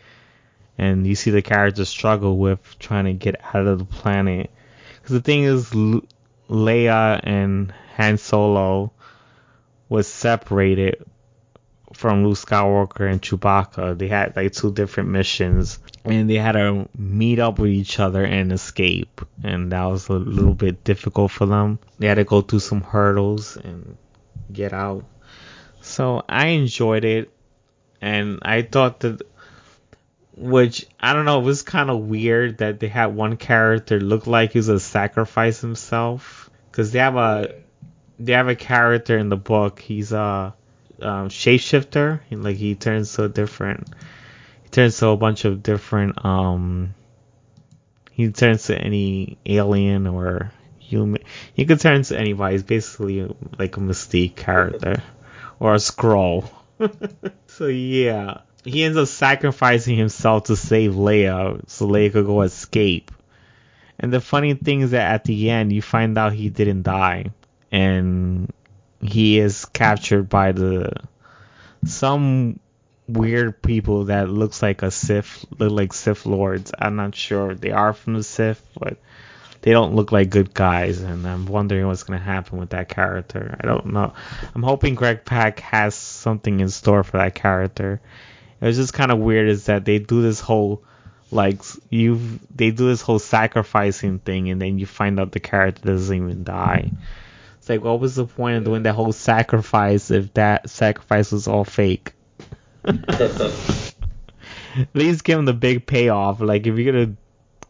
And 0.78 1.06
you 1.06 1.14
see 1.14 1.30
the 1.30 1.42
characters 1.42 1.88
struggle 1.88 2.38
with 2.38 2.60
trying 2.78 3.04
to 3.04 3.12
get 3.12 3.40
out 3.54 3.66
of 3.66 3.78
the 3.78 3.84
planet. 3.84 4.50
Because 4.96 5.14
the 5.14 5.20
thing 5.20 5.44
is 5.44 5.72
L- 5.74 6.02
Leia 6.48 7.20
and 7.22 7.72
Han 7.96 8.18
Solo 8.18 8.92
was 9.88 10.08
separated 10.08 11.04
from 11.94 12.24
Luke 12.24 12.38
Skywalker 12.38 13.10
and 13.10 13.20
Chewbacca. 13.20 13.98
They 13.98 14.08
had 14.08 14.36
like 14.36 14.52
two 14.52 14.72
different 14.72 15.10
missions 15.10 15.78
and 16.04 16.28
they 16.28 16.36
had 16.36 16.52
to 16.52 16.88
meet 16.96 17.38
up 17.38 17.58
with 17.58 17.70
each 17.70 18.00
other 18.00 18.24
and 18.24 18.52
escape. 18.52 19.20
And 19.42 19.72
that 19.72 19.84
was 19.84 20.08
a 20.08 20.14
little 20.14 20.54
bit 20.54 20.84
difficult 20.84 21.30
for 21.30 21.46
them. 21.46 21.78
They 21.98 22.06
had 22.06 22.14
to 22.14 22.24
go 22.24 22.40
through 22.40 22.60
some 22.60 22.82
hurdles 22.82 23.56
and 23.56 23.96
get 24.52 24.72
out. 24.72 25.04
So 25.80 26.24
I 26.28 26.48
enjoyed 26.48 27.04
it 27.04 27.30
and 28.00 28.38
I 28.42 28.62
thought 28.62 29.00
that 29.00 29.22
which 30.34 30.86
I 30.98 31.12
don't 31.12 31.26
know, 31.26 31.40
it 31.40 31.44
was 31.44 31.62
kind 31.62 31.90
of 31.90 32.00
weird 32.00 32.58
that 32.58 32.80
they 32.80 32.88
had 32.88 33.14
one 33.14 33.36
character 33.36 34.00
look 34.00 34.26
like 34.26 34.52
he 34.52 34.58
was 34.58 34.68
a 34.68 34.80
sacrifice 34.80 35.60
himself 35.60 36.50
cuz 36.72 36.92
they 36.92 37.00
have 37.00 37.16
a 37.16 37.54
they 38.18 38.32
have 38.32 38.48
a 38.48 38.54
character 38.54 39.18
in 39.18 39.28
the 39.28 39.36
book. 39.36 39.80
He's 39.80 40.12
a 40.12 40.54
um, 41.02 41.28
shapeshifter. 41.28 42.20
Like 42.30 42.56
he 42.56 42.74
turns 42.74 43.14
to 43.14 43.28
different. 43.28 43.88
He 44.62 44.68
turns 44.70 44.98
to 44.98 45.08
a 45.08 45.16
bunch 45.16 45.44
of 45.44 45.62
different. 45.62 46.24
Um, 46.24 46.94
he 48.12 48.30
turns 48.30 48.64
to 48.64 48.78
any 48.78 49.38
alien 49.46 50.06
or 50.06 50.52
human. 50.78 51.22
He 51.54 51.64
could 51.64 51.80
turn 51.80 52.02
to 52.02 52.18
anybody. 52.18 52.54
He's 52.54 52.62
basically 52.62 53.34
like 53.58 53.76
a 53.76 53.80
mystique 53.80 54.36
character 54.36 55.02
or 55.58 55.74
a 55.74 55.78
Skrull. 55.78 56.48
so 57.46 57.66
yeah, 57.66 58.38
he 58.64 58.84
ends 58.84 58.98
up 58.98 59.08
sacrificing 59.08 59.96
himself 59.96 60.44
to 60.44 60.56
save 60.56 60.92
Leia, 60.92 61.68
so 61.68 61.86
Leia 61.86 62.12
could 62.12 62.26
go 62.26 62.42
escape. 62.42 63.10
And 63.98 64.12
the 64.12 64.20
funny 64.20 64.54
thing 64.54 64.80
is 64.80 64.90
that 64.90 65.12
at 65.12 65.24
the 65.24 65.50
end, 65.50 65.72
you 65.72 65.80
find 65.80 66.18
out 66.18 66.32
he 66.32 66.48
didn't 66.48 66.82
die, 66.82 67.30
and 67.70 68.52
he 69.02 69.38
is 69.38 69.64
captured 69.66 70.28
by 70.28 70.52
the 70.52 70.92
some 71.84 72.60
weird 73.08 73.60
people 73.60 74.04
that 74.04 74.30
looks 74.30 74.62
like 74.62 74.82
a 74.82 74.90
Sith, 74.90 75.44
look 75.58 75.72
like 75.72 75.92
Sith 75.92 76.24
lords. 76.24 76.72
I'm 76.78 76.96
not 76.96 77.14
sure 77.14 77.54
they 77.54 77.72
are 77.72 77.92
from 77.92 78.14
the 78.14 78.22
Sith, 78.22 78.64
but 78.78 78.96
they 79.62 79.72
don't 79.72 79.94
look 79.94 80.12
like 80.12 80.30
good 80.30 80.54
guys, 80.54 81.00
and 81.00 81.26
I'm 81.26 81.46
wondering 81.46 81.86
what's 81.86 82.04
gonna 82.04 82.20
happen 82.20 82.58
with 82.58 82.70
that 82.70 82.88
character. 82.88 83.56
I 83.60 83.66
don't 83.66 83.86
know. 83.86 84.12
I'm 84.54 84.62
hoping 84.62 84.94
Greg 84.94 85.24
Pak 85.24 85.60
has 85.60 85.94
something 85.94 86.60
in 86.60 86.68
store 86.68 87.02
for 87.02 87.18
that 87.18 87.34
character. 87.34 88.00
It 88.60 88.64
was 88.64 88.76
just 88.76 88.94
kind 88.94 89.10
of 89.10 89.18
weird 89.18 89.48
is 89.48 89.66
that 89.66 89.84
they 89.84 89.98
do 89.98 90.22
this 90.22 90.40
whole 90.40 90.82
like 91.32 91.62
you 91.90 92.20
they 92.54 92.70
do 92.70 92.86
this 92.86 93.02
whole 93.02 93.18
sacrificing 93.18 94.18
thing, 94.20 94.50
and 94.50 94.60
then 94.60 94.78
you 94.78 94.86
find 94.86 95.18
out 95.18 95.32
the 95.32 95.40
character 95.40 95.82
doesn't 95.82 96.16
even 96.16 96.44
die. 96.44 96.92
It's 97.62 97.68
like, 97.68 97.84
what 97.84 98.00
was 98.00 98.16
the 98.16 98.26
point 98.26 98.56
of 98.56 98.64
doing 98.64 98.82
that 98.82 98.94
whole 98.94 99.12
sacrifice 99.12 100.10
if 100.10 100.34
that 100.34 100.68
sacrifice 100.68 101.30
was 101.30 101.46
all 101.46 101.62
fake? 101.62 102.12
At 102.84 102.96
least 104.94 105.22
give 105.22 105.38
him 105.38 105.44
the 105.44 105.52
big 105.52 105.86
payoff. 105.86 106.40
Like, 106.40 106.66
if 106.66 106.76
you're 106.76 106.92
gonna 106.92 107.14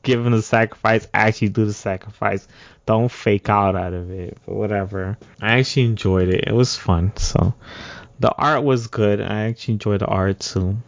give 0.02 0.24
him 0.24 0.32
the 0.32 0.40
sacrifice, 0.40 1.06
actually 1.12 1.51
do 1.51 1.66
the 1.66 1.74
sacrifice. 1.74 2.48
Don't 2.86 3.10
fake 3.10 3.51
out 3.51 3.77
out 3.77 3.93
of 3.93 4.10
it. 4.10 4.39
But 4.47 4.55
whatever. 4.55 5.19
I 5.43 5.59
actually 5.59 5.85
enjoyed 5.85 6.31
it. 6.31 6.44
It 6.47 6.55
was 6.55 6.74
fun. 6.74 7.14
So, 7.19 7.52
the 8.19 8.32
art 8.32 8.64
was 8.64 8.86
good. 8.86 9.20
I 9.20 9.48
actually 9.48 9.74
enjoyed 9.74 10.01
the 10.01 10.06
art 10.06 10.40
too. 10.40 10.78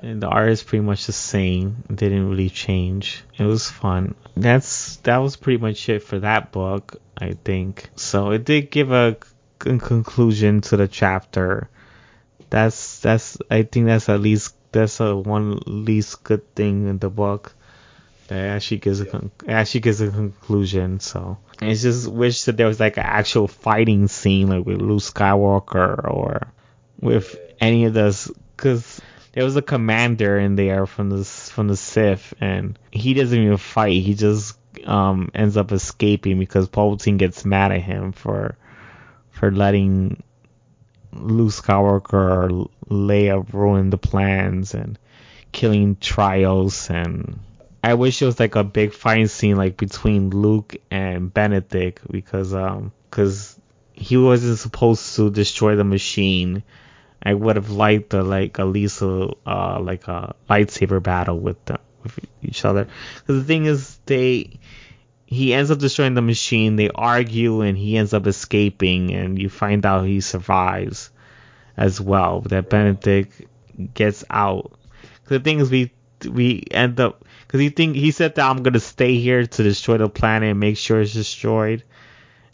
And 0.00 0.22
the 0.22 0.28
art 0.28 0.50
is 0.50 0.62
pretty 0.62 0.84
much 0.84 1.06
the 1.06 1.12
same. 1.12 1.82
Didn't 1.92 2.30
really 2.30 2.50
change. 2.50 3.24
It 3.36 3.44
was 3.44 3.68
fun. 3.70 4.14
That's 4.36 4.96
that 4.98 5.18
was 5.18 5.36
pretty 5.36 5.60
much 5.60 5.88
it 5.88 6.02
for 6.02 6.20
that 6.20 6.52
book. 6.52 7.00
I 7.16 7.32
think. 7.44 7.90
So 7.96 8.30
it 8.30 8.44
did 8.44 8.70
give 8.70 8.92
a 8.92 9.16
conclusion 9.58 10.60
to 10.62 10.76
the 10.76 10.88
chapter. 10.88 11.68
That's 12.50 13.00
that's 13.00 13.38
I 13.50 13.62
think 13.64 13.86
that's 13.86 14.08
at 14.08 14.20
least 14.20 14.54
that's 14.72 15.00
a 15.00 15.16
one 15.16 15.58
least 15.66 16.22
good 16.22 16.54
thing 16.54 16.88
in 16.88 16.98
the 16.98 17.10
book. 17.10 17.54
that 18.28 18.38
actually 18.38 18.78
gives 18.78 19.00
a 19.00 19.06
con- 19.06 19.30
actually 19.48 19.80
gives 19.80 20.00
a 20.00 20.10
conclusion. 20.10 21.00
So 21.00 21.38
it's 21.60 21.82
just 21.82 22.06
wish 22.06 22.44
that 22.44 22.56
there 22.56 22.66
was 22.66 22.78
like 22.78 22.96
an 22.98 23.04
actual 23.04 23.48
fighting 23.48 24.06
scene 24.08 24.48
like 24.48 24.64
with 24.64 24.80
Luke 24.80 25.02
Skywalker 25.02 26.04
or 26.04 26.52
with 27.00 27.36
any 27.60 27.84
of 27.84 27.94
those 27.94 28.30
because 28.56 29.00
there 29.38 29.44
was 29.44 29.54
a 29.54 29.62
commander 29.62 30.36
in 30.36 30.56
there 30.56 30.84
from 30.84 31.10
the 31.10 31.24
from 31.24 31.68
the 31.68 31.76
Sith 31.76 32.34
and 32.40 32.76
he 32.90 33.14
doesn't 33.14 33.38
even 33.38 33.56
fight. 33.56 34.02
He 34.02 34.14
just 34.14 34.58
um, 34.84 35.30
ends 35.32 35.56
up 35.56 35.70
escaping 35.70 36.40
because 36.40 36.68
Palpatine 36.68 37.18
gets 37.18 37.44
mad 37.44 37.70
at 37.70 37.80
him 37.80 38.10
for 38.10 38.56
for 39.30 39.52
letting 39.52 40.24
Luke 41.12 41.52
Skywalker 41.52 42.14
or 42.14 42.68
Leia 42.90 43.52
ruin 43.52 43.90
the 43.90 43.96
plans 43.96 44.74
and 44.74 44.98
killing 45.52 45.94
Trios 45.94 46.90
and 46.90 47.38
I 47.84 47.94
wish 47.94 48.20
it 48.20 48.26
was 48.26 48.40
like 48.40 48.56
a 48.56 48.64
big 48.64 48.92
fight 48.92 49.30
scene 49.30 49.54
like 49.54 49.76
between 49.76 50.30
Luke 50.30 50.74
and 50.90 51.32
Benedict 51.32 52.10
because 52.10 52.52
um 52.52 52.90
because 53.08 53.56
he 53.92 54.16
wasn't 54.16 54.58
supposed 54.58 55.14
to 55.14 55.30
destroy 55.30 55.76
the 55.76 55.84
machine. 55.84 56.64
I 57.22 57.34
would 57.34 57.56
have 57.56 57.70
liked 57.70 58.10
the 58.10 58.22
like 58.22 58.58
a 58.58 58.64
uh, 58.64 59.80
like 59.80 60.08
a 60.08 60.34
lightsaber 60.48 61.02
battle 61.02 61.38
with 61.38 61.62
them 61.66 61.78
with 62.02 62.18
each 62.42 62.64
other. 62.64 62.86
Because 63.16 63.42
the 63.42 63.44
thing 63.44 63.66
is, 63.66 63.98
they 64.06 64.58
he 65.26 65.52
ends 65.54 65.70
up 65.70 65.78
destroying 65.78 66.14
the 66.14 66.22
machine. 66.22 66.76
They 66.76 66.90
argue, 66.90 67.60
and 67.62 67.76
he 67.76 67.96
ends 67.98 68.14
up 68.14 68.26
escaping, 68.26 69.12
and 69.14 69.38
you 69.38 69.48
find 69.48 69.84
out 69.84 70.06
he 70.06 70.20
survives 70.20 71.10
as 71.76 72.00
well. 72.00 72.40
That 72.42 72.70
Benedict 72.70 73.42
gets 73.94 74.24
out. 74.30 74.72
Because 75.22 75.38
The 75.38 75.40
thing 75.40 75.60
is, 75.60 75.70
we 75.70 75.92
we 76.28 76.64
end 76.70 77.00
up 77.00 77.24
because 77.46 77.60
he 77.60 77.68
think 77.70 77.96
he 77.96 78.10
said 78.10 78.34
that 78.36 78.48
I'm 78.48 78.62
gonna 78.62 78.80
stay 78.80 79.16
here 79.18 79.46
to 79.46 79.62
destroy 79.62 79.98
the 79.98 80.08
planet 80.08 80.50
and 80.50 80.60
make 80.60 80.76
sure 80.76 81.00
it's 81.00 81.14
destroyed. 81.14 81.84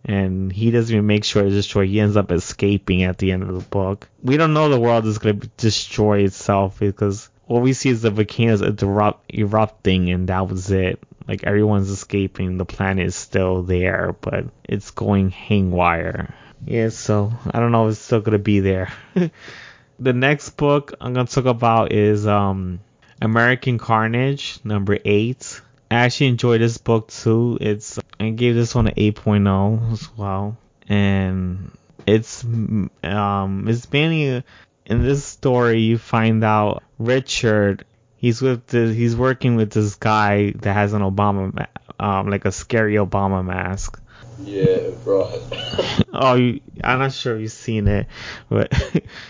And 0.05 0.53
he 0.53 0.71
doesn't 0.71 0.95
even 0.95 1.07
make 1.07 1.25
sure 1.25 1.45
it's 1.45 1.55
destroyed. 1.55 1.89
He 1.89 2.01
ends 2.01 2.17
up 2.17 2.31
escaping 2.31 3.05
at 3.05 3.19
the 3.19 3.33
end 3.33 3.43
of 3.43 3.55
the 3.55 3.69
book. 3.69 4.09
We 4.23 4.37
don't 4.37 4.53
know 4.53 4.69
the 4.69 4.79
world 4.81 5.07
is 5.07 5.19
gonna 5.19 5.41
destroy 5.57 6.21
itself 6.25 6.79
because 6.79 7.31
all 7.49 7.61
we 7.61 7.73
see 7.73 7.91
is 7.91 8.03
the 8.03 8.11
volcanoes 8.11 8.61
erupt, 8.63 9.33
erupting, 9.33 10.11
and 10.11 10.29
that 10.29 10.49
was 10.49 10.71
it. 10.71 11.03
Like 11.27 11.45
everyone's 11.45 11.89
escaping, 11.89 12.59
the 12.59 12.67
planet 12.67 13.07
is 13.07 13.17
still 13.17 13.63
there, 13.63 14.15
but 14.21 14.45
it's 14.65 14.91
going 14.91 15.31
haywire. 15.31 16.35
Yeah, 16.67 16.91
so 16.91 17.33
I 17.51 17.61
don't 17.61 17.73
know 17.73 17.87
if 17.87 17.93
it's 17.93 18.01
still 18.01 18.21
gonna 18.21 18.39
be 18.39 18.61
there. 18.61 18.93
the 19.99 20.13
next 20.13 20.51
book 20.51 20.95
I'm 21.01 21.15
gonna 21.15 21.27
talk 21.27 21.47
about 21.47 21.93
is 21.93 22.27
um 22.27 22.81
American 23.23 23.79
Carnage, 23.79 24.59
number 24.65 24.99
eight. 25.05 25.61
I 25.95 26.05
actually 26.05 26.29
enjoyed 26.29 26.61
this 26.61 26.79
book 26.79 27.09
too. 27.09 27.59
It's 27.61 27.99
I 28.19 28.31
gave 28.31 28.55
this 28.55 28.75
one 28.75 28.89
an 28.89 28.95
8.0 28.95 29.93
as 29.93 30.09
well, 30.17 30.57
and 30.89 31.71
it's 32.07 32.45
um 32.45 33.67
it's 33.69 33.91
mainly 33.93 34.45
in 34.87 35.03
this 35.03 35.25
story 35.25 35.81
you 35.81 35.99
find 35.99 36.45
out 36.45 36.83
Richard 36.99 37.85
he's 38.17 38.41
with 38.41 38.67
the, 38.69 38.93
he's 38.93 39.17
working 39.17 39.57
with 39.57 39.71
this 39.71 39.97
guy 39.97 40.53
that 40.53 40.73
has 40.73 40.95
an 40.95 41.03
Obama 41.03 41.67
um 42.01 42.31
like 42.31 42.45
a 42.45 42.53
scary 42.53 42.95
Obama 42.95 43.45
mask. 43.45 44.01
Yeah, 44.41 44.91
right. 45.05 46.05
oh, 46.13 46.35
you, 46.35 46.61
I'm 46.83 46.99
not 46.99 47.13
sure 47.13 47.39
you've 47.39 47.53
seen 47.53 47.87
it, 47.87 48.07
but 48.49 48.73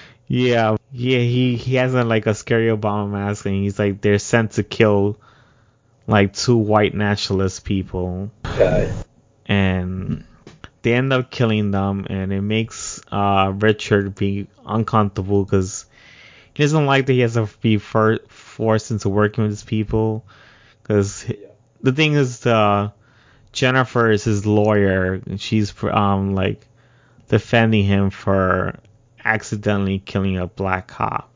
yeah, 0.28 0.76
yeah, 0.92 1.18
he 1.18 1.56
he 1.56 1.74
has 1.74 1.94
a, 1.94 2.04
like 2.04 2.26
a 2.26 2.34
scary 2.34 2.68
Obama 2.68 3.10
mask, 3.10 3.46
and 3.46 3.54
he's 3.56 3.78
like 3.78 4.00
they're 4.00 4.18
sent 4.18 4.52
to 4.52 4.62
kill 4.62 5.18
like 6.06 6.34
two 6.34 6.56
white 6.56 6.94
nationalist 6.94 7.64
people. 7.64 8.30
And 9.46 10.24
they 10.82 10.94
end 10.94 11.12
up 11.12 11.30
killing 11.30 11.70
them, 11.70 12.06
and 12.08 12.32
it 12.32 12.42
makes 12.42 13.00
uh, 13.10 13.52
Richard 13.54 14.14
be 14.14 14.46
uncomfortable 14.66 15.44
because 15.44 15.86
he 16.52 16.62
doesn't 16.62 16.86
like 16.86 17.06
that 17.06 17.12
he 17.12 17.20
has 17.20 17.34
to 17.34 17.48
be 17.60 17.78
for, 17.78 18.18
forced 18.28 18.90
into 18.90 19.08
working 19.08 19.44
with 19.44 19.52
these 19.52 19.64
people. 19.64 20.24
Because 20.82 21.26
yeah. 21.28 21.36
the 21.80 21.92
thing 21.92 22.14
is, 22.14 22.44
uh, 22.46 22.90
Jennifer 23.52 24.10
is 24.10 24.24
his 24.24 24.44
lawyer, 24.44 25.14
and 25.26 25.40
she's 25.40 25.72
um 25.84 26.34
like 26.34 26.66
defending 27.28 27.84
him 27.84 28.10
for 28.10 28.78
accidentally 29.24 29.98
killing 29.98 30.38
a 30.38 30.46
black 30.46 30.88
cop. 30.88 31.32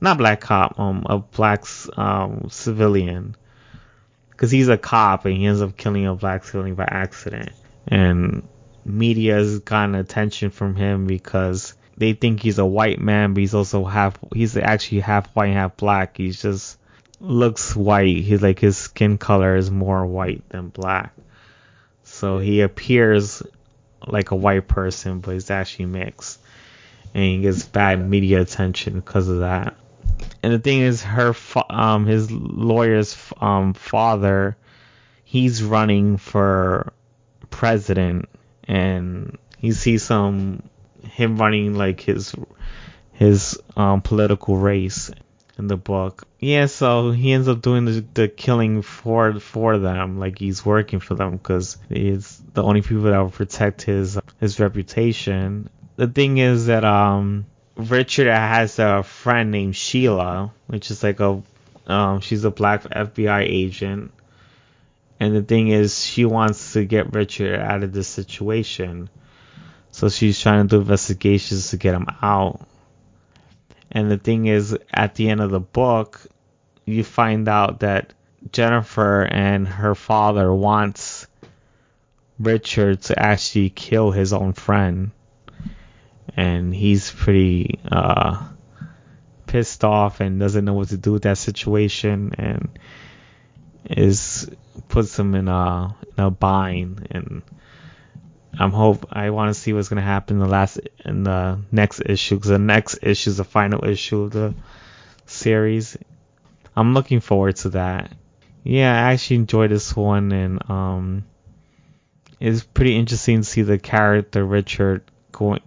Not 0.00 0.18
black 0.18 0.40
cop, 0.40 0.80
um, 0.80 1.06
a 1.08 1.18
black 1.18 1.64
um, 1.96 2.48
civilian. 2.50 3.36
Because 4.32 4.50
he's 4.50 4.68
a 4.68 4.76
cop 4.76 5.24
and 5.24 5.36
he 5.36 5.46
ends 5.46 5.62
up 5.62 5.76
killing 5.76 6.06
a 6.06 6.14
black 6.14 6.44
civilian 6.44 6.74
by 6.74 6.84
accident. 6.84 7.50
And 7.86 8.46
media's 8.84 9.60
gotten 9.60 9.94
attention 9.94 10.50
from 10.50 10.74
him 10.74 11.06
because 11.06 11.74
they 11.96 12.14
think 12.14 12.40
he's 12.40 12.58
a 12.58 12.66
white 12.66 13.00
man, 13.00 13.34
but 13.34 13.40
he's 13.40 13.54
also 13.54 13.84
half, 13.84 14.18
he's 14.34 14.56
actually 14.56 15.00
half 15.00 15.28
white, 15.34 15.52
half 15.52 15.76
black. 15.76 16.16
He's 16.16 16.40
just 16.40 16.78
looks 17.20 17.76
white. 17.76 18.16
He's 18.16 18.42
like 18.42 18.58
his 18.58 18.76
skin 18.76 19.18
color 19.18 19.56
is 19.56 19.70
more 19.70 20.04
white 20.04 20.48
than 20.48 20.68
black. 20.68 21.14
So 22.04 22.38
he 22.38 22.62
appears 22.62 23.42
like 24.06 24.32
a 24.32 24.36
white 24.36 24.66
person, 24.66 25.20
but 25.20 25.32
he's 25.32 25.50
actually 25.50 25.86
mixed 25.86 26.40
and 27.14 27.24
he 27.24 27.42
gets 27.42 27.64
bad 27.64 28.08
media 28.08 28.40
attention 28.40 28.94
because 28.94 29.28
of 29.28 29.40
that. 29.40 29.76
And 30.42 30.52
the 30.52 30.58
thing 30.58 30.80
is, 30.80 31.02
her 31.02 31.32
fa- 31.32 31.72
um 31.72 32.06
his 32.06 32.30
lawyer's 32.30 33.16
um 33.40 33.74
father, 33.74 34.56
he's 35.24 35.62
running 35.62 36.16
for 36.16 36.92
president, 37.50 38.28
and 38.66 39.38
you 39.60 39.72
see 39.72 39.98
some 39.98 40.62
him 41.02 41.36
running 41.36 41.74
like 41.74 42.00
his 42.00 42.34
his 43.12 43.60
um 43.76 44.00
political 44.02 44.56
race 44.56 45.10
in 45.58 45.68
the 45.68 45.76
book. 45.76 46.26
Yeah, 46.40 46.66
so 46.66 47.12
he 47.12 47.32
ends 47.32 47.46
up 47.46 47.62
doing 47.62 47.84
the, 47.84 48.04
the 48.14 48.28
killing 48.28 48.82
for 48.82 49.38
for 49.38 49.78
them, 49.78 50.18
like 50.18 50.38
he's 50.38 50.64
working 50.64 50.98
for 50.98 51.14
them 51.14 51.32
because 51.32 51.76
he's 51.88 52.42
the 52.54 52.62
only 52.62 52.82
people 52.82 53.04
that 53.04 53.18
will 53.18 53.30
protect 53.30 53.82
his 53.82 54.18
his 54.40 54.58
reputation. 54.58 55.68
The 55.96 56.08
thing 56.08 56.38
is 56.38 56.66
that 56.66 56.84
um 56.84 57.46
Richard 57.76 58.28
has 58.28 58.78
a 58.78 59.02
friend 59.02 59.50
named 59.50 59.76
Sheila, 59.76 60.52
which 60.66 60.90
is 60.90 61.02
like 61.02 61.20
a 61.20 61.42
um 61.86 62.20
she's 62.20 62.44
a 62.44 62.50
black 62.50 62.82
FBI 62.82 63.42
agent. 63.42 64.12
And 65.18 65.36
the 65.36 65.42
thing 65.42 65.68
is 65.68 66.04
she 66.04 66.24
wants 66.24 66.72
to 66.72 66.84
get 66.84 67.14
Richard 67.14 67.58
out 67.58 67.82
of 67.82 67.92
this 67.92 68.08
situation. 68.08 69.08
So 69.90 70.08
she's 70.08 70.40
trying 70.40 70.66
to 70.68 70.76
do 70.76 70.80
investigations 70.80 71.70
to 71.70 71.76
get 71.76 71.94
him 71.94 72.06
out. 72.20 72.66
And 73.90 74.10
the 74.10 74.18
thing 74.18 74.46
is 74.46 74.76
at 74.92 75.14
the 75.14 75.28
end 75.28 75.40
of 75.40 75.50
the 75.50 75.60
book 75.60 76.20
you 76.84 77.04
find 77.04 77.48
out 77.48 77.80
that 77.80 78.12
Jennifer 78.50 79.22
and 79.22 79.68
her 79.68 79.94
father 79.94 80.52
wants 80.52 81.26
Richard 82.38 83.02
to 83.02 83.18
actually 83.18 83.70
kill 83.70 84.10
his 84.10 84.32
own 84.32 84.52
friend 84.52 85.12
and 86.36 86.74
he's 86.74 87.10
pretty 87.10 87.78
uh, 87.90 88.48
pissed 89.46 89.84
off 89.84 90.20
and 90.20 90.40
doesn't 90.40 90.64
know 90.64 90.74
what 90.74 90.88
to 90.88 90.96
do 90.96 91.12
with 91.12 91.22
that 91.22 91.38
situation 91.38 92.34
and 92.38 92.78
is 93.84 94.50
puts 94.88 95.18
him 95.18 95.34
in 95.34 95.48
a 95.48 95.94
in 96.16 96.24
a 96.24 96.30
bind 96.30 97.06
and 97.10 97.42
I'm 98.58 98.70
hope 98.70 99.06
I 99.10 99.30
want 99.30 99.54
to 99.54 99.60
see 99.60 99.72
what's 99.72 99.88
gonna 99.88 100.02
happen 100.02 100.36
in 100.36 100.40
the 100.40 100.48
last 100.48 100.80
in 101.04 101.24
the 101.24 101.60
next 101.70 102.02
issue 102.04 102.36
because 102.36 102.50
the 102.50 102.58
next 102.58 102.98
issue 103.02 103.30
is 103.30 103.36
the 103.38 103.44
final 103.44 103.84
issue 103.84 104.22
of 104.22 104.30
the 104.30 104.54
series. 105.26 105.96
I'm 106.76 106.94
looking 106.94 107.20
forward 107.20 107.56
to 107.56 107.70
that. 107.70 108.12
Yeah, 108.64 108.92
I 108.92 109.12
actually 109.12 109.36
enjoyed 109.36 109.70
this 109.70 109.96
one 109.96 110.32
and 110.32 110.70
um, 110.70 111.24
it's 112.40 112.62
pretty 112.62 112.96
interesting 112.96 113.40
to 113.40 113.44
see 113.44 113.62
the 113.62 113.78
character 113.78 114.44
Richard 114.44 115.02
going 115.32 115.60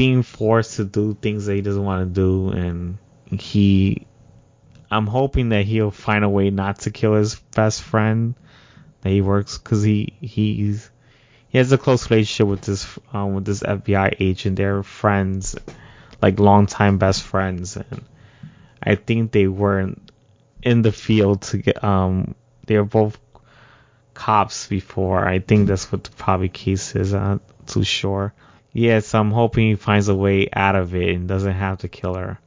being 0.00 0.22
forced 0.22 0.76
to 0.76 0.84
do 0.86 1.12
things 1.12 1.44
that 1.44 1.54
he 1.54 1.60
doesn't 1.60 1.84
want 1.84 2.08
to 2.08 2.18
do, 2.18 2.48
and 2.48 2.96
he. 3.38 4.06
I'm 4.90 5.06
hoping 5.06 5.50
that 5.50 5.66
he'll 5.66 5.90
find 5.90 6.24
a 6.24 6.28
way 6.30 6.48
not 6.48 6.78
to 6.80 6.90
kill 6.90 7.16
his 7.16 7.34
best 7.54 7.82
friend 7.82 8.34
that 9.02 9.10
he 9.10 9.20
works 9.20 9.58
because 9.58 9.82
he 9.82 10.14
he's 10.22 10.90
he 11.50 11.58
has 11.58 11.70
a 11.70 11.76
close 11.76 12.10
relationship 12.10 12.46
with 12.46 12.62
this 12.62 12.98
um, 13.12 13.34
with 13.34 13.44
this 13.44 13.60
FBI 13.62 14.16
agent. 14.20 14.56
They're 14.56 14.82
friends, 14.82 15.54
like 16.22 16.40
longtime 16.40 16.96
best 16.96 17.22
friends, 17.22 17.76
and 17.76 18.02
I 18.82 18.94
think 18.94 19.32
they 19.32 19.48
weren't 19.48 20.10
in 20.62 20.80
the 20.80 20.92
field 20.92 21.42
to 21.42 21.58
get 21.58 21.84
um 21.84 22.34
they 22.66 22.78
were 22.78 22.86
both 22.86 23.18
cops 24.14 24.66
before. 24.66 25.28
I 25.28 25.40
think 25.40 25.68
that's 25.68 25.92
what 25.92 26.04
the 26.04 26.10
probably 26.12 26.48
case 26.48 26.96
is. 26.96 27.12
I'm 27.12 27.22
not 27.22 27.66
too 27.66 27.84
sure. 27.84 28.32
Yes, 28.72 29.14
I'm 29.14 29.30
hoping 29.30 29.68
he 29.68 29.74
finds 29.76 30.08
a 30.08 30.14
way 30.14 30.48
out 30.52 30.76
of 30.76 30.94
it 30.94 31.14
and 31.14 31.28
doesn't 31.28 31.54
have 31.54 31.78
to 31.78 31.88
kill 31.88 32.14
her. 32.14 32.38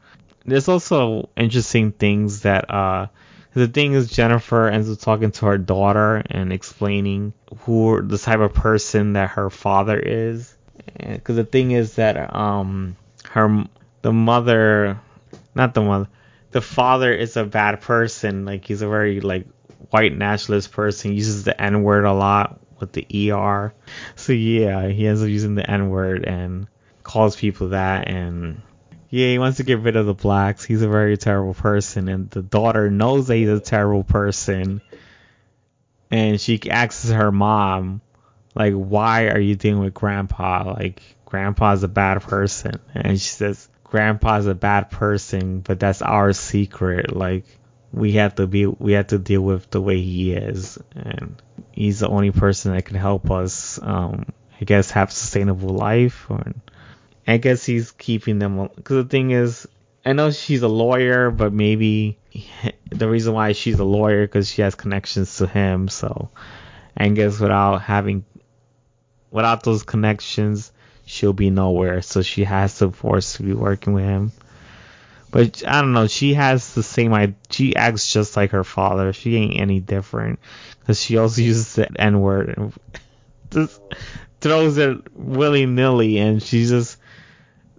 There's 0.45 0.67
also 0.67 1.29
interesting 1.37 1.91
things 1.91 2.41
that 2.41 2.69
uh 2.69 3.07
The 3.53 3.67
thing 3.67 3.93
is, 3.93 4.09
Jennifer 4.09 4.67
ends 4.67 4.89
up 4.89 4.99
talking 4.99 5.31
to 5.31 5.45
her 5.45 5.57
daughter 5.59 6.23
and 6.29 6.51
explaining 6.51 7.33
who 7.59 8.01
the 8.01 8.17
type 8.17 8.39
of 8.39 8.53
person 8.53 9.13
that 9.13 9.31
her 9.31 9.49
father 9.49 9.99
is. 9.99 10.55
Because 10.97 11.35
the 11.35 11.45
thing 11.45 11.71
is 11.71 11.95
that 11.95 12.33
um 12.35 12.95
her 13.29 13.65
the 14.01 14.11
mother, 14.11 14.99
not 15.55 15.73
the 15.73 15.81
mother, 15.81 16.07
the 16.51 16.61
father 16.61 17.13
is 17.13 17.37
a 17.37 17.45
bad 17.45 17.81
person. 17.81 18.45
Like 18.45 18.65
he's 18.65 18.81
a 18.81 18.87
very 18.87 19.21
like 19.21 19.45
white 19.91 20.17
nationalist 20.17 20.71
person. 20.71 21.11
He 21.11 21.17
uses 21.17 21.43
the 21.43 21.59
N 21.61 21.83
word 21.83 22.05
a 22.05 22.13
lot 22.13 22.59
with 22.83 22.93
the 22.93 23.31
ER. 23.31 23.73
So 24.15 24.33
yeah, 24.33 24.87
he 24.87 25.07
ends 25.07 25.21
up 25.21 25.29
using 25.29 25.55
the 25.55 25.69
N 25.69 25.89
word 25.89 26.25
and 26.25 26.67
calls 27.03 27.35
people 27.35 27.69
that 27.69 28.07
and 28.07 28.61
yeah, 29.13 29.27
he 29.27 29.37
wants 29.37 29.57
to 29.57 29.63
get 29.63 29.77
rid 29.77 29.95
of 29.95 30.07
the 30.07 30.15
blacks. 30.15 30.65
He's 30.65 30.81
a 30.81 30.89
very 30.89 31.17
terrible 31.17 31.53
person, 31.53 32.09
and 32.09 32.31
the 32.31 32.41
daughter 32.41 32.89
knows 32.89 33.27
that 33.27 33.35
he's 33.35 33.47
a 33.47 33.59
terrible 33.59 34.03
person. 34.03 34.81
And 36.09 36.41
she 36.41 36.59
asks 36.67 37.07
her 37.11 37.31
mom, 37.31 38.01
like, 38.55 38.73
why 38.73 39.27
are 39.27 39.39
you 39.39 39.55
dealing 39.55 39.83
with 39.83 39.93
grandpa? 39.93 40.73
Like, 40.75 41.03
grandpa's 41.25 41.83
a 41.83 41.87
bad 41.87 42.23
person. 42.23 42.79
And 42.95 43.21
she 43.21 43.29
says, 43.29 43.69
grandpa's 43.83 44.47
a 44.47 44.55
bad 44.55 44.89
person, 44.89 45.59
but 45.59 45.79
that's 45.79 46.01
our 46.01 46.33
secret. 46.33 47.15
Like, 47.15 47.45
we 47.93 48.13
have 48.13 48.35
to 48.35 48.47
be, 48.47 48.65
we 48.65 48.93
have 48.93 49.07
to 49.07 49.19
deal 49.19 49.41
with 49.41 49.69
the 49.69 49.79
way 49.79 50.01
he 50.01 50.33
is. 50.33 50.79
And 50.95 51.41
he's 51.71 51.99
the 51.99 52.09
only 52.09 52.31
person 52.31 52.73
that 52.73 52.85
can 52.85 52.97
help 52.97 53.29
us, 53.31 53.79
um, 53.81 54.25
I 54.59 54.65
guess, 54.65 54.91
have 54.91 55.11
sustainable 55.11 55.69
life 55.69 56.25
or 56.29 56.43
I 57.25 57.37
guess 57.37 57.65
he's 57.65 57.91
keeping 57.91 58.39
them 58.39 58.69
because 58.75 59.03
the 59.03 59.09
thing 59.09 59.31
is, 59.31 59.67
I 60.05 60.13
know 60.13 60.31
she's 60.31 60.63
a 60.63 60.67
lawyer, 60.67 61.31
but 61.31 61.53
maybe 61.53 62.17
the 62.89 63.07
reason 63.07 63.33
why 63.33 63.53
she's 63.53 63.79
a 63.79 63.85
lawyer 63.85 64.25
because 64.25 64.49
she 64.49 64.61
has 64.61 64.75
connections 64.75 65.37
to 65.37 65.47
him. 65.47 65.87
So 65.87 66.31
I 66.97 67.07
guess 67.09 67.39
without 67.39 67.77
having, 67.81 68.25
without 69.31 69.63
those 69.63 69.83
connections, 69.83 70.71
she'll 71.05 71.33
be 71.33 71.49
nowhere. 71.49 72.01
So 72.01 72.21
she 72.21 72.43
has 72.43 72.79
to 72.79 72.91
force 72.91 73.37
to 73.37 73.43
be 73.43 73.53
working 73.53 73.93
with 73.93 74.05
him. 74.05 74.31
But 75.33 75.63
I 75.67 75.81
don't 75.81 75.93
know. 75.93 76.05
She 76.05 76.35
has 76.35 76.75
the 76.75 76.83
same. 76.83 77.35
She 77.49 77.75
acts 77.75 78.13
just 78.13 78.37
like 78.37 78.51
her 78.51 78.63
father. 78.63 79.13
She 79.13 79.35
ain't 79.35 79.59
any 79.59 79.79
different 79.79 80.37
because 80.79 81.01
she 81.01 81.17
also 81.17 81.41
uses 81.41 81.73
the 81.73 81.89
N 81.99 82.21
word 82.21 82.53
and 82.55 82.71
just 83.49 83.81
throws 84.41 84.77
it 84.77 85.11
willy 85.17 85.65
nilly, 85.65 86.19
and 86.19 86.41
she 86.41 86.67
just 86.67 86.99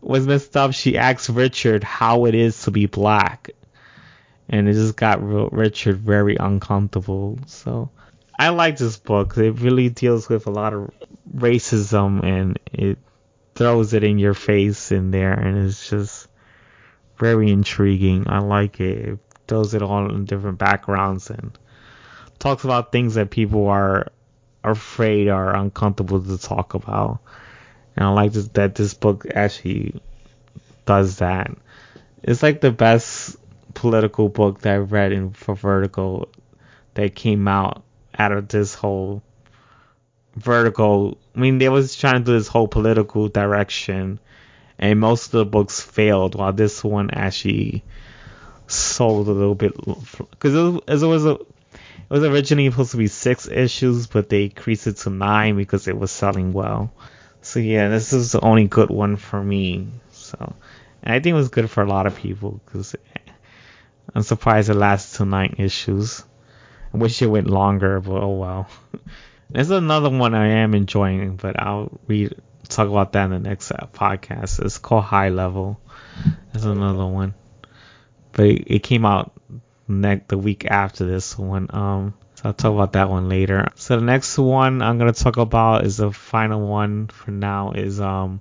was 0.00 0.26
messed 0.26 0.56
up. 0.56 0.74
She 0.74 0.98
asks 0.98 1.30
Richard 1.30 1.84
how 1.84 2.24
it 2.24 2.34
is 2.34 2.60
to 2.64 2.72
be 2.72 2.86
black, 2.86 3.50
and 4.48 4.68
it 4.68 4.72
just 4.72 4.96
got 4.96 5.22
Richard 5.22 5.98
very 5.98 6.34
uncomfortable. 6.34 7.38
So 7.46 7.88
I 8.36 8.48
like 8.48 8.78
this 8.78 8.96
book. 8.96 9.36
It 9.36 9.60
really 9.60 9.90
deals 9.90 10.28
with 10.28 10.48
a 10.48 10.50
lot 10.50 10.74
of 10.74 10.90
racism, 11.32 12.24
and 12.24 12.58
it 12.72 12.98
throws 13.54 13.94
it 13.94 14.02
in 14.02 14.18
your 14.18 14.34
face 14.34 14.90
in 14.90 15.12
there, 15.12 15.34
and 15.34 15.68
it's 15.68 15.88
just 15.88 16.26
very 17.18 17.50
intriguing. 17.50 18.28
I 18.28 18.38
like 18.38 18.80
it. 18.80 19.08
It 19.08 19.18
does 19.46 19.74
it 19.74 19.82
all 19.82 20.12
in 20.14 20.24
different 20.24 20.58
backgrounds 20.58 21.30
and 21.30 21.56
talks 22.38 22.64
about 22.64 22.92
things 22.92 23.14
that 23.14 23.30
people 23.30 23.68
are 23.68 24.08
afraid 24.62 25.28
or 25.28 25.54
uncomfortable 25.54 26.22
to 26.22 26.38
talk 26.38 26.74
about. 26.74 27.20
And 27.96 28.06
I 28.06 28.10
like 28.10 28.32
this, 28.32 28.48
that 28.48 28.74
this 28.74 28.94
book 28.94 29.26
actually 29.32 30.00
does 30.86 31.18
that. 31.18 31.50
It's 32.22 32.42
like 32.42 32.60
the 32.60 32.72
best 32.72 33.36
political 33.74 34.28
book 34.28 34.60
that 34.60 34.74
I've 34.74 34.92
read 34.92 35.12
in 35.12 35.30
for 35.30 35.54
Vertigo 35.54 36.28
that 36.94 37.14
came 37.14 37.46
out 37.46 37.82
out 38.18 38.32
of 38.32 38.48
this 38.48 38.74
whole 38.74 39.22
Vertigo. 40.36 41.16
I 41.36 41.38
mean, 41.38 41.58
they 41.58 41.68
was 41.68 41.94
trying 41.94 42.14
to 42.14 42.24
do 42.24 42.32
this 42.32 42.48
whole 42.48 42.68
political 42.68 43.28
direction, 43.28 44.18
and 44.78 45.00
most 45.00 45.26
of 45.26 45.32
the 45.32 45.44
books 45.44 45.80
failed, 45.80 46.34
while 46.34 46.52
this 46.52 46.82
one 46.82 47.10
actually 47.10 47.84
sold 48.66 49.28
a 49.28 49.32
little 49.32 49.54
bit 49.54 49.74
because 50.30 50.54
it, 50.54 50.82
it 50.88 51.06
was 51.06 51.26
a 51.26 51.32
it 51.32 52.10
was 52.10 52.24
originally 52.24 52.70
supposed 52.70 52.90
to 52.90 52.96
be 52.96 53.06
six 53.06 53.48
issues, 53.48 54.06
but 54.06 54.28
they 54.28 54.44
increased 54.44 54.86
it 54.86 54.98
to 54.98 55.10
nine 55.10 55.56
because 55.56 55.88
it 55.88 55.96
was 55.96 56.10
selling 56.10 56.52
well. 56.52 56.92
So 57.40 57.60
yeah, 57.60 57.88
this 57.88 58.12
is 58.12 58.32
the 58.32 58.40
only 58.40 58.66
good 58.66 58.90
one 58.90 59.16
for 59.16 59.42
me. 59.42 59.88
So, 60.12 60.54
and 61.02 61.14
I 61.14 61.20
think 61.20 61.32
it 61.32 61.38
was 61.38 61.48
good 61.48 61.70
for 61.70 61.82
a 61.82 61.88
lot 61.88 62.06
of 62.06 62.16
people 62.16 62.60
because 62.64 62.94
eh, 62.94 63.32
I'm 64.14 64.22
surprised 64.22 64.70
it 64.70 64.74
lasted 64.74 65.18
to 65.18 65.24
nine 65.24 65.56
issues. 65.58 66.22
I 66.92 66.98
wish 66.98 67.20
it 67.22 67.26
went 67.26 67.48
longer, 67.48 68.00
but 68.00 68.22
oh 68.22 68.34
well. 68.34 68.68
There's 69.50 69.70
another 69.70 70.10
one 70.10 70.34
I 70.34 70.46
am 70.62 70.74
enjoying, 70.74 71.36
but 71.36 71.60
I'll 71.60 72.00
read 72.06 72.34
talk 72.68 72.88
about 72.88 73.12
that 73.12 73.24
in 73.26 73.30
the 73.30 73.38
next 73.38 73.70
podcast. 73.92 74.64
It's 74.64 74.78
called 74.78 75.04
High 75.04 75.28
Level. 75.28 75.80
There's 76.52 76.64
another 76.64 77.06
one, 77.06 77.34
but 78.32 78.46
it, 78.46 78.64
it 78.66 78.82
came 78.82 79.04
out 79.04 79.32
next 79.88 80.28
the 80.28 80.38
week 80.38 80.64
after 80.66 81.04
this 81.04 81.38
one. 81.38 81.68
Um, 81.70 82.14
so 82.34 82.42
I'll 82.46 82.54
talk 82.54 82.72
about 82.72 82.92
that 82.92 83.10
one 83.10 83.28
later. 83.28 83.68
So 83.74 83.96
the 83.96 84.04
next 84.04 84.38
one 84.38 84.82
I'm 84.82 84.98
gonna 84.98 85.12
talk 85.12 85.36
about 85.36 85.84
is 85.84 85.98
the 85.98 86.12
final 86.12 86.66
one 86.66 87.08
for 87.08 87.30
now 87.30 87.72
is 87.72 88.00
um 88.00 88.40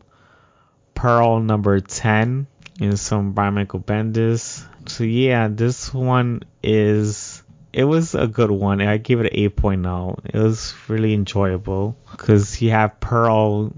Pearl 0.95 1.39
number 1.39 1.79
ten 1.79 2.47
in 2.79 2.97
some 2.97 3.33
by 3.33 3.49
Michael 3.49 3.79
Bendis. 3.79 4.65
So 4.87 5.03
yeah, 5.03 5.47
this 5.47 5.93
one 5.93 6.43
is 6.61 7.43
it 7.73 7.85
was 7.85 8.13
a 8.13 8.27
good 8.27 8.51
one. 8.51 8.81
I 8.81 8.97
gave 8.97 9.19
it 9.19 9.33
an 9.33 9.51
8.0. 9.51 10.25
It 10.25 10.37
was 10.37 10.75
really 10.87 11.13
enjoyable 11.13 11.97
because 12.11 12.61
you 12.61 12.69
have 12.69 12.99
Pearl. 12.99 13.73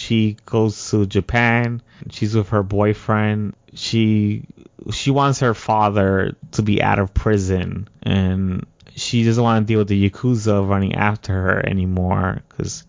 She 0.00 0.36
goes 0.46 0.90
to 0.90 1.06
Japan. 1.06 1.82
She's 2.10 2.34
with 2.34 2.48
her 2.50 2.62
boyfriend. 2.62 3.54
She 3.74 4.44
she 4.90 5.10
wants 5.10 5.40
her 5.40 5.54
father 5.54 6.36
to 6.52 6.62
be 6.62 6.82
out 6.82 6.98
of 6.98 7.12
prison 7.12 7.86
and 8.02 8.66
she 8.96 9.24
doesn't 9.24 9.42
want 9.42 9.66
to 9.66 9.72
deal 9.72 9.78
with 9.80 9.88
the 9.88 10.10
yakuza 10.10 10.66
running 10.68 10.94
after 10.94 11.32
her 11.32 11.66
anymore. 11.66 12.42
Because 12.48 12.84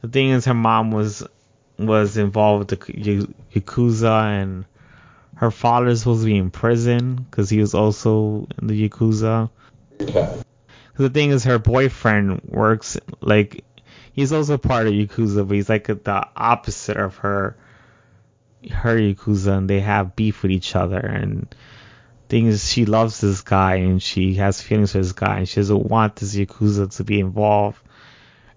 the 0.00 0.08
thing 0.08 0.30
is, 0.30 0.44
her 0.46 0.54
mom 0.54 0.90
was 0.90 1.26
was 1.78 2.16
involved 2.16 2.70
with 2.70 2.80
the 2.80 3.26
yakuza, 3.54 4.42
and 4.42 4.64
her 5.36 5.50
father's 5.50 6.00
supposed 6.00 6.22
to 6.22 6.26
be 6.26 6.36
in 6.36 6.50
prison 6.50 7.16
because 7.16 7.50
he 7.50 7.58
was 7.58 7.74
also 7.74 8.46
in 8.58 8.66
the 8.68 8.88
yakuza. 8.88 9.50
Okay. 10.00 10.28
The 10.96 11.10
thing 11.10 11.30
is, 11.30 11.44
her 11.44 11.58
boyfriend 11.58 12.42
works 12.44 12.96
like 13.20 13.64
he's 14.14 14.32
also 14.32 14.56
part 14.56 14.86
of 14.86 14.94
yakuza, 14.94 15.46
but 15.46 15.54
he's 15.54 15.68
like 15.68 15.86
the 15.86 16.28
opposite 16.36 16.96
of 16.96 17.16
her 17.18 17.56
her 18.70 18.96
yakuza, 18.96 19.58
and 19.58 19.68
they 19.68 19.80
have 19.80 20.16
beef 20.16 20.42
with 20.42 20.50
each 20.50 20.74
other 20.74 20.98
and 20.98 21.54
things 22.28 22.70
she 22.70 22.86
loves 22.86 23.20
this 23.20 23.42
guy 23.42 23.76
and 23.76 24.02
she 24.02 24.34
has 24.34 24.62
feelings 24.62 24.92
for 24.92 24.98
this 24.98 25.12
guy 25.12 25.38
and 25.38 25.48
she 25.48 25.56
doesn't 25.56 25.90
want 25.90 26.16
this 26.16 26.34
yakuza 26.34 26.96
to 26.96 27.04
be 27.04 27.20
involved 27.20 27.78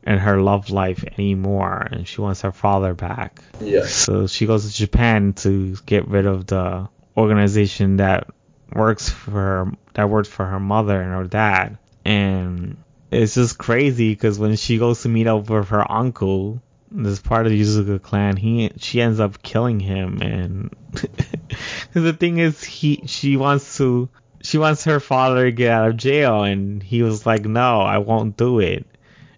in 0.04 0.18
her 0.18 0.42
love 0.42 0.70
life 0.70 1.04
anymore 1.18 1.86
and 1.92 2.08
she 2.08 2.22
wants 2.22 2.42
her 2.42 2.54
father 2.54 2.94
back. 2.94 3.44
Yeah. 3.60 3.86
So 3.86 4.26
she 4.28 4.46
goes 4.46 4.66
to 4.66 4.74
Japan 4.74 5.34
to 5.34 5.76
get 5.86 6.08
rid 6.08 6.26
of 6.26 6.48
the 6.48 6.88
organization 7.18 7.98
that 7.98 8.30
works 8.74 9.10
for 9.10 9.32
her 9.32 9.72
that 9.94 10.10
works 10.10 10.30
for 10.30 10.46
her 10.46 10.60
mother 10.60 11.02
and 11.02 11.12
her 11.12 11.26
dad. 11.26 11.78
And 12.06 12.78
it's 13.12 13.36
just 13.36 13.58
crazy 13.58 14.14
because 14.14 14.38
when 14.40 14.56
she 14.56 14.78
goes 14.78 15.02
to 15.02 15.10
meet 15.10 15.28
up 15.28 15.50
with 15.50 15.70
her 15.70 15.90
uncle, 15.92 16.62
this 16.92 17.20
part 17.20 17.46
of 17.46 17.52
the 17.52 17.62
Yakuza 17.62 18.02
clan, 18.02 18.38
he 18.38 18.72
she 18.78 19.02
ends 19.02 19.20
up 19.20 19.42
killing 19.42 19.80
him, 19.80 20.22
and 20.22 20.76
the 21.94 22.14
thing 22.14 22.38
is, 22.38 22.64
he 22.64 23.04
she 23.06 23.38
wants 23.38 23.78
to 23.78 24.10
she 24.42 24.58
wants 24.58 24.86
her 24.86 25.00
father 25.00 25.46
to 25.46 25.52
get 25.52 25.72
out 25.72 25.90
of 25.90 25.98
jail, 25.98 26.44
and 26.44 26.82
he 26.82 27.04
was 27.04 27.26
like, 27.26 27.46
no, 27.46 27.82
I 27.82 27.98
won't 28.00 28.38
do 28.38 28.60
it, 28.60 28.86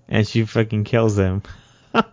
and 0.07 0.27
she 0.27 0.45
fucking 0.45 0.83
kills 0.83 1.17
him. 1.17 1.43
and 1.93 2.03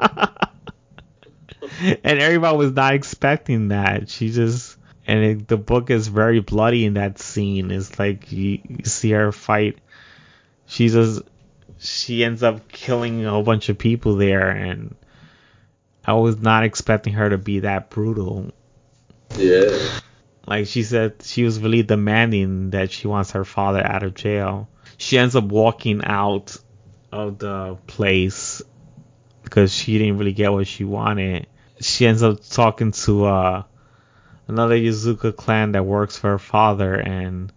everybody 2.04 2.56
was 2.56 2.72
not 2.72 2.94
expecting 2.94 3.68
that. 3.68 4.08
She 4.08 4.30
just 4.30 4.78
and 5.06 5.24
it, 5.24 5.48
the 5.48 5.56
book 5.56 5.90
is 5.90 6.08
very 6.08 6.40
bloody 6.40 6.84
in 6.84 6.94
that 6.94 7.18
scene. 7.18 7.70
It's 7.70 7.98
like 7.98 8.32
you, 8.32 8.60
you 8.68 8.84
see 8.84 9.10
her 9.10 9.32
fight. 9.32 9.78
She 10.66 10.88
just 10.88 11.22
she 11.78 12.24
ends 12.24 12.42
up 12.42 12.68
killing 12.68 13.24
a 13.24 13.30
whole 13.30 13.42
bunch 13.42 13.68
of 13.68 13.78
people 13.78 14.16
there, 14.16 14.48
and 14.50 14.94
I 16.04 16.14
was 16.14 16.38
not 16.38 16.64
expecting 16.64 17.14
her 17.14 17.30
to 17.30 17.38
be 17.38 17.60
that 17.60 17.90
brutal. 17.90 18.52
Yeah. 19.36 20.00
Like 20.46 20.66
she 20.66 20.84
said, 20.84 21.22
she 21.22 21.42
was 21.42 21.58
really 21.58 21.82
demanding 21.82 22.70
that 22.70 22.92
she 22.92 23.08
wants 23.08 23.32
her 23.32 23.44
father 23.44 23.84
out 23.84 24.04
of 24.04 24.14
jail. 24.14 24.68
She 24.96 25.18
ends 25.18 25.34
up 25.34 25.44
walking 25.44 26.04
out 26.04 26.56
of 27.10 27.38
the 27.38 27.76
place 27.86 28.62
because 29.42 29.72
she 29.72 29.98
didn't 29.98 30.18
really 30.18 30.32
get 30.32 30.52
what 30.52 30.66
she 30.66 30.84
wanted. 30.84 31.46
She 31.80 32.06
ends 32.06 32.22
up 32.22 32.38
talking 32.48 32.92
to 32.92 33.24
uh, 33.26 33.62
another 34.48 34.76
Yakuza 34.76 35.36
clan 35.36 35.72
that 35.72 35.84
works 35.84 36.16
for 36.16 36.30
her 36.30 36.38
father, 36.38 36.94
and 36.94 37.52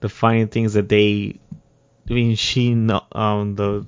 the 0.00 0.08
funny 0.08 0.46
things 0.46 0.74
that 0.74 0.88
they, 0.88 1.40
I 2.08 2.12
mean, 2.12 2.36
she 2.36 2.72
um 3.12 3.54
the 3.56 3.86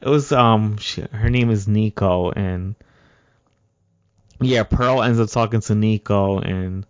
it 0.00 0.08
was 0.08 0.32
um 0.32 0.78
she, 0.78 1.02
her 1.02 1.30
name 1.30 1.50
is 1.50 1.68
Nico 1.68 2.30
and 2.30 2.74
yeah 4.40 4.64
Pearl 4.64 5.02
ends 5.02 5.20
up 5.20 5.30
talking 5.30 5.60
to 5.60 5.74
Nico 5.74 6.38
and 6.38 6.84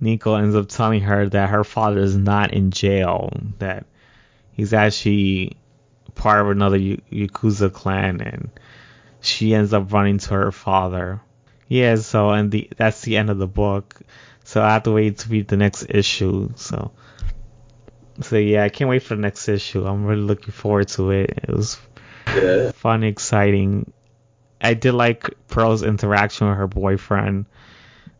Nico 0.00 0.36
ends 0.36 0.54
up 0.54 0.68
telling 0.68 1.00
her 1.02 1.28
that 1.28 1.50
her 1.50 1.64
father 1.64 1.98
is 1.98 2.16
not 2.16 2.52
in 2.52 2.70
jail 2.70 3.32
that 3.58 3.86
he's 4.52 4.72
actually 4.72 5.56
part 6.14 6.40
of 6.40 6.50
another 6.50 6.78
y- 6.78 6.98
yakuza 7.10 7.72
clan 7.72 8.20
and 8.20 8.50
she 9.20 9.54
ends 9.54 9.72
up 9.72 9.92
running 9.92 10.18
to 10.18 10.34
her 10.34 10.52
father. 10.52 11.20
Yeah 11.66 11.96
so 11.96 12.30
and 12.30 12.52
the 12.52 12.70
that's 12.76 13.02
the 13.02 13.16
end 13.16 13.30
of 13.30 13.38
the 13.38 13.48
book. 13.48 14.00
So 14.44 14.62
I 14.62 14.74
have 14.74 14.84
to 14.84 14.92
wait 14.92 15.18
to 15.18 15.28
read 15.28 15.48
the 15.48 15.56
next 15.56 15.86
issue 15.88 16.50
so 16.54 16.92
so 18.20 18.36
yeah 18.36 18.64
I 18.64 18.68
can't 18.68 18.90
wait 18.90 19.02
for 19.02 19.14
the 19.14 19.20
next 19.22 19.48
issue 19.48 19.86
I'm 19.86 20.04
really 20.04 20.22
looking 20.22 20.52
forward 20.52 20.88
to 20.88 21.10
it 21.10 21.30
it 21.44 21.50
was 21.50 21.78
Yeah. 22.34 22.72
fun, 22.72 23.02
exciting. 23.04 23.92
I 24.60 24.74
did 24.74 24.92
like 24.92 25.30
Pearl's 25.48 25.82
interaction 25.82 26.48
with 26.48 26.58
her 26.58 26.66
boyfriend. 26.66 27.46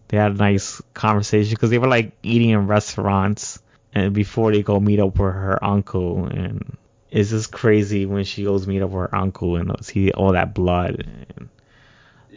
They 0.09 0.17
had 0.17 0.33
a 0.33 0.35
nice 0.37 0.81
conversation 0.95 1.51
because 1.51 1.71
they 1.71 1.79
were 1.79 1.89
like 1.89 2.13
eating 2.23 2.51
in 2.51 2.67
restaurants 2.67 3.61
and 3.93 4.15
before 4.15 4.53
they 4.53 4.63
go 4.63 4.81
meet 4.81 5.01
up 5.01 5.19
with 5.19 5.35
her 5.35 5.63
uncle 5.63 6.25
and 6.27 6.77
it's 7.11 7.31
just 7.31 7.51
crazy 7.53 8.07
when 8.07 8.25
she 8.25 8.45
goes 8.45 8.67
meet 8.67 8.83
up 8.83 8.91
with 8.91 9.11
her 9.11 9.15
uncle 9.15 9.57
and 9.57 9.85
see 9.85 10.11
all 10.13 10.33
that 10.33 10.55
blood. 10.55 11.07
And 11.07 11.49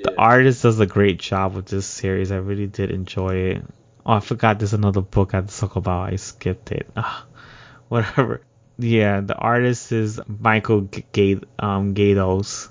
the 0.03 0.17
artist 0.17 0.63
does 0.63 0.79
a 0.79 0.85
great 0.85 1.19
job 1.19 1.53
with 1.55 1.67
this 1.67 1.85
series. 1.85 2.31
I 2.31 2.37
really 2.37 2.67
did 2.67 2.91
enjoy 2.91 3.35
it. 3.35 3.63
Oh, 4.05 4.13
I 4.13 4.19
forgot 4.19 4.59
there's 4.59 4.73
another 4.73 5.01
book 5.01 5.33
I 5.33 5.37
had 5.37 5.49
to 5.49 5.57
talk 5.57 5.75
about. 5.75 6.11
I 6.11 6.15
skipped 6.15 6.71
it. 6.71 6.89
Ah, 6.97 7.25
whatever. 7.91 8.39
Yeah, 8.77 9.19
the 9.19 9.35
artist 9.35 9.91
is 9.91 10.19
Michael 10.25 10.81
G- 10.81 11.03
Gate 11.11 11.43
um 11.59 11.93
Gaydos. 11.93 12.69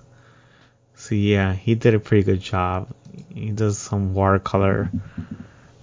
So 0.95 1.15
yeah, 1.15 1.53
he 1.53 1.75
did 1.75 1.95
a 1.95 2.01
pretty 2.01 2.25
good 2.25 2.41
job. 2.41 2.89
He 3.29 3.51
does 3.51 3.77
some 3.77 4.15
watercolor 4.15 4.91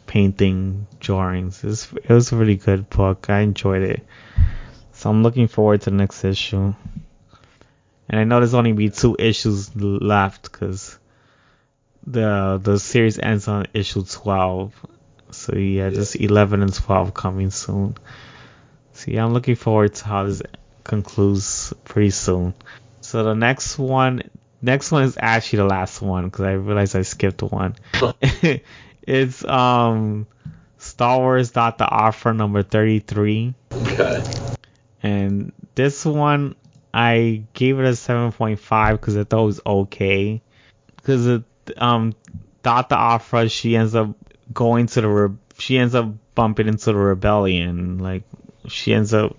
painting 0.07 0.87
drawings. 0.99 1.63
It 1.63 1.67
was, 1.67 1.93
it 1.93 2.09
was 2.09 2.31
a 2.31 2.35
really 2.35 2.55
good 2.55 2.89
book. 2.89 3.29
I 3.29 3.41
enjoyed 3.41 3.83
it. 3.83 4.07
So 4.93 5.11
I'm 5.11 5.21
looking 5.21 5.47
forward 5.47 5.81
to 5.81 5.91
the 5.91 5.95
next 5.95 6.25
issue. 6.25 6.73
And 8.09 8.19
I 8.19 8.23
know 8.23 8.39
there's 8.39 8.55
only 8.55 8.73
be 8.73 8.89
two 8.89 9.15
issues 9.19 9.75
left 9.75 10.51
because 10.51 10.97
the 12.07 12.59
the 12.63 12.79
series 12.79 13.19
ends 13.19 13.47
on 13.47 13.67
issue 13.73 14.03
12. 14.03 14.73
So 15.29 15.55
yeah, 15.55 15.91
just 15.91 16.15
11 16.15 16.63
and 16.63 16.73
12 16.73 17.13
coming 17.13 17.51
soon. 17.51 17.95
Yeah, 19.05 19.25
I'm 19.25 19.33
looking 19.33 19.55
forward 19.55 19.95
to 19.95 20.05
how 20.05 20.23
this 20.23 20.41
concludes 20.83 21.73
pretty 21.83 22.11
soon. 22.11 22.53
So 23.01 23.23
the 23.23 23.35
next 23.35 23.77
one, 23.77 24.23
next 24.61 24.91
one 24.91 25.03
is 25.03 25.17
actually 25.19 25.57
the 25.57 25.65
last 25.65 26.01
one 26.01 26.25
because 26.25 26.45
I 26.45 26.53
realized 26.53 26.95
I 26.95 27.03
skipped 27.03 27.41
one. 27.43 27.75
it's 29.01 29.43
um 29.45 30.27
Star 30.77 31.19
Wars 31.19 31.51
Doctor 31.51 31.87
Aphra 31.89 32.33
number 32.33 32.63
33, 32.63 33.53
Okay. 33.71 34.23
and 35.03 35.51
this 35.75 36.05
one 36.05 36.55
I 36.93 37.43
gave 37.53 37.79
it 37.79 37.85
a 37.85 37.91
7.5 37.91 38.91
because 38.93 39.17
I 39.17 39.23
thought 39.23 39.43
it 39.43 39.45
was 39.45 39.61
okay. 39.65 40.41
Because 40.95 41.27
it 41.27 41.43
um 41.77 42.15
Doctor 42.63 42.95
Aphra 42.95 43.49
she 43.49 43.75
ends 43.75 43.95
up 43.95 44.15
going 44.53 44.87
to 44.87 45.01
the 45.01 45.07
re- 45.07 45.37
she 45.57 45.77
ends 45.77 45.95
up 45.95 46.13
bumping 46.35 46.67
into 46.67 46.85
the 46.85 46.95
rebellion 46.95 47.97
like 47.97 48.23
she 48.67 48.93
ends 48.93 49.13
up 49.13 49.35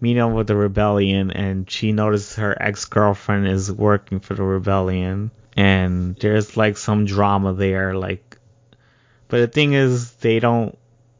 meeting 0.00 0.22
up 0.22 0.32
with 0.32 0.46
the 0.46 0.56
rebellion 0.56 1.30
and 1.30 1.70
she 1.70 1.92
notices 1.92 2.36
her 2.36 2.60
ex-girlfriend 2.60 3.46
is 3.46 3.70
working 3.70 4.18
for 4.20 4.34
the 4.34 4.42
rebellion 4.42 5.30
and 5.56 6.16
there's 6.16 6.56
like 6.56 6.76
some 6.76 7.04
drama 7.04 7.52
there 7.52 7.94
like 7.94 8.38
but 9.28 9.38
the 9.38 9.46
thing 9.46 9.72
is 9.72 10.12
they 10.16 10.40
don't 10.40 10.76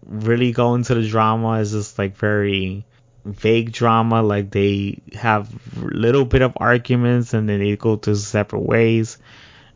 really 0.06 0.52
go 0.52 0.74
into 0.74 0.94
the 0.94 1.08
drama. 1.08 1.60
It's 1.60 1.70
just 1.70 1.98
like 1.98 2.16
very 2.16 2.84
vague 3.24 3.72
drama 3.72 4.20
like 4.20 4.50
they 4.50 5.00
have 5.14 5.48
little 5.76 6.24
bit 6.24 6.42
of 6.42 6.52
arguments 6.56 7.34
and 7.34 7.48
then 7.48 7.60
they 7.60 7.76
go 7.76 7.96
to 7.96 8.16
separate 8.16 8.64
ways 8.64 9.16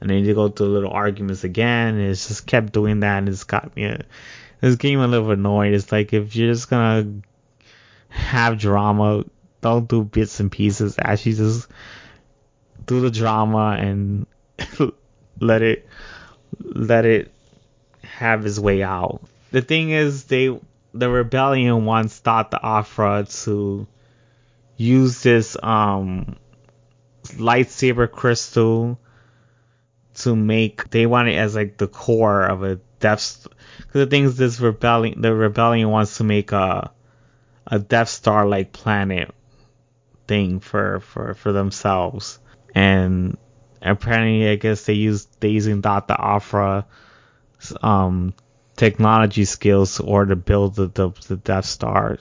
and 0.00 0.10
then 0.10 0.24
they 0.24 0.34
go 0.34 0.48
to 0.48 0.64
little 0.64 0.90
arguments 0.90 1.44
again 1.44 1.94
and 1.94 2.10
it's 2.10 2.26
just 2.26 2.44
kept 2.46 2.72
doing 2.72 3.00
that 3.00 3.18
and 3.18 3.28
it's 3.28 3.44
got 3.44 3.74
me 3.76 3.84
a, 3.84 4.04
it's 4.60 4.76
getting 4.76 4.98
a 4.98 5.06
little 5.06 5.30
annoyed. 5.30 5.72
It's 5.72 5.92
like 5.92 6.12
if 6.12 6.34
you're 6.34 6.52
just 6.52 6.68
gonna 6.68 7.22
have 8.16 8.58
drama. 8.58 9.24
Don't 9.60 9.88
do 9.88 10.02
bits 10.04 10.40
and 10.40 10.50
pieces. 10.50 10.96
Actually, 10.98 11.34
just 11.34 11.68
do 12.84 13.00
the 13.00 13.10
drama 13.10 13.76
and 13.78 14.26
let 15.40 15.62
it 15.62 15.88
let 16.60 17.04
it 17.04 17.32
have 18.02 18.46
its 18.46 18.58
way 18.58 18.82
out. 18.82 19.20
The 19.50 19.62
thing 19.62 19.90
is, 19.90 20.24
they 20.24 20.58
the 20.94 21.10
rebellion 21.10 21.84
wants 21.84 22.20
Doctor 22.20 22.58
Aphra 22.62 23.26
to 23.42 23.86
use 24.76 25.22
this 25.22 25.56
um 25.62 26.36
lightsaber 27.34 28.10
crystal 28.10 28.98
to 30.14 30.36
make. 30.36 30.90
They 30.90 31.06
want 31.06 31.28
it 31.28 31.36
as 31.36 31.54
like 31.54 31.76
the 31.76 31.88
core 31.88 32.44
of 32.44 32.62
a 32.62 32.80
Death. 32.98 33.46
Because 33.76 33.92
the 33.92 34.06
thing 34.06 34.24
is, 34.24 34.36
this 34.36 34.58
rebellion, 34.58 35.20
the 35.20 35.34
rebellion 35.34 35.90
wants 35.90 36.16
to 36.16 36.24
make 36.24 36.52
a 36.52 36.90
a 37.66 37.78
Death 37.78 38.08
Star 38.08 38.46
like 38.46 38.72
planet 38.72 39.34
thing 40.26 40.60
for 40.60 41.00
for 41.00 41.34
for 41.34 41.52
themselves, 41.52 42.38
and 42.74 43.36
apparently 43.82 44.48
I 44.48 44.56
guess 44.56 44.84
they 44.84 44.94
use 44.94 45.26
they 45.40 45.48
using 45.48 45.80
Doctor 45.80 46.16
Aphra 46.18 46.86
um 47.82 48.34
technology 48.76 49.44
skills 49.44 50.00
or 50.00 50.26
to 50.26 50.36
build 50.36 50.76
the, 50.76 50.88
the 50.88 51.10
the 51.28 51.36
Death 51.36 51.64
Star 51.64 52.18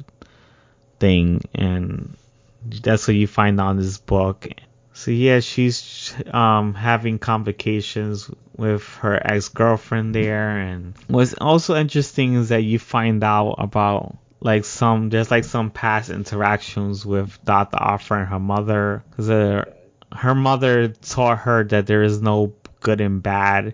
thing, 1.00 1.42
and 1.54 2.16
that's 2.64 3.08
what 3.08 3.16
you 3.16 3.28
find 3.28 3.60
on 3.60 3.78
this 3.78 3.98
book. 3.98 4.48
So 4.94 5.12
yeah, 5.12 5.42
she's 5.42 6.14
um 6.32 6.74
having 6.74 7.20
complications 7.20 8.32
with 8.56 8.88
her 9.00 9.20
ex-girlfriend 9.22 10.16
there, 10.16 10.58
and 10.58 10.94
what's 11.08 11.34
also 11.34 11.76
interesting 11.76 12.36
is 12.36 12.50
that 12.50 12.64
you 12.64 12.80
find 12.80 13.24
out 13.24 13.56
about 13.58 14.18
like 14.46 14.64
some 14.64 15.10
there's 15.10 15.32
like 15.32 15.44
some 15.44 15.72
past 15.72 16.12
interactions 16.12 17.04
with 17.04 17.44
Doctor 17.44 17.80
Aphra 17.82 18.20
and 18.20 18.30
her 18.30 18.40
mother 18.40 19.04
because 19.10 19.28
her, 19.28 19.74
her 20.12 20.36
mother 20.36 20.90
taught 20.90 21.40
her 21.40 21.64
that 21.64 21.88
there 21.88 22.04
is 22.04 22.22
no 22.22 22.54
good 22.80 23.02
and 23.02 23.24
bad. 23.24 23.74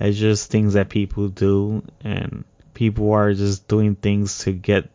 It's 0.00 0.18
just 0.18 0.50
things 0.50 0.74
that 0.74 0.88
people 0.88 1.28
do 1.28 1.84
and 2.00 2.44
people 2.74 3.12
are 3.12 3.32
just 3.32 3.68
doing 3.68 3.94
things 3.94 4.40
to 4.40 4.50
get 4.50 4.90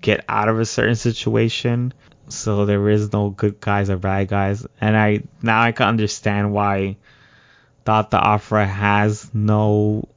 get 0.00 0.24
out 0.28 0.48
of 0.48 0.58
a 0.58 0.66
certain 0.66 0.96
situation. 0.96 1.94
So 2.26 2.66
there 2.66 2.88
is 2.88 3.12
no 3.12 3.30
good 3.30 3.60
guys 3.60 3.88
or 3.88 3.98
bad 3.98 4.26
guys. 4.26 4.66
And 4.80 4.96
I 4.96 5.22
now 5.40 5.62
I 5.62 5.70
can 5.70 5.86
understand 5.86 6.52
why 6.52 6.96
Dot 7.84 8.10
the 8.10 8.18
has 8.18 9.32
no 9.32 10.08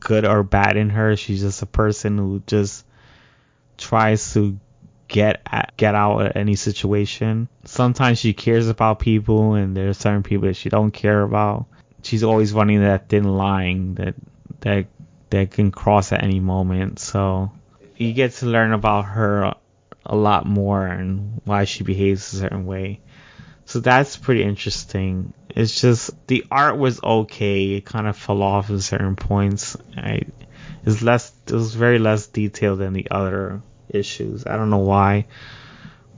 good 0.00 0.24
or 0.24 0.42
bad 0.42 0.78
in 0.78 0.88
her. 0.88 1.16
She's 1.16 1.42
just 1.42 1.60
a 1.60 1.66
person 1.66 2.16
who 2.16 2.42
just 2.46 2.85
tries 3.76 4.34
to 4.34 4.58
get 5.08 5.42
at, 5.46 5.76
get 5.76 5.94
out 5.94 6.18
of 6.18 6.32
any 6.36 6.56
situation. 6.56 7.48
Sometimes 7.64 8.18
she 8.18 8.32
cares 8.32 8.68
about 8.68 8.98
people, 8.98 9.54
and 9.54 9.76
there 9.76 9.88
are 9.88 9.94
certain 9.94 10.22
people 10.22 10.48
that 10.48 10.54
she 10.54 10.68
don't 10.68 10.90
care 10.90 11.22
about. 11.22 11.66
She's 12.02 12.22
always 12.22 12.52
running 12.52 12.80
that 12.80 13.08
thin 13.08 13.24
line 13.24 13.94
that 13.96 14.14
that 14.60 14.86
that 15.30 15.50
can 15.50 15.70
cross 15.70 16.12
at 16.12 16.22
any 16.22 16.40
moment. 16.40 16.98
So 16.98 17.52
you 17.96 18.12
get 18.12 18.32
to 18.34 18.46
learn 18.46 18.72
about 18.72 19.06
her 19.06 19.54
a 20.04 20.16
lot 20.16 20.46
more 20.46 20.86
and 20.86 21.40
why 21.44 21.64
she 21.64 21.84
behaves 21.84 22.32
a 22.32 22.38
certain 22.38 22.66
way. 22.66 23.00
So 23.64 23.80
that's 23.80 24.16
pretty 24.16 24.44
interesting. 24.44 25.32
It's 25.48 25.80
just 25.80 26.10
the 26.28 26.44
art 26.50 26.78
was 26.78 27.02
okay. 27.02 27.74
It 27.74 27.84
kind 27.84 28.06
of 28.06 28.16
fell 28.16 28.42
off 28.42 28.70
at 28.70 28.80
certain 28.80 29.16
points. 29.16 29.76
I 29.96 30.22
it's 30.86 31.02
less 31.02 31.32
it 31.46 31.52
was 31.52 31.74
very 31.74 31.98
less 31.98 32.28
detailed 32.28 32.78
than 32.78 32.92
the 32.92 33.08
other 33.10 33.60
issues. 33.88 34.46
I 34.46 34.56
don't 34.56 34.70
know 34.70 34.78
why, 34.78 35.26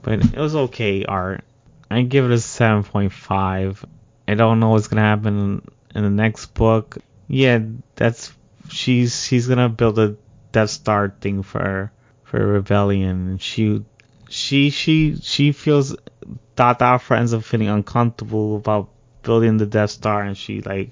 but 0.03 0.23
it 0.23 0.37
was 0.37 0.55
okay 0.55 1.05
art. 1.05 1.43
I 1.89 2.03
give 2.03 2.25
it 2.25 2.31
a 2.31 2.35
7.5. 2.35 3.83
I 4.27 4.35
don't 4.35 4.59
know 4.59 4.69
what's 4.69 4.87
gonna 4.87 5.01
happen 5.01 5.67
in 5.95 6.03
the 6.03 6.09
next 6.09 6.53
book. 6.53 6.99
Yeah, 7.27 7.59
that's 7.95 8.31
she's 8.69 9.25
she's 9.25 9.47
gonna 9.47 9.69
build 9.69 9.97
a 9.97 10.15
Death 10.51 10.69
Star 10.69 11.13
thing 11.19 11.41
for 11.41 11.91
for 12.23 12.37
Rebellion. 12.39 13.39
She 13.39 13.83
she 14.29 14.69
she 14.69 15.17
she 15.19 15.51
feels 15.51 15.95
Dot 16.55 16.81
Alpha 16.81 17.17
ends 17.17 17.33
up 17.33 17.43
feeling 17.43 17.69
uncomfortable 17.69 18.57
about 18.57 18.89
building 19.23 19.57
the 19.57 19.65
Death 19.65 19.89
Star, 19.91 20.21
and 20.21 20.37
she 20.37 20.61
like 20.61 20.91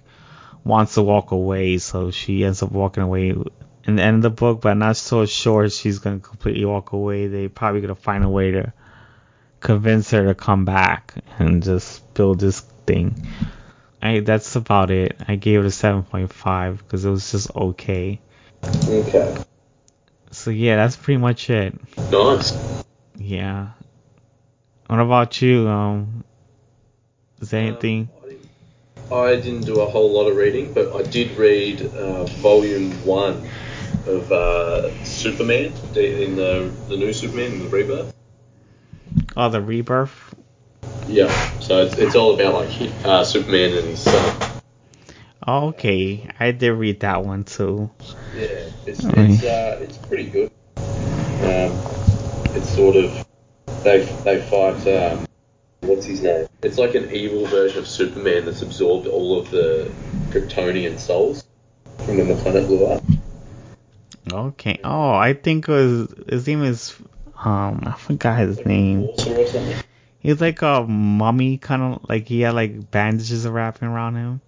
wants 0.64 0.96
to 0.96 1.04
walk 1.04 1.32
away, 1.32 1.78
so 1.78 2.10
she 2.10 2.44
ends 2.44 2.64
up 2.64 2.72
walking 2.72 3.04
away 3.04 3.36
in 3.88 3.96
the 3.96 4.04
end 4.04 4.18
of 4.18 4.22
the 4.22 4.30
book, 4.30 4.62
but 4.62 4.70
I'm 4.70 4.80
not 4.80 4.98
so 4.98 5.26
sure 5.26 5.70
she's 5.70 6.00
gonna 6.00 6.20
completely 6.20 6.66
walk 6.66 6.92
away. 6.92 7.28
They 7.28 7.48
probably 7.48 7.82
gonna 7.82 7.96
find 7.96 8.24
a 8.24 8.30
way 8.30 8.52
to 8.52 8.74
convince 9.62 10.12
her 10.12 10.26
to 10.26 10.36
come 10.36 10.66
back 10.66 11.14
and 11.40 11.64
just 11.64 12.14
build 12.14 12.42
this 12.42 12.60
thing. 12.86 13.16
I 14.02 14.20
that's 14.20 14.58
about 14.58 14.92
it. 14.92 15.18
I 15.28 15.38
gave 15.38 15.62
it 15.62 15.66
a 15.66 15.70
7.5 15.70 16.78
because 16.78 17.06
it 17.06 17.10
was 17.10 17.32
just 17.32 17.56
okay. 17.56 18.20
Okay. 18.64 19.38
So 20.32 20.52
yeah, 20.52 20.76
that's 20.76 20.98
pretty 20.98 21.20
much 21.20 21.50
it. 21.50 21.74
Nice. 22.12 22.84
Yeah. 23.16 23.70
What 24.88 25.00
about 25.00 25.42
you? 25.42 25.68
Um, 25.68 26.26
is 27.42 27.52
there 27.52 27.62
anything? 27.62 28.10
Um, 29.10 29.18
I 29.18 29.36
didn't 29.36 29.62
do 29.62 29.80
a 29.80 29.86
whole 29.86 30.12
lot 30.12 30.30
of 30.30 30.36
reading, 30.36 30.74
but 30.74 30.94
I 30.94 31.04
did 31.04 31.38
read 31.38 31.82
uh, 31.82 32.26
volume 32.26 32.92
one 33.06 33.48
of 34.08 34.32
uh, 34.32 35.04
Superman 35.04 35.74
in 35.96 36.36
the 36.36 36.72
the 36.88 36.98
new 36.98 37.14
Superman 37.14 37.54
in 37.54 37.60
the 37.60 37.70
Rebirth. 37.70 38.14
Oh, 39.36 39.50
the 39.50 39.62
rebirth. 39.62 40.34
Yeah. 41.08 41.30
So 41.60 41.84
it's, 41.84 41.96
it's 41.98 42.16
all 42.16 42.34
about 42.34 42.54
like 42.56 42.92
uh, 43.06 43.24
Superman 43.24 43.78
and 43.78 43.88
his 43.88 44.00
son. 44.00 44.52
Oh, 45.46 45.68
okay, 45.68 46.30
I 46.40 46.52
did 46.52 46.72
read 46.72 47.02
that 47.02 47.24
one 47.24 47.46
too. 47.46 47.90
Yeah, 48.36 48.48
it's 48.86 49.04
it's 49.06 49.44
uh, 49.44 49.80
it's 49.82 49.98
pretty 49.98 50.30
good. 50.30 50.52
Um, 50.76 51.72
it's 52.56 52.70
sort 52.70 52.98
of 52.98 53.26
they 53.84 54.04
they 54.26 54.42
fight 54.42 54.86
um, 54.88 55.26
what's 55.82 56.06
his 56.06 56.22
name? 56.22 56.48
It's 56.64 56.78
like 56.78 56.96
an 56.96 57.12
evil 57.12 57.46
version 57.46 57.80
of 57.80 57.88
Superman 57.88 58.46
that's 58.46 58.62
absorbed 58.62 59.08
all 59.08 59.40
of 59.40 59.50
the 59.52 59.90
Kryptonian 60.32 61.00
souls 61.00 61.46
from 62.00 62.18
when 62.18 62.28
the 62.28 62.36
planet 62.36 62.68
blew 62.68 62.86
up. 62.88 63.04
Okay. 64.32 64.80
Oh, 64.84 65.12
I 65.12 65.34
think 65.34 65.68
it 65.68 65.72
was 65.72 66.14
his 66.28 66.48
name 66.48 66.64
is 66.64 66.96
um 67.44 67.84
I 67.86 67.94
forgot 67.94 68.40
his 68.40 68.66
name. 68.66 69.08
Sorcerer 69.16 69.44
or 69.44 69.48
something. 69.48 69.78
He's 70.20 70.42
like 70.42 70.62
a 70.62 70.84
mummy 70.84 71.58
kind 71.58 71.82
of 71.82 72.10
like 72.10 72.28
he 72.28 72.42
had 72.42 72.54
like 72.54 72.92
bandages 72.92 73.48
wrapping 73.48 73.88
around 73.88 74.16
him. 74.16 74.42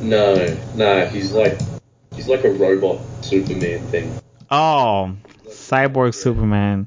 No, 0.00 0.56
no, 0.74 1.06
he's 1.06 1.32
like 1.32 1.58
he's 2.14 2.28
like 2.28 2.44
a 2.44 2.50
robot 2.50 3.00
Superman 3.22 3.80
thing. 3.88 4.14
Oh, 4.50 5.16
cyborg 5.46 6.14
Superman. 6.14 6.86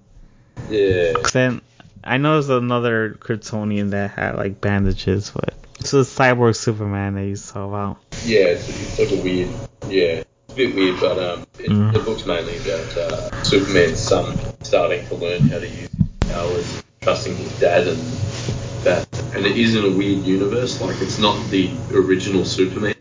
Yeah. 0.69 1.13
Then 1.33 1.61
I 2.03 2.17
know 2.17 2.33
there's 2.33 2.49
another 2.49 3.17
Kryptonian 3.19 3.91
that 3.91 4.11
had 4.11 4.35
like 4.35 4.61
bandages, 4.61 5.31
but 5.31 5.53
it's 5.79 5.93
a 5.93 5.97
cyborg 5.97 6.55
Superman 6.55 7.15
that 7.15 7.25
you 7.25 7.35
saw 7.35 7.67
about. 7.67 7.97
Yeah, 8.23 8.45
it's, 8.45 8.69
it's 8.69 8.99
like 8.99 9.11
a 9.11 9.23
weird. 9.23 9.49
Yeah, 9.87 10.23
a 10.55 10.57
bit 10.57 10.75
weird, 10.75 10.99
but 10.99 11.17
um, 11.19 11.45
it, 11.59 11.69
Mhm. 11.69 11.93
the 11.93 11.99
book's 11.99 12.25
mainly 12.25 12.57
about 12.57 12.97
uh, 12.97 13.43
Superman's 13.43 13.99
son 13.99 14.37
starting 14.63 15.05
to 15.07 15.15
learn 15.15 15.41
how 15.49 15.59
to 15.59 15.67
use 15.67 15.89
his 15.89 16.29
powers, 16.31 16.83
trusting 17.01 17.35
his 17.35 17.59
dad, 17.59 17.87
and 17.87 17.97
that. 18.83 19.07
And 19.35 19.45
it 19.45 19.57
is 19.57 19.75
in 19.75 19.83
a 19.83 19.89
weird 19.89 20.25
universe. 20.25 20.79
Like 20.81 21.01
it's 21.01 21.19
not 21.19 21.37
the 21.49 21.69
original 21.93 22.45
Superman. 22.45 22.95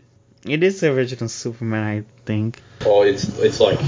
It 0.45 0.63
is 0.63 0.81
the 0.81 0.91
original 0.91 1.29
Superman, 1.29 1.83
I 1.83 2.03
think, 2.25 2.61
Oh, 2.85 3.01
it's 3.03 3.23
it's 3.39 3.59
like 3.59 3.79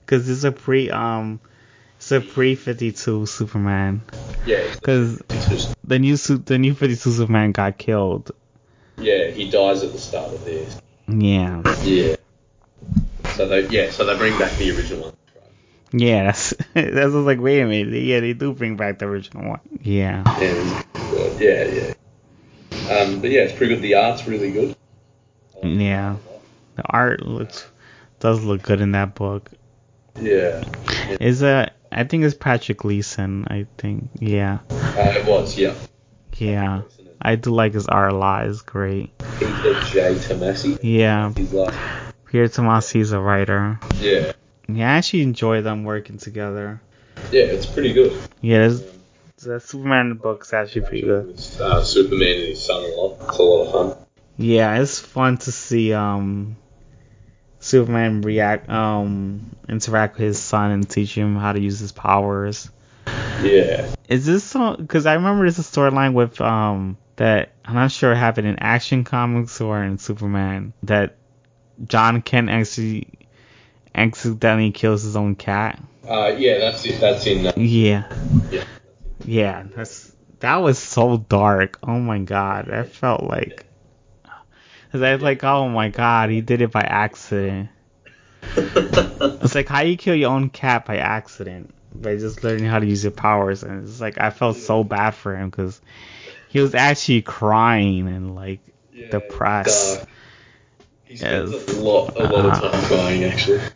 because 0.00 0.28
it's 0.28 0.44
a 0.44 0.52
pre 0.52 0.90
um, 0.90 1.40
it's 1.96 2.10
a 2.12 2.20
pre 2.20 2.54
52 2.56 3.26
Superman. 3.26 4.02
yeah, 4.44 4.66
Because 4.72 5.22
just 5.48 5.74
the 5.86 5.98
new 5.98 6.16
the 6.16 6.58
new 6.58 6.74
52 6.74 7.10
Superman 7.12 7.52
got 7.52 7.78
killed. 7.78 8.32
yeah, 8.98 9.30
he 9.30 9.48
dies 9.48 9.82
at 9.82 9.92
the 9.92 9.98
start 9.98 10.32
of 10.34 10.44
this. 10.44 10.76
Yeah, 11.08 11.62
Yeah. 11.84 12.16
So 13.34 13.46
they 13.48 13.66
yeah, 13.68 13.90
so 13.90 14.04
they 14.04 14.16
bring 14.16 14.38
back 14.38 14.56
the 14.58 14.70
original 14.76 15.04
one. 15.04 15.14
yeah. 15.92 16.24
That's 16.24 16.54
like 17.14 17.40
wait 17.40 17.60
a 17.60 17.66
minute. 17.66 18.02
Yeah, 18.02 18.20
they 18.20 18.32
do 18.32 18.52
bring 18.52 18.76
back 18.76 18.98
the 18.98 19.06
original 19.06 19.48
one. 19.48 19.60
Yeah. 19.80 20.22
And 20.26 20.84
uh, 20.94 21.30
yeah, 21.38 21.64
yeah. 21.64 21.94
Um, 22.90 23.20
but 23.20 23.30
yeah, 23.30 23.42
it's 23.42 23.52
pretty 23.54 23.74
good. 23.74 23.82
The 23.82 23.94
art's 23.94 24.26
really 24.26 24.50
good. 24.50 24.76
Yeah. 25.62 26.16
The 26.76 26.82
art 26.84 27.22
looks 27.22 27.66
does 28.20 28.42
look 28.44 28.62
good 28.62 28.80
in 28.80 28.92
that 28.92 29.14
book. 29.14 29.50
Yeah. 30.20 30.64
Is 31.20 31.42
a 31.42 31.70
I 31.90 32.04
think 32.04 32.24
it's 32.24 32.34
Patrick 32.34 32.78
Gleason. 32.78 33.46
I 33.48 33.66
think. 33.78 34.10
Yeah. 34.18 34.58
Uh, 34.70 35.14
it 35.16 35.26
was, 35.26 35.58
yeah. 35.58 35.74
Yeah. 36.36 36.82
I 37.20 37.36
do 37.36 37.50
like 37.50 37.74
his 37.74 37.86
art 37.86 38.12
a 38.12 38.16
lot. 38.16 38.46
It's 38.46 38.62
great. 38.62 39.16
Peter 39.38 39.80
J. 39.84 40.14
Tomasi. 40.16 40.78
Yeah. 40.82 41.32
He's 41.36 41.52
like, 41.52 41.72
Pierre 42.32 42.44
is 42.44 43.12
a 43.12 43.20
writer. 43.20 43.78
yeah. 43.96 44.32
Yeah, 44.66 44.90
I 44.90 44.96
actually 44.96 45.20
enjoy 45.20 45.60
them 45.60 45.84
working 45.84 46.16
together. 46.16 46.80
Yeah, 47.30 47.42
it's 47.42 47.66
pretty 47.66 47.92
good. 47.92 48.18
Yeah, 48.40 48.68
this, 48.68 48.90
the 49.42 49.60
Superman 49.60 50.14
book's 50.14 50.54
actually 50.54 50.86
pretty 50.86 51.02
good. 51.02 51.38
Uh, 51.60 51.82
Superman 51.82 52.36
and 52.36 52.48
his 52.48 52.64
son 52.64 52.84
a 52.84 52.86
lot. 52.94 53.18
It's 53.20 53.36
a 53.36 53.42
lot 53.42 53.66
of 53.66 53.72
fun. 53.72 54.06
Yeah, 54.38 54.80
it's 54.80 54.98
fun 54.98 55.36
to 55.38 55.52
see 55.52 55.92
um 55.92 56.56
Superman 57.60 58.22
react 58.22 58.70
um 58.70 59.54
interact 59.68 60.16
with 60.16 60.28
his 60.28 60.38
son 60.38 60.70
and 60.70 60.88
teach 60.88 61.14
him 61.14 61.36
how 61.36 61.52
to 61.52 61.60
use 61.60 61.80
his 61.80 61.92
powers. 61.92 62.70
Yeah. 63.42 63.94
Is 64.08 64.24
this 64.24 64.42
so? 64.42 64.76
Because 64.76 65.04
I 65.04 65.14
remember 65.14 65.44
there's 65.44 65.58
a 65.58 65.62
storyline 65.62 66.14
with 66.14 66.40
um 66.40 66.96
that 67.16 67.52
I'm 67.62 67.74
not 67.74 67.92
sure 67.92 68.12
it 68.12 68.16
happened 68.16 68.48
in 68.48 68.58
Action 68.58 69.04
Comics 69.04 69.60
or 69.60 69.84
in 69.84 69.98
Superman 69.98 70.72
that 70.84 71.18
Jon 71.86 72.22
Kent 72.22 72.50
actually 72.50 73.08
accidentally 73.94 74.70
kills 74.72 75.02
his 75.02 75.16
own 75.16 75.34
cat. 75.34 75.82
Uh, 76.06 76.34
yeah, 76.36 76.58
that's 76.58 76.84
it. 76.84 77.00
That's 77.00 77.26
in. 77.26 77.46
Uh, 77.46 77.52
Yeah, 77.56 78.04
yeah. 78.50 78.64
yeah, 79.24 79.64
that's 79.74 80.12
that 80.40 80.56
was 80.56 80.78
so 80.78 81.16
dark. 81.16 81.78
Oh 81.82 81.98
my 81.98 82.18
god, 82.18 82.66
that 82.66 82.88
felt 82.88 83.22
like. 83.22 83.66
Cause 84.90 85.00
I 85.00 85.14
was 85.14 85.22
like, 85.22 85.42
oh 85.42 85.68
my 85.68 85.88
god, 85.88 86.28
he 86.28 86.42
did 86.42 86.60
it 86.60 86.70
by 86.70 86.82
accident. 86.82 87.70
It's 89.42 89.56
like 89.56 89.68
how 89.68 89.80
you 89.80 89.96
kill 89.96 90.14
your 90.14 90.30
own 90.30 90.50
cat 90.50 90.84
by 90.84 90.98
accident 90.98 91.74
by 91.94 92.16
just 92.16 92.44
learning 92.44 92.66
how 92.66 92.78
to 92.78 92.86
use 92.86 93.02
your 93.02 93.10
powers, 93.10 93.62
and 93.64 93.88
it's 93.88 94.00
like 94.00 94.20
I 94.20 94.30
felt 94.30 94.56
so 94.56 94.84
bad 94.84 95.12
for 95.14 95.36
him 95.36 95.50
because 95.50 95.80
he 96.48 96.60
was 96.60 96.74
actually 96.74 97.22
crying 97.22 98.06
and 98.06 98.34
like 98.34 98.60
Yeah, 98.92 99.08
depressed. 99.10 100.06
He 101.12 101.18
spends 101.18 101.52
a 101.52 101.82
lot, 101.82 102.16
a 102.16 102.22
lot 102.22 102.46
of 102.46 102.58
time 102.58 102.84
crying, 102.84 103.24
actually. 103.24 103.60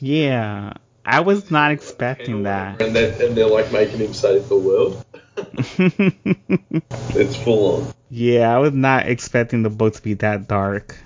Yeah, 0.00 0.72
I 1.04 1.20
was 1.20 1.48
not 1.48 1.70
expecting 1.70 2.42
that. 2.42 2.82
And 2.82 2.94
they're, 2.94 3.24
and 3.24 3.36
they're 3.36 3.46
like 3.46 3.70
making 3.70 3.98
him 4.00 4.12
save 4.12 4.48
the 4.48 4.56
world. 4.56 5.04
It's 7.14 7.36
full 7.36 7.82
on. 7.82 7.94
yeah, 8.10 8.52
I 8.54 8.58
was 8.58 8.72
not 8.72 9.06
expecting 9.06 9.62
the 9.62 9.70
book 9.70 9.94
to 9.94 10.02
be 10.02 10.14
that 10.14 10.48
dark. 10.48 10.96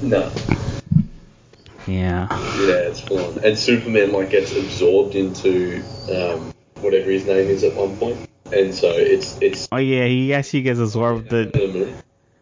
No. 0.00 0.32
Yeah. 1.86 2.28
Yeah, 2.60 2.88
it's 2.88 3.00
full 3.00 3.18
on. 3.18 3.44
And 3.44 3.58
Superman 3.58 4.12
like 4.12 4.30
gets 4.30 4.56
absorbed 4.56 5.16
into 5.16 5.82
um, 6.10 6.54
whatever 6.80 7.10
his 7.10 7.26
name 7.26 7.48
is 7.48 7.62
at 7.62 7.74
one 7.74 7.94
point, 7.98 8.26
and 8.52 8.74
so 8.74 8.88
it's 8.90 9.38
it's 9.42 9.68
Oh 9.70 9.76
yeah, 9.76 10.06
he 10.06 10.32
actually 10.32 10.62
gets 10.62 10.78
absorbed 10.80 11.28
the 11.28 11.94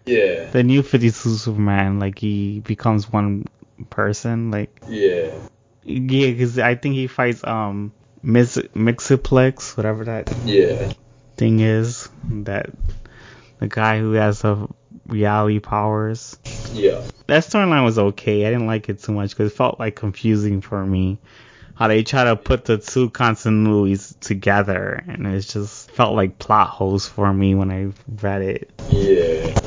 yeah 0.07 0.51
the 0.51 0.63
new 0.63 0.83
52 0.83 1.37
Superman. 1.37 1.99
Like 1.99 2.19
he 2.19 2.61
becomes 2.61 3.11
one 3.11 3.47
person. 3.91 4.51
Like 4.51 4.81
yeah 4.89 5.31
yeah, 5.85 6.31
because 6.31 6.59
I 6.59 6.75
think 6.75 6.95
he 6.95 7.07
fights 7.07 7.45
um 7.45 7.93
Mix 8.23 8.57
Mxyzptlk, 8.57 9.77
whatever 9.77 10.05
that 10.05 10.27
yeah 10.45 10.93
thing 11.37 11.61
is. 11.61 12.09
That 12.25 12.71
the 13.59 13.69
guy 13.69 13.99
who 13.99 14.13
has 14.13 14.43
the 14.43 14.69
reality 15.07 15.59
powers. 15.59 16.39
yeah 16.73 17.03
That 17.27 17.43
storyline 17.45 17.85
was 17.85 17.99
okay. 17.99 18.47
I 18.47 18.51
didn't 18.51 18.67
like 18.67 18.89
it 18.89 19.03
too 19.03 19.13
much 19.13 19.31
because 19.31 19.53
it 19.53 19.57
felt 19.57 19.81
like 19.81 19.97
confusing 19.97 20.61
for 20.61 20.85
me. 20.85 21.19
How 21.75 21.89
they 21.89 22.03
try 22.03 22.25
to 22.25 22.37
put 22.37 22.67
the 22.67 22.79
two 22.79 23.09
continuities 23.11 24.19
together, 24.21 25.03
and 25.09 25.27
it 25.27 25.41
just 25.41 25.91
felt 25.91 26.15
like 26.15 26.39
plot 26.39 26.69
holes 26.69 27.09
for 27.09 27.33
me 27.33 27.55
when 27.55 27.73
I 27.73 27.93
read 28.23 28.43
it. 28.43 28.71
yeah 28.91 29.03
a 29.13 29.31
little 29.35 29.55
bit 29.55 29.62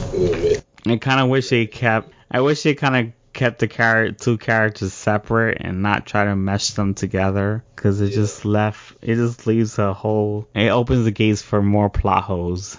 I 0.87 0.97
kind 0.97 1.19
of 1.21 1.29
wish 1.29 1.49
they 1.49 1.65
kept. 1.67 2.11
I 2.29 2.41
wish 2.41 2.63
they 2.63 2.75
kind 2.75 2.95
of 3.07 3.13
kept 3.33 3.59
the 3.59 3.67
char- 3.67 4.11
two 4.11 4.37
characters 4.37 4.93
separate 4.93 5.57
and 5.61 5.81
not 5.81 6.05
try 6.05 6.25
to 6.25 6.35
mesh 6.35 6.71
them 6.71 6.93
together 6.93 7.63
because 7.75 8.01
it 8.01 8.09
Yeah. 8.11 8.15
just 8.15 8.45
left. 8.45 8.95
It 9.01 9.15
just 9.15 9.45
leaves 9.47 9.77
a 9.79 9.93
whole. 9.93 10.47
It 10.55 10.69
opens 10.69 11.05
the 11.05 11.11
gates 11.11 11.41
for 11.41 11.61
more 11.61 11.89
plot 11.89 12.23
holes. 12.23 12.77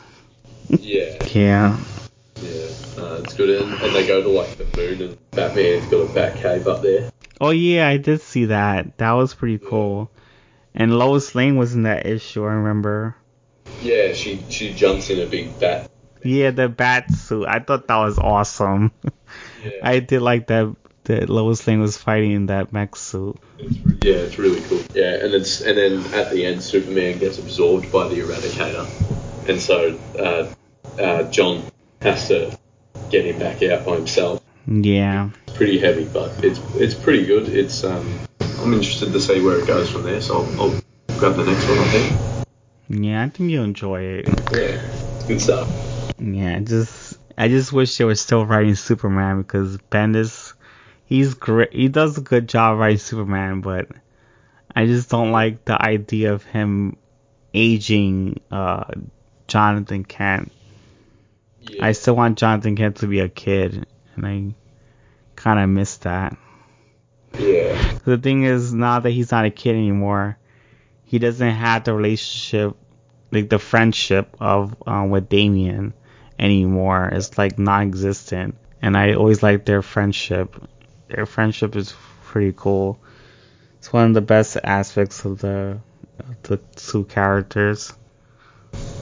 yeah 0.68 1.16
Yeah. 1.32 1.76
yeah 2.42 2.52
uh, 2.98 3.20
it's 3.22 3.34
good 3.34 3.62
and, 3.62 3.72
and 3.74 3.94
they 3.94 4.06
go 4.06 4.22
to 4.22 4.28
like 4.28 4.56
the 4.56 4.64
moon 4.76 5.02
and 5.02 5.30
Batman's 5.32 5.86
got 5.86 6.10
a 6.10 6.12
bat 6.14 6.36
cave 6.36 6.66
up 6.66 6.82
there 6.82 7.10
Oh 7.40 7.50
yeah, 7.50 7.86
I 7.86 7.98
did 7.98 8.22
see 8.22 8.46
that. 8.46 8.96
That 8.98 9.12
was 9.12 9.34
pretty 9.34 9.58
cool. 9.58 10.10
And 10.74 10.98
Lois 10.98 11.34
Lane 11.34 11.56
was 11.56 11.74
in 11.74 11.82
that 11.82 12.06
issue. 12.06 12.44
I 12.44 12.52
remember. 12.54 13.14
yeah 13.82 14.12
she 14.14 14.42
she 14.48 14.72
jumps 14.72 15.10
in 15.10 15.20
a 15.20 15.26
big 15.26 15.58
bat 15.60 15.90
Yeah, 16.22 16.50
the 16.50 16.68
bat 16.68 17.12
suit. 17.12 17.46
I 17.46 17.60
thought 17.60 17.88
that 17.88 17.96
was 17.96 18.18
awesome. 18.18 18.92
yeah 19.64 19.70
I 19.82 20.00
did 20.00 20.22
like 20.22 20.48
that 20.48 20.74
that 21.06 21.30
Lois 21.30 21.66
Lane 21.66 21.80
was 21.80 21.96
fighting 21.96 22.32
in 22.32 22.46
that 22.46 22.72
mech 22.72 22.96
suit. 22.96 23.36
It's, 23.58 23.76
yeah, 24.04 24.14
it's 24.14 24.38
really 24.38 24.60
cool. 24.62 24.82
Yeah, 24.94 25.24
and 25.24 25.34
it's 25.34 25.60
and 25.60 25.78
then 25.78 26.14
at 26.14 26.30
the 26.30 26.44
end, 26.44 26.62
Superman 26.62 27.18
gets 27.18 27.38
absorbed 27.38 27.90
by 27.92 28.08
the 28.08 28.16
Eradicator, 28.16 29.48
and 29.48 29.60
so 29.60 29.98
uh, 30.18 31.00
uh, 31.00 31.22
John 31.30 31.62
has 32.02 32.28
to 32.28 32.56
get 33.10 33.24
him 33.24 33.38
back 33.38 33.62
out 33.62 33.86
by 33.86 33.96
himself. 33.96 34.42
Yeah. 34.66 35.30
It's 35.46 35.56
pretty 35.56 35.78
heavy, 35.78 36.04
but 36.04 36.44
it's 36.44 36.60
it's 36.74 36.94
pretty 36.94 37.24
good. 37.24 37.48
It's 37.48 37.84
um, 37.84 38.18
I'm 38.58 38.74
interested 38.74 39.12
to 39.12 39.20
see 39.20 39.42
where 39.42 39.58
it 39.58 39.66
goes 39.66 39.90
from 39.90 40.02
there. 40.02 40.20
So 40.20 40.42
I'll, 40.42 40.60
I'll 40.60 40.80
grab 41.18 41.36
the 41.36 41.44
next 41.44 41.68
one. 41.68 41.78
I 41.78 41.84
think. 41.84 43.04
Yeah, 43.04 43.24
I 43.24 43.28
think 43.28 43.50
you'll 43.50 43.64
enjoy 43.64 44.02
it. 44.02 44.28
Yeah, 44.52 44.80
good 45.26 45.40
stuff. 45.40 45.68
Yeah, 46.18 46.60
just 46.60 47.18
I 47.38 47.48
just 47.48 47.72
wish 47.72 47.96
they 47.96 48.04
were 48.04 48.14
still 48.14 48.46
writing 48.46 48.74
Superman 48.74 49.42
because 49.42 49.78
Bendis, 49.90 50.54
he's 51.04 51.34
great. 51.34 51.72
He 51.72 51.88
does 51.88 52.16
a 52.18 52.22
good 52.22 52.48
job 52.48 52.78
writing 52.78 52.98
Superman, 52.98 53.60
but 53.60 53.88
I 54.74 54.86
just 54.86 55.10
don't 55.10 55.32
like 55.32 55.64
the 55.64 55.80
idea 55.80 56.32
of 56.32 56.44
him 56.44 56.96
aging 57.52 58.40
uh, 58.50 58.84
Jonathan 59.48 60.04
Kent. 60.04 60.52
Yeah. 61.60 61.86
I 61.86 61.92
still 61.92 62.14
want 62.16 62.38
Jonathan 62.38 62.76
Kent 62.76 62.96
to 62.96 63.06
be 63.06 63.20
a 63.20 63.28
kid, 63.28 63.86
and 64.14 64.26
I 64.26 64.54
kind 65.34 65.60
of 65.60 65.68
miss 65.68 65.96
that. 65.98 66.36
yeah. 67.38 67.98
The 68.04 68.18
thing 68.18 68.44
is, 68.44 68.72
now 68.72 69.00
that 69.00 69.10
he's 69.10 69.32
not 69.32 69.44
a 69.44 69.50
kid 69.50 69.74
anymore, 69.74 70.38
he 71.04 71.18
doesn't 71.18 71.50
have 71.50 71.84
the 71.84 71.92
relationship, 71.94 72.76
like 73.36 73.50
the 73.50 73.58
friendship 73.58 74.34
of 74.40 74.74
um, 74.86 75.10
with 75.10 75.28
Damian 75.28 75.92
anymore. 76.38 77.08
It's 77.12 77.36
like 77.36 77.58
non-existent, 77.58 78.56
and 78.82 78.96
I 78.96 79.14
always 79.14 79.42
liked 79.42 79.66
their 79.66 79.82
friendship. 79.82 80.56
Their 81.08 81.26
friendship 81.26 81.76
is 81.76 81.94
pretty 82.24 82.54
cool. 82.56 82.98
It's 83.78 83.92
one 83.92 84.08
of 84.08 84.14
the 84.14 84.20
best 84.22 84.56
aspects 84.64 85.24
of 85.24 85.38
the 85.38 85.78
of 86.18 86.42
the 86.42 86.56
two 86.76 87.04
characters. 87.04 87.92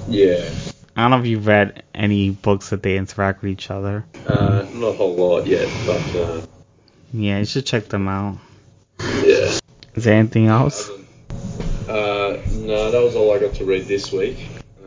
Yeah. 0.09 0.51
I 0.97 1.03
don't 1.03 1.11
know 1.11 1.19
if 1.21 1.27
you've 1.27 1.47
read 1.47 1.83
any 1.95 2.31
books 2.31 2.71
that 2.71 2.83
they 2.83 2.97
interact 2.97 3.43
with 3.43 3.51
each 3.51 3.71
other. 3.71 4.05
Uh, 4.27 4.65
not 4.75 4.89
a 4.89 4.93
whole 4.93 5.15
lot 5.17 5.47
yet, 5.47 5.69
but 5.87 6.17
uh, 6.17 6.47
Yeah, 7.13 7.39
you 7.39 7.45
should 7.47 7.67
check 7.67 7.89
them 7.89 8.07
out. 8.07 8.39
yeah. 9.01 9.59
Is 9.95 10.05
there 10.05 10.15
anything 10.19 10.47
else? 10.47 10.91
Uh, 12.35 12.43
no, 12.51 12.91
that 12.91 13.01
was 13.03 13.15
all 13.17 13.33
I 13.33 13.39
got 13.39 13.55
to 13.55 13.65
read 13.65 13.87
this 13.87 14.13
week. 14.13 14.37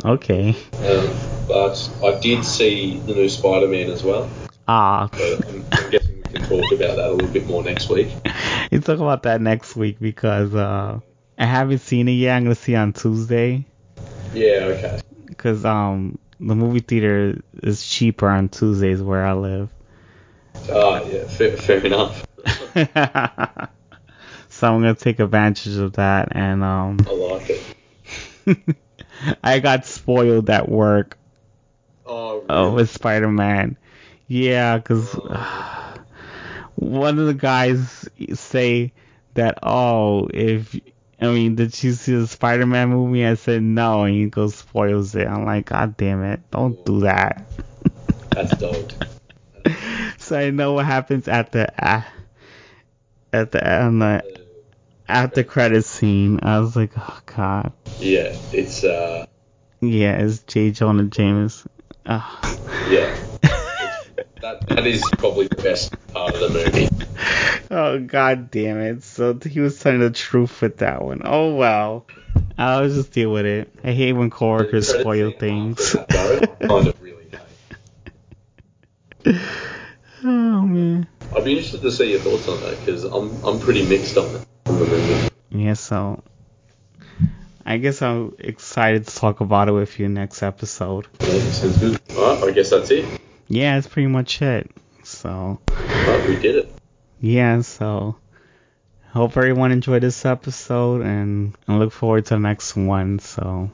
Okay. 0.03 0.49
Um, 0.85 1.09
but 1.47 1.89
I 2.03 2.19
did 2.19 2.43
see 2.43 2.99
the 2.99 3.13
new 3.13 3.29
Spider-Man 3.29 3.89
as 3.89 4.03
well. 4.03 4.29
Ah, 4.67 5.07
But 5.11 5.47
I'm, 5.47 5.65
I'm 5.71 5.89
guessing 5.91 6.17
we 6.17 6.23
can 6.23 6.41
talk 6.43 6.71
about 6.73 6.97
that 6.97 7.09
a 7.09 7.11
little 7.11 7.29
bit 7.29 7.47
more 7.47 7.63
next 7.63 7.89
week. 7.89 8.09
you 8.71 8.79
talk 8.81 8.99
about 8.99 9.23
that 9.23 9.41
next 9.41 9.75
week 9.75 9.97
because 9.99 10.53
uh, 10.53 10.99
I 11.37 11.45
haven't 11.45 11.79
seen 11.79 12.07
it 12.09 12.13
yet. 12.13 12.35
I'm 12.35 12.43
gonna 12.43 12.55
see 12.55 12.73
it 12.73 12.77
on 12.77 12.91
Tuesday 12.93 13.65
Yeah, 14.33 14.73
okay. 14.75 14.99
because 15.27 15.63
um 15.63 16.19
the 16.39 16.53
movie 16.55 16.81
theater 16.81 17.41
is 17.63 17.85
cheaper 17.85 18.27
on 18.27 18.49
Tuesdays 18.49 19.01
where 19.01 19.25
I 19.25 19.33
live. 19.33 19.69
Ah, 20.69 21.01
yeah, 21.03 21.25
fair, 21.27 21.55
fair 21.55 21.85
enough. 21.85 22.25
so 24.57 24.73
I'm 24.73 24.81
gonna 24.81 24.95
take 24.95 25.19
advantage 25.19 25.77
of 25.77 25.93
that 25.93 26.29
and 26.31 26.63
um 26.63 26.97
I 27.07 27.11
like 27.11 27.49
it. 27.49 28.75
I 29.43 29.59
got 29.59 29.85
spoiled 29.85 30.49
at 30.49 30.69
work 30.69 31.17
Oh, 32.07 32.43
oh, 32.49 32.73
with 32.73 32.89
Spider 32.89 33.27
Man. 33.27 33.77
Yeah, 34.27 34.77
because 34.77 35.13
one 36.75 37.19
of 37.19 37.25
the 37.27 37.33
guys 37.33 38.07
say 38.33 38.93
that, 39.33 39.59
oh, 39.61 40.29
if, 40.33 40.79
I 41.19 41.27
mean, 41.27 41.55
did 41.55 41.83
you 41.83 41.91
see 41.93 42.15
the 42.15 42.27
Spider 42.27 42.65
Man 42.65 42.89
movie? 42.89 43.25
I 43.25 43.33
said 43.33 43.61
no, 43.61 44.03
and 44.03 44.15
he 44.15 44.27
goes 44.27 44.55
spoils 44.55 45.15
it. 45.15 45.27
I'm 45.27 45.45
like, 45.45 45.65
God 45.65 45.97
damn 45.97 46.23
it, 46.23 46.39
don't 46.49 46.83
do 46.85 47.01
that. 47.01 47.43
that's 48.31 48.57
dope. 48.57 48.93
so 50.17 50.39
I 50.39 50.49
know 50.51 50.73
what 50.73 50.85
happens 50.85 51.27
at 51.27 51.51
the, 51.51 51.67
uh, 51.85 52.03
at 53.33 53.51
the, 53.51 53.83
on 53.83 53.99
the, 53.99 54.36
at 55.07 55.33
the 55.33 55.43
credit 55.43 55.85
scene. 55.85 56.39
I 56.43 56.59
was 56.59 56.75
like, 56.75 56.91
oh, 56.97 57.19
God. 57.25 57.73
Yeah, 57.99 58.35
it's 58.51 58.83
uh, 58.83 59.25
Yeah, 59.81 60.17
it's 60.17 60.39
J. 60.39 60.71
Jonah 60.71 61.05
James. 61.05 61.65
Uh, 62.05 62.21
yeah. 62.89 63.15
That 64.41 64.67
that 64.67 64.85
is 64.85 65.03
probably 65.17 65.47
the 65.47 65.55
best 65.55 65.95
part 66.13 66.35
of 66.35 66.39
the 66.39 66.49
movie. 66.49 66.87
Oh 67.71 67.99
god 67.99 68.51
damn 68.51 68.79
it. 68.79 69.03
So 69.03 69.37
he 69.43 69.59
was 69.59 69.79
telling 69.79 69.99
the 69.99 70.11
truth 70.11 70.61
with 70.61 70.77
that 70.77 71.01
one. 71.03 71.21
Oh 71.25 71.55
well. 71.55 72.05
I'll 72.57 72.87
just 72.87 73.11
deal 73.11 73.31
with 73.31 73.45
it. 73.45 73.73
I 73.83 73.91
hate 73.91 74.13
when 74.13 74.29
coworkers 74.29 74.87
spoil 74.87 75.31
things. 75.31 75.93
that, 75.93 76.07
though, 76.09 76.67
kind 76.67 76.87
of 76.87 77.01
really 77.01 77.25
hate. 79.25 79.35
oh 80.23 80.61
man. 80.61 81.07
I'd 81.35 81.43
be 81.43 81.51
interested 81.53 81.81
to 81.81 81.91
see 81.91 82.11
your 82.11 82.19
thoughts 82.19 82.47
on 82.47 82.61
that 82.61 82.79
because 82.79 83.03
I'm 83.03 83.43
I'm 83.43 83.59
pretty 83.59 83.87
mixed 83.87 84.17
on 84.17 84.35
it. 84.35 84.41
Yeah, 85.49 85.73
so 85.73 86.23
I 87.65 87.77
guess 87.77 88.01
I'm 88.01 88.35
excited 88.39 89.07
to 89.07 89.15
talk 89.15 89.39
about 89.41 89.69
it 89.69 89.71
with 89.71 89.99
you 89.99 90.07
next 90.09 90.43
episode. 90.43 91.07
Sounds 91.21 91.77
good. 91.77 91.99
Alright, 92.15 92.43
I 92.43 92.51
guess 92.51 92.69
that's 92.69 92.91
it. 92.91 93.05
Yeah, 93.47 93.75
that's 93.75 93.87
pretty 93.87 94.07
much 94.07 94.41
it. 94.41 94.69
So 95.03 95.59
Alright, 95.69 96.27
we 96.29 96.35
did 96.37 96.55
it. 96.55 96.73
yeah, 97.21 97.61
so 97.61 98.17
hope 99.11 99.37
everyone 99.37 99.71
enjoyed 99.71 100.03
this 100.03 100.25
episode 100.25 101.01
and 101.01 101.55
I 101.67 101.77
look 101.77 101.91
forward 101.93 102.25
to 102.27 102.35
the 102.35 102.39
next 102.39 102.75
one. 102.75 103.19
So 103.19 103.71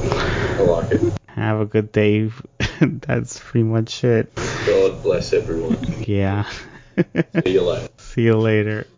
I 0.00 0.62
like 0.62 0.90
it. 0.92 1.12
have 1.28 1.60
a 1.60 1.66
good 1.66 1.92
day. 1.92 2.30
that's 2.80 3.38
pretty 3.38 3.64
much 3.64 4.04
it. 4.04 4.34
God 4.66 5.02
bless 5.02 5.32
everyone. 5.32 5.78
Yeah. 6.06 6.44
See 7.44 7.52
you 7.52 7.62
later. 7.62 7.88
See 7.98 8.22
you 8.22 8.36
later. 8.36 8.86